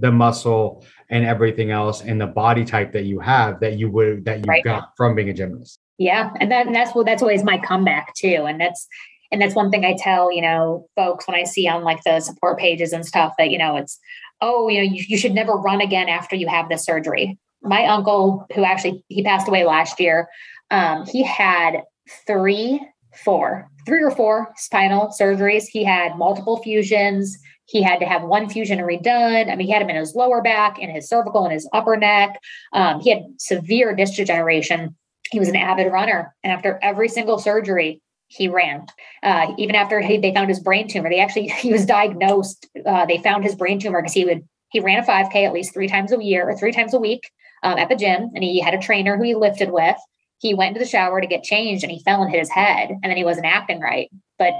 the 0.00 0.12
muscle 0.12 0.84
and 1.08 1.24
everything 1.24 1.70
else 1.70 2.02
and 2.02 2.20
the 2.20 2.26
body 2.26 2.64
type 2.64 2.92
that 2.92 3.04
you 3.04 3.18
have 3.18 3.60
that 3.60 3.78
you 3.78 3.90
would 3.90 4.24
that 4.26 4.40
you 4.40 4.44
Right. 4.46 4.62
got 4.62 4.92
from 4.96 5.14
being 5.14 5.30
a 5.30 5.32
gymnast 5.32 5.80
Yeah. 5.98 6.30
And 6.40 6.50
that, 6.52 6.66
and 6.66 6.74
that's 6.74 6.94
what, 6.94 7.06
that's 7.06 7.22
always 7.22 7.42
my 7.42 7.58
comeback 7.58 8.14
too. 8.14 8.44
And 8.46 8.60
that's, 8.60 8.86
and 9.32 9.40
that's 9.40 9.54
one 9.54 9.70
thing 9.70 9.84
I 9.84 9.96
tell, 9.98 10.30
you 10.30 10.42
know, 10.42 10.86
folks 10.94 11.26
when 11.26 11.36
I 11.36 11.44
see 11.44 11.66
on 11.66 11.82
like 11.84 12.02
the 12.04 12.20
support 12.20 12.58
pages 12.58 12.92
and 12.92 13.04
stuff 13.04 13.32
that, 13.38 13.50
you 13.50 13.58
know, 13.58 13.76
it's, 13.76 13.98
oh, 14.40 14.68
you 14.68 14.78
know, 14.78 14.84
you, 14.84 15.04
you 15.08 15.16
should 15.16 15.34
never 15.34 15.54
run 15.54 15.80
again 15.80 16.08
after 16.08 16.36
you 16.36 16.48
have 16.48 16.68
the 16.68 16.76
surgery. 16.76 17.38
My 17.62 17.86
uncle, 17.86 18.46
who 18.54 18.64
actually, 18.64 19.04
he 19.08 19.22
passed 19.22 19.48
away 19.48 19.64
last 19.64 19.98
year, 19.98 20.28
um, 20.70 21.06
he 21.06 21.24
had 21.24 21.82
three, 22.26 22.80
four, 23.24 23.68
three 23.86 24.02
or 24.02 24.10
four 24.10 24.52
spinal 24.56 25.12
surgeries. 25.18 25.64
He 25.64 25.82
had 25.82 26.18
multiple 26.18 26.62
fusions. 26.62 27.36
He 27.64 27.82
had 27.82 27.98
to 27.98 28.06
have 28.06 28.22
one 28.22 28.48
fusion 28.48 28.78
redone. 28.80 29.50
I 29.50 29.56
mean, 29.56 29.66
he 29.66 29.72
had 29.72 29.82
them 29.82 29.90
in 29.90 29.96
his 29.96 30.14
lower 30.14 30.42
back, 30.42 30.78
in 30.78 30.90
his 30.90 31.08
cervical, 31.08 31.44
and 31.44 31.52
his 31.52 31.68
upper 31.72 31.96
neck. 31.96 32.38
Um, 32.72 33.00
he 33.00 33.10
had 33.10 33.22
severe 33.38 33.94
disc 33.94 34.14
degeneration. 34.14 34.94
He 35.30 35.38
was 35.38 35.48
an 35.48 35.56
avid 35.56 35.92
runner. 35.92 36.34
And 36.42 36.52
after 36.52 36.78
every 36.82 37.08
single 37.08 37.38
surgery, 37.38 38.00
he 38.28 38.48
ran. 38.48 38.86
Uh, 39.22 39.54
even 39.58 39.74
after 39.74 40.00
he, 40.00 40.18
they 40.18 40.34
found 40.34 40.48
his 40.48 40.60
brain 40.60 40.88
tumor, 40.88 41.08
they 41.08 41.20
actually, 41.20 41.48
he 41.60 41.72
was 41.72 41.86
diagnosed. 41.86 42.66
Uh, 42.84 43.06
they 43.06 43.18
found 43.18 43.44
his 43.44 43.54
brain 43.54 43.78
tumor 43.78 44.00
because 44.00 44.14
he 44.14 44.24
would, 44.24 44.46
he 44.70 44.80
ran 44.80 45.02
a 45.02 45.06
5K 45.06 45.46
at 45.46 45.52
least 45.52 45.72
three 45.72 45.88
times 45.88 46.12
a 46.12 46.22
year 46.22 46.48
or 46.48 46.56
three 46.56 46.72
times 46.72 46.94
a 46.94 46.98
week 46.98 47.30
um, 47.62 47.78
at 47.78 47.88
the 47.88 47.96
gym. 47.96 48.30
And 48.34 48.42
he 48.42 48.60
had 48.60 48.74
a 48.74 48.80
trainer 48.80 49.16
who 49.16 49.22
he 49.22 49.34
lifted 49.34 49.70
with. 49.70 49.96
He 50.38 50.54
went 50.54 50.68
into 50.68 50.80
the 50.80 50.90
shower 50.90 51.20
to 51.20 51.26
get 51.26 51.44
changed 51.44 51.82
and 51.82 51.90
he 51.90 52.02
fell 52.02 52.22
and 52.22 52.30
hit 52.30 52.40
his 52.40 52.50
head. 52.50 52.90
And 52.90 53.04
then 53.04 53.16
he 53.16 53.24
wasn't 53.24 53.46
acting 53.46 53.80
right. 53.80 54.10
But 54.38 54.52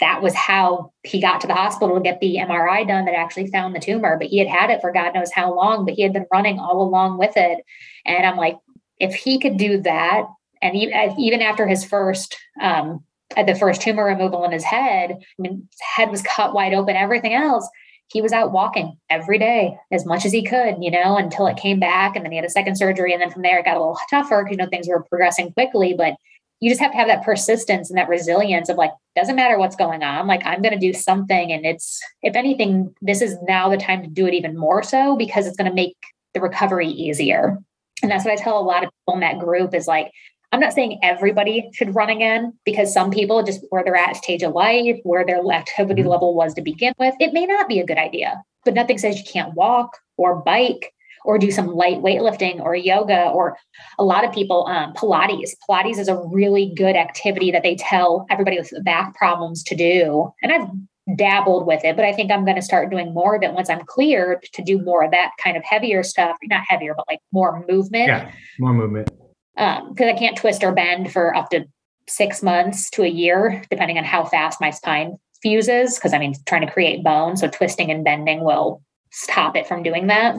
that 0.00 0.20
was 0.20 0.34
how 0.34 0.92
he 1.04 1.20
got 1.20 1.40
to 1.40 1.46
the 1.46 1.54
hospital 1.54 1.94
to 1.94 2.02
get 2.02 2.20
the 2.20 2.36
MRI 2.36 2.86
done 2.86 3.04
that 3.04 3.14
actually 3.14 3.46
found 3.46 3.74
the 3.74 3.80
tumor. 3.80 4.18
But 4.18 4.26
he 4.26 4.38
had 4.38 4.48
had 4.48 4.70
it 4.70 4.80
for 4.80 4.92
God 4.92 5.14
knows 5.14 5.30
how 5.32 5.54
long, 5.54 5.84
but 5.84 5.94
he 5.94 6.02
had 6.02 6.12
been 6.12 6.26
running 6.32 6.58
all 6.58 6.82
along 6.82 7.18
with 7.18 7.36
it. 7.36 7.64
And 8.04 8.26
I'm 8.26 8.36
like, 8.36 8.56
if 9.02 9.14
he 9.14 9.38
could 9.38 9.58
do 9.58 9.82
that, 9.82 10.24
and 10.62 10.76
even 10.76 11.42
after 11.42 11.66
his 11.66 11.84
first, 11.84 12.36
um, 12.60 13.04
the 13.34 13.54
first 13.54 13.82
tumor 13.82 14.04
removal 14.04 14.44
in 14.44 14.52
his 14.52 14.64
head, 14.64 15.10
I 15.10 15.42
mean, 15.42 15.68
his 15.70 15.80
head 15.96 16.10
was 16.10 16.22
cut 16.22 16.54
wide 16.54 16.72
open, 16.72 16.96
everything 16.96 17.34
else, 17.34 17.68
he 18.12 18.22
was 18.22 18.32
out 18.32 18.52
walking 18.52 18.96
every 19.10 19.38
day 19.38 19.76
as 19.90 20.06
much 20.06 20.24
as 20.24 20.32
he 20.32 20.44
could, 20.44 20.76
you 20.80 20.90
know, 20.90 21.16
until 21.16 21.46
it 21.46 21.56
came 21.56 21.80
back. 21.80 22.14
And 22.14 22.24
then 22.24 22.30
he 22.32 22.36
had 22.36 22.44
a 22.44 22.50
second 22.50 22.76
surgery. 22.76 23.12
And 23.12 23.22
then 23.22 23.30
from 23.30 23.42
there, 23.42 23.58
it 23.58 23.64
got 23.64 23.76
a 23.76 23.80
little 23.80 23.98
tougher 24.10 24.44
because, 24.44 24.52
you 24.52 24.62
know, 24.62 24.68
things 24.68 24.86
were 24.86 25.02
progressing 25.02 25.52
quickly. 25.52 25.94
But 25.94 26.14
you 26.60 26.70
just 26.70 26.80
have 26.80 26.92
to 26.92 26.96
have 26.96 27.08
that 27.08 27.24
persistence 27.24 27.90
and 27.90 27.98
that 27.98 28.08
resilience 28.08 28.68
of 28.68 28.76
like 28.76 28.92
doesn't 29.16 29.34
matter 29.34 29.58
what's 29.58 29.74
going 29.74 30.04
on 30.04 30.28
like 30.28 30.40
i'm 30.46 30.62
going 30.62 30.72
to 30.72 30.78
do 30.78 30.92
something 30.92 31.50
and 31.50 31.66
it's 31.66 32.00
if 32.22 32.36
anything 32.36 32.94
this 33.02 33.20
is 33.20 33.36
now 33.48 33.68
the 33.68 33.76
time 33.76 34.00
to 34.00 34.08
do 34.08 34.26
it 34.26 34.32
even 34.32 34.56
more 34.56 34.80
so 34.80 35.16
because 35.16 35.46
it's 35.46 35.56
going 35.56 35.68
to 35.68 35.74
make 35.74 35.96
the 36.34 36.40
recovery 36.40 36.86
easier 36.86 37.58
and 38.02 38.10
that's 38.10 38.24
what 38.24 38.32
i 38.32 38.42
tell 38.42 38.58
a 38.58 38.60
lot 38.60 38.84
of 38.84 38.90
people 38.90 39.14
in 39.14 39.20
that 39.20 39.38
group 39.38 39.74
is 39.74 39.86
like 39.86 40.10
i'm 40.52 40.60
not 40.60 40.72
saying 40.72 40.98
everybody 41.02 41.68
should 41.72 41.94
run 41.94 42.10
again 42.10 42.52
because 42.64 42.92
some 42.92 43.10
people 43.10 43.42
just 43.42 43.64
where 43.70 43.82
they're 43.84 43.96
at 43.96 44.16
stage 44.16 44.42
of 44.42 44.52
life 44.52 44.98
where 45.04 45.24
their 45.24 45.40
activity 45.52 46.02
mm-hmm. 46.02 46.10
level 46.10 46.34
was 46.34 46.54
to 46.54 46.62
begin 46.62 46.92
with 46.98 47.14
it 47.20 47.32
may 47.32 47.46
not 47.46 47.68
be 47.68 47.80
a 47.80 47.86
good 47.86 47.98
idea. 47.98 48.42
But 48.64 48.74
nothing 48.74 48.98
says 48.98 49.18
you 49.18 49.24
can't 49.24 49.54
walk 49.54 49.96
or 50.16 50.36
bike 50.36 50.92
or 51.24 51.38
do 51.38 51.50
some 51.50 51.68
light 51.68 51.98
weightlifting 51.98 52.60
or 52.60 52.74
yoga 52.74 53.28
or 53.30 53.56
a 53.98 54.04
lot 54.04 54.24
of 54.24 54.32
people 54.32 54.66
um, 54.66 54.92
pilates. 54.94 55.50
Pilates 55.68 55.98
is 55.98 56.08
a 56.08 56.16
really 56.16 56.72
good 56.76 56.96
activity 56.96 57.50
that 57.52 57.62
they 57.62 57.76
tell 57.76 58.26
everybody 58.30 58.58
with 58.58 58.72
back 58.84 59.14
problems 59.14 59.62
to 59.64 59.74
do. 59.74 60.32
And 60.42 60.52
i've 60.52 60.68
dabbled 61.16 61.66
with 61.66 61.84
it 61.84 61.96
but 61.96 62.04
i 62.04 62.12
think 62.12 62.30
i'm 62.30 62.44
going 62.44 62.56
to 62.56 62.62
start 62.62 62.90
doing 62.90 63.12
more 63.12 63.36
of 63.36 63.42
it 63.42 63.52
once 63.52 63.68
i'm 63.70 63.84
cleared 63.84 64.42
to 64.52 64.62
do 64.62 64.80
more 64.82 65.04
of 65.04 65.10
that 65.10 65.30
kind 65.42 65.56
of 65.56 65.64
heavier 65.64 66.02
stuff. 66.02 66.36
Not 66.44 66.62
heavier 66.68 66.94
but 66.96 67.06
like 67.08 67.20
more 67.32 67.64
movement. 67.68 68.08
Yeah 68.08 68.30
more 68.58 68.72
movement. 68.74 69.10
Because 69.56 69.86
um, 69.88 70.08
i 70.08 70.14
can't 70.14 70.36
twist 70.36 70.62
or 70.62 70.72
bend 70.72 71.12
for 71.12 71.34
up 71.34 71.50
to 71.50 71.64
six 72.08 72.42
months 72.42 72.90
to 72.90 73.02
a 73.02 73.08
year 73.08 73.62
depending 73.70 73.98
on 73.98 74.04
how 74.04 74.24
fast 74.24 74.60
my 74.60 74.70
spine 74.70 75.16
fuses 75.40 75.96
because 75.96 76.12
i 76.12 76.18
mean 76.18 76.34
trying 76.46 76.66
to 76.66 76.72
create 76.72 77.04
bone 77.04 77.36
so 77.36 77.48
twisting 77.48 77.90
and 77.90 78.04
bending 78.04 78.44
will 78.44 78.82
stop 79.12 79.54
it 79.56 79.68
from 79.68 79.82
doing 79.82 80.08
that. 80.08 80.36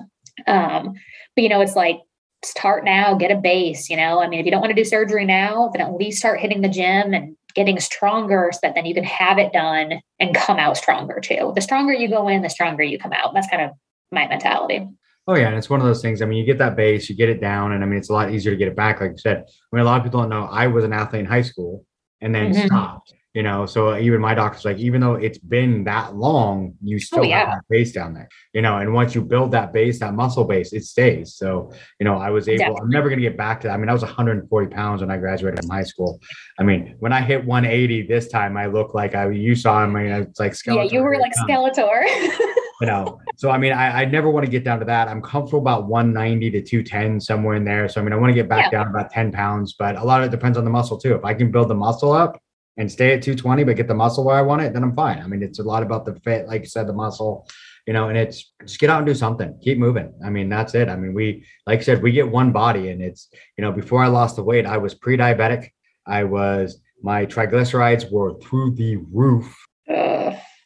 Um, 0.48 0.94
but 1.36 1.44
you 1.44 1.50
know, 1.50 1.62
it's 1.62 1.76
like 1.76 2.02
start 2.44 2.84
now, 2.84 3.16
get 3.16 3.32
a 3.32 3.38
base, 3.38 3.90
you 3.90 3.96
know. 3.96 4.20
I 4.20 4.28
mean, 4.28 4.40
if 4.40 4.46
you 4.46 4.52
don't 4.52 4.60
want 4.62 4.72
to 4.72 4.82
do 4.82 4.84
surgery 4.84 5.26
now, 5.26 5.70
then 5.72 5.82
at 5.82 5.94
least 5.94 6.20
start 6.20 6.40
hitting 6.40 6.62
the 6.62 6.68
gym 6.68 7.14
and 7.14 7.38
getting 7.56 7.80
stronger 7.80 8.50
so 8.52 8.60
that 8.64 8.76
then 8.76 8.86
you 8.86 8.94
can 8.94 9.04
have 9.04 9.38
it 9.38 9.54
done 9.54 10.02
and 10.20 10.36
come 10.36 10.58
out 10.58 10.78
stronger 10.78 11.20
too. 11.20 11.52
The 11.56 11.62
stronger 11.62 11.94
you 11.94 12.08
go 12.08 12.28
in, 12.28 12.42
the 12.42 12.50
stronger 12.50 12.84
you 12.84 12.98
come 12.98 13.14
out. 13.14 13.34
That's 13.34 13.50
kind 13.50 13.64
of 13.64 13.72
my 14.12 14.28
mentality. 14.28 14.88
Oh 15.28 15.36
yeah, 15.36 15.48
and 15.48 15.56
it's 15.56 15.70
one 15.70 15.80
of 15.80 15.86
those 15.86 16.02
things. 16.02 16.22
I 16.22 16.26
mean, 16.26 16.38
you 16.38 16.46
get 16.46 16.58
that 16.58 16.76
base, 16.76 17.10
you 17.10 17.16
get 17.16 17.30
it 17.30 17.40
down, 17.40 17.72
and 17.72 17.84
I 17.84 17.88
mean, 17.88 17.98
it's 17.98 18.10
a 18.10 18.14
lot 18.14 18.32
easier 18.32 18.52
to 18.52 18.58
get 18.58 18.68
it 18.68 18.76
back. 18.76 19.00
Like 19.00 19.12
you 19.12 19.18
said, 19.18 19.38
I 19.38 19.76
mean, 19.76 19.82
a 19.82 19.86
lot 19.86 19.98
of 19.98 20.04
people 20.04 20.20
don't 20.20 20.30
know. 20.30 20.46
I 20.52 20.68
was 20.68 20.84
an 20.84 20.92
athlete 20.92 21.22
in 21.22 21.26
high 21.26 21.44
school 21.44 21.86
and 22.20 22.36
then 22.36 22.52
mm-hmm. 22.54 22.66
stopped 22.66 23.14
you 23.34 23.44
know? 23.44 23.66
So 23.66 23.92
uh, 23.92 23.98
even 23.98 24.22
my 24.22 24.34
doctor's 24.34 24.66
like 24.66 24.78
even 24.78 25.02
though 25.02 25.16
it's 25.16 25.38
been 25.38 25.84
that 25.86 26.16
long 26.16 26.76
you 26.84 26.98
oh, 26.98 27.00
still 27.00 27.20
oh, 27.20 27.24
yeah. 27.24 27.40
have 27.40 27.50
that 27.50 27.64
base 27.70 27.92
down 27.92 28.14
there 28.14 28.30
you 28.54 28.62
know? 28.62 28.78
And 28.78 28.94
once 28.94 29.16
you 29.16 29.22
build 29.22 29.52
that 29.52 29.74
base 29.74 30.00
that 30.00 30.14
muscle 30.14 30.46
base 30.46 30.74
it 30.74 30.84
stays. 30.84 31.36
So 31.36 31.72
you 32.00 32.06
know 32.06 32.18
i 32.18 32.30
was 32.30 32.48
able 32.48 32.60
Definitely. 32.60 32.82
i'm 32.82 32.90
never 32.90 33.10
going 33.10 33.20
to 33.20 33.28
get 33.30 33.38
back 33.38 33.62
to 33.62 33.68
that. 33.68 33.74
I 33.74 33.78
mean 33.78 33.90
i 33.90 33.94
was 33.94 34.02
140 34.02 34.68
pounds 34.68 35.02
when 35.02 35.12
i 35.12 35.18
graduated 35.18 35.60
from 35.60 35.70
high 35.70 35.84
school. 35.84 36.20
I 36.60 36.64
mean 36.64 36.96
when 37.00 37.14
i 37.14 37.22
hit 37.22 37.44
180 37.46 38.08
this 38.08 38.28
time 38.28 38.58
i 38.58 38.66
look 38.68 38.94
like 38.94 39.16
i 39.16 39.30
you 39.30 39.56
saw 39.56 39.80
I 39.80 39.88
mean 39.88 40.08
it's 40.08 40.40
like 40.40 40.54
skeletor 40.54 40.76
yeah 40.76 40.84
you 40.84 41.04
were 41.04 41.18
like 41.18 41.34
skeletor. 41.34 42.04
You 42.82 42.88
know? 42.88 43.22
So 43.38 43.50
i 43.50 43.58
mean 43.58 43.72
I, 43.72 44.02
I 44.02 44.06
never 44.06 44.30
want 44.30 44.46
to 44.46 44.52
get 44.52 44.66
down 44.66 44.80
to 44.80 44.86
that. 44.86 45.08
I'm 45.08 45.22
comfortable 45.22 45.60
about 45.60 45.86
190 45.86 46.52
to 46.52 46.62
210 46.62 47.22
somewhere 47.22 47.56
in 47.56 47.64
there. 47.64 47.88
So 47.88 48.02
i 48.02 48.04
mean 48.04 48.14
i 48.14 48.16
want 48.16 48.32
to 48.32 48.36
get 48.36 48.50
back 48.50 48.72
yeah. 48.72 48.80
down 48.80 48.88
about 48.90 49.12
10 49.12 49.32
pounds 49.32 49.74
but 49.74 49.96
a 49.96 50.04
lot 50.04 50.22
of 50.22 50.28
it 50.28 50.32
depends 50.32 50.58
on 50.58 50.66
the 50.66 50.70
muscle 50.70 50.98
too. 50.98 51.16
If 51.16 51.24
i 51.24 51.34
can 51.34 51.52
build 51.52 51.70
the 51.70 51.76
muscle 51.76 52.12
up 52.12 52.42
and 52.78 52.92
stay 52.92 53.14
at 53.14 53.22
220, 53.22 53.64
but 53.64 53.76
get 53.76 53.88
the 53.88 53.94
muscle 53.94 54.24
where 54.24 54.36
I 54.36 54.42
want 54.42 54.62
it, 54.62 54.74
then 54.74 54.84
I'm 54.84 54.96
fine. 54.96 55.20
I 55.20 55.28
mean, 55.28 55.44
it's 55.44 55.60
a 55.60 55.64
lot 55.64 55.84
about 55.84 56.06
the 56.06 56.16
fit, 56.22 56.48
like 56.48 56.62
you 56.62 56.68
said, 56.68 56.88
the 56.88 56.94
muscle, 56.94 57.48
you 57.86 57.94
know, 57.94 58.10
and 58.10 58.18
it's 58.18 58.52
just 58.62 58.80
get 58.80 58.90
out 58.90 58.98
and 58.98 59.06
do 59.06 59.14
something, 59.14 59.58
keep 59.62 59.78
moving. 59.78 60.14
I 60.26 60.30
mean, 60.30 60.50
that's 60.50 60.74
it. 60.74 60.90
I 60.90 60.96
mean, 60.96 61.14
we, 61.14 61.46
like 61.68 61.80
I 61.80 61.84
said, 61.84 62.02
we 62.02 62.12
get 62.12 62.30
one 62.30 62.52
body 62.52 62.90
and 62.90 63.02
it's, 63.02 63.30
you 63.58 63.62
know, 63.62 63.72
before 63.72 64.04
I 64.04 64.08
lost 64.08 64.36
the 64.36 64.44
weight, 64.44 64.66
I 64.66 64.78
was 64.78 64.96
pre 64.96 65.18
diabetic. 65.18 65.70
I 66.08 66.24
was, 66.24 66.82
my 67.02 67.26
triglycerides 67.26 68.12
were 68.12 68.40
through 68.40 68.76
the 68.76 68.98
roof. 69.12 69.56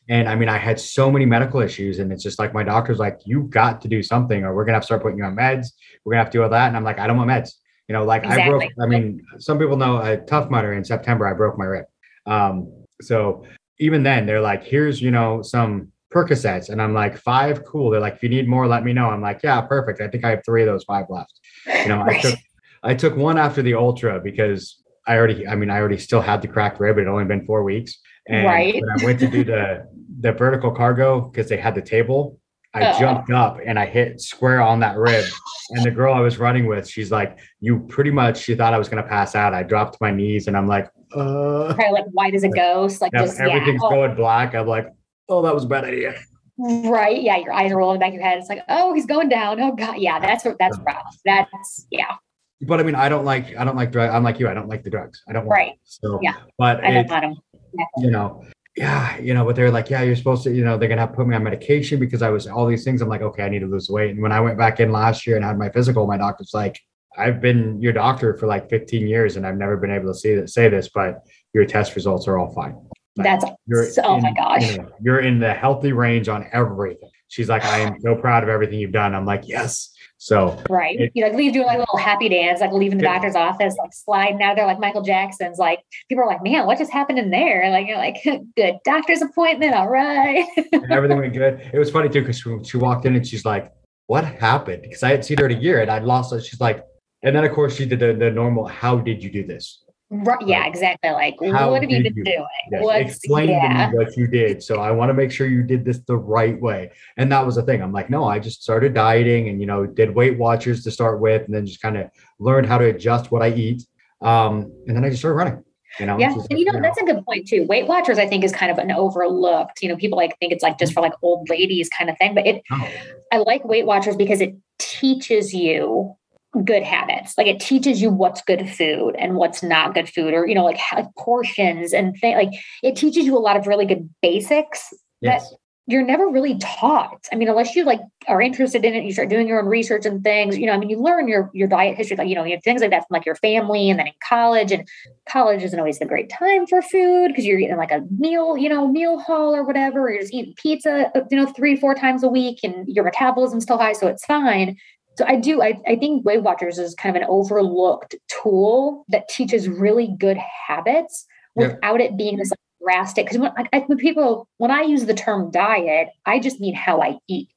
And 0.10 0.30
I 0.30 0.36
mean, 0.36 0.48
I 0.48 0.58
had 0.58 0.80
so 0.80 1.12
many 1.12 1.26
medical 1.26 1.60
issues, 1.60 2.00
and 2.00 2.14
it's 2.14 2.24
just 2.24 2.40
like 2.40 2.54
my 2.54 2.64
doctor's 2.64 2.98
like, 2.98 3.20
you 3.26 3.44
got 3.44 3.82
to 3.82 3.90
do 3.90 4.02
something, 4.02 4.44
or 4.44 4.56
we're 4.56 4.64
gonna 4.64 4.78
have 4.78 4.84
to 4.84 4.86
start 4.86 5.02
putting 5.02 5.18
you 5.18 5.26
on 5.26 5.36
meds. 5.36 5.68
We're 6.06 6.14
gonna 6.14 6.24
have 6.24 6.32
to 6.32 6.38
do 6.38 6.44
all 6.44 6.50
that. 6.50 6.68
And 6.70 6.78
I'm 6.78 6.86
like, 6.86 6.98
I 6.98 7.08
don't 7.08 7.18
want 7.18 7.30
meds. 7.30 7.52
You 7.90 7.94
know, 7.94 8.06
like 8.06 8.24
exactly. 8.24 8.44
I 8.44 8.50
broke, 8.50 8.72
I 8.82 8.86
mean, 8.86 9.26
some 9.40 9.60
people 9.60 9.76
know 9.76 9.98
a 9.98 10.18
Tough 10.18 10.50
Mudder 10.50 10.74
in 10.74 10.86
September, 10.86 11.28
I 11.28 11.34
broke 11.34 11.58
my 11.58 11.66
rib. 11.66 11.86
Um, 12.28 12.72
so 13.02 13.46
even 13.80 14.04
then, 14.04 14.26
they're 14.26 14.42
like, 14.42 14.64
here's, 14.64 15.02
you 15.02 15.12
know, 15.12 15.42
some 15.42 15.92
Percocets. 16.14 16.70
And 16.70 16.82
I'm 16.82 16.94
like, 16.94 17.18
five, 17.18 17.64
cool. 17.66 17.90
They're 17.90 18.02
like, 18.02 18.16
if 18.16 18.24
you 18.24 18.30
need 18.30 18.48
more, 18.48 18.68
let 18.68 18.84
me 18.84 18.94
know. 18.94 19.10
I'm 19.10 19.22
like, 19.22 19.42
yeah, 19.44 19.62
perfect. 19.62 20.02
I 20.02 20.08
think 20.08 20.24
I 20.24 20.32
have 20.32 20.42
three 20.46 20.62
of 20.62 20.68
those 20.68 20.84
five 20.84 21.06
left. 21.10 21.40
You 21.66 21.90
know, 21.90 22.02
I 22.02 22.20
took 22.20 22.36
I 22.84 22.96
took 22.96 23.16
one 23.16 23.38
after 23.38 23.62
the 23.62 23.74
ultra 23.74 24.20
because 24.20 24.82
I 25.06 25.18
already, 25.18 25.48
I 25.48 25.56
mean, 25.56 25.70
I 25.70 25.78
already 25.78 25.98
still 25.98 26.22
had 26.22 26.42
the 26.42 26.48
cracked 26.48 26.80
rib. 26.80 26.98
It 26.98 27.02
had 27.02 27.08
only 27.08 27.26
been 27.26 27.46
four 27.46 27.64
weeks. 27.64 27.98
And 28.28 28.46
right. 28.46 28.74
when 28.74 28.90
I 28.90 29.06
went 29.06 29.20
to 29.20 29.28
do 29.28 29.44
the 29.44 29.88
the 30.20 30.32
vertical 30.32 30.72
cargo 30.72 31.22
because 31.22 31.50
they 31.50 31.58
had 31.58 31.76
the 31.76 31.82
table, 31.82 32.40
I 32.74 32.84
uh 32.84 33.00
jumped 33.00 33.32
up 33.32 33.60
and 33.66 33.78
I 33.78 33.86
hit 33.86 34.22
square 34.22 34.62
on 34.62 34.80
that 34.82 34.98
rib. 34.98 35.26
And 35.72 35.84
the 35.84 35.92
girl 35.92 36.14
I 36.14 36.22
was 36.22 36.38
running 36.38 36.66
with, 36.66 36.88
she's 36.88 37.12
like, 37.12 37.38
You 37.60 37.80
pretty 37.80 38.12
much 38.12 38.42
she 38.42 38.56
thought 38.56 38.74
I 38.74 38.78
was 38.78 38.90
gonna 38.90 39.04
pass 39.04 39.36
out. 39.36 39.54
I 39.54 39.64
dropped 39.64 40.00
my 40.00 40.12
knees 40.12 40.48
and 40.48 40.56
I'm 40.56 40.68
like, 40.68 40.90
uh 41.14 41.74
kind 41.76 41.90
of 41.90 41.94
like 41.94 42.06
white 42.12 42.36
as 42.36 42.44
a 42.44 42.50
ghost. 42.50 43.02
Like 43.02 43.12
yeah, 43.14 43.22
just 43.22 43.40
everything's 43.40 43.82
yeah. 43.84 43.90
going 43.90 44.16
black. 44.16 44.56
I'm 44.56 44.68
like, 44.68 44.88
oh, 45.30 45.42
that 45.42 45.54
was 45.54 45.64
a 45.64 45.68
bad 45.68 45.86
idea. 45.86 46.16
Right. 46.58 47.22
Yeah. 47.22 47.38
Your 47.38 47.54
eyes 47.54 47.72
are 47.72 47.78
rolling 47.78 48.00
back 48.00 48.14
your 48.14 48.24
head. 48.24 48.40
It's 48.40 48.50
like, 48.50 48.64
oh, 48.70 48.94
he's 48.94 49.06
going 49.06 49.30
down. 49.30 49.60
Oh 49.60 49.74
god. 49.74 49.98
Yeah, 49.98 50.20
that's 50.20 50.44
that's 50.60 50.78
rough. 50.80 51.18
That's 51.26 51.88
yeah. 51.92 52.16
But 52.62 52.80
I 52.80 52.84
mean, 52.84 52.96
I 52.96 53.10
don't 53.10 53.26
like 53.26 53.56
I 53.56 53.64
don't 53.64 53.76
like 53.76 53.92
drugs. 53.92 54.14
I'm 54.14 54.24
like 54.24 54.40
you. 54.40 54.50
I 54.50 54.54
don't 54.54 54.68
like 54.68 54.84
the 54.84 54.90
drugs. 54.90 55.22
I 55.28 55.34
don't 55.34 55.46
want 55.46 55.58
right. 55.58 55.70
Them. 55.70 55.78
So 55.84 56.20
yeah. 56.22 56.36
But 56.58 56.84
I 56.84 56.92
don't 56.92 57.10
want 57.10 57.22
them. 57.22 57.36
Yeah. 57.74 57.86
You 57.98 58.12
know, 58.12 58.44
yeah, 58.78 59.18
you 59.18 59.34
know, 59.34 59.44
but 59.44 59.56
they're 59.56 59.72
like, 59.72 59.90
yeah, 59.90 60.04
you're 60.04 60.16
supposed 60.16 60.44
to, 60.44 60.54
you 60.54 60.64
know, 60.64 60.78
they're 60.78 60.88
gonna 60.88 61.02
have 61.02 61.10
to 61.10 61.16
put 61.16 61.28
me 61.28 61.36
on 61.36 61.44
medication 61.44 62.00
because 62.00 62.22
I 62.22 62.30
was 62.30 62.46
all 62.46 62.68
these 62.68 62.84
things. 62.84 63.02
I'm 63.02 63.10
like, 63.10 63.24
okay, 63.24 63.42
I 63.42 63.50
need 63.50 63.60
to 63.60 63.66
lose 63.66 63.90
weight. 63.90 64.12
And 64.12 64.22
when 64.22 64.32
I 64.32 64.40
went 64.40 64.56
back 64.58 64.80
in 64.80 64.92
last 64.92 65.26
year 65.26 65.36
and 65.36 65.44
had 65.44 65.58
my 65.58 65.70
physical, 65.70 66.06
my 66.06 66.18
doctor's 66.18 66.52
like, 66.54 66.80
I've 67.18 67.42
been 67.42 67.82
your 67.82 67.94
doctor 67.94 68.38
for 68.38 68.48
like 68.48 68.70
15 68.70 69.08
years 69.08 69.36
and 69.36 69.46
I've 69.46 69.58
never 69.58 69.78
been 69.78 69.92
able 69.92 70.08
to 70.08 70.18
see 70.18 70.36
that, 70.36 70.50
say 70.50 70.70
this, 70.70 70.90
but 70.90 71.26
your 71.54 71.66
test 71.66 71.96
results 71.96 72.28
are 72.28 72.38
all 72.38 72.54
fine. 72.54 72.76
Like, 73.18 73.24
That's 73.24 73.46
you're 73.66 73.88
oh 74.04 74.18
in, 74.18 74.22
my 74.22 74.34
gosh. 74.34 74.72
You 74.72 74.78
know, 74.78 74.92
you're 75.02 75.20
in 75.20 75.40
the 75.40 75.54
healthy 75.54 75.92
range 75.92 76.30
on 76.30 76.46
everything. 76.52 77.10
She's 77.28 77.50
like, 77.50 77.66
I 77.66 77.80
am 77.80 78.00
so 78.02 78.16
proud 78.16 78.44
of 78.44 78.50
everything 78.50 78.80
you've 78.80 78.92
done. 78.92 79.16
I'm 79.16 79.26
like, 79.26 79.48
yes. 79.48 79.94
So 80.20 80.62
right, 80.68 81.00
it, 81.00 81.12
you 81.14 81.24
like 81.24 81.36
leave 81.36 81.54
doing 81.54 81.68
like 81.68 81.78
a 81.78 81.82
little 81.82 81.98
happy 81.98 82.28
dance, 82.28 82.60
like 82.60 82.72
leaving 82.72 82.98
the 82.98 83.04
yeah. 83.04 83.14
doctor's 83.14 83.36
office, 83.36 83.76
like 83.78 83.94
sliding 83.94 84.42
out 84.42 84.56
there 84.56 84.66
like 84.66 84.80
Michael 84.80 85.04
Jackson's. 85.04 85.60
Like 85.60 85.80
people 86.10 86.24
are 86.24 86.28
like, 86.28 86.44
man, 86.44 86.66
what 86.66 86.80
just 86.80 86.92
happened 86.92 87.20
in 87.20 87.30
there? 87.30 87.70
Like 87.70 87.88
you're 87.88 87.98
like, 87.98 88.18
good 88.24 88.78
doctor's 88.84 89.22
appointment, 89.22 89.76
all 89.76 89.88
right. 89.88 90.44
everything 90.90 91.20
went 91.20 91.34
good. 91.34 91.70
It 91.72 91.78
was 91.78 91.92
funny 91.92 92.10
too 92.10 92.22
because 92.22 92.40
she, 92.40 92.58
she 92.64 92.78
walked 92.78 93.06
in 93.06 93.16
and 93.16 93.28
she's 93.28 93.46
like, 93.46 93.72
what 94.08 94.26
happened? 94.26 94.82
Because 94.82 95.04
I 95.04 95.12
had 95.12 95.24
seen 95.24 95.38
her 95.38 95.46
in 95.48 95.58
a 95.58 95.62
year 95.62 95.82
and 95.82 95.92
I'd 95.92 96.04
lost 96.04 96.34
her. 96.34 96.42
She's 96.42 96.60
like, 96.60 96.84
and 97.24 97.36
then 97.36 97.44
of 97.44 97.52
course 97.54 97.76
she 97.76 97.86
did 97.86 98.00
the, 98.00 98.14
the 98.14 98.32
normal. 98.32 98.66
How 98.68 98.98
did 98.98 99.24
you 99.24 99.32
do 99.32 99.46
this? 99.46 99.84
Right, 100.10 100.48
yeah, 100.48 100.66
exactly. 100.66 101.12
Like, 101.12 101.40
what 101.42 101.82
have 101.82 101.92
you 101.92 102.02
been 102.02 102.14
you, 102.16 102.24
doing? 102.24 102.46
Yes, 102.72 103.10
explain 103.10 103.50
yeah. 103.50 103.88
to 103.88 103.92
me 103.92 103.98
what 103.98 104.16
you 104.16 104.26
did. 104.28 104.64
So 104.64 104.80
I 104.80 104.92
want 104.92 105.10
to 105.10 105.14
make 105.14 105.32
sure 105.32 105.48
you 105.48 105.64
did 105.64 105.84
this 105.84 106.00
the 106.00 106.16
right 106.16 106.60
way. 106.62 106.92
And 107.18 107.30
that 107.34 107.46
was 107.46 107.56
the 107.56 107.64
thing. 107.64 107.82
I'm 107.82 107.92
like, 107.92 108.10
no, 108.10 108.24
I 108.24 108.40
just 108.40 108.64
started 108.64 108.94
dieting 108.94 109.50
and 109.50 109.60
you 109.60 109.68
know 109.68 109.86
did 109.86 110.16
Weight 110.16 110.38
Watchers 110.38 110.84
to 110.86 110.92
start 110.92 111.20
with, 111.20 111.44
and 111.44 111.54
then 111.54 111.66
just 111.66 111.82
kind 111.82 111.98
of 111.98 112.10
learned 112.40 112.68
how 112.68 112.78
to 112.78 112.86
adjust 112.86 113.32
what 113.32 113.42
I 113.42 113.50
eat. 113.50 113.84
Um, 114.22 114.72
and 114.88 114.96
then 114.96 115.04
I 115.04 115.10
just 115.10 115.20
started 115.20 115.36
running. 115.36 115.64
You 116.00 116.06
know, 116.06 116.18
yeah, 116.20 116.34
and 116.50 116.60
you 116.60 116.66
know, 116.66 116.80
that's 116.80 117.00
a 117.02 117.04
good 117.04 117.26
point 117.26 117.48
too. 117.48 117.66
Weight 117.66 117.88
Watchers, 117.88 118.18
I 118.18 118.28
think, 118.28 118.44
is 118.46 118.54
kind 118.54 118.72
of 118.72 118.78
an 118.78 118.92
overlooked. 118.92 119.82
You 119.82 119.90
know, 119.90 119.98
people 119.98 120.18
like 120.18 120.38
think 120.40 120.54
it's 120.54 120.64
like 120.64 120.80
just 120.80 120.94
for 120.94 121.02
like 121.02 121.14
old 121.22 121.50
ladies 121.50 121.90
kind 121.90 122.10
of 122.10 122.18
thing, 122.18 122.34
but 122.34 122.46
it. 122.48 122.62
Oh. 122.72 122.90
I 123.34 123.38
like 123.40 123.66
Weight 123.66 123.86
Watchers 123.86 124.16
because 124.16 124.40
it 124.40 124.56
teaches 124.78 125.54
you 125.54 126.16
good 126.64 126.84
habits. 126.84 127.38
Like 127.38 127.48
it 127.48 127.60
teaches 127.60 128.02
you 128.02 128.10
what's 128.10 128.42
good 128.42 128.70
food 128.70 129.16
and 129.18 129.36
what's 129.36 129.64
not 129.64 129.94
good 129.94 130.10
food, 130.10 130.34
or 130.34 130.48
you 130.48 130.56
know, 130.56 130.66
like, 130.66 130.80
like 130.94 131.08
portions 131.18 131.94
and 131.94 132.16
things. 132.18 132.36
like 132.36 132.60
it 132.84 132.96
teaches 132.96 133.26
you 133.26 133.38
a 133.38 133.40
lot 133.40 133.58
of 133.58 133.68
really 133.68 133.86
good 133.86 134.10
basics 134.22 134.94
yes. 135.22 135.50
that 135.50 135.58
you're 135.90 136.04
never 136.04 136.28
really 136.28 136.58
taught. 136.58 137.28
I 137.32 137.38
mean, 137.38 137.48
unless 137.48 137.74
you 137.74 137.86
like 137.86 138.02
are 138.28 138.42
interested 138.42 138.84
in 138.84 138.94
it, 138.94 139.06
you 139.06 139.14
start 139.14 139.30
doing 139.30 139.48
your 139.48 139.62
own 139.62 139.68
research 139.68 140.06
and 140.06 140.22
things. 140.22 140.58
You 140.58 140.66
know, 140.66 140.74
I 140.74 140.78
mean, 140.78 140.90
you 140.90 141.02
learn 141.02 141.30
your 141.30 141.50
your 141.54 141.70
diet 141.70 141.96
history, 141.96 142.18
like 142.18 142.28
you 142.28 142.36
know, 142.36 142.44
you 142.44 142.52
have 142.52 142.64
things 142.64 142.82
like 142.82 142.90
that 142.90 143.08
from 143.08 143.16
like 143.16 143.26
your 143.26 143.36
family, 143.36 143.90
and 143.90 143.98
then 143.98 144.08
in 144.08 144.14
college. 144.28 144.74
And 144.74 144.86
college 145.30 145.64
isn't 145.64 145.80
always 145.80 146.00
the 146.00 146.06
great 146.06 146.30
time 146.30 146.68
for 146.68 146.82
food 146.82 147.30
because 147.30 147.46
you're 147.46 147.58
eating 147.58 147.78
like 147.78 147.92
a 147.92 148.04
meal, 148.20 148.58
you 148.58 148.68
know, 148.68 148.86
meal 148.86 149.18
hall 149.18 149.56
or 149.56 149.64
whatever. 149.64 150.08
Or 150.08 150.12
you're 150.12 150.22
just 150.22 150.34
eating 150.34 150.54
pizza, 150.58 151.10
you 151.32 151.38
know, 151.38 151.46
three 151.46 151.78
four 151.78 151.96
times 151.96 152.22
a 152.22 152.28
week, 152.28 152.60
and 152.64 152.86
your 152.90 153.06
metabolism's 153.06 153.64
still 153.64 153.78
high, 153.78 153.94
so 153.94 154.08
it's 154.08 154.26
fine. 154.26 154.76
So 155.18 155.26
I 155.26 155.36
do. 155.36 155.62
I, 155.62 155.80
I 155.88 155.96
think 155.96 156.26
Weight 156.26 156.44
Watchers 156.44 156.78
is 156.78 156.94
kind 156.96 157.16
of 157.16 157.22
an 157.22 157.28
overlooked 157.30 158.16
tool 158.28 159.06
that 159.10 159.28
teaches 159.30 159.68
really 159.68 160.16
good 160.20 160.38
habits 160.38 161.26
without 161.56 162.00
it 162.00 162.16
being 162.18 162.38
this 162.38 162.52
drastic 162.82 163.26
because 163.26 163.40
when, 163.40 163.52
I, 163.74 163.80
when 163.80 163.98
people 163.98 164.48
when 164.58 164.72
I 164.72 164.82
use 164.82 165.06
the 165.06 165.14
term 165.14 165.52
diet, 165.52 166.10
I 166.26 166.40
just 166.40 166.60
mean 166.60 166.76
how 166.76 167.02
I 167.02 167.18
eat. 167.28 167.50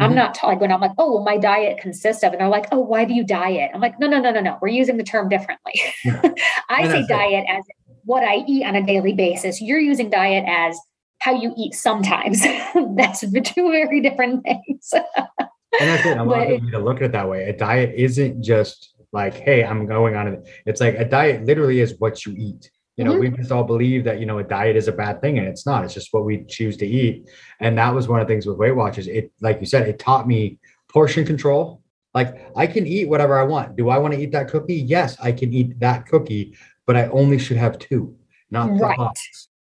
I'm 0.00 0.10
mm-hmm. 0.10 0.16
not 0.16 0.38
like 0.42 0.60
when 0.60 0.72
I'm 0.72 0.80
like, 0.80 0.92
oh, 0.98 1.14
well, 1.14 1.24
my 1.24 1.36
diet 1.36 1.78
consists 1.78 2.22
of, 2.22 2.32
and 2.32 2.40
they're 2.40 2.48
like, 2.48 2.66
oh, 2.72 2.78
why 2.78 3.04
do 3.04 3.14
you 3.14 3.24
diet? 3.24 3.70
I'm 3.74 3.80
like, 3.80 4.00
no, 4.00 4.08
no, 4.08 4.20
no, 4.20 4.32
no, 4.32 4.40
no. 4.40 4.58
We're 4.60 4.68
using 4.68 4.96
the 4.96 5.04
term 5.04 5.28
differently. 5.28 5.80
I 6.68 6.88
say 6.88 7.06
diet 7.06 7.44
it. 7.46 7.50
as 7.50 7.64
what 8.04 8.24
I 8.24 8.44
eat 8.48 8.64
on 8.64 8.74
a 8.74 8.84
daily 8.84 9.12
basis. 9.12 9.60
You're 9.60 9.78
using 9.78 10.10
diet 10.10 10.44
as 10.48 10.78
how 11.20 11.34
you 11.34 11.54
eat 11.56 11.74
sometimes. 11.74 12.42
that's 12.96 13.20
two 13.20 13.70
very 13.70 14.00
different 14.00 14.44
things. 14.44 14.92
and 15.80 15.90
that's 15.90 16.06
it. 16.06 16.16
A 16.18 16.22
lot 16.22 16.42
of 16.42 16.48
people 16.48 16.70
to 16.70 16.78
look 16.78 16.96
at 16.98 17.02
it 17.02 17.12
that 17.12 17.28
way. 17.28 17.48
A 17.48 17.56
diet 17.56 17.94
isn't 17.96 18.42
just 18.42 18.94
like, 19.12 19.34
hey, 19.34 19.64
I'm 19.64 19.86
going 19.86 20.16
on 20.16 20.28
it. 20.28 20.48
It's 20.66 20.80
like 20.80 20.94
a 20.94 21.04
diet 21.04 21.44
literally 21.44 21.80
is 21.80 21.98
what 21.98 22.24
you 22.24 22.34
eat. 22.36 22.70
You 22.96 23.04
know, 23.04 23.12
mm-hmm. 23.12 23.20
we 23.20 23.30
just 23.30 23.50
all 23.50 23.64
believe 23.64 24.04
that, 24.04 24.20
you 24.20 24.26
know, 24.26 24.38
a 24.38 24.44
diet 24.44 24.76
is 24.76 24.86
a 24.86 24.92
bad 24.92 25.20
thing 25.22 25.38
and 25.38 25.46
it's 25.46 25.64
not. 25.64 25.84
It's 25.84 25.94
just 25.94 26.12
what 26.12 26.24
we 26.24 26.44
choose 26.44 26.76
to 26.78 26.86
eat. 26.86 27.28
And 27.60 27.76
that 27.78 27.94
was 27.94 28.06
one 28.06 28.20
of 28.20 28.26
the 28.26 28.32
things 28.32 28.46
with 28.46 28.58
Weight 28.58 28.72
Watchers. 28.72 29.06
It, 29.06 29.32
like 29.40 29.60
you 29.60 29.66
said, 29.66 29.88
it 29.88 29.98
taught 29.98 30.28
me 30.28 30.58
portion 30.88 31.24
control. 31.24 31.82
Like 32.14 32.50
I 32.54 32.66
can 32.66 32.86
eat 32.86 33.08
whatever 33.08 33.38
I 33.38 33.44
want. 33.44 33.76
Do 33.76 33.88
I 33.88 33.96
want 33.96 34.12
to 34.14 34.20
eat 34.20 34.32
that 34.32 34.48
cookie? 34.48 34.74
Yes, 34.74 35.16
I 35.20 35.32
can 35.32 35.52
eat 35.54 35.80
that 35.80 36.06
cookie, 36.06 36.54
but 36.86 36.96
I 36.96 37.06
only 37.08 37.38
should 37.38 37.56
have 37.56 37.78
two, 37.78 38.14
not 38.50 38.68
right. 38.78 38.98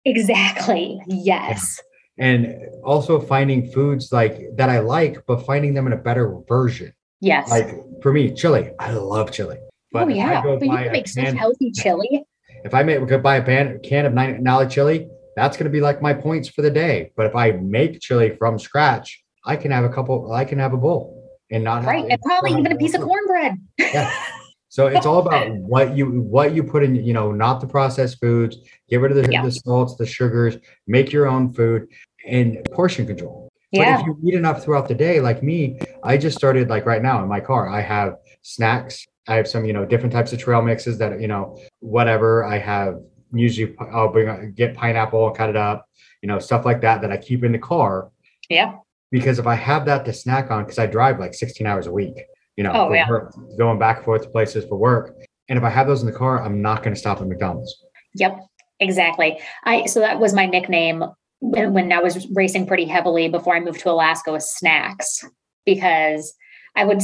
Exactly. 0.04 1.00
Yes. 1.08 1.80
Yeah. 1.80 1.95
And 2.18 2.56
also 2.82 3.20
finding 3.20 3.70
foods 3.70 4.12
like 4.12 4.40
that 4.56 4.70
I 4.70 4.78
like, 4.78 5.24
but 5.26 5.44
finding 5.44 5.74
them 5.74 5.86
in 5.86 5.92
a 5.92 5.98
better 5.98 6.34
version. 6.48 6.92
Yes. 7.20 7.50
Like 7.50 7.74
for 8.02 8.12
me, 8.12 8.32
chili. 8.34 8.70
I 8.78 8.92
love 8.92 9.32
chili. 9.32 9.58
Oh, 9.60 9.68
but 9.92 10.04
oh 10.04 10.08
yeah, 10.08 10.42
but 10.42 10.62
you 10.62 10.70
can 10.70 10.92
make 10.92 11.08
such 11.08 11.34
healthy 11.34 11.72
chili. 11.72 12.24
If 12.64 12.74
I 12.74 12.82
make 12.82 13.06
could 13.06 13.22
buy 13.22 13.36
a 13.36 13.44
pan, 13.44 13.78
can 13.84 14.06
of 14.06 14.14
nine 14.14 14.42
Nali 14.42 14.68
chili, 14.68 15.06
that's 15.36 15.56
going 15.56 15.66
to 15.66 15.70
be 15.70 15.80
like 15.80 16.02
my 16.02 16.12
points 16.12 16.48
for 16.48 16.62
the 16.62 16.70
day. 16.70 17.12
But 17.16 17.26
if 17.26 17.36
I 17.36 17.52
make 17.52 18.00
chili 18.00 18.34
from 18.36 18.58
scratch, 18.58 19.22
I 19.44 19.54
can 19.54 19.70
have 19.70 19.84
a 19.84 19.88
couple. 19.88 20.32
I 20.32 20.44
can 20.44 20.58
have 20.58 20.72
a 20.72 20.76
bowl 20.76 21.30
and 21.50 21.62
not 21.62 21.84
right, 21.84 22.02
have, 22.02 22.10
and 22.10 22.22
probably 22.22 22.52
even 22.52 22.72
a 22.72 22.76
piece 22.76 22.94
of 22.94 23.02
cornbread. 23.02 23.54
yeah. 23.78 24.12
So 24.68 24.88
it's 24.88 25.06
all 25.06 25.26
about 25.26 25.50
what 25.52 25.96
you 25.96 26.20
what 26.20 26.54
you 26.54 26.62
put 26.62 26.82
in. 26.82 26.96
You 26.96 27.14
know, 27.14 27.32
not 27.32 27.62
the 27.62 27.66
processed 27.66 28.20
foods. 28.20 28.58
Get 28.90 29.00
rid 29.00 29.10
of 29.10 29.24
the, 29.24 29.32
yeah. 29.32 29.42
the 29.42 29.50
salts, 29.50 29.96
the 29.96 30.04
sugars. 30.04 30.58
Make 30.86 31.12
your 31.12 31.28
own 31.28 31.54
food 31.54 31.88
and 32.26 32.64
portion 32.72 33.06
control. 33.06 33.48
Yeah. 33.72 33.96
But 33.96 34.00
if 34.00 34.06
you 34.06 34.28
eat 34.28 34.34
enough 34.34 34.64
throughout 34.64 34.88
the 34.88 34.94
day, 34.94 35.20
like 35.20 35.42
me, 35.42 35.78
I 36.02 36.16
just 36.16 36.36
started 36.36 36.68
like 36.68 36.86
right 36.86 37.02
now 37.02 37.22
in 37.22 37.28
my 37.28 37.40
car. 37.40 37.68
I 37.68 37.80
have 37.80 38.16
snacks 38.42 39.06
I 39.28 39.34
have 39.34 39.48
some, 39.48 39.64
you 39.64 39.72
know, 39.72 39.84
different 39.84 40.12
types 40.12 40.32
of 40.32 40.38
trail 40.38 40.62
mixes 40.62 40.98
that, 40.98 41.20
you 41.20 41.28
know, 41.28 41.58
whatever. 41.80 42.44
I 42.44 42.58
have 42.58 43.00
usually 43.32 43.74
I'll 43.92 44.08
bring 44.08 44.52
get 44.52 44.74
pineapple, 44.74 45.30
cut 45.32 45.50
it 45.50 45.56
up, 45.56 45.88
you 46.22 46.28
know, 46.28 46.38
stuff 46.38 46.64
like 46.64 46.80
that 46.82 47.00
that 47.02 47.10
I 47.10 47.16
keep 47.16 47.44
in 47.44 47.52
the 47.52 47.58
car. 47.58 48.10
Yeah. 48.48 48.76
Because 49.10 49.38
if 49.38 49.46
I 49.46 49.54
have 49.54 49.86
that 49.86 50.04
to 50.04 50.12
snack 50.12 50.50
on, 50.50 50.64
because 50.64 50.78
I 50.78 50.86
drive 50.86 51.18
like 51.18 51.34
16 51.34 51.66
hours 51.66 51.86
a 51.86 51.92
week, 51.92 52.16
you 52.56 52.64
know, 52.64 52.72
oh, 52.72 52.92
yeah. 52.92 53.08
work, 53.08 53.34
going 53.58 53.78
back 53.78 53.98
and 53.98 54.04
forth 54.04 54.22
to 54.22 54.28
places 54.28 54.64
for 54.64 54.76
work. 54.76 55.16
And 55.48 55.56
if 55.56 55.64
I 55.64 55.70
have 55.70 55.86
those 55.86 56.02
in 56.02 56.06
the 56.06 56.16
car, 56.16 56.42
I'm 56.42 56.60
not 56.60 56.82
going 56.82 56.94
to 56.94 56.98
stop 56.98 57.20
at 57.20 57.26
McDonald's. 57.26 57.84
Yep, 58.14 58.40
exactly. 58.80 59.38
I 59.64 59.86
so 59.86 60.00
that 60.00 60.18
was 60.18 60.34
my 60.34 60.46
nickname 60.46 61.04
when, 61.40 61.72
when 61.72 61.92
I 61.92 62.00
was 62.00 62.26
racing 62.32 62.66
pretty 62.66 62.86
heavily 62.86 63.28
before 63.28 63.54
I 63.54 63.60
moved 63.60 63.80
to 63.80 63.90
Alaska 63.90 64.32
was 64.32 64.50
snacks 64.50 65.24
because 65.64 66.34
I 66.76 66.84
would 66.84 67.00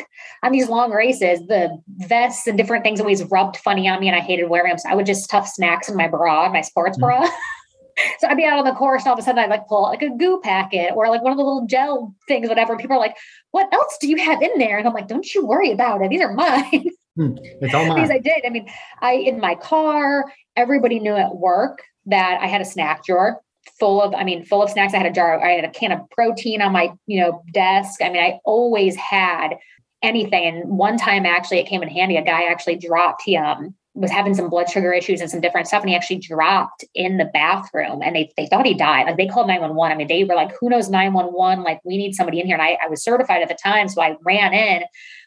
on 0.42 0.52
these 0.52 0.68
long 0.68 0.92
races, 0.92 1.40
the 1.48 1.76
vests 1.88 2.46
and 2.46 2.56
different 2.56 2.84
things 2.84 3.00
always 3.00 3.24
rubbed 3.24 3.56
funny 3.58 3.88
on 3.88 4.00
me, 4.00 4.08
and 4.08 4.16
I 4.16 4.20
hated 4.20 4.48
wearing 4.48 4.70
them. 4.70 4.78
So 4.78 4.88
I 4.88 4.94
would 4.94 5.06
just 5.06 5.24
stuff 5.24 5.48
snacks 5.48 5.88
in 5.88 5.96
my 5.96 6.08
bra, 6.08 6.50
my 6.50 6.60
sports 6.60 6.96
bra. 6.98 7.26
Mm. 7.26 7.30
so 8.20 8.28
I'd 8.28 8.36
be 8.36 8.44
out 8.44 8.58
on 8.58 8.64
the 8.64 8.72
course, 8.72 9.02
and 9.02 9.08
all 9.08 9.14
of 9.14 9.18
a 9.18 9.22
sudden 9.22 9.42
I'd 9.42 9.50
like 9.50 9.66
pull 9.66 9.84
out 9.84 9.90
like 9.90 10.02
a 10.02 10.16
goo 10.16 10.40
packet 10.42 10.92
or 10.94 11.08
like 11.08 11.22
one 11.22 11.32
of 11.32 11.38
the 11.38 11.44
little 11.44 11.66
gel 11.66 12.14
things, 12.28 12.48
whatever. 12.48 12.76
people 12.76 12.96
are 12.96 13.00
like, 13.00 13.16
"What 13.50 13.72
else 13.72 13.98
do 14.00 14.08
you 14.08 14.16
have 14.18 14.40
in 14.42 14.58
there?" 14.58 14.78
And 14.78 14.86
I'm 14.86 14.94
like, 14.94 15.08
"Don't 15.08 15.34
you 15.34 15.44
worry 15.44 15.72
about 15.72 16.02
it. 16.02 16.10
These 16.10 16.22
are 16.22 16.32
mine." 16.32 16.90
Hmm. 17.16 17.32
It's 17.62 17.72
all 17.72 17.86
mine. 17.86 18.02
These 18.02 18.10
I 18.10 18.18
did. 18.18 18.44
I 18.44 18.50
mean, 18.50 18.68
I 19.00 19.14
in 19.14 19.40
my 19.40 19.54
car, 19.54 20.30
everybody 20.54 21.00
knew 21.00 21.14
at 21.14 21.34
work 21.34 21.82
that 22.04 22.38
I 22.42 22.46
had 22.46 22.60
a 22.60 22.64
snack 22.66 23.06
drawer 23.06 23.40
full 23.78 24.02
of, 24.02 24.14
I 24.14 24.24
mean, 24.24 24.44
full 24.44 24.62
of 24.62 24.70
snacks. 24.70 24.94
I 24.94 24.98
had 24.98 25.06
a 25.06 25.12
jar, 25.12 25.42
I 25.42 25.52
had 25.52 25.64
a 25.64 25.70
can 25.70 25.92
of 25.92 26.08
protein 26.10 26.62
on 26.62 26.72
my, 26.72 26.92
you 27.06 27.20
know, 27.20 27.42
desk. 27.52 28.00
I 28.02 28.10
mean, 28.10 28.22
I 28.22 28.40
always 28.44 28.96
had 28.96 29.56
anything. 30.02 30.44
And 30.44 30.78
one 30.78 30.96
time 30.96 31.26
actually 31.26 31.58
it 31.58 31.66
came 31.66 31.82
in 31.82 31.88
handy. 31.88 32.16
A 32.16 32.24
guy 32.24 32.44
actually 32.44 32.76
dropped, 32.76 33.22
he 33.24 33.36
um 33.36 33.74
was 33.96 34.10
having 34.10 34.34
some 34.34 34.50
blood 34.50 34.68
sugar 34.68 34.92
issues 34.92 35.22
and 35.22 35.30
some 35.30 35.40
different 35.40 35.66
stuff. 35.66 35.80
And 35.80 35.88
he 35.88 35.96
actually 35.96 36.18
dropped 36.18 36.84
in 36.94 37.16
the 37.16 37.24
bathroom 37.24 38.02
and 38.02 38.14
they, 38.14 38.30
they 38.36 38.46
thought 38.46 38.66
he 38.66 38.74
died. 38.74 39.06
Like 39.06 39.16
they 39.16 39.26
called 39.26 39.48
911. 39.48 39.90
I 39.90 39.96
mean, 39.96 40.06
they 40.06 40.22
were 40.24 40.34
like, 40.34 40.52
who 40.60 40.68
knows 40.68 40.90
911? 40.90 41.64
Like 41.64 41.80
we 41.82 41.96
need 41.96 42.14
somebody 42.14 42.38
in 42.38 42.46
here. 42.46 42.56
And 42.56 42.62
I, 42.62 42.76
I 42.82 42.88
was 42.88 43.02
certified 43.02 43.40
at 43.40 43.48
the 43.48 43.54
time. 43.54 43.88
So 43.88 44.02
I 44.02 44.16
ran 44.22 44.52
in, 44.52 44.82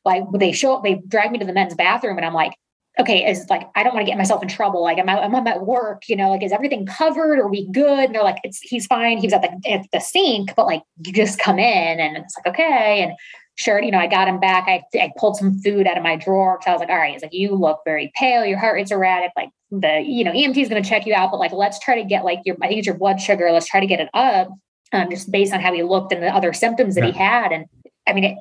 like 0.06 0.24
they 0.36 0.52
show 0.52 0.76
up, 0.76 0.84
they 0.84 1.02
dragged 1.08 1.32
me 1.32 1.40
to 1.40 1.46
the 1.46 1.54
men's 1.54 1.74
bathroom 1.74 2.18
and 2.18 2.26
I'm 2.26 2.34
like, 2.34 2.54
okay, 3.00 3.26
is 3.30 3.46
like, 3.50 3.70
I 3.76 3.84
don't 3.84 3.94
want 3.94 4.06
to 4.06 4.10
get 4.12 4.18
myself 4.18 4.44
in 4.44 4.50
trouble. 4.50 4.84
Like, 4.84 5.00
I'm, 5.00 5.10
I'm 5.10 5.48
at 5.48 5.66
work, 5.66 6.10
you 6.10 6.16
know, 6.16 6.30
like, 6.30 6.44
is 6.44 6.52
everything 6.52 6.86
covered? 6.86 7.40
Are 7.40 7.48
we 7.48 7.68
good? 7.72 8.06
And 8.06 8.16
they're 8.16 8.24
like, 8.24 8.40
it's, 8.44 8.60
he's 8.60 8.86
fine. 8.88 9.18
He's 9.18 9.32
at 9.32 9.42
the, 9.42 9.72
at 9.72 9.86
the 9.94 10.00
sink, 10.00 10.54
but 10.56 10.66
like, 10.66 10.84
you 11.06 11.14
just 11.14 11.40
come 11.40 11.60
in 11.60 12.00
and 12.00 12.18
it's 12.18 12.36
like, 12.38 12.54
okay. 12.54 13.02
And 13.02 13.14
sure, 13.56 13.82
you 13.82 13.92
know, 13.92 14.00
I 14.00 14.08
got 14.08 14.28
him 14.28 14.40
back. 14.40 14.66
I, 14.68 14.84
I 15.00 15.12
pulled 15.18 15.38
some 15.38 15.60
food 15.62 15.88
out 15.88 15.98
of 15.98 16.04
my 16.04 16.18
drawer. 16.18 16.58
Cause 16.58 16.68
I 16.68 16.72
was 16.72 16.82
like, 16.82 16.90
all 16.90 16.98
right, 16.98 17.14
it's 17.14 17.24
like, 17.24 17.34
you 17.34 17.56
look 17.56 17.80
very 17.86 18.12
pale. 18.16 18.46
Your 18.46 18.60
heart 18.60 18.76
rate's 18.76 18.92
erratic. 18.92 19.32
Like 19.38 19.50
the, 19.72 20.02
you 20.06 20.26
know, 20.26 20.32
EMT 20.32 20.58
is 20.58 20.70
going 20.70 20.84
to 20.84 20.90
check 20.90 21.06
you 21.06 21.14
out, 21.14 21.32
but 21.32 21.40
like, 21.40 21.54
let's 21.54 21.80
try 21.80 22.02
to 22.02 22.08
get 22.08 22.26
like 22.26 22.40
your, 22.44 22.58
I 22.62 22.68
think 22.68 22.80
it's 22.80 22.88
your 22.88 22.98
blood 22.98 23.22
sugar. 23.22 23.50
Let's 23.52 23.68
try 23.68 23.80
to 23.80 23.88
get 23.88 24.02
it 24.02 24.10
up. 24.14 24.50
Um, 24.92 25.10
just 25.10 25.32
based 25.32 25.54
on 25.54 25.60
how 25.62 25.72
he 25.72 25.84
looked 25.84 26.12
and 26.12 26.24
the 26.24 26.36
other 26.36 26.52
symptoms 26.52 26.96
that 26.96 27.06
yeah. 27.06 27.12
he 27.12 27.18
had. 27.18 27.52
And 27.52 27.66
I 28.08 28.14
mean, 28.14 28.24
it 28.24 28.38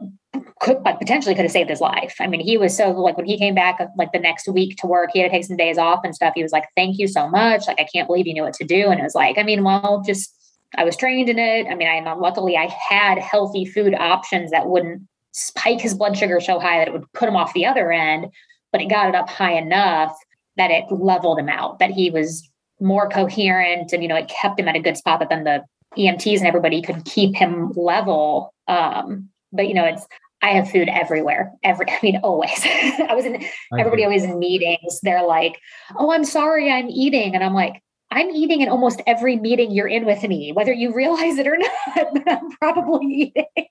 could 0.60 0.78
like 0.84 0.98
potentially 0.98 1.34
could 1.34 1.44
have 1.44 1.52
saved 1.52 1.70
his 1.70 1.80
life. 1.80 2.16
I 2.20 2.26
mean, 2.26 2.40
he 2.40 2.58
was 2.58 2.76
so 2.76 2.90
like 2.90 3.16
when 3.16 3.26
he 3.26 3.38
came 3.38 3.54
back 3.54 3.78
like 3.96 4.12
the 4.12 4.18
next 4.18 4.48
week 4.48 4.76
to 4.78 4.86
work, 4.86 5.10
he 5.12 5.20
had 5.20 5.30
to 5.30 5.36
take 5.36 5.44
some 5.44 5.56
days 5.56 5.78
off 5.78 6.00
and 6.04 6.14
stuff. 6.14 6.32
He 6.34 6.42
was 6.42 6.52
like, 6.52 6.64
"Thank 6.76 6.98
you 6.98 7.08
so 7.08 7.28
much. 7.28 7.66
Like, 7.66 7.80
I 7.80 7.86
can't 7.92 8.06
believe 8.06 8.26
you 8.26 8.34
knew 8.34 8.42
what 8.42 8.54
to 8.54 8.64
do." 8.64 8.88
And 8.88 9.00
it 9.00 9.02
was 9.02 9.14
like, 9.14 9.38
I 9.38 9.42
mean, 9.42 9.64
well, 9.64 10.02
just 10.06 10.34
I 10.76 10.84
was 10.84 10.96
trained 10.96 11.28
in 11.28 11.38
it. 11.38 11.66
I 11.66 11.74
mean, 11.74 11.88
I 11.88 12.12
luckily 12.14 12.56
I 12.56 12.66
had 12.66 13.18
healthy 13.18 13.64
food 13.64 13.94
options 13.94 14.50
that 14.50 14.68
wouldn't 14.68 15.02
spike 15.32 15.80
his 15.80 15.94
blood 15.94 16.16
sugar 16.16 16.40
so 16.40 16.58
high 16.58 16.78
that 16.78 16.88
it 16.88 16.92
would 16.92 17.10
put 17.14 17.28
him 17.28 17.36
off 17.36 17.54
the 17.54 17.66
other 17.66 17.90
end, 17.92 18.26
but 18.72 18.80
it 18.80 18.90
got 18.90 19.08
it 19.08 19.14
up 19.14 19.30
high 19.30 19.54
enough 19.54 20.14
that 20.56 20.70
it 20.70 20.84
leveled 20.90 21.38
him 21.38 21.48
out. 21.48 21.78
That 21.78 21.90
he 21.90 22.10
was 22.10 22.48
more 22.80 23.08
coherent, 23.08 23.92
and 23.92 24.02
you 24.02 24.08
know, 24.08 24.16
it 24.16 24.28
kept 24.28 24.60
him 24.60 24.68
at 24.68 24.76
a 24.76 24.80
good 24.80 24.96
spot. 24.96 25.20
But 25.20 25.30
then 25.30 25.44
the 25.44 25.64
EMTs 25.96 26.38
and 26.38 26.46
everybody 26.46 26.82
could 26.82 27.04
keep 27.04 27.34
him 27.34 27.72
level. 27.74 28.52
Um, 28.66 29.30
but 29.52 29.68
you 29.68 29.74
know, 29.74 29.84
it's 29.84 30.06
I 30.42 30.50
have 30.50 30.70
food 30.70 30.88
everywhere. 30.88 31.52
Every, 31.62 31.86
I 31.90 31.98
mean, 32.02 32.20
always. 32.22 32.60
I 32.64 33.14
was 33.14 33.24
in 33.24 33.44
everybody 33.78 34.04
always 34.04 34.24
in 34.24 34.38
meetings. 34.38 35.00
They're 35.02 35.26
like, 35.26 35.58
"Oh, 35.96 36.12
I'm 36.12 36.24
sorry, 36.24 36.70
I'm 36.70 36.88
eating," 36.88 37.34
and 37.34 37.42
I'm 37.42 37.54
like, 37.54 37.82
"I'm 38.10 38.30
eating 38.30 38.60
in 38.60 38.68
almost 38.68 39.02
every 39.06 39.36
meeting 39.36 39.70
you're 39.70 39.88
in 39.88 40.04
with 40.04 40.22
me, 40.22 40.52
whether 40.52 40.72
you 40.72 40.94
realize 40.94 41.38
it 41.38 41.46
or 41.46 41.56
not. 41.96 42.28
I'm 42.28 42.50
probably 42.52 43.06
eating." 43.36 43.66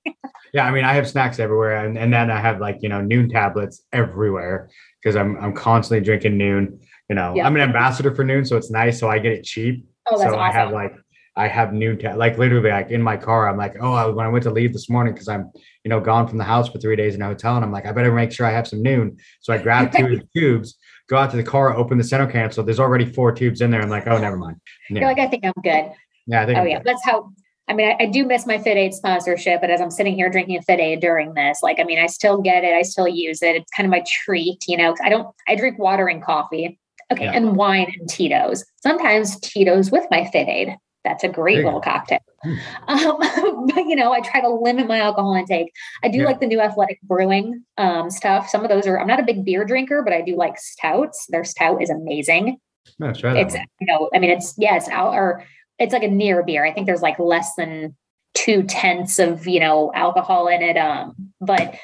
Yeah, 0.54 0.66
I 0.66 0.72
mean, 0.72 0.86
I 0.86 0.94
have 0.94 1.08
snacks 1.08 1.40
everywhere, 1.40 1.86
and, 1.86 1.98
and 1.98 2.14
then 2.14 2.32
I 2.32 2.40
have 2.40 2.60
like 2.60 2.78
you 2.82 2.90
know 2.90 3.00
Nuun 3.00 3.32
tablets 3.32 3.84
everywhere 3.94 4.70
because 5.02 5.16
I'm 5.16 5.38
I'm 5.38 5.54
constantly 5.54 6.04
drinking 6.04 6.38
Nuun. 6.38 6.80
You 7.10 7.16
know, 7.16 7.36
yep. 7.36 7.46
I'm 7.46 7.56
an 7.56 7.62
ambassador 7.62 8.14
for 8.14 8.26
Nuun, 8.26 8.46
so 8.46 8.58
it's 8.58 8.70
nice. 8.70 9.00
So 9.00 9.10
I 9.10 9.20
get 9.20 9.32
it 9.32 9.44
cheap. 9.44 9.86
Oh, 10.10 10.18
that's 10.18 10.32
so 10.32 10.38
awesome. 10.38 10.40
I 10.40 10.52
have 10.52 10.72
like 10.72 10.94
I 11.38 11.48
have 11.48 11.70
Nuun, 11.70 12.02
ta- 12.02 12.16
like 12.16 12.40
literally, 12.40 12.72
like 12.72 12.90
in 12.90 13.02
my 13.02 13.16
car, 13.16 13.48
I'm 13.48 13.58
like, 13.58 13.76
oh, 13.80 14.12
when 14.12 14.26
I 14.26 14.30
went 14.30 14.44
to 14.46 14.50
leave 14.50 14.74
this 14.74 14.90
morning, 14.90 15.14
because 15.14 15.28
I'm, 15.28 15.52
you 15.84 15.90
know, 15.90 16.00
gone 16.00 16.28
from 16.28 16.40
the 16.40 16.44
house 16.44 16.68
for 16.68 16.80
three 16.80 16.96
days 16.96 17.14
in 17.14 17.22
a 17.22 17.28
hotel, 17.28 17.56
and 17.56 17.64
I'm 17.64 17.72
like, 17.72 17.86
I 17.86 17.92
better 17.92 18.12
make 18.12 18.32
sure 18.32 18.48
I 18.48 18.52
have 18.52 18.68
some 18.68 18.84
Nuun. 18.84 19.20
So 19.42 19.54
I 19.54 19.60
grab 19.60 19.92
two 19.92 20.20
tubes, 20.36 20.78
go 21.08 21.16
out 21.16 21.30
to 21.32 21.38
the 21.38 21.44
car, 21.44 21.78
open 21.78 22.00
the 22.00 22.04
center 22.04 22.26
cancel. 22.26 22.64
There's 22.64 22.80
already 22.80 23.06
four 23.06 23.32
tubes 23.32 23.62
in 23.62 23.70
there. 23.70 23.82
I'm 23.82 23.90
like, 23.90 24.08
oh, 24.08 24.18
never 24.18 24.36
mind. 24.36 24.58
Yeah. 24.90 25.02
You're 25.02 25.10
like, 25.10 25.20
I 25.20 25.28
think 25.28 25.46
I'm 25.46 25.54
good. 25.64 25.92
Yeah, 26.26 26.42
I 26.42 26.46
think. 26.48 26.58
Oh 26.58 26.62
I'm 26.62 26.68
yeah, 26.68 26.78
good. 26.80 26.88
that's 26.88 27.06
how. 27.06 27.30
I 27.70 27.74
mean, 27.74 27.88
I, 27.88 28.04
I, 28.04 28.06
do 28.06 28.26
miss 28.26 28.48
my 28.48 28.58
Fit 28.58 28.78
Aid 28.78 28.94
sponsorship, 28.94 29.60
but 29.60 29.70
as 29.70 29.82
I'm 29.82 29.92
sitting 29.92 30.16
here 30.16 30.30
drinking 30.30 30.58
a 30.58 30.62
Fit 30.62 30.80
Aid 30.80 31.02
during 31.02 31.34
this, 31.34 31.60
like, 31.62 31.82
I 31.82 31.84
mean, 31.84 32.00
I 32.00 32.08
still 32.08 32.42
get 32.42 32.64
it. 32.64 32.74
I 32.74 32.82
still 32.82 33.10
use 33.10 33.44
it. 33.44 33.58
It's 33.58 33.70
kind 33.76 33.86
of 33.86 33.92
my 33.92 34.04
treat, 34.08 34.64
you 34.68 34.78
know. 34.78 34.96
I 35.04 35.10
don't. 35.10 35.28
I 35.48 35.56
drink 35.56 35.78
water 35.78 36.08
and 36.08 36.24
coffee. 36.24 36.80
Okay, 37.12 37.26
yeah. 37.26 37.34
and 37.34 37.56
wine 37.56 37.94
and 38.00 38.10
Tito's. 38.10 38.66
Sometimes 38.82 39.40
Tito's 39.42 39.92
with 39.92 40.06
my 40.10 40.26
Fit 40.26 40.48
Aid 40.48 40.76
That's 41.08 41.24
a 41.24 41.30
great 41.30 41.64
little 41.64 41.82
cocktail. 41.82 42.20
Hmm. 42.44 42.56
Um, 42.88 43.18
but 43.68 43.86
you 43.86 43.96
know, 43.96 44.14
I 44.14 44.22
try 44.22 44.42
to 44.42 44.50
limit 44.50 44.88
my 44.88 45.00
alcohol 45.00 45.34
intake. 45.34 45.74
I 46.04 46.10
do 46.10 46.20
yeah. 46.20 46.26
like 46.26 46.40
the 46.40 46.46
new 46.46 46.62
athletic 46.62 47.02
brewing 47.02 47.64
um, 47.78 48.10
stuff. 48.10 48.50
Some 48.50 48.64
of 48.64 48.70
those 48.70 48.86
are. 48.88 49.00
I'm 49.00 49.08
not 49.08 49.20
a 49.20 49.24
big 49.24 49.44
beer 49.44 49.66
drinker, 49.66 50.04
but 50.04 50.14
I 50.14 50.22
do 50.22 50.36
like 50.36 50.58
stouts. 50.58 51.26
Their 51.30 51.44
stout 51.44 51.82
is 51.82 51.90
amazing. 51.90 52.58
That's 53.00 53.24
right. 53.24 53.38
It's 53.38 53.56
you 53.56 53.88
know, 53.88 54.10
I 54.14 54.20
mean, 54.20 54.30
it's 54.30 54.54
yeah, 54.58 54.76
it's 54.76 54.90
out 54.90 55.14
or 55.14 55.44
it's 55.80 55.94
like 55.94 56.04
a 56.04 56.08
near 56.08 56.44
beer. 56.44 56.66
I 56.66 56.74
think 56.74 56.86
there's 56.86 57.02
like 57.02 57.20
less 57.20 57.56
than 57.56 57.96
two 58.34 58.64
tenths 58.64 59.20
of 59.20 59.48
you 59.48 59.60
know 59.60 59.92
alcohol 59.96 60.48
in 60.48 60.62
it. 60.62 60.78
Um, 60.78 61.16
but 61.42 61.76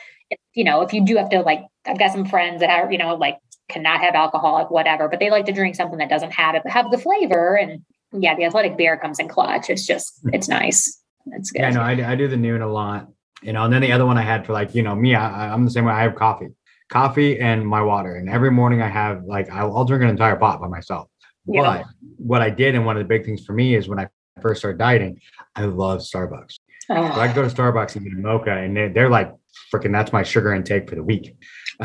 you 0.54 0.64
know, 0.64 0.82
if 0.82 0.94
you 0.94 1.04
do 1.06 1.18
have 1.18 1.30
to 1.30 1.42
like, 1.42 1.66
I've 1.86 2.00
got 2.00 2.12
some 2.12 2.26
friends 2.26 2.60
that 2.62 2.70
are 2.70 2.92
you 2.92 2.98
know 2.98 3.16
like 3.16 3.40
cannot 3.70 4.02
have 4.02 4.16
alcohol, 4.16 4.66
whatever, 4.70 5.08
but 5.10 5.20
they 5.20 5.30
like 5.30 5.46
to 5.46 5.52
drink 5.52 5.76
something 5.76 5.98
that 5.98 6.10
doesn't 6.10 6.32
have 6.32 6.56
it, 6.56 6.62
but 6.64 6.72
have 6.72 6.92
the 6.92 6.98
flavor. 6.98 7.56
And 7.56 7.84
yeah, 8.14 8.36
the 8.36 8.46
athletic 8.46 8.78
beer 8.78 8.98
comes 8.98 9.20
in 9.20 9.28
clutch. 9.28 9.70
It's 9.70 9.86
just, 9.86 10.20
it's 10.32 10.48
nice. 10.48 11.02
It's 11.28 11.52
good. 11.52 11.62
Yeah, 11.62 11.70
no, 11.72 11.82
I, 11.82 12.12
I 12.12 12.16
do 12.16 12.28
the 12.28 12.36
Nuun 12.36 12.62
a 12.62 12.68
lot, 12.68 13.08
you 13.42 13.54
know, 13.54 13.64
and 13.64 13.74
then 13.74 13.82
the 13.82 13.92
other 13.92 14.06
one 14.06 14.18
I 14.18 14.22
had 14.22 14.46
for 14.46 14.54
like, 14.54 14.76
you 14.76 14.84
know, 14.84 14.96
me, 14.96 15.16
I, 15.16 15.54
I'm 15.54 15.66
the 15.66 15.72
same 15.72 15.86
way. 15.86 15.94
I 15.94 16.04
have 16.04 16.16
coffee, 16.16 16.50
coffee 16.90 17.40
and 17.40 17.66
my 17.68 17.82
water. 17.82 18.16
And 18.16 18.30
every 18.30 18.52
morning 18.52 18.82
I 18.82 18.88
have 18.88 19.24
like, 19.24 19.50
I'll, 19.50 19.76
I'll 19.76 19.86
drink 19.86 20.04
an 20.04 20.10
entire 20.10 20.36
pot 20.36 20.62
by 20.62 20.68
myself. 20.68 21.10
Yeah. 21.46 21.62
But 21.62 21.86
what 22.18 22.42
I 22.42 22.50
did, 22.50 22.76
and 22.76 22.86
one 22.86 22.98
of 22.98 23.04
the 23.04 23.08
big 23.08 23.26
things 23.26 23.44
for 23.46 23.54
me 23.54 23.76
is 23.76 23.88
when 23.88 24.00
I 24.00 24.08
first 24.42 24.60
started 24.60 24.78
dieting, 24.78 25.20
I 25.56 25.66
love 25.66 26.00
Starbucks. 26.00 26.60
Oh. 26.90 27.14
So 27.14 27.20
I 27.20 27.32
oh. 27.32 27.34
go 27.34 27.48
to 27.48 27.54
Starbucks 27.54 27.96
and 27.96 28.06
get 28.06 28.14
a 28.14 28.22
mocha, 28.22 28.52
and 28.52 28.76
they, 28.76 28.90
they're 28.90 29.10
like, 29.10 29.34
freaking, 29.74 29.92
that's 29.92 30.12
my 30.12 30.24
sugar 30.24 30.54
intake 30.54 30.90
for 30.90 30.96
the 30.96 31.04
week. 31.04 31.36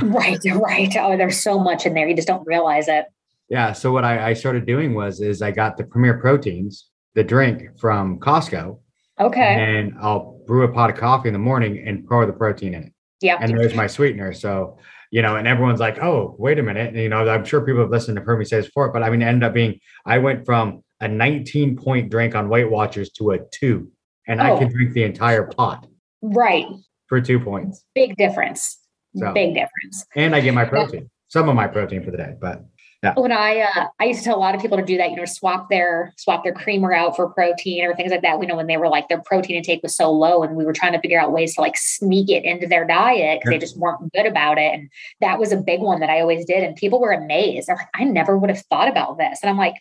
right, 0.03 0.39
right. 0.55 0.95
Oh, 0.97 1.17
there's 1.17 1.43
so 1.43 1.59
much 1.59 1.87
in 1.87 1.95
there. 1.95 2.09
You 2.09 2.15
just 2.15 2.29
don't 2.29 2.47
realize 2.47 2.89
it. 2.89 3.07
Yeah. 3.49 3.73
So 3.73 3.93
what 3.93 4.05
I, 4.05 4.31
I 4.31 4.33
started 4.35 4.67
doing 4.67 4.95
was 4.95 5.21
is 5.21 5.43
I 5.43 5.51
got 5.51 5.77
the 5.77 5.85
Premier 5.85 6.19
Proteins, 6.19 6.91
the 7.15 7.25
drink 7.25 7.79
from 7.79 8.19
Costco. 8.21 8.79
Okay. 9.21 9.41
And 9.41 9.95
I'll 10.01 10.41
brew 10.47 10.65
a 10.65 10.73
pot 10.73 10.91
of 10.91 10.97
coffee 10.97 11.29
in 11.29 11.33
the 11.33 11.39
morning 11.39 11.87
and 11.87 12.07
pour 12.07 12.27
the 12.27 12.33
protein 12.33 12.75
in 12.75 12.85
it. 12.85 12.93
Yeah. 13.21 13.39
And 13.41 13.59
there's 13.59 13.75
my 13.75 13.87
sweetener. 13.87 14.33
So, 14.33 14.79
you 15.11 15.23
know, 15.23 15.37
and 15.37 15.49
everyone's 15.49 15.81
like, 15.81 16.03
oh, 16.03 16.37
wait 16.39 16.59
a 16.59 16.63
minute. 16.63 16.89
And, 16.89 16.97
you 16.97 17.09
know, 17.09 17.29
I'm 17.29 17.45
sure 17.45 17.61
people 17.63 17.81
have 17.81 17.91
listened 17.91 18.17
to 18.17 18.23
heard 18.23 18.41
Says 18.43 18.51
say 18.51 18.57
this 18.59 18.67
before, 18.67 18.93
but 18.93 19.03
I 19.03 19.11
mean, 19.11 19.23
it 19.23 19.27
ended 19.27 19.45
up 19.45 19.55
being 19.55 19.81
I 20.07 20.19
went 20.19 20.45
from 20.45 20.85
a 21.01 21.09
19 21.09 21.77
point 21.77 22.11
drink 22.11 22.35
on 22.35 22.49
Weight 22.49 22.71
Watchers 22.71 23.11
to 23.13 23.33
a 23.33 23.39
two, 23.53 23.91
and 24.27 24.41
oh. 24.41 24.45
I 24.45 24.59
can 24.59 24.71
drink 24.71 24.93
the 24.93 25.05
entire 25.05 25.47
pot. 25.47 25.87
Right. 26.23 26.67
For 27.07 27.21
two 27.21 27.41
points. 27.41 27.85
Big 27.95 28.17
difference. 28.17 28.79
So, 29.17 29.33
Big 29.33 29.55
difference. 29.55 30.05
And 30.15 30.35
I 30.35 30.41
get 30.41 30.55
my 30.55 30.65
protein, 30.65 31.11
some 31.29 31.49
of 31.49 31.55
my 31.55 31.67
protein 31.67 32.05
for 32.05 32.11
the 32.11 32.19
day, 32.19 32.35
but 32.41 32.65
yeah. 33.03 33.15
When 33.15 33.31
I 33.31 33.61
uh, 33.61 33.87
I 34.01 34.07
used 34.07 34.21
to 34.21 34.25
tell 34.25 34.37
a 34.37 34.41
lot 34.41 34.57
of 34.57 34.61
people 34.61 34.77
to 34.77 34.85
do 34.85 34.97
that, 34.97 35.11
you 35.11 35.17
know, 35.17 35.25
swap 35.25 35.71
their 35.71 36.13
swap 36.17 36.43
their 36.43 36.53
creamer 36.53 36.93
out 36.93 37.15
for 37.15 37.29
protein 37.29 37.85
or 37.85 37.95
things 37.95 38.11
like 38.11 38.23
that. 38.23 38.41
We 38.41 38.47
know 38.47 38.57
when 38.57 38.67
they 38.67 38.77
were 38.77 38.89
like 38.89 39.09
their 39.09 39.21
protein 39.21 39.57
intake 39.57 39.85
was 39.85 39.95
so 39.95 40.11
low, 40.11 40.43
and 40.43 40.57
we 40.57 40.65
were 40.65 40.73
trying 40.73 40.95
to 40.95 41.01
figure 41.01 41.21
out 41.21 41.33
ways 41.33 41.55
to 41.55 41.61
like 41.61 41.77
sneak 41.77 42.29
it 42.29 42.45
into 42.45 42.67
their 42.67 42.85
diet 42.85 43.39
because 43.39 43.51
they 43.51 43.59
just 43.59 43.79
weren't 43.79 44.13
good 44.13 44.27
about 44.27 44.59
it. 44.59 44.75
And 44.75 44.91
that 45.21 45.39
was 45.39 45.53
a 45.53 45.57
big 45.57 45.81
one 45.81 46.01
that 46.01 46.11
I 46.11 46.21
always 46.21 46.45
did, 46.45 46.65
and 46.65 46.75
people 46.75 47.01
were 47.01 47.13
amazed. 47.13 47.69
They're 47.69 47.77
like, 47.77 47.89
I 47.95 48.03
never 48.03 48.37
would 48.37 48.51
have 48.51 48.65
thought 48.69 48.89
about 48.89 49.17
this, 49.17 49.39
and 49.43 49.51
I'm 49.51 49.59
like, 49.59 49.75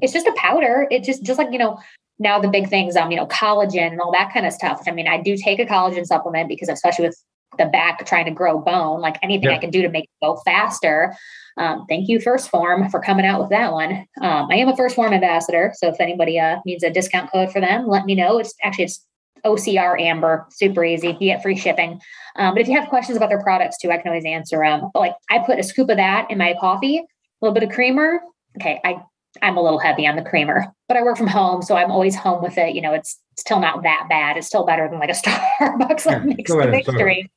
it's 0.00 0.12
just 0.12 0.28
a 0.28 0.34
powder. 0.36 0.86
It 0.92 1.02
just 1.02 1.24
just 1.24 1.38
like 1.38 1.50
you 1.50 1.58
know 1.58 1.80
now 2.20 2.38
the 2.38 2.48
big 2.48 2.68
things 2.68 2.94
um 2.94 3.10
you 3.10 3.16
know 3.16 3.26
collagen 3.26 3.88
and 3.88 4.00
all 4.00 4.12
that 4.12 4.32
kind 4.32 4.46
of 4.46 4.52
stuff. 4.52 4.82
I 4.86 4.92
mean, 4.92 5.08
I 5.08 5.20
do 5.20 5.36
take 5.36 5.58
a 5.58 5.66
collagen 5.66 6.06
supplement 6.06 6.48
because 6.48 6.68
especially 6.68 7.06
with 7.06 7.20
the 7.58 7.66
back 7.66 8.06
trying 8.06 8.26
to 8.26 8.30
grow 8.30 8.58
bone, 8.58 9.00
like 9.00 9.16
anything 9.22 9.48
I 9.48 9.58
can 9.58 9.70
do 9.70 9.82
to 9.82 9.88
make 9.88 10.04
it 10.04 10.24
go 10.24 10.40
faster. 10.44 11.16
Um, 11.60 11.84
thank 11.88 12.08
you, 12.08 12.18
1st 12.18 12.48
Phorm, 12.48 12.88
for 12.88 13.00
coming 13.00 13.26
out 13.26 13.38
with 13.38 13.50
that 13.50 13.72
one. 13.72 14.06
Um, 14.22 14.48
I 14.50 14.56
am 14.56 14.68
a 14.68 14.72
1st 14.72 14.94
Phorm 14.94 15.12
ambassador, 15.12 15.72
so 15.76 15.88
if 15.88 16.00
anybody 16.00 16.40
uh, 16.40 16.56
needs 16.64 16.82
a 16.82 16.90
discount 16.90 17.30
code 17.30 17.52
for 17.52 17.60
them, 17.60 17.86
let 17.86 18.06
me 18.06 18.14
know. 18.14 18.38
It's 18.38 18.54
actually 18.62 18.84
it's 18.84 19.06
OCR 19.44 20.00
Amber, 20.00 20.46
super 20.50 20.82
easy. 20.82 21.08
You 21.08 21.28
get 21.28 21.42
free 21.42 21.56
shipping. 21.56 22.00
Um, 22.36 22.54
but 22.54 22.62
if 22.62 22.68
you 22.68 22.80
have 22.80 22.88
questions 22.88 23.16
about 23.16 23.28
their 23.28 23.42
products 23.42 23.76
too, 23.78 23.90
I 23.90 23.98
can 23.98 24.08
always 24.08 24.24
answer 24.24 24.58
them. 24.58 24.90
But 24.94 25.00
like 25.00 25.14
I 25.30 25.40
put 25.40 25.58
a 25.58 25.62
scoop 25.62 25.90
of 25.90 25.98
that 25.98 26.30
in 26.30 26.38
my 26.38 26.54
coffee, 26.58 26.98
a 26.98 27.04
little 27.42 27.54
bit 27.54 27.62
of 27.62 27.70
creamer. 27.70 28.20
Okay, 28.58 28.80
I 28.82 29.02
I'm 29.42 29.56
a 29.56 29.62
little 29.62 29.78
heavy 29.78 30.06
on 30.06 30.16
the 30.16 30.22
creamer, 30.22 30.66
but 30.88 30.96
I 30.96 31.02
work 31.02 31.16
from 31.16 31.28
home, 31.28 31.62
so 31.62 31.76
I'm 31.76 31.90
always 31.90 32.16
home 32.16 32.42
with 32.42 32.58
it. 32.58 32.74
You 32.74 32.82
know, 32.82 32.92
it's 32.92 33.18
still 33.36 33.60
not 33.60 33.82
that 33.84 34.06
bad. 34.08 34.36
It's 34.36 34.46
still 34.46 34.64
better 34.64 34.88
than 34.88 34.98
like 34.98 35.10
a 35.10 35.12
Starbucks 35.60 36.06
like 36.06 36.24
mixed 36.24 36.54
victory. 36.54 37.30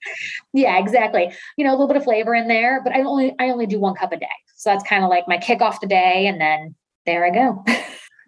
Yeah, 0.54 0.80
exactly. 0.80 1.32
You 1.58 1.66
know, 1.66 1.72
a 1.72 1.76
little 1.76 1.88
bit 1.88 1.98
of 1.98 2.04
flavor 2.04 2.34
in 2.34 2.48
there, 2.48 2.82
but 2.84 2.94
I 2.94 3.02
only 3.02 3.36
I 3.40 3.50
only 3.50 3.66
do 3.66 3.80
one 3.80 3.96
cup 3.96 4.12
a 4.12 4.18
day, 4.18 4.28
so 4.56 4.70
that's 4.70 4.84
kind 4.88 5.04
of 5.04 5.10
like 5.10 5.28
my 5.28 5.38
kickoff 5.38 5.88
day, 5.88 6.28
and 6.28 6.42
then 6.42 6.76
there 7.06 7.26
I 7.26 7.30
go. 7.30 7.64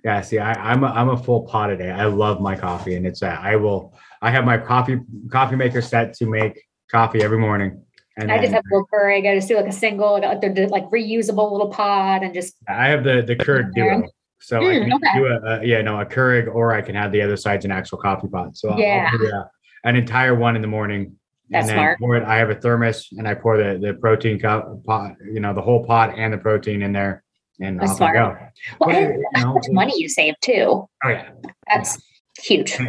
yeah, 0.04 0.22
see, 0.22 0.38
I, 0.38 0.74
am 0.74 0.84
a, 0.84 0.88
I'm 0.88 1.10
a 1.10 1.18
full 1.18 1.44
pot 1.44 1.70
a 1.70 1.78
day. 1.78 1.92
I 1.92 2.06
love 2.06 2.42
my 2.42 2.56
coffee, 2.56 2.96
and 2.96 3.08
it's 3.08 3.22
that 3.22 3.40
I 3.42 3.56
will 3.56 3.98
I 4.22 4.32
have 4.32 4.46
my 4.46 4.58
coffee 4.58 5.00
coffee 5.32 5.56
maker 5.56 5.82
set 5.82 6.14
to 6.16 6.26
make 6.26 6.62
coffee 6.90 7.24
every 7.24 7.40
morning. 7.40 7.85
And 8.18 8.32
I 8.32 8.40
just 8.40 8.54
have 8.54 8.64
a 8.72 8.74
little 8.74 8.88
Keurig. 8.88 9.30
I 9.30 9.36
just 9.36 9.48
do 9.48 9.56
like 9.56 9.68
a 9.68 9.74
single, 9.74 10.22
like 10.22 10.40
they're 10.40 10.68
like 10.68 10.86
reusable 10.90 11.52
little 11.52 11.68
pod, 11.68 12.24
and 12.24 12.34
just. 12.34 12.56
I 12.68 12.88
have 12.88 13.04
the 13.04 13.22
the 13.22 13.36
Keurig 13.36 13.74
Duo, 13.74 14.08
so 14.40 14.62
mm, 14.62 14.70
I 14.70 14.80
can 14.80 14.94
okay. 14.94 15.18
do 15.18 15.26
a, 15.26 15.60
a, 15.60 15.66
yeah 15.66 15.82
no 15.82 16.00
a 16.00 16.06
Keurig, 16.06 16.54
or 16.54 16.74
I 16.74 16.82
can 16.82 16.96
have 16.96 17.12
the 17.12 17.22
other 17.22 17.36
side's 17.36 17.66
an 17.66 17.72
actual 17.72 17.98
coffee 17.98 18.30
pot. 18.30 18.56
So 18.56 18.78
yeah, 18.78 19.10
I'll 19.12 19.18
do 19.18 19.28
a, 19.28 19.50
an 19.84 19.98
entire 19.98 20.34
one 20.34 20.56
in 20.56 20.62
the 20.62 20.68
morning. 20.68 21.18
That's 21.50 21.70
and 21.70 21.70
then 21.70 21.76
smart. 21.78 22.00
Pour 22.00 22.16
it, 22.16 22.24
I 22.24 22.38
have 22.38 22.50
a 22.50 22.56
thermos, 22.56 23.10
and 23.12 23.28
I 23.28 23.34
pour 23.34 23.58
the 23.58 23.78
the 23.80 23.94
protein 23.96 24.40
cup 24.40 24.84
pot, 24.86 25.16
you 25.30 25.42
know, 25.42 25.54
the 25.54 25.62
whole 25.62 25.86
pot 25.86 26.18
and 26.18 26.34
the 26.34 26.38
protein 26.38 26.84
in 26.84 26.94
there, 26.94 27.22
and 27.60 27.80
That's 27.80 27.92
off 27.92 27.98
smart. 27.98 28.16
I 28.16 28.20
go. 28.20 28.38
Well, 28.80 28.90
but, 28.90 28.96
and 28.96 29.26
how 29.36 29.44
know, 29.44 29.54
much 29.56 29.66
money 29.70 29.94
you 29.98 30.08
save 30.08 30.36
too. 30.40 30.88
Oh 31.04 31.10
yeah, 31.10 31.32
that's 31.68 32.02
huge 32.42 32.80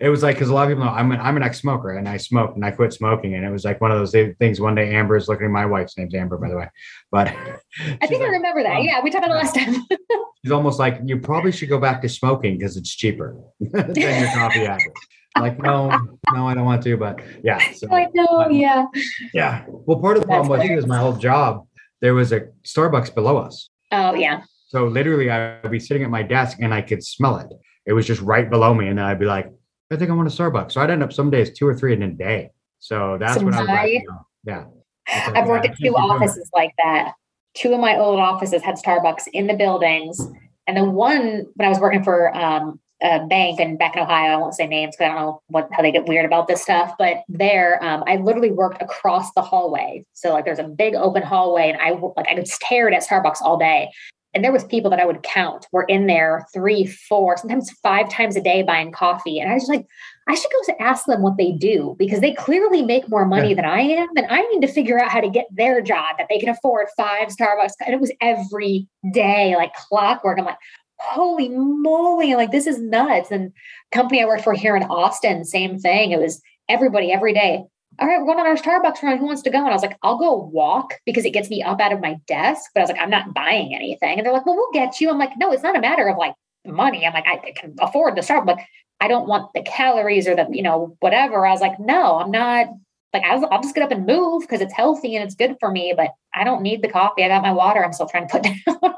it 0.00 0.08
was 0.08 0.22
like 0.22 0.36
because 0.36 0.48
a 0.48 0.54
lot 0.54 0.64
of 0.64 0.70
people 0.70 0.84
know 0.84 0.90
I'm 0.90 1.12
an, 1.12 1.20
I'm 1.20 1.36
an 1.36 1.42
ex-smoker 1.42 1.90
and 1.90 2.08
I 2.08 2.16
smoked 2.16 2.56
and 2.56 2.64
I 2.64 2.70
quit 2.70 2.92
smoking 2.92 3.34
and 3.34 3.44
it 3.44 3.50
was 3.50 3.64
like 3.64 3.80
one 3.80 3.90
of 3.90 3.98
those 3.98 4.12
things. 4.38 4.60
One 4.60 4.74
day 4.74 4.94
Amber 4.94 5.16
is 5.16 5.28
looking. 5.28 5.46
At 5.46 5.50
my 5.52 5.66
wife's 5.66 5.96
name's 5.96 6.14
Amber, 6.14 6.36
by 6.36 6.48
the 6.48 6.56
way, 6.56 6.68
but 7.10 7.28
I 8.02 8.06
think 8.06 8.20
like, 8.20 8.22
I 8.22 8.26
remember 8.26 8.62
that. 8.62 8.78
Um, 8.78 8.84
yeah, 8.84 9.00
we 9.02 9.10
talked 9.10 9.24
about 9.24 9.36
it 9.36 9.38
last 9.38 9.54
time. 9.54 9.74
she's 10.44 10.52
almost 10.52 10.78
like 10.78 11.00
you 11.04 11.18
probably 11.18 11.52
should 11.52 11.68
go 11.68 11.78
back 11.78 12.02
to 12.02 12.08
smoking 12.08 12.58
because 12.58 12.76
it's 12.76 12.94
cheaper 12.94 13.36
than 13.60 13.94
your 13.94 14.26
coffee 14.32 14.64
habit. 14.64 14.92
Like 15.38 15.58
no, 15.60 15.88
no, 16.32 16.46
I 16.46 16.54
don't 16.54 16.64
want 16.64 16.82
to, 16.84 16.96
but 16.96 17.20
yeah. 17.42 17.60
So, 17.72 17.92
I 17.92 18.08
know, 18.14 18.48
yeah, 18.48 18.86
yeah. 19.34 19.64
Well, 19.68 20.00
part 20.00 20.16
of 20.16 20.22
the 20.22 20.26
problem 20.26 20.48
was 20.58 20.68
is 20.68 20.86
my 20.86 20.98
whole 20.98 21.16
job. 21.16 21.66
There 22.00 22.14
was 22.14 22.32
a 22.32 22.48
Starbucks 22.64 23.14
below 23.14 23.36
us. 23.38 23.68
Oh 23.92 24.14
yeah. 24.14 24.42
So 24.68 24.86
literally, 24.86 25.30
I'd 25.30 25.70
be 25.70 25.78
sitting 25.78 26.02
at 26.02 26.10
my 26.10 26.22
desk 26.22 26.58
and 26.60 26.72
I 26.72 26.82
could 26.82 27.04
smell 27.04 27.36
it. 27.38 27.48
It 27.86 27.92
was 27.92 28.06
just 28.06 28.20
right 28.22 28.48
below 28.48 28.74
me, 28.74 28.88
and 28.88 28.98
then 28.98 29.04
I'd 29.04 29.20
be 29.20 29.26
like, 29.26 29.50
I 29.90 29.96
think 29.96 30.10
I 30.10 30.14
want 30.14 30.28
a 30.28 30.30
Starbucks. 30.30 30.72
So 30.72 30.80
I'd 30.80 30.90
end 30.90 31.02
up 31.02 31.12
some 31.12 31.30
days 31.30 31.50
two 31.50 31.66
or 31.66 31.74
three 31.74 31.92
in 31.92 32.02
a 32.02 32.10
day. 32.10 32.50
So 32.80 33.16
that's 33.18 33.38
so 33.38 33.44
when 33.44 33.54
I 33.54 33.60
was 33.60 33.68
like, 33.68 34.02
yeah. 34.44 34.64
I've 35.08 35.46
worked 35.46 35.66
at 35.66 35.78
two 35.78 35.94
offices 35.94 36.50
like 36.52 36.72
that. 36.82 37.12
Two 37.54 37.72
of 37.72 37.80
my 37.80 37.96
old 37.96 38.18
offices 38.18 38.62
had 38.62 38.76
Starbucks 38.76 39.28
in 39.32 39.46
the 39.46 39.54
buildings. 39.54 40.20
And 40.66 40.76
then 40.76 40.92
one, 40.92 41.46
when 41.54 41.66
I 41.66 41.68
was 41.68 41.78
working 41.78 42.02
for 42.02 42.36
um, 42.36 42.80
a 43.02 43.24
bank 43.26 43.60
and 43.60 43.78
back 43.78 43.94
in 43.94 44.02
Ohio, 44.02 44.32
I 44.32 44.36
won't 44.36 44.54
say 44.54 44.66
names 44.66 44.96
because 44.96 45.10
I 45.10 45.14
don't 45.14 45.22
know 45.22 45.42
what 45.46 45.68
how 45.72 45.82
they 45.82 45.92
get 45.92 46.06
weird 46.06 46.24
about 46.24 46.48
this 46.48 46.60
stuff. 46.62 46.94
But 46.98 47.18
there, 47.28 47.82
um, 47.84 48.02
I 48.06 48.16
literally 48.16 48.50
worked 48.50 48.82
across 48.82 49.32
the 49.34 49.42
hallway. 49.42 50.04
So 50.12 50.32
like 50.32 50.44
there's 50.44 50.58
a 50.58 50.64
big 50.64 50.94
open 50.96 51.22
hallway, 51.22 51.70
and 51.70 51.80
I 51.80 51.90
like 51.90 52.26
I 52.28 52.34
could 52.34 52.48
stare 52.48 52.90
at 52.90 53.06
Starbucks 53.06 53.40
all 53.40 53.56
day 53.56 53.90
and 54.36 54.44
there 54.44 54.52
was 54.52 54.64
people 54.64 54.90
that 54.90 55.00
I 55.00 55.06
would 55.06 55.22
count 55.22 55.66
were 55.72 55.84
in 55.84 56.08
there 56.08 56.46
three, 56.52 56.84
four, 56.84 57.38
sometimes 57.38 57.70
five 57.82 58.10
times 58.10 58.36
a 58.36 58.42
day 58.42 58.62
buying 58.62 58.92
coffee. 58.92 59.40
And 59.40 59.50
I 59.50 59.54
was 59.54 59.66
like, 59.66 59.86
I 60.28 60.34
should 60.34 60.50
go 60.50 60.74
to 60.74 60.82
ask 60.82 61.06
them 61.06 61.22
what 61.22 61.38
they 61.38 61.52
do 61.52 61.96
because 61.98 62.20
they 62.20 62.34
clearly 62.34 62.82
make 62.82 63.08
more 63.08 63.24
money 63.24 63.48
yeah. 63.48 63.54
than 63.54 63.64
I 63.64 63.80
am. 63.80 64.08
And 64.14 64.26
I 64.28 64.42
need 64.42 64.60
to 64.60 64.70
figure 64.70 65.00
out 65.00 65.10
how 65.10 65.22
to 65.22 65.30
get 65.30 65.46
their 65.50 65.80
job 65.80 66.16
that 66.18 66.26
they 66.28 66.38
can 66.38 66.50
afford 66.50 66.88
five 66.98 67.28
Starbucks. 67.28 67.72
And 67.86 67.94
it 67.94 68.00
was 68.00 68.12
every 68.20 68.86
day, 69.10 69.56
like 69.56 69.72
clockwork. 69.72 70.38
I'm 70.38 70.44
like, 70.44 70.58
holy 70.98 71.48
moly, 71.48 72.34
like 72.34 72.50
this 72.50 72.66
is 72.66 72.78
nuts. 72.78 73.30
And 73.30 73.52
company 73.90 74.22
I 74.22 74.26
worked 74.26 74.44
for 74.44 74.52
here 74.52 74.76
in 74.76 74.82
Austin, 74.82 75.46
same 75.46 75.78
thing. 75.78 76.10
It 76.10 76.20
was 76.20 76.42
everybody 76.68 77.10
every 77.10 77.32
day 77.32 77.64
all 77.98 78.06
right, 78.08 78.18
we're 78.18 78.26
going 78.26 78.38
on 78.38 78.46
our 78.46 78.56
Starbucks 78.56 79.02
run. 79.02 79.18
Who 79.18 79.26
wants 79.26 79.42
to 79.42 79.50
go? 79.50 79.58
And 79.58 79.68
I 79.68 79.72
was 79.72 79.82
like, 79.82 79.98
I'll 80.02 80.18
go 80.18 80.34
walk 80.34 80.94
because 81.04 81.24
it 81.24 81.30
gets 81.30 81.48
me 81.48 81.62
up 81.62 81.80
out 81.80 81.92
of 81.92 82.00
my 82.00 82.16
desk. 82.26 82.70
But 82.74 82.80
I 82.80 82.82
was 82.84 82.90
like, 82.90 83.00
I'm 83.00 83.10
not 83.10 83.34
buying 83.34 83.74
anything. 83.74 84.18
And 84.18 84.26
they're 84.26 84.32
like, 84.32 84.46
well, 84.46 84.56
we'll 84.56 84.72
get 84.72 85.00
you. 85.00 85.10
I'm 85.10 85.18
like, 85.18 85.32
no, 85.36 85.52
it's 85.52 85.62
not 85.62 85.76
a 85.76 85.80
matter 85.80 86.08
of 86.08 86.16
like 86.18 86.34
money. 86.66 87.06
I'm 87.06 87.14
like, 87.14 87.26
I 87.26 87.52
can 87.52 87.74
afford 87.80 88.16
the 88.16 88.20
Starbucks. 88.20 88.62
I 89.00 89.08
don't 89.08 89.28
want 89.28 89.52
the 89.54 89.62
calories 89.62 90.26
or 90.26 90.34
the, 90.34 90.46
you 90.50 90.62
know, 90.62 90.96
whatever. 91.00 91.46
I 91.46 91.52
was 91.52 91.60
like, 91.60 91.78
no, 91.78 92.18
I'm 92.18 92.30
not 92.30 92.68
like, 93.12 93.22
I 93.24 93.36
was, 93.36 93.48
I'll 93.50 93.62
just 93.62 93.74
get 93.74 93.84
up 93.84 93.90
and 93.90 94.06
move 94.06 94.42
because 94.42 94.60
it's 94.60 94.72
healthy 94.72 95.16
and 95.16 95.24
it's 95.24 95.34
good 95.34 95.56
for 95.60 95.70
me, 95.70 95.94
but 95.96 96.10
I 96.34 96.44
don't 96.44 96.62
need 96.62 96.82
the 96.82 96.88
coffee. 96.88 97.24
I 97.24 97.28
got 97.28 97.42
my 97.42 97.52
water. 97.52 97.84
I'm 97.84 97.92
still 97.92 98.08
trying 98.08 98.28
to 98.28 98.32
put 98.32 98.42
down. 98.82 98.92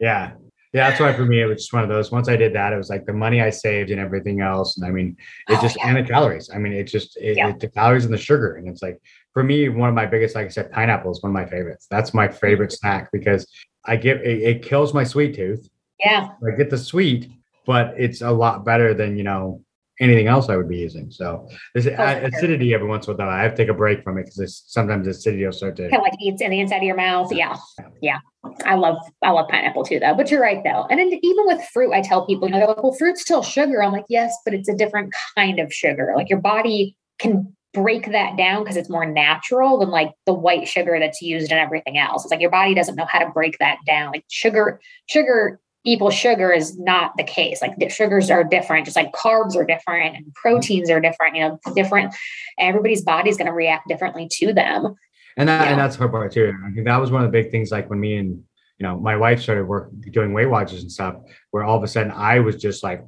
yeah. 0.00 0.32
Yeah, 0.72 0.88
that's 0.88 1.00
why 1.00 1.12
for 1.12 1.26
me 1.26 1.42
it 1.42 1.46
was 1.46 1.58
just 1.58 1.72
one 1.72 1.82
of 1.82 1.90
those. 1.90 2.10
Once 2.10 2.28
I 2.28 2.36
did 2.36 2.54
that, 2.54 2.72
it 2.72 2.78
was 2.78 2.88
like 2.88 3.04
the 3.04 3.12
money 3.12 3.42
I 3.42 3.50
saved 3.50 3.90
and 3.90 4.00
everything 4.00 4.40
else. 4.40 4.78
And 4.78 4.86
I 4.86 4.90
mean, 4.90 5.16
it 5.48 5.58
oh, 5.58 5.60
just 5.60 5.76
yeah. 5.76 5.88
and 5.88 5.96
the 5.98 6.02
calories. 6.02 6.48
I 6.52 6.58
mean, 6.58 6.72
it 6.72 6.84
just 6.84 7.16
it, 7.18 7.36
yeah. 7.36 7.48
it, 7.48 7.60
the 7.60 7.68
calories 7.68 8.06
and 8.06 8.14
the 8.14 8.18
sugar. 8.18 8.56
And 8.56 8.66
it's 8.68 8.80
like 8.80 8.98
for 9.34 9.42
me, 9.42 9.68
one 9.68 9.90
of 9.90 9.94
my 9.94 10.06
biggest, 10.06 10.34
like 10.34 10.46
I 10.46 10.48
said, 10.48 10.72
pineapple 10.72 11.12
is 11.12 11.22
one 11.22 11.30
of 11.30 11.34
my 11.34 11.44
favorites. 11.44 11.86
That's 11.90 12.14
my 12.14 12.26
favorite 12.26 12.72
snack 12.72 13.10
because 13.12 13.46
I 13.84 13.96
get 13.96 14.22
it, 14.22 14.42
it 14.42 14.62
kills 14.62 14.94
my 14.94 15.04
sweet 15.04 15.34
tooth. 15.34 15.68
Yeah, 16.02 16.30
I 16.46 16.56
get 16.56 16.70
the 16.70 16.78
sweet, 16.78 17.30
but 17.66 17.94
it's 17.98 18.22
a 18.22 18.30
lot 18.30 18.64
better 18.64 18.94
than 18.94 19.18
you 19.18 19.24
know 19.24 19.62
anything 20.02 20.26
else 20.26 20.48
I 20.48 20.56
would 20.56 20.68
be 20.68 20.78
using. 20.78 21.10
So 21.10 21.48
there's 21.74 21.86
Oh, 21.86 22.28
acidity 22.36 22.74
every 22.74 22.88
once 22.88 23.06
in 23.06 23.14
a 23.14 23.16
while. 23.16 23.28
I 23.28 23.42
have 23.42 23.52
to 23.52 23.56
take 23.56 23.68
a 23.68 23.74
break 23.74 24.02
from 24.02 24.18
it 24.18 24.24
because 24.26 24.62
sometimes 24.66 25.06
acidity 25.06 25.44
will 25.44 25.52
start 25.52 25.76
to. 25.76 25.82
kind 25.84 25.94
of 25.94 26.02
like 26.02 26.14
eats 26.20 26.42
in 26.42 26.50
the 26.50 26.60
inside 26.60 26.78
of 26.78 26.82
your 26.82 26.96
mouth. 26.96 27.32
Yeah. 27.32 27.56
Yeah. 28.00 28.18
I 28.64 28.74
love 28.74 28.96
I 29.22 29.30
love 29.30 29.48
pineapple 29.48 29.84
too 29.84 30.00
though. 30.00 30.14
But 30.14 30.30
you're 30.30 30.42
right 30.42 30.62
though. 30.64 30.86
And 30.90 30.98
then 30.98 31.08
even 31.22 31.46
with 31.46 31.62
fruit, 31.72 31.92
I 31.92 32.02
tell 32.02 32.26
people, 32.26 32.48
you 32.48 32.52
know, 32.52 32.58
they're 32.58 32.68
like, 32.68 32.82
well, 32.82 32.92
fruit's 32.92 33.22
still 33.22 33.42
sugar. 33.42 33.82
I'm 33.82 33.92
like, 33.92 34.06
yes, 34.08 34.34
but 34.44 34.54
it's 34.54 34.68
a 34.68 34.74
different 34.74 35.14
kind 35.36 35.60
of 35.60 35.72
sugar. 35.72 36.12
Like 36.16 36.28
your 36.28 36.40
body 36.40 36.96
can 37.18 37.54
break 37.72 38.12
that 38.12 38.36
down 38.36 38.62
because 38.62 38.76
it's 38.76 38.90
more 38.90 39.06
natural 39.06 39.78
than 39.78 39.88
like 39.88 40.10
the 40.26 40.34
white 40.34 40.68
sugar 40.68 40.98
that's 40.98 41.22
used 41.22 41.50
in 41.50 41.58
everything 41.58 41.96
else. 41.96 42.24
It's 42.24 42.30
like 42.30 42.40
your 42.40 42.50
body 42.50 42.74
doesn't 42.74 42.96
know 42.96 43.06
how 43.08 43.20
to 43.20 43.30
break 43.30 43.58
that 43.58 43.78
down. 43.86 44.12
Like 44.12 44.24
sugar, 44.28 44.80
sugar 45.06 45.58
equals 45.84 46.14
sugar 46.14 46.52
is 46.52 46.78
not 46.78 47.12
the 47.16 47.24
case. 47.24 47.60
Like 47.60 47.76
the 47.76 47.88
sugars 47.88 48.30
are 48.30 48.44
different, 48.44 48.84
just 48.84 48.96
like 48.96 49.12
carbs 49.12 49.56
are 49.56 49.64
different 49.64 50.16
and 50.16 50.32
proteins 50.34 50.90
are 50.90 51.00
different, 51.00 51.34
you 51.36 51.42
know, 51.42 51.58
different. 51.74 52.14
Everybody's 52.58 53.02
body's 53.02 53.36
going 53.36 53.46
to 53.48 53.52
react 53.52 53.88
differently 53.88 54.28
to 54.32 54.52
them. 54.52 54.94
And 55.36 55.48
that 55.48 55.64
Yeah. 55.64 55.70
and 55.72 55.80
that's 55.80 55.96
her 55.96 56.08
part 56.08 56.32
too. 56.32 56.52
I 56.66 56.70
think 56.72 56.86
that 56.86 57.00
was 57.00 57.10
one 57.10 57.24
of 57.24 57.32
the 57.32 57.36
big 57.42 57.50
things. 57.50 57.70
Like 57.70 57.88
when 57.90 58.00
me 58.00 58.16
and 58.16 58.42
you 58.78 58.86
know 58.86 58.98
my 58.98 59.16
wife 59.16 59.40
started 59.40 59.64
work 59.66 59.90
doing 60.10 60.32
Weight 60.32 60.46
Watchers 60.46 60.82
and 60.82 60.92
stuff, 60.92 61.16
where 61.50 61.64
all 61.64 61.76
of 61.76 61.82
a 61.82 61.88
sudden 61.88 62.12
I 62.12 62.38
was 62.40 62.56
just 62.56 62.82
like 62.82 63.02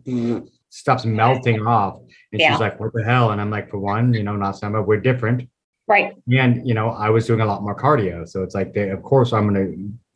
stuff's 0.71 1.05
melting 1.05 1.65
off, 1.67 1.99
and 2.33 2.41
Yeah. 2.41 2.51
she's 2.51 2.61
like, 2.61 2.81
"What 2.81 2.93
the 2.95 3.05
hell?" 3.05 3.31
And 3.31 3.41
I'm 3.41 3.51
like, 3.51 3.71
"For 3.71 3.79
one, 3.79 4.15
you 4.15 4.23
know, 4.25 4.35
not 4.37 4.57
some 4.57 4.73
we're 4.87 5.01
different." 5.01 5.49
Right. 5.87 6.15
and 6.33 6.67
you 6.67 6.73
know 6.73 6.91
i 6.91 7.11
was 7.11 7.27
doing 7.27 7.41
a 7.41 7.47
lot 7.47 7.63
more 7.63 7.77
cardio 7.77 8.27
so 8.27 8.43
it's 8.43 8.55
like 8.55 8.73
they, 8.73 8.89
of 8.89 9.03
course 9.03 9.33
i'm 9.33 9.47
gonna 9.47 9.67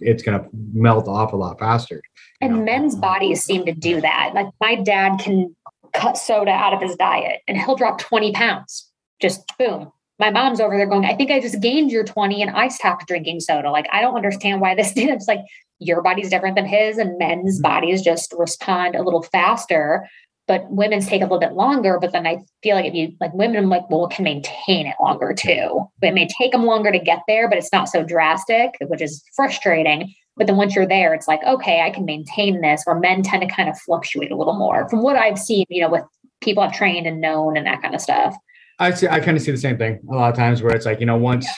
it's 0.00 0.22
gonna 0.22 0.46
melt 0.72 1.08
off 1.08 1.32
a 1.32 1.36
lot 1.36 1.58
faster 1.58 2.00
And 2.40 2.58
know? 2.58 2.64
men's 2.64 2.94
bodies 2.94 3.44
seem 3.44 3.66
to 3.66 3.72
do 3.72 4.00
that. 4.00 4.30
Like 4.34 4.46
my 4.60 4.76
dad 4.76 5.18
can 5.18 5.54
cut 5.92 6.16
soda 6.16 6.50
out 6.50 6.74
of 6.74 6.80
his 6.80 6.96
diet 6.96 7.40
and 7.48 7.58
he'll 7.58 7.76
drop 7.76 7.98
20 7.98 8.32
pounds. 8.32 8.90
Just 9.20 9.42
boom. 9.58 9.90
My 10.18 10.30
mom's 10.30 10.60
over 10.60 10.76
there 10.76 10.86
going, 10.86 11.04
I 11.04 11.14
think 11.14 11.30
I 11.30 11.40
just 11.40 11.60
gained 11.60 11.92
your 11.92 12.04
20 12.04 12.42
and 12.42 12.50
I 12.50 12.68
stopped 12.68 13.06
drinking 13.06 13.40
soda. 13.40 13.70
Like, 13.70 13.86
I 13.92 14.00
don't 14.00 14.16
understand 14.16 14.60
why 14.60 14.74
this 14.74 14.92
did. 14.94 15.10
It's 15.10 15.28
like 15.28 15.40
your 15.78 16.02
body's 16.02 16.30
different 16.30 16.56
than 16.56 16.66
his, 16.66 16.98
and 16.98 17.18
men's 17.18 17.58
mm-hmm. 17.58 17.62
bodies 17.62 18.02
just 18.02 18.34
respond 18.36 18.96
a 18.96 19.02
little 19.02 19.22
faster. 19.22 20.08
But 20.48 20.68
women's 20.70 21.06
take 21.06 21.20
a 21.20 21.24
little 21.24 21.38
bit 21.38 21.52
longer. 21.52 21.98
But 22.00 22.12
then 22.12 22.26
I 22.26 22.38
feel 22.62 22.74
like 22.74 22.86
if 22.86 22.94
you 22.94 23.12
like 23.20 23.32
women, 23.34 23.58
I'm 23.58 23.68
like, 23.68 23.88
well, 23.90 24.08
can 24.08 24.24
maintain 24.24 24.86
it 24.86 24.96
longer 25.00 25.34
too. 25.38 25.86
It 26.02 26.14
may 26.14 26.26
take 26.26 26.52
them 26.52 26.64
longer 26.64 26.90
to 26.90 26.98
get 26.98 27.20
there, 27.28 27.48
but 27.48 27.58
it's 27.58 27.72
not 27.72 27.88
so 27.88 28.02
drastic, 28.02 28.70
which 28.88 29.02
is 29.02 29.22
frustrating. 29.36 30.12
But 30.36 30.46
then 30.46 30.56
once 30.56 30.74
you're 30.74 30.86
there, 30.86 31.14
it's 31.14 31.28
like, 31.28 31.42
okay, 31.44 31.82
I 31.82 31.90
can 31.90 32.04
maintain 32.04 32.60
this. 32.60 32.82
Where 32.84 32.98
men 32.98 33.22
tend 33.22 33.42
to 33.42 33.48
kind 33.48 33.68
of 33.68 33.78
fluctuate 33.78 34.32
a 34.32 34.36
little 34.36 34.56
more 34.56 34.88
from 34.88 35.02
what 35.02 35.16
I've 35.16 35.38
seen, 35.38 35.66
you 35.68 35.82
know, 35.82 35.90
with 35.90 36.04
people 36.40 36.62
I've 36.62 36.72
trained 36.72 37.06
and 37.06 37.20
known 37.20 37.56
and 37.56 37.66
that 37.66 37.82
kind 37.82 37.94
of 37.94 38.00
stuff. 38.00 38.36
i 38.78 38.90
see 38.92 39.08
i 39.08 39.18
kind 39.20 39.36
of 39.36 39.42
see 39.42 39.50
the 39.50 39.58
same 39.58 39.76
thing 39.76 39.98
a 40.10 40.14
lot 40.14 40.30
of 40.30 40.36
times 40.36 40.62
where 40.62 40.74
it's 40.74 40.86
like 40.86 41.00
you 41.00 41.06
know 41.06 41.16
once 41.16 41.48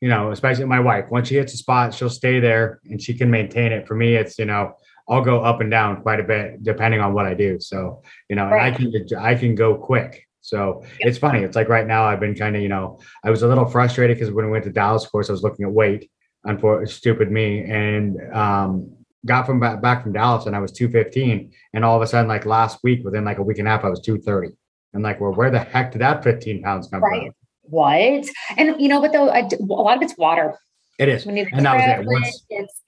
you 0.00 0.08
know 0.08 0.30
especially 0.30 0.64
my 0.66 0.80
wife 0.80 1.06
once 1.10 1.28
she 1.28 1.36
hits 1.36 1.54
a 1.54 1.56
spot 1.56 1.94
she'll 1.94 2.10
stay 2.10 2.38
there 2.38 2.80
and 2.84 3.00
she 3.00 3.14
can 3.14 3.30
maintain 3.30 3.72
it 3.72 3.86
for 3.86 3.94
me 3.94 4.14
it's 4.14 4.38
you 4.38 4.44
know 4.44 4.74
i'll 5.08 5.22
go 5.22 5.40
up 5.40 5.60
and 5.60 5.70
down 5.70 6.00
quite 6.02 6.20
a 6.20 6.24
bit 6.24 6.62
depending 6.62 7.00
on 7.00 7.12
what 7.14 7.26
i 7.26 7.34
do 7.34 7.58
so 7.60 8.02
you 8.28 8.36
know 8.36 8.44
and 8.46 8.54
i 8.60 8.70
can 8.70 8.92
i 9.18 9.34
can 9.34 9.54
go 9.54 9.74
quick 9.76 10.26
so 10.40 10.82
it's 11.00 11.18
funny 11.18 11.40
it's 11.40 11.56
like 11.56 11.68
right 11.68 11.86
now 11.86 12.04
i've 12.04 12.20
been 12.20 12.34
kind 12.34 12.54
of 12.56 12.62
you 12.62 12.68
know 12.68 12.98
i 13.24 13.30
was 13.30 13.42
a 13.42 13.48
little 13.48 13.66
frustrated 13.66 14.16
because 14.16 14.32
when 14.32 14.44
i 14.44 14.48
went 14.48 14.64
to 14.64 14.70
dallas 14.70 15.04
of 15.04 15.10
course 15.12 15.28
i 15.28 15.32
was 15.32 15.42
looking 15.42 15.64
at 15.64 15.72
weight 15.72 16.10
unfortunately 16.44 16.92
stupid 16.92 17.30
me 17.30 17.64
and 17.64 18.16
um 18.32 18.92
got 19.24 19.44
from 19.46 19.58
back, 19.58 20.02
from 20.02 20.12
dallas 20.12 20.46
and 20.46 20.54
i 20.54 20.58
was 20.60 20.70
215 20.72 21.52
and 21.74 21.84
all 21.84 21.96
of 21.96 22.02
a 22.02 22.06
sudden 22.06 22.28
like 22.28 22.46
last 22.46 22.78
week 22.84 23.04
within 23.04 23.24
like 23.24 23.38
a 23.38 23.42
week 23.42 23.58
and 23.58 23.66
a 23.66 23.70
half 23.72 23.84
i 23.84 23.88
was 23.88 24.00
230 24.00 24.54
and 24.94 25.02
like 25.02 25.20
well 25.20 25.32
where 25.34 25.50
the 25.50 25.58
heck 25.58 25.90
did 25.92 26.00
that 26.00 26.22
15 26.22 26.62
pounds 26.62 26.88
come 26.88 27.02
Right. 27.02 27.22
from 27.26 27.34
What? 27.68 28.24
And 28.56 28.80
you 28.80 28.86
know, 28.88 29.00
but 29.00 29.12
though 29.12 29.28
I 29.28 29.40
a 29.40 29.56
lot 29.60 29.96
of 29.96 30.02
it's 30.02 30.16
water. 30.16 30.54
it 31.00 31.08
is 31.08 31.26
When 31.26 31.36
you 31.36 31.46
And 31.52 31.66
that 31.66 31.74
was 31.74 31.84
it. 32.06 32.06
Once- 32.06 32.44
it's 32.48 32.82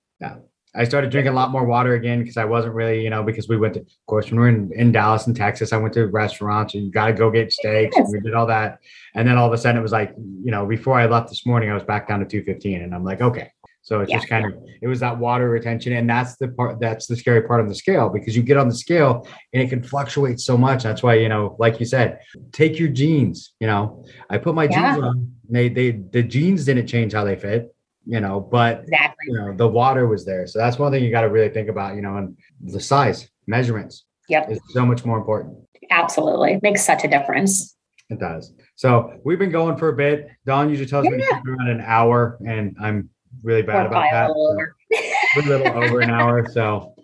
I 0.79 0.85
started 0.85 1.11
drinking 1.11 1.33
a 1.33 1.37
lot 1.37 1.51
more 1.51 1.65
water 1.65 1.95
again 1.95 2.21
because 2.21 2.37
I 2.37 2.45
wasn't 2.45 2.73
really, 2.75 3.03
you 3.03 3.11
know, 3.11 3.25
because 3.25 3.49
we 3.49 3.57
went 3.57 3.75
to, 3.75 3.81
of 3.81 3.87
course, 4.07 4.27
when 4.31 4.37
we 4.37 4.43
were 4.43 4.49
in, 4.49 4.71
in 4.77 4.93
Dallas 4.93 5.27
and 5.27 5.35
Texas, 5.35 5.73
I 5.73 5.77
went 5.77 5.93
to 5.95 6.07
restaurants 6.07 6.75
and 6.75 6.85
you 6.85 6.91
got 6.93 7.07
to 7.09 7.13
go 7.13 7.31
get 7.31 7.53
steaks. 7.53 7.97
And 7.97 8.07
Yes. 8.07 8.13
we 8.13 8.21
did 8.21 8.35
all 8.35 8.47
that. 8.47 8.79
And 9.17 9.27
then 9.27 9.37
all 9.37 9.49
of 9.49 9.53
a 9.53 9.59
sudden 9.59 9.77
it 9.79 9.83
was 9.83 9.91
like, 9.91 10.15
you 10.17 10.53
know, 10.53 10.65
before 10.67 10.95
I 10.99 11.07
left 11.07 11.31
this 11.31 11.45
morning, 11.45 11.69
I 11.69 11.75
was 11.75 11.83
back 11.83 12.07
down 12.09 12.21
to 12.21 12.27
215 12.27 12.83
and 12.83 12.95
I'm 12.95 13.03
like, 13.05 13.21
okay. 13.21 13.51
So 13.83 14.01
it's 14.01 14.11
Yeah. 14.11 14.19
just 14.19 14.29
kind 14.29 14.47
of, 14.47 14.53
it 14.81 14.87
was 14.87 15.01
that 15.01 15.19
water 15.19 15.49
retention. 15.51 15.95
And 15.95 16.09
that's 16.09 16.37
the 16.37 16.49
part, 16.49 16.79
that's 16.79 17.07
the 17.07 17.17
scary 17.17 17.43
part 17.43 17.61
of 17.61 17.69
the 17.69 17.75
scale 17.75 18.09
because 18.09 18.37
you 18.37 18.43
get 18.43 18.57
on 18.57 18.69
the 18.69 18.75
scale 18.75 19.27
and 19.53 19.61
it 19.63 19.71
can 19.71 19.83
fluctuate 19.83 20.39
so 20.39 20.57
much. 20.57 20.85
That's 20.85 21.03
why, 21.03 21.15
you 21.15 21.29
know, 21.29 21.57
like 21.59 21.81
you 21.81 21.87
said, 21.87 22.21
take 22.53 22.79
your 22.79 22.89
jeans, 22.89 23.55
you 23.59 23.67
know, 23.67 24.05
I 24.31 24.39
put 24.39 24.55
my 24.55 24.65
Yeah. 24.65 24.93
jeans 24.95 25.03
on, 25.05 25.33
they, 25.51 25.69
they, 25.71 25.91
the 25.93 26.23
jeans 26.23 26.67
didn't 26.67 26.87
change 26.87 27.15
how 27.15 27.25
they 27.25 27.35
fit, 27.37 27.75
you 28.11 28.21
know, 28.21 28.41
but 28.41 28.81
exactly. 28.85 29.25
you 29.29 29.35
know 29.39 29.55
the 29.55 29.69
water 29.69 30.07
was 30.09 30.25
there 30.25 30.47
so 30.47 30.59
that's 30.59 30.79
one 30.79 30.91
thing 30.91 31.05
you 31.05 31.11
got 31.11 31.21
to 31.21 31.29
really 31.29 31.51
think 31.51 31.69
about 31.69 31.95
you 31.95 32.01
know 32.03 32.17
and 32.17 32.37
the 32.75 32.81
size 32.81 33.29
measurements 33.47 34.05
Yep. 34.31 34.51
is 34.53 34.61
so 34.71 34.85
much 34.85 35.05
more 35.05 35.19
important 35.19 35.57
Absolutely. 35.91 36.59
Makes 36.63 36.85
such 36.85 37.05
a 37.05 37.09
difference. 37.09 37.77
it 38.11 38.19
does 38.19 38.53
so 38.77 38.89
we've 39.25 39.39
been 39.39 39.51
going 39.61 39.77
for 39.77 39.89
a 39.91 39.97
bit 40.05 40.29
don 40.47 40.71
usually 40.71 40.89
tells 40.89 41.05
me 41.07 41.19
Yeah. 41.19 41.39
it 41.39 41.49
around 41.49 41.69
an 41.69 41.83
hour 41.97 42.39
and 42.47 42.75
i'm 42.81 43.11
really 43.43 43.63
bad 43.63 43.85
about 43.87 44.07
that 44.11 44.29
so 44.29 45.41
a 45.41 45.43
little 45.47 45.85
over 45.85 46.01
an 46.01 46.11
hour 46.11 46.49
so 46.57 46.95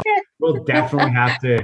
we'll 0.40 0.64
definitely 0.64 1.12
have 1.12 1.38
to 1.40 1.54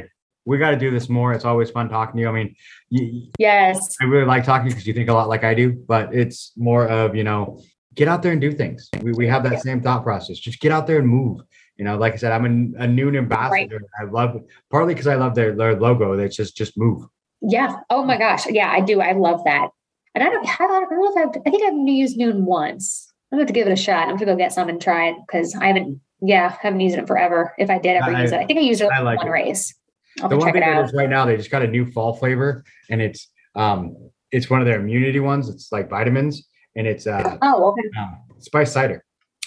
we 0.44 0.58
got 0.58 0.70
to 0.70 0.76
do 0.84 0.90
this 0.90 1.08
more 1.08 1.32
it's 1.32 1.44
always 1.46 1.70
fun 1.70 1.88
talking 1.88 2.16
to 2.16 2.20
you 2.22 2.28
i 2.28 2.32
mean 2.32 2.54
you, 2.90 3.30
Yes. 3.38 3.96
I 4.02 4.04
really 4.04 4.26
like 4.26 4.44
talking 4.44 4.68
because 4.68 4.86
you 4.86 4.92
think 4.92 5.08
a 5.08 5.14
lot 5.14 5.28
like 5.28 5.44
I 5.44 5.54
do, 5.54 5.72
but 5.72 6.14
it's 6.14 6.52
more 6.56 6.86
of, 6.88 7.14
you 7.14 7.22
know, 7.24 7.62
get 7.94 8.08
out 8.08 8.22
there 8.22 8.32
and 8.32 8.40
do 8.40 8.52
things. 8.52 8.88
We, 9.02 9.12
we 9.12 9.26
have 9.26 9.42
that 9.44 9.52
Yeah. 9.52 9.58
same 9.58 9.80
thought 9.80 10.02
process. 10.02 10.38
Just 10.38 10.60
get 10.60 10.72
out 10.72 10.86
there 10.86 10.98
and 10.98 11.08
move. 11.08 11.40
You 11.76 11.84
know, 11.84 11.96
like 11.96 12.12
I 12.12 12.16
said, 12.16 12.32
I'm 12.32 12.44
a, 12.44 12.84
a 12.84 12.86
Nuun 12.86 13.16
ambassador. 13.16 13.80
I 14.00 14.04
love 14.04 14.40
partly 14.70 14.94
because 14.94 15.06
I 15.06 15.14
love 15.14 15.34
their, 15.34 15.54
their 15.54 15.78
logo. 15.78 16.16
That's 16.16 16.36
just 16.36 16.56
just 16.56 16.76
move. 16.76 17.04
Yeah. 17.40 17.76
Oh 17.88 18.04
my 18.04 18.18
gosh. 18.18 18.46
Yeah, 18.46 18.70
I 18.70 18.80
do. 18.80 19.00
I 19.00 19.12
love 19.12 19.42
that. 19.44 19.68
And 20.14 20.22
I 20.22 20.28
don't, 20.28 20.46
have 20.46 20.70
I 20.70 20.80
don't 20.80 20.90
know 20.90 21.12
if 21.22 21.28
I've, 21.36 21.42
I 21.46 21.50
think 21.50 21.62
I've 21.64 21.88
used 21.88 22.18
Nuun 22.18 22.40
once. 22.42 23.10
I'm 23.32 23.38
going 23.38 23.46
to 23.46 23.50
have 23.50 23.54
to 23.54 23.60
give 23.60 23.66
it 23.68 23.72
a 23.72 23.76
shot. 23.82 24.02
I'm 24.08 24.16
going 24.16 24.26
to 24.26 24.26
go 24.26 24.36
get 24.36 24.52
some 24.52 24.68
and 24.68 24.80
try 24.80 25.08
it 25.10 25.16
because 25.26 25.54
I 25.54 25.68
haven't, 25.68 26.00
yeah, 26.20 26.54
haven't 26.60 26.80
used 26.80 26.98
it 26.98 27.06
forever. 27.06 27.54
If 27.58 27.70
I 27.70 27.78
did 27.78 27.96
ever 27.96 28.10
I- 28.14 28.22
use 28.22 28.32
it, 28.32 28.38
I 28.40 28.44
think 28.44 28.58
I 28.58 28.62
used 28.62 28.80
it 28.82 28.90
I 28.92 29.00
like 29.00 29.18
one 29.18 29.28
it. 29.28 29.30
race. 29.30 29.74
I'll 30.20 30.28
the 30.28 30.36
one 30.36 30.48
check 30.48 30.54
thing 30.54 30.62
it 30.64 30.68
out. 30.68 30.84
is 30.84 30.92
right 30.92 31.08
now, 31.08 31.24
they 31.24 31.36
just 31.36 31.50
got 31.52 31.62
a 31.62 31.68
new 31.68 31.90
fall 31.92 32.12
flavor, 32.14 32.64
and 32.90 33.00
it's 33.00 33.28
um 33.54 33.96
it's 34.32 34.50
one 34.50 34.60
of 34.60 34.66
their 34.66 34.80
immunity 34.80 35.20
ones. 35.20 35.48
It's 35.48 35.70
like 35.70 35.88
vitamins, 35.88 36.48
and 36.76 36.86
it's 36.86 37.06
uh, 37.06 37.36
Oh, 37.42 37.70
okay. 37.72 37.88
uh 37.98 38.09
spice 38.38 38.72
cider. 38.72 39.05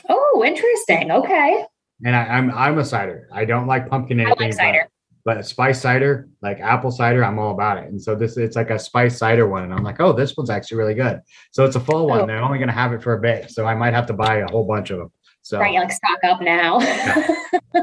Oh, 0.09 0.43
interesting. 0.45 1.11
Okay. 1.11 1.65
And 2.05 2.15
I, 2.15 2.23
I'm 2.25 2.51
I'm 2.51 2.77
a 2.79 2.85
cider. 2.85 3.27
I 3.31 3.45
don't 3.45 3.67
like 3.67 3.89
pumpkin 3.89 4.19
I 4.19 4.23
anything. 4.23 4.39
like 4.39 4.51
but- 4.51 4.57
cider. 4.57 4.87
but 5.25 5.45
spice 5.45 5.79
cider, 5.81 6.27
like 6.41 6.59
apple 6.59 6.91
cider, 6.91 7.23
I'm 7.23 7.39
all 7.39 7.51
about 7.51 7.77
it. 7.77 7.85
And 7.85 8.01
so 8.01 8.13
this 8.15 8.35
it's 8.37 8.55
like 8.57 8.69
a 8.71 8.77
spice 8.79 9.17
cider 9.17 9.47
one, 9.47 9.63
and 9.63 9.73
I'm 9.73 9.83
like, 9.83 9.99
oh, 10.01 10.11
this 10.13 10.35
one's 10.35 10.49
actually 10.49 10.77
really 10.79 10.95
good. 10.95 11.21
So 11.51 11.63
it's 11.65 11.75
a 11.77 11.79
fall 11.79 12.07
one. 12.07 12.21
Oh. 12.21 12.25
They're 12.27 12.41
only 12.43 12.59
gonna 12.59 12.71
have 12.73 12.91
it 12.93 13.01
for 13.01 13.13
a 13.13 13.21
bit, 13.21 13.51
so 13.51 13.65
I 13.65 13.73
might 13.75 13.93
have 13.93 14.05
to 14.07 14.13
buy 14.13 14.37
a 14.37 14.47
whole 14.51 14.65
bunch 14.67 14.89
of 14.91 14.97
them. 14.99 15.11
So 15.43 15.59
Right. 15.59 15.73
You 15.73 15.79
like 15.81 15.91
stock 15.91 16.19
up 16.25 16.41
now. 16.41 16.79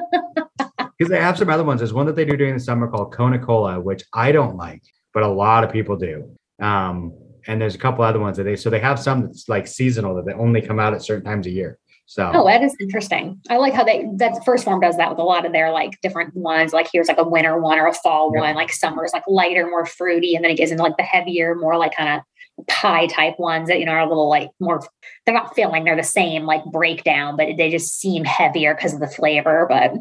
because 0.99 1.09
they 1.11 1.21
have 1.21 1.39
some 1.39 1.49
other 1.49 1.65
ones. 1.65 1.81
There's 1.81 1.93
one 1.95 2.07
that 2.07 2.17
they 2.17 2.25
do 2.25 2.37
during 2.37 2.55
the 2.55 2.61
summer 2.61 2.89
called 2.89 3.13
Coca 3.15 3.39
Cola, 3.39 3.81
which 3.81 4.03
I 4.13 4.33
don't 4.33 4.57
like, 4.57 4.83
but 5.15 5.23
a 5.23 5.29
lot 5.29 5.65
of 5.65 5.73
people 5.73 5.97
do. 5.97 6.37
Um, 6.61 7.15
and 7.51 7.61
there's 7.61 7.75
a 7.75 7.79
couple 7.79 8.05
other 8.05 8.21
ones 8.21 8.37
that 8.37 8.45
they 8.45 8.57
so 8.57 8.71
they 8.71 8.81
have 8.81 8.99
some 8.99 9.23
that's 9.23 9.49
like 9.49 9.67
seasonal 9.67 10.15
that 10.15 10.25
they 10.27 10.33
only 10.33 10.63
come 10.63 10.79
out 10.79 10.95
at 10.95 11.03
certain 11.03 11.25
times 11.25 11.47
a 11.47 11.51
year. 11.51 11.79
So 12.07 12.31
Oh, 12.35 12.45
that 12.47 12.63
is 12.63 12.75
interesting. 12.81 13.41
I 13.49 13.57
like 13.59 13.73
how 13.75 13.85
they 13.85 14.07
that 14.17 14.33
1st 14.47 14.65
Phorm 14.65 14.81
does 14.81 14.97
that 14.97 15.11
with 15.11 15.19
a 15.19 15.23
lot 15.23 15.45
of 15.47 15.53
their 15.53 15.71
like 15.71 16.01
different 16.01 16.35
ones. 16.35 16.73
Like 16.73 16.89
here's 16.93 17.09
like 17.09 17.19
a 17.19 17.29
winter 17.29 17.59
one 17.61 17.79
or 17.79 17.87
a 17.87 17.93
fall 17.95 18.33
Yeah. 18.35 18.41
one. 18.41 18.55
Like 18.55 18.73
summer 18.73 19.05
is 19.05 19.13
like 19.13 19.25
lighter, 19.29 19.67
more 19.69 19.87
fruity, 19.87 20.35
and 20.35 20.45
then 20.45 20.51
it 20.53 20.57
gets 20.57 20.71
into 20.71 20.83
like 20.83 20.97
the 20.97 21.03
heavier, 21.03 21.55
more 21.55 21.77
like 21.77 21.95
kind 21.95 22.09
of 22.19 22.67
pie 22.67 23.07
type 23.07 23.39
ones 23.39 23.69
that 23.69 23.79
you 23.79 23.87
know 23.87 23.93
are 23.93 24.01
a 24.01 24.09
little 24.09 24.29
like 24.29 24.51
more. 24.61 24.81
They're 25.25 25.35
not 25.35 25.55
filling; 25.55 25.85
they're 25.85 25.97
the 25.97 26.03
same 26.03 26.47
like 26.47 26.65
breakdown, 26.67 27.37
but 27.37 27.47
they 27.57 27.71
just 27.71 28.01
seem 28.01 28.25
heavier 28.25 28.75
because 28.75 28.93
of 28.93 29.01
the 29.01 29.07
flavor. 29.09 29.67
But 29.69 29.93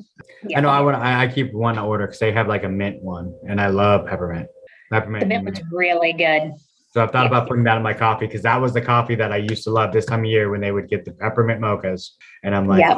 I 0.55 0.61
know 0.61 0.69
I 0.69 0.81
want 0.81 0.97
I, 0.97 1.23
I 1.23 1.27
keep 1.27 1.53
one 1.53 1.75
to 1.75 1.81
order 1.81 2.07
because 2.07 2.19
they 2.19 2.31
have 2.31 2.47
like 2.47 2.63
a 2.63 2.69
mint 2.69 3.03
one, 3.03 3.33
and 3.47 3.61
I 3.61 3.67
love 3.67 4.07
peppermint. 4.07 4.47
Peppermint. 4.91 5.21
the 5.21 5.27
mint 5.27 5.45
was 5.45 5.61
really 5.71 6.13
good. 6.13 6.53
So 6.91 7.03
I've 7.03 7.11
thought 7.11 7.27
about 7.27 7.47
putting 7.47 7.63
that 7.65 7.77
in 7.77 7.83
my 7.83 7.93
coffee 7.93 8.25
because 8.25 8.41
that 8.41 8.59
was 8.59 8.73
the 8.73 8.81
coffee 8.81 9.15
that 9.15 9.31
I 9.31 9.37
used 9.37 9.63
to 9.65 9.69
love 9.69 9.93
this 9.93 10.05
time 10.05 10.21
of 10.21 10.25
year 10.25 10.49
when 10.49 10.59
they 10.59 10.71
would 10.71 10.89
get 10.89 11.05
the 11.05 11.11
peppermint 11.11 11.61
mochas. 11.61 12.11
And 12.43 12.55
I'm 12.55 12.67
like, 12.67 12.81
Yep. 12.81 12.97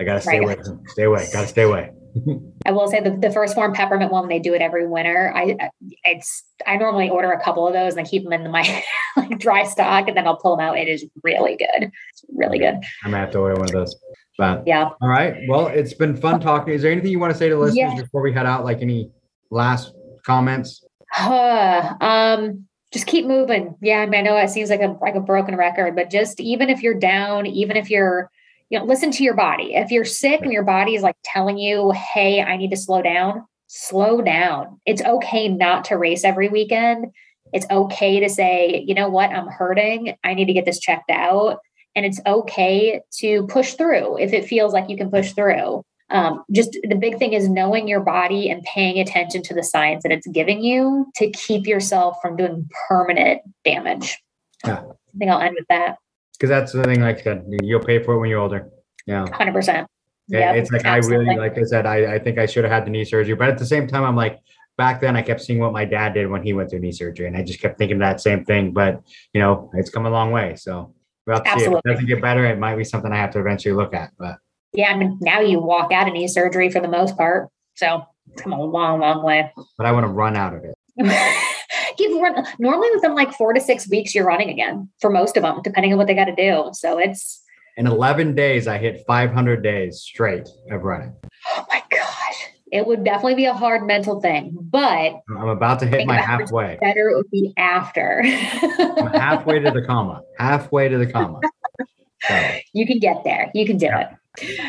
I 0.00 0.04
gotta 0.04 0.20
stay 0.20 0.40
Right. 0.40 0.58
away. 0.58 0.78
Stay 0.88 1.04
away. 1.04 1.28
Gotta 1.32 1.46
stay 1.46 1.62
away. 1.62 1.90
I 2.66 2.72
will 2.72 2.88
say 2.88 3.00
the, 3.00 3.10
the 3.10 3.28
1st 3.28 3.54
Phorm 3.54 3.72
peppermint 3.72 4.10
one, 4.10 4.28
they 4.28 4.38
do 4.40 4.52
it 4.54 4.62
every 4.62 4.86
winter. 4.86 5.32
I 5.34 5.56
it's 6.04 6.42
I 6.66 6.76
normally 6.76 7.08
order 7.08 7.30
a 7.30 7.42
couple 7.42 7.66
of 7.68 7.72
those 7.72 7.94
and 7.96 8.04
I 8.04 8.08
keep 8.08 8.24
them 8.24 8.32
in 8.32 8.50
my 8.50 8.84
like 9.16 9.38
dry 9.38 9.62
stock 9.64 10.08
and 10.08 10.16
then 10.16 10.26
I'll 10.26 10.36
pull 10.36 10.56
them 10.56 10.66
out. 10.66 10.76
It 10.78 10.88
is 10.88 11.04
really 11.22 11.56
good. 11.56 11.92
It's 12.10 12.24
really 12.34 12.58
good. 12.58 12.74
I'm 13.04 13.10
gonna 13.12 13.18
have 13.18 13.30
to 13.32 13.38
order 13.38 13.54
one 13.54 13.66
of 13.68 13.72
those. 13.72 13.96
But 14.36 14.64
Yeah. 14.66 14.90
all 15.00 15.08
right. 15.08 15.36
Well, 15.48 15.68
it's 15.68 15.94
been 15.94 16.16
fun 16.16 16.40
talking. 16.40 16.72
Is 16.74 16.82
there 16.82 16.90
anything 16.92 17.10
you 17.12 17.18
want 17.20 17.32
to 17.32 17.38
say 17.38 17.48
to 17.48 17.56
listeners 17.58 17.94
Yeah. 17.94 18.02
before 18.02 18.22
we 18.22 18.32
head 18.32 18.46
out? 18.46 18.64
Like 18.64 18.82
any 18.82 19.10
last 19.50 19.92
comments? 20.24 20.84
um, 21.20 22.64
just 22.92 23.06
keep 23.06 23.26
moving. 23.26 23.76
Yeah, 23.80 23.98
I, 23.98 24.06
mean, 24.06 24.20
I 24.20 24.22
know 24.22 24.36
it 24.36 24.50
seems 24.50 24.70
like 24.70 24.80
a 24.80 24.96
like 25.00 25.14
a 25.14 25.20
broken 25.20 25.56
record, 25.56 25.94
but 25.94 26.10
just 26.10 26.40
even 26.40 26.70
if 26.70 26.82
you're 26.82 26.98
down, 26.98 27.46
even 27.46 27.76
if 27.76 27.90
you're 27.90 28.30
you 28.70 28.78
know, 28.78 28.84
listen 28.84 29.10
to 29.12 29.24
your 29.24 29.34
body. 29.34 29.74
If 29.74 29.90
you're 29.90 30.04
sick 30.04 30.42
and 30.42 30.52
your 30.52 30.62
body 30.62 30.94
is 30.94 31.02
like 31.02 31.16
telling 31.24 31.58
you, 31.58 31.92
"Hey, 31.92 32.42
I 32.42 32.56
need 32.56 32.70
to 32.70 32.76
slow 32.76 33.02
down," 33.02 33.46
slow 33.66 34.20
down. 34.20 34.80
It's 34.86 35.02
okay 35.02 35.48
not 35.48 35.84
to 35.86 35.96
race 35.96 36.24
every 36.24 36.48
weekend. 36.48 37.06
It's 37.52 37.66
okay 37.70 38.20
to 38.20 38.28
say, 38.28 38.84
"You 38.86 38.94
know 38.94 39.08
what? 39.08 39.30
I'm 39.30 39.48
hurting. 39.48 40.16
I 40.24 40.34
need 40.34 40.46
to 40.46 40.52
get 40.52 40.64
this 40.66 40.80
checked 40.80 41.10
out." 41.10 41.60
And 41.96 42.04
it's 42.06 42.20
okay 42.26 43.00
to 43.20 43.46
push 43.46 43.74
through 43.74 44.18
if 44.18 44.32
it 44.32 44.44
feels 44.44 44.72
like 44.72 44.88
you 44.90 44.96
can 44.96 45.10
push 45.10 45.32
through 45.32 45.82
um, 46.10 46.44
just 46.50 46.78
the 46.82 46.94
big 46.94 47.18
thing 47.18 47.32
is 47.32 47.48
knowing 47.48 47.86
your 47.86 48.00
body 48.00 48.50
and 48.50 48.62
paying 48.62 48.98
attention 48.98 49.42
to 49.42 49.54
the 49.54 49.62
signs 49.62 50.02
that 50.02 50.12
it's 50.12 50.26
giving 50.28 50.62
you 50.62 51.06
to 51.16 51.30
keep 51.30 51.66
yourself 51.66 52.16
from 52.22 52.36
doing 52.36 52.68
permanent 52.88 53.42
damage. 53.64 54.18
Yeah. 54.64 54.80
I 54.80 55.18
think 55.18 55.30
I'll 55.30 55.40
end 55.40 55.56
with 55.58 55.68
that. 55.68 55.96
Because 56.32 56.50
that's 56.50 56.72
the 56.72 56.84
thing, 56.84 57.00
like 57.00 57.18
I 57.18 57.22
said, 57.22 57.44
you'll 57.62 57.84
pay 57.84 58.02
for 58.02 58.14
it 58.14 58.20
when 58.20 58.30
you're 58.30 58.40
older. 58.40 58.70
Yeah. 59.06 59.24
100%. 59.24 59.86
Yeah, 60.28 60.52
it's 60.52 60.70
like 60.70 60.84
absolutely. 60.84 61.30
I 61.30 61.34
really, 61.34 61.40
like 61.40 61.58
I 61.58 61.62
said, 61.62 61.86
I, 61.86 62.14
I 62.14 62.18
think 62.18 62.38
I 62.38 62.46
should 62.46 62.64
have 62.64 62.72
had 62.72 62.84
the 62.84 62.90
knee 62.90 63.04
surgery, 63.04 63.34
but 63.34 63.48
at 63.48 63.58
the 63.58 63.64
same 63.64 63.86
time, 63.86 64.04
I'm 64.04 64.16
like, 64.16 64.38
back 64.76 65.00
then 65.00 65.16
I 65.16 65.22
kept 65.22 65.40
seeing 65.40 65.58
what 65.58 65.72
my 65.72 65.86
dad 65.86 66.14
did 66.14 66.28
when 66.28 66.42
he 66.42 66.52
went 66.52 66.70
through 66.70 66.80
knee 66.80 66.92
surgery, 66.92 67.26
and 67.26 67.36
I 67.36 67.42
just 67.42 67.60
kept 67.60 67.78
thinking 67.78 67.98
that 67.98 68.20
same 68.20 68.44
thing. 68.44 68.72
But 68.72 69.02
you 69.32 69.40
know, 69.40 69.70
it's 69.74 69.88
come 69.88 70.04
a 70.04 70.10
long 70.10 70.30
way. 70.30 70.54
So 70.56 70.94
we'll 71.26 71.38
see. 71.38 71.64
If 71.64 71.72
it 71.72 71.84
doesn't 71.84 72.06
get 72.06 72.20
better, 72.20 72.44
it 72.44 72.58
might 72.58 72.76
be 72.76 72.84
something 72.84 73.10
I 73.10 73.16
have 73.16 73.32
to 73.32 73.40
eventually 73.40 73.74
look 73.74 73.94
at. 73.94 74.12
But 74.18 74.36
yeah, 74.72 74.90
I 74.90 74.96
mean, 74.96 75.18
now 75.20 75.40
you 75.40 75.60
walk 75.60 75.92
out 75.92 76.08
of 76.08 76.14
knee 76.14 76.28
surgery 76.28 76.70
for 76.70 76.80
the 76.80 76.88
most 76.88 77.16
part. 77.16 77.48
So 77.74 78.04
it's 78.32 78.42
come 78.42 78.52
a 78.52 78.62
long, 78.62 79.00
long 79.00 79.22
way. 79.22 79.52
But 79.76 79.86
I 79.86 79.92
want 79.92 80.04
to 80.04 80.08
run 80.08 80.36
out 80.36 80.54
of 80.54 80.64
it. 80.64 80.74
Keep 81.96 82.20
run. 82.20 82.46
Normally, 82.58 82.88
within 82.94 83.14
like 83.14 83.32
four 83.32 83.52
to 83.52 83.60
six 83.60 83.88
weeks, 83.88 84.14
you're 84.14 84.26
running 84.26 84.50
again 84.50 84.88
for 85.00 85.10
most 85.10 85.36
of 85.36 85.42
them, 85.42 85.60
depending 85.62 85.92
on 85.92 85.98
what 85.98 86.06
they 86.06 86.14
got 86.14 86.26
to 86.26 86.34
do. 86.34 86.70
So 86.72 86.98
it's 86.98 87.42
in 87.78 87.86
11 87.86 88.34
days, 88.34 88.66
I 88.66 88.76
hit 88.76 89.04
500 89.06 89.62
days 89.62 90.00
straight 90.00 90.48
of 90.72 90.82
running. 90.82 91.14
Oh 91.50 91.64
my 91.70 91.80
gosh. 91.88 92.48
It 92.72 92.84
would 92.84 93.04
definitely 93.04 93.36
be 93.36 93.44
a 93.44 93.54
hard 93.54 93.86
mental 93.86 94.20
thing, 94.20 94.56
but 94.60 95.20
I'm 95.30 95.48
about 95.48 95.78
to 95.80 95.86
hit 95.86 96.04
my 96.04 96.16
halfway. 96.16 96.76
Better 96.80 97.08
it 97.08 97.16
would 97.16 97.30
be 97.30 97.54
after. 97.56 98.22
I'm 98.24 99.12
halfway 99.12 99.60
to 99.60 99.70
the 99.70 99.82
comma. 99.82 100.22
Halfway 100.38 100.88
to 100.88 100.98
the 100.98 101.06
comma. 101.06 101.40
So. 102.26 102.34
You 102.72 102.84
can 102.84 102.98
get 102.98 103.22
there. 103.22 103.48
You 103.54 103.64
can 103.64 103.76
do 103.76 103.86
yeah. 103.86 104.00
it. 104.00 104.08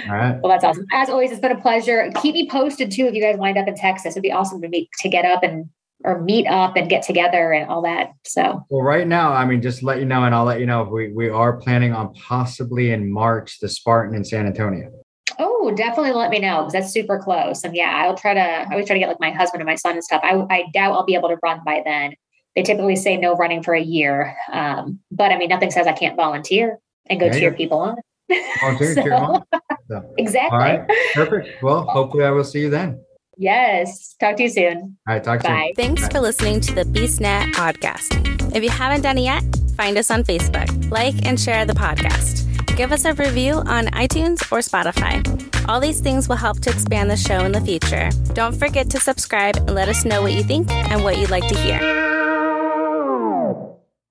All 0.07 0.15
right. 0.15 0.39
Well, 0.41 0.51
that's 0.51 0.63
awesome. 0.63 0.85
As 0.91 1.09
always, 1.09 1.31
it's 1.31 1.39
been 1.39 1.51
a 1.51 1.61
pleasure. 1.61 2.11
Keep 2.21 2.33
me 2.33 2.49
posted 2.49 2.91
too 2.91 3.05
if 3.05 3.13
you 3.13 3.21
guys 3.21 3.37
wind 3.37 3.57
up 3.57 3.67
in 3.67 3.75
Texas. 3.75 4.13
It'd 4.13 4.23
be 4.23 4.31
awesome 4.31 4.61
to 4.61 4.67
meet 4.67 4.89
to 4.99 5.09
get 5.09 5.25
up 5.25 5.43
and 5.43 5.69
or 6.05 6.21
meet 6.21 6.47
up 6.47 6.75
and 6.75 6.89
get 6.89 7.03
together 7.03 7.51
and 7.51 7.69
all 7.69 7.81
that. 7.81 8.11
So 8.25 8.63
well, 8.69 8.81
right 8.81 9.07
now, 9.07 9.33
I 9.33 9.45
mean, 9.45 9.61
just 9.61 9.83
let 9.83 9.99
you 9.99 10.05
know, 10.05 10.23
and 10.23 10.33
I'll 10.33 10.45
let 10.45 10.59
you 10.59 10.65
know 10.65 10.81
if 10.83 10.89
we 10.89 11.11
we 11.13 11.29
are 11.29 11.57
planning 11.57 11.93
on 11.93 12.13
possibly 12.13 12.91
in 12.91 13.11
March 13.11 13.59
the 13.59 13.69
Spartan 13.69 14.15
in 14.15 14.23
San 14.23 14.45
Antonio. 14.45 14.91
Oh, 15.37 15.71
definitely 15.75 16.13
let 16.13 16.31
me 16.31 16.39
know 16.39 16.59
because 16.59 16.73
that's 16.73 16.93
super 16.93 17.19
close. 17.19 17.63
And 17.63 17.75
yeah, 17.75 17.91
I'll 18.03 18.15
try 18.15 18.33
to. 18.33 18.39
I 18.39 18.71
always 18.71 18.87
try 18.87 18.95
to 18.95 18.99
get 18.99 19.09
like 19.09 19.19
my 19.19 19.31
husband 19.31 19.61
and 19.61 19.67
my 19.67 19.75
son 19.75 19.93
and 19.93 20.03
stuff. 20.03 20.21
I 20.23 20.45
I 20.49 20.65
doubt 20.73 20.93
I'll 20.93 21.05
be 21.05 21.15
able 21.15 21.29
to 21.29 21.37
run 21.43 21.61
by 21.65 21.81
then. 21.83 22.13
They 22.55 22.63
typically 22.63 22.95
say 22.95 23.15
no 23.17 23.35
running 23.35 23.61
for 23.61 23.73
a 23.73 23.81
year, 23.81 24.35
um, 24.51 24.99
but 25.11 25.31
I 25.31 25.37
mean, 25.37 25.49
nothing 25.49 25.71
says 25.71 25.85
I 25.85 25.93
can't 25.93 26.15
volunteer 26.15 26.79
and 27.09 27.19
go 27.19 27.27
yeah, 27.27 27.33
cheer 27.33 27.51
yeah. 27.51 27.57
people 27.57 27.79
on. 27.79 27.97
Oh, 28.61 28.75
Volunteer, 28.75 28.93
so, 28.95 29.01
cheer 29.01 29.13
on. 29.13 29.43
So. 29.89 30.13
Exactly. 30.17 30.51
All 30.51 30.59
right. 30.59 30.81
Perfect. 31.13 31.63
Well, 31.63 31.83
hopefully 31.89 32.25
I 32.25 32.31
will 32.31 32.43
see 32.43 32.61
you 32.61 32.69
then. 32.69 33.01
Yes. 33.37 34.15
Talk 34.19 34.35
to 34.37 34.43
you 34.43 34.49
soon. 34.49 34.97
All 35.07 35.15
right. 35.15 35.23
Talk 35.23 35.43
Bye. 35.43 35.73
soon. 35.75 35.75
Thanks 35.75 36.01
Bye. 36.03 36.09
for 36.09 36.19
listening 36.19 36.61
to 36.61 36.75
the 36.75 36.83
BeastNet 36.83 37.53
podcast. 37.53 38.55
If 38.55 38.63
you 38.63 38.69
haven't 38.69 39.01
done 39.01 39.17
it 39.17 39.21
yet, 39.21 39.43
find 39.77 39.97
us 39.97 40.11
on 40.11 40.23
Facebook, 40.23 40.91
like 40.91 41.25
and 41.25 41.39
share 41.39 41.65
the 41.65 41.73
podcast. 41.73 42.45
Give 42.75 42.91
us 42.91 43.05
a 43.05 43.13
review 43.13 43.55
on 43.55 43.87
iTunes 43.87 44.41
or 44.51 44.59
Spotify. 44.59 45.23
All 45.69 45.79
these 45.79 45.99
things 46.01 46.27
will 46.27 46.35
help 46.37 46.59
to 46.61 46.69
expand 46.69 47.11
the 47.11 47.17
show 47.17 47.39
in 47.45 47.51
the 47.51 47.61
future. 47.61 48.09
Don't 48.33 48.55
forget 48.55 48.89
to 48.91 48.99
subscribe 48.99 49.57
and 49.57 49.75
let 49.75 49.89
us 49.89 50.05
know 50.05 50.21
what 50.21 50.33
you 50.33 50.43
think 50.43 50.69
and 50.71 51.03
what 51.03 51.17
you'd 51.17 51.29
like 51.29 51.47
to 51.47 51.55
hear. 51.55 51.79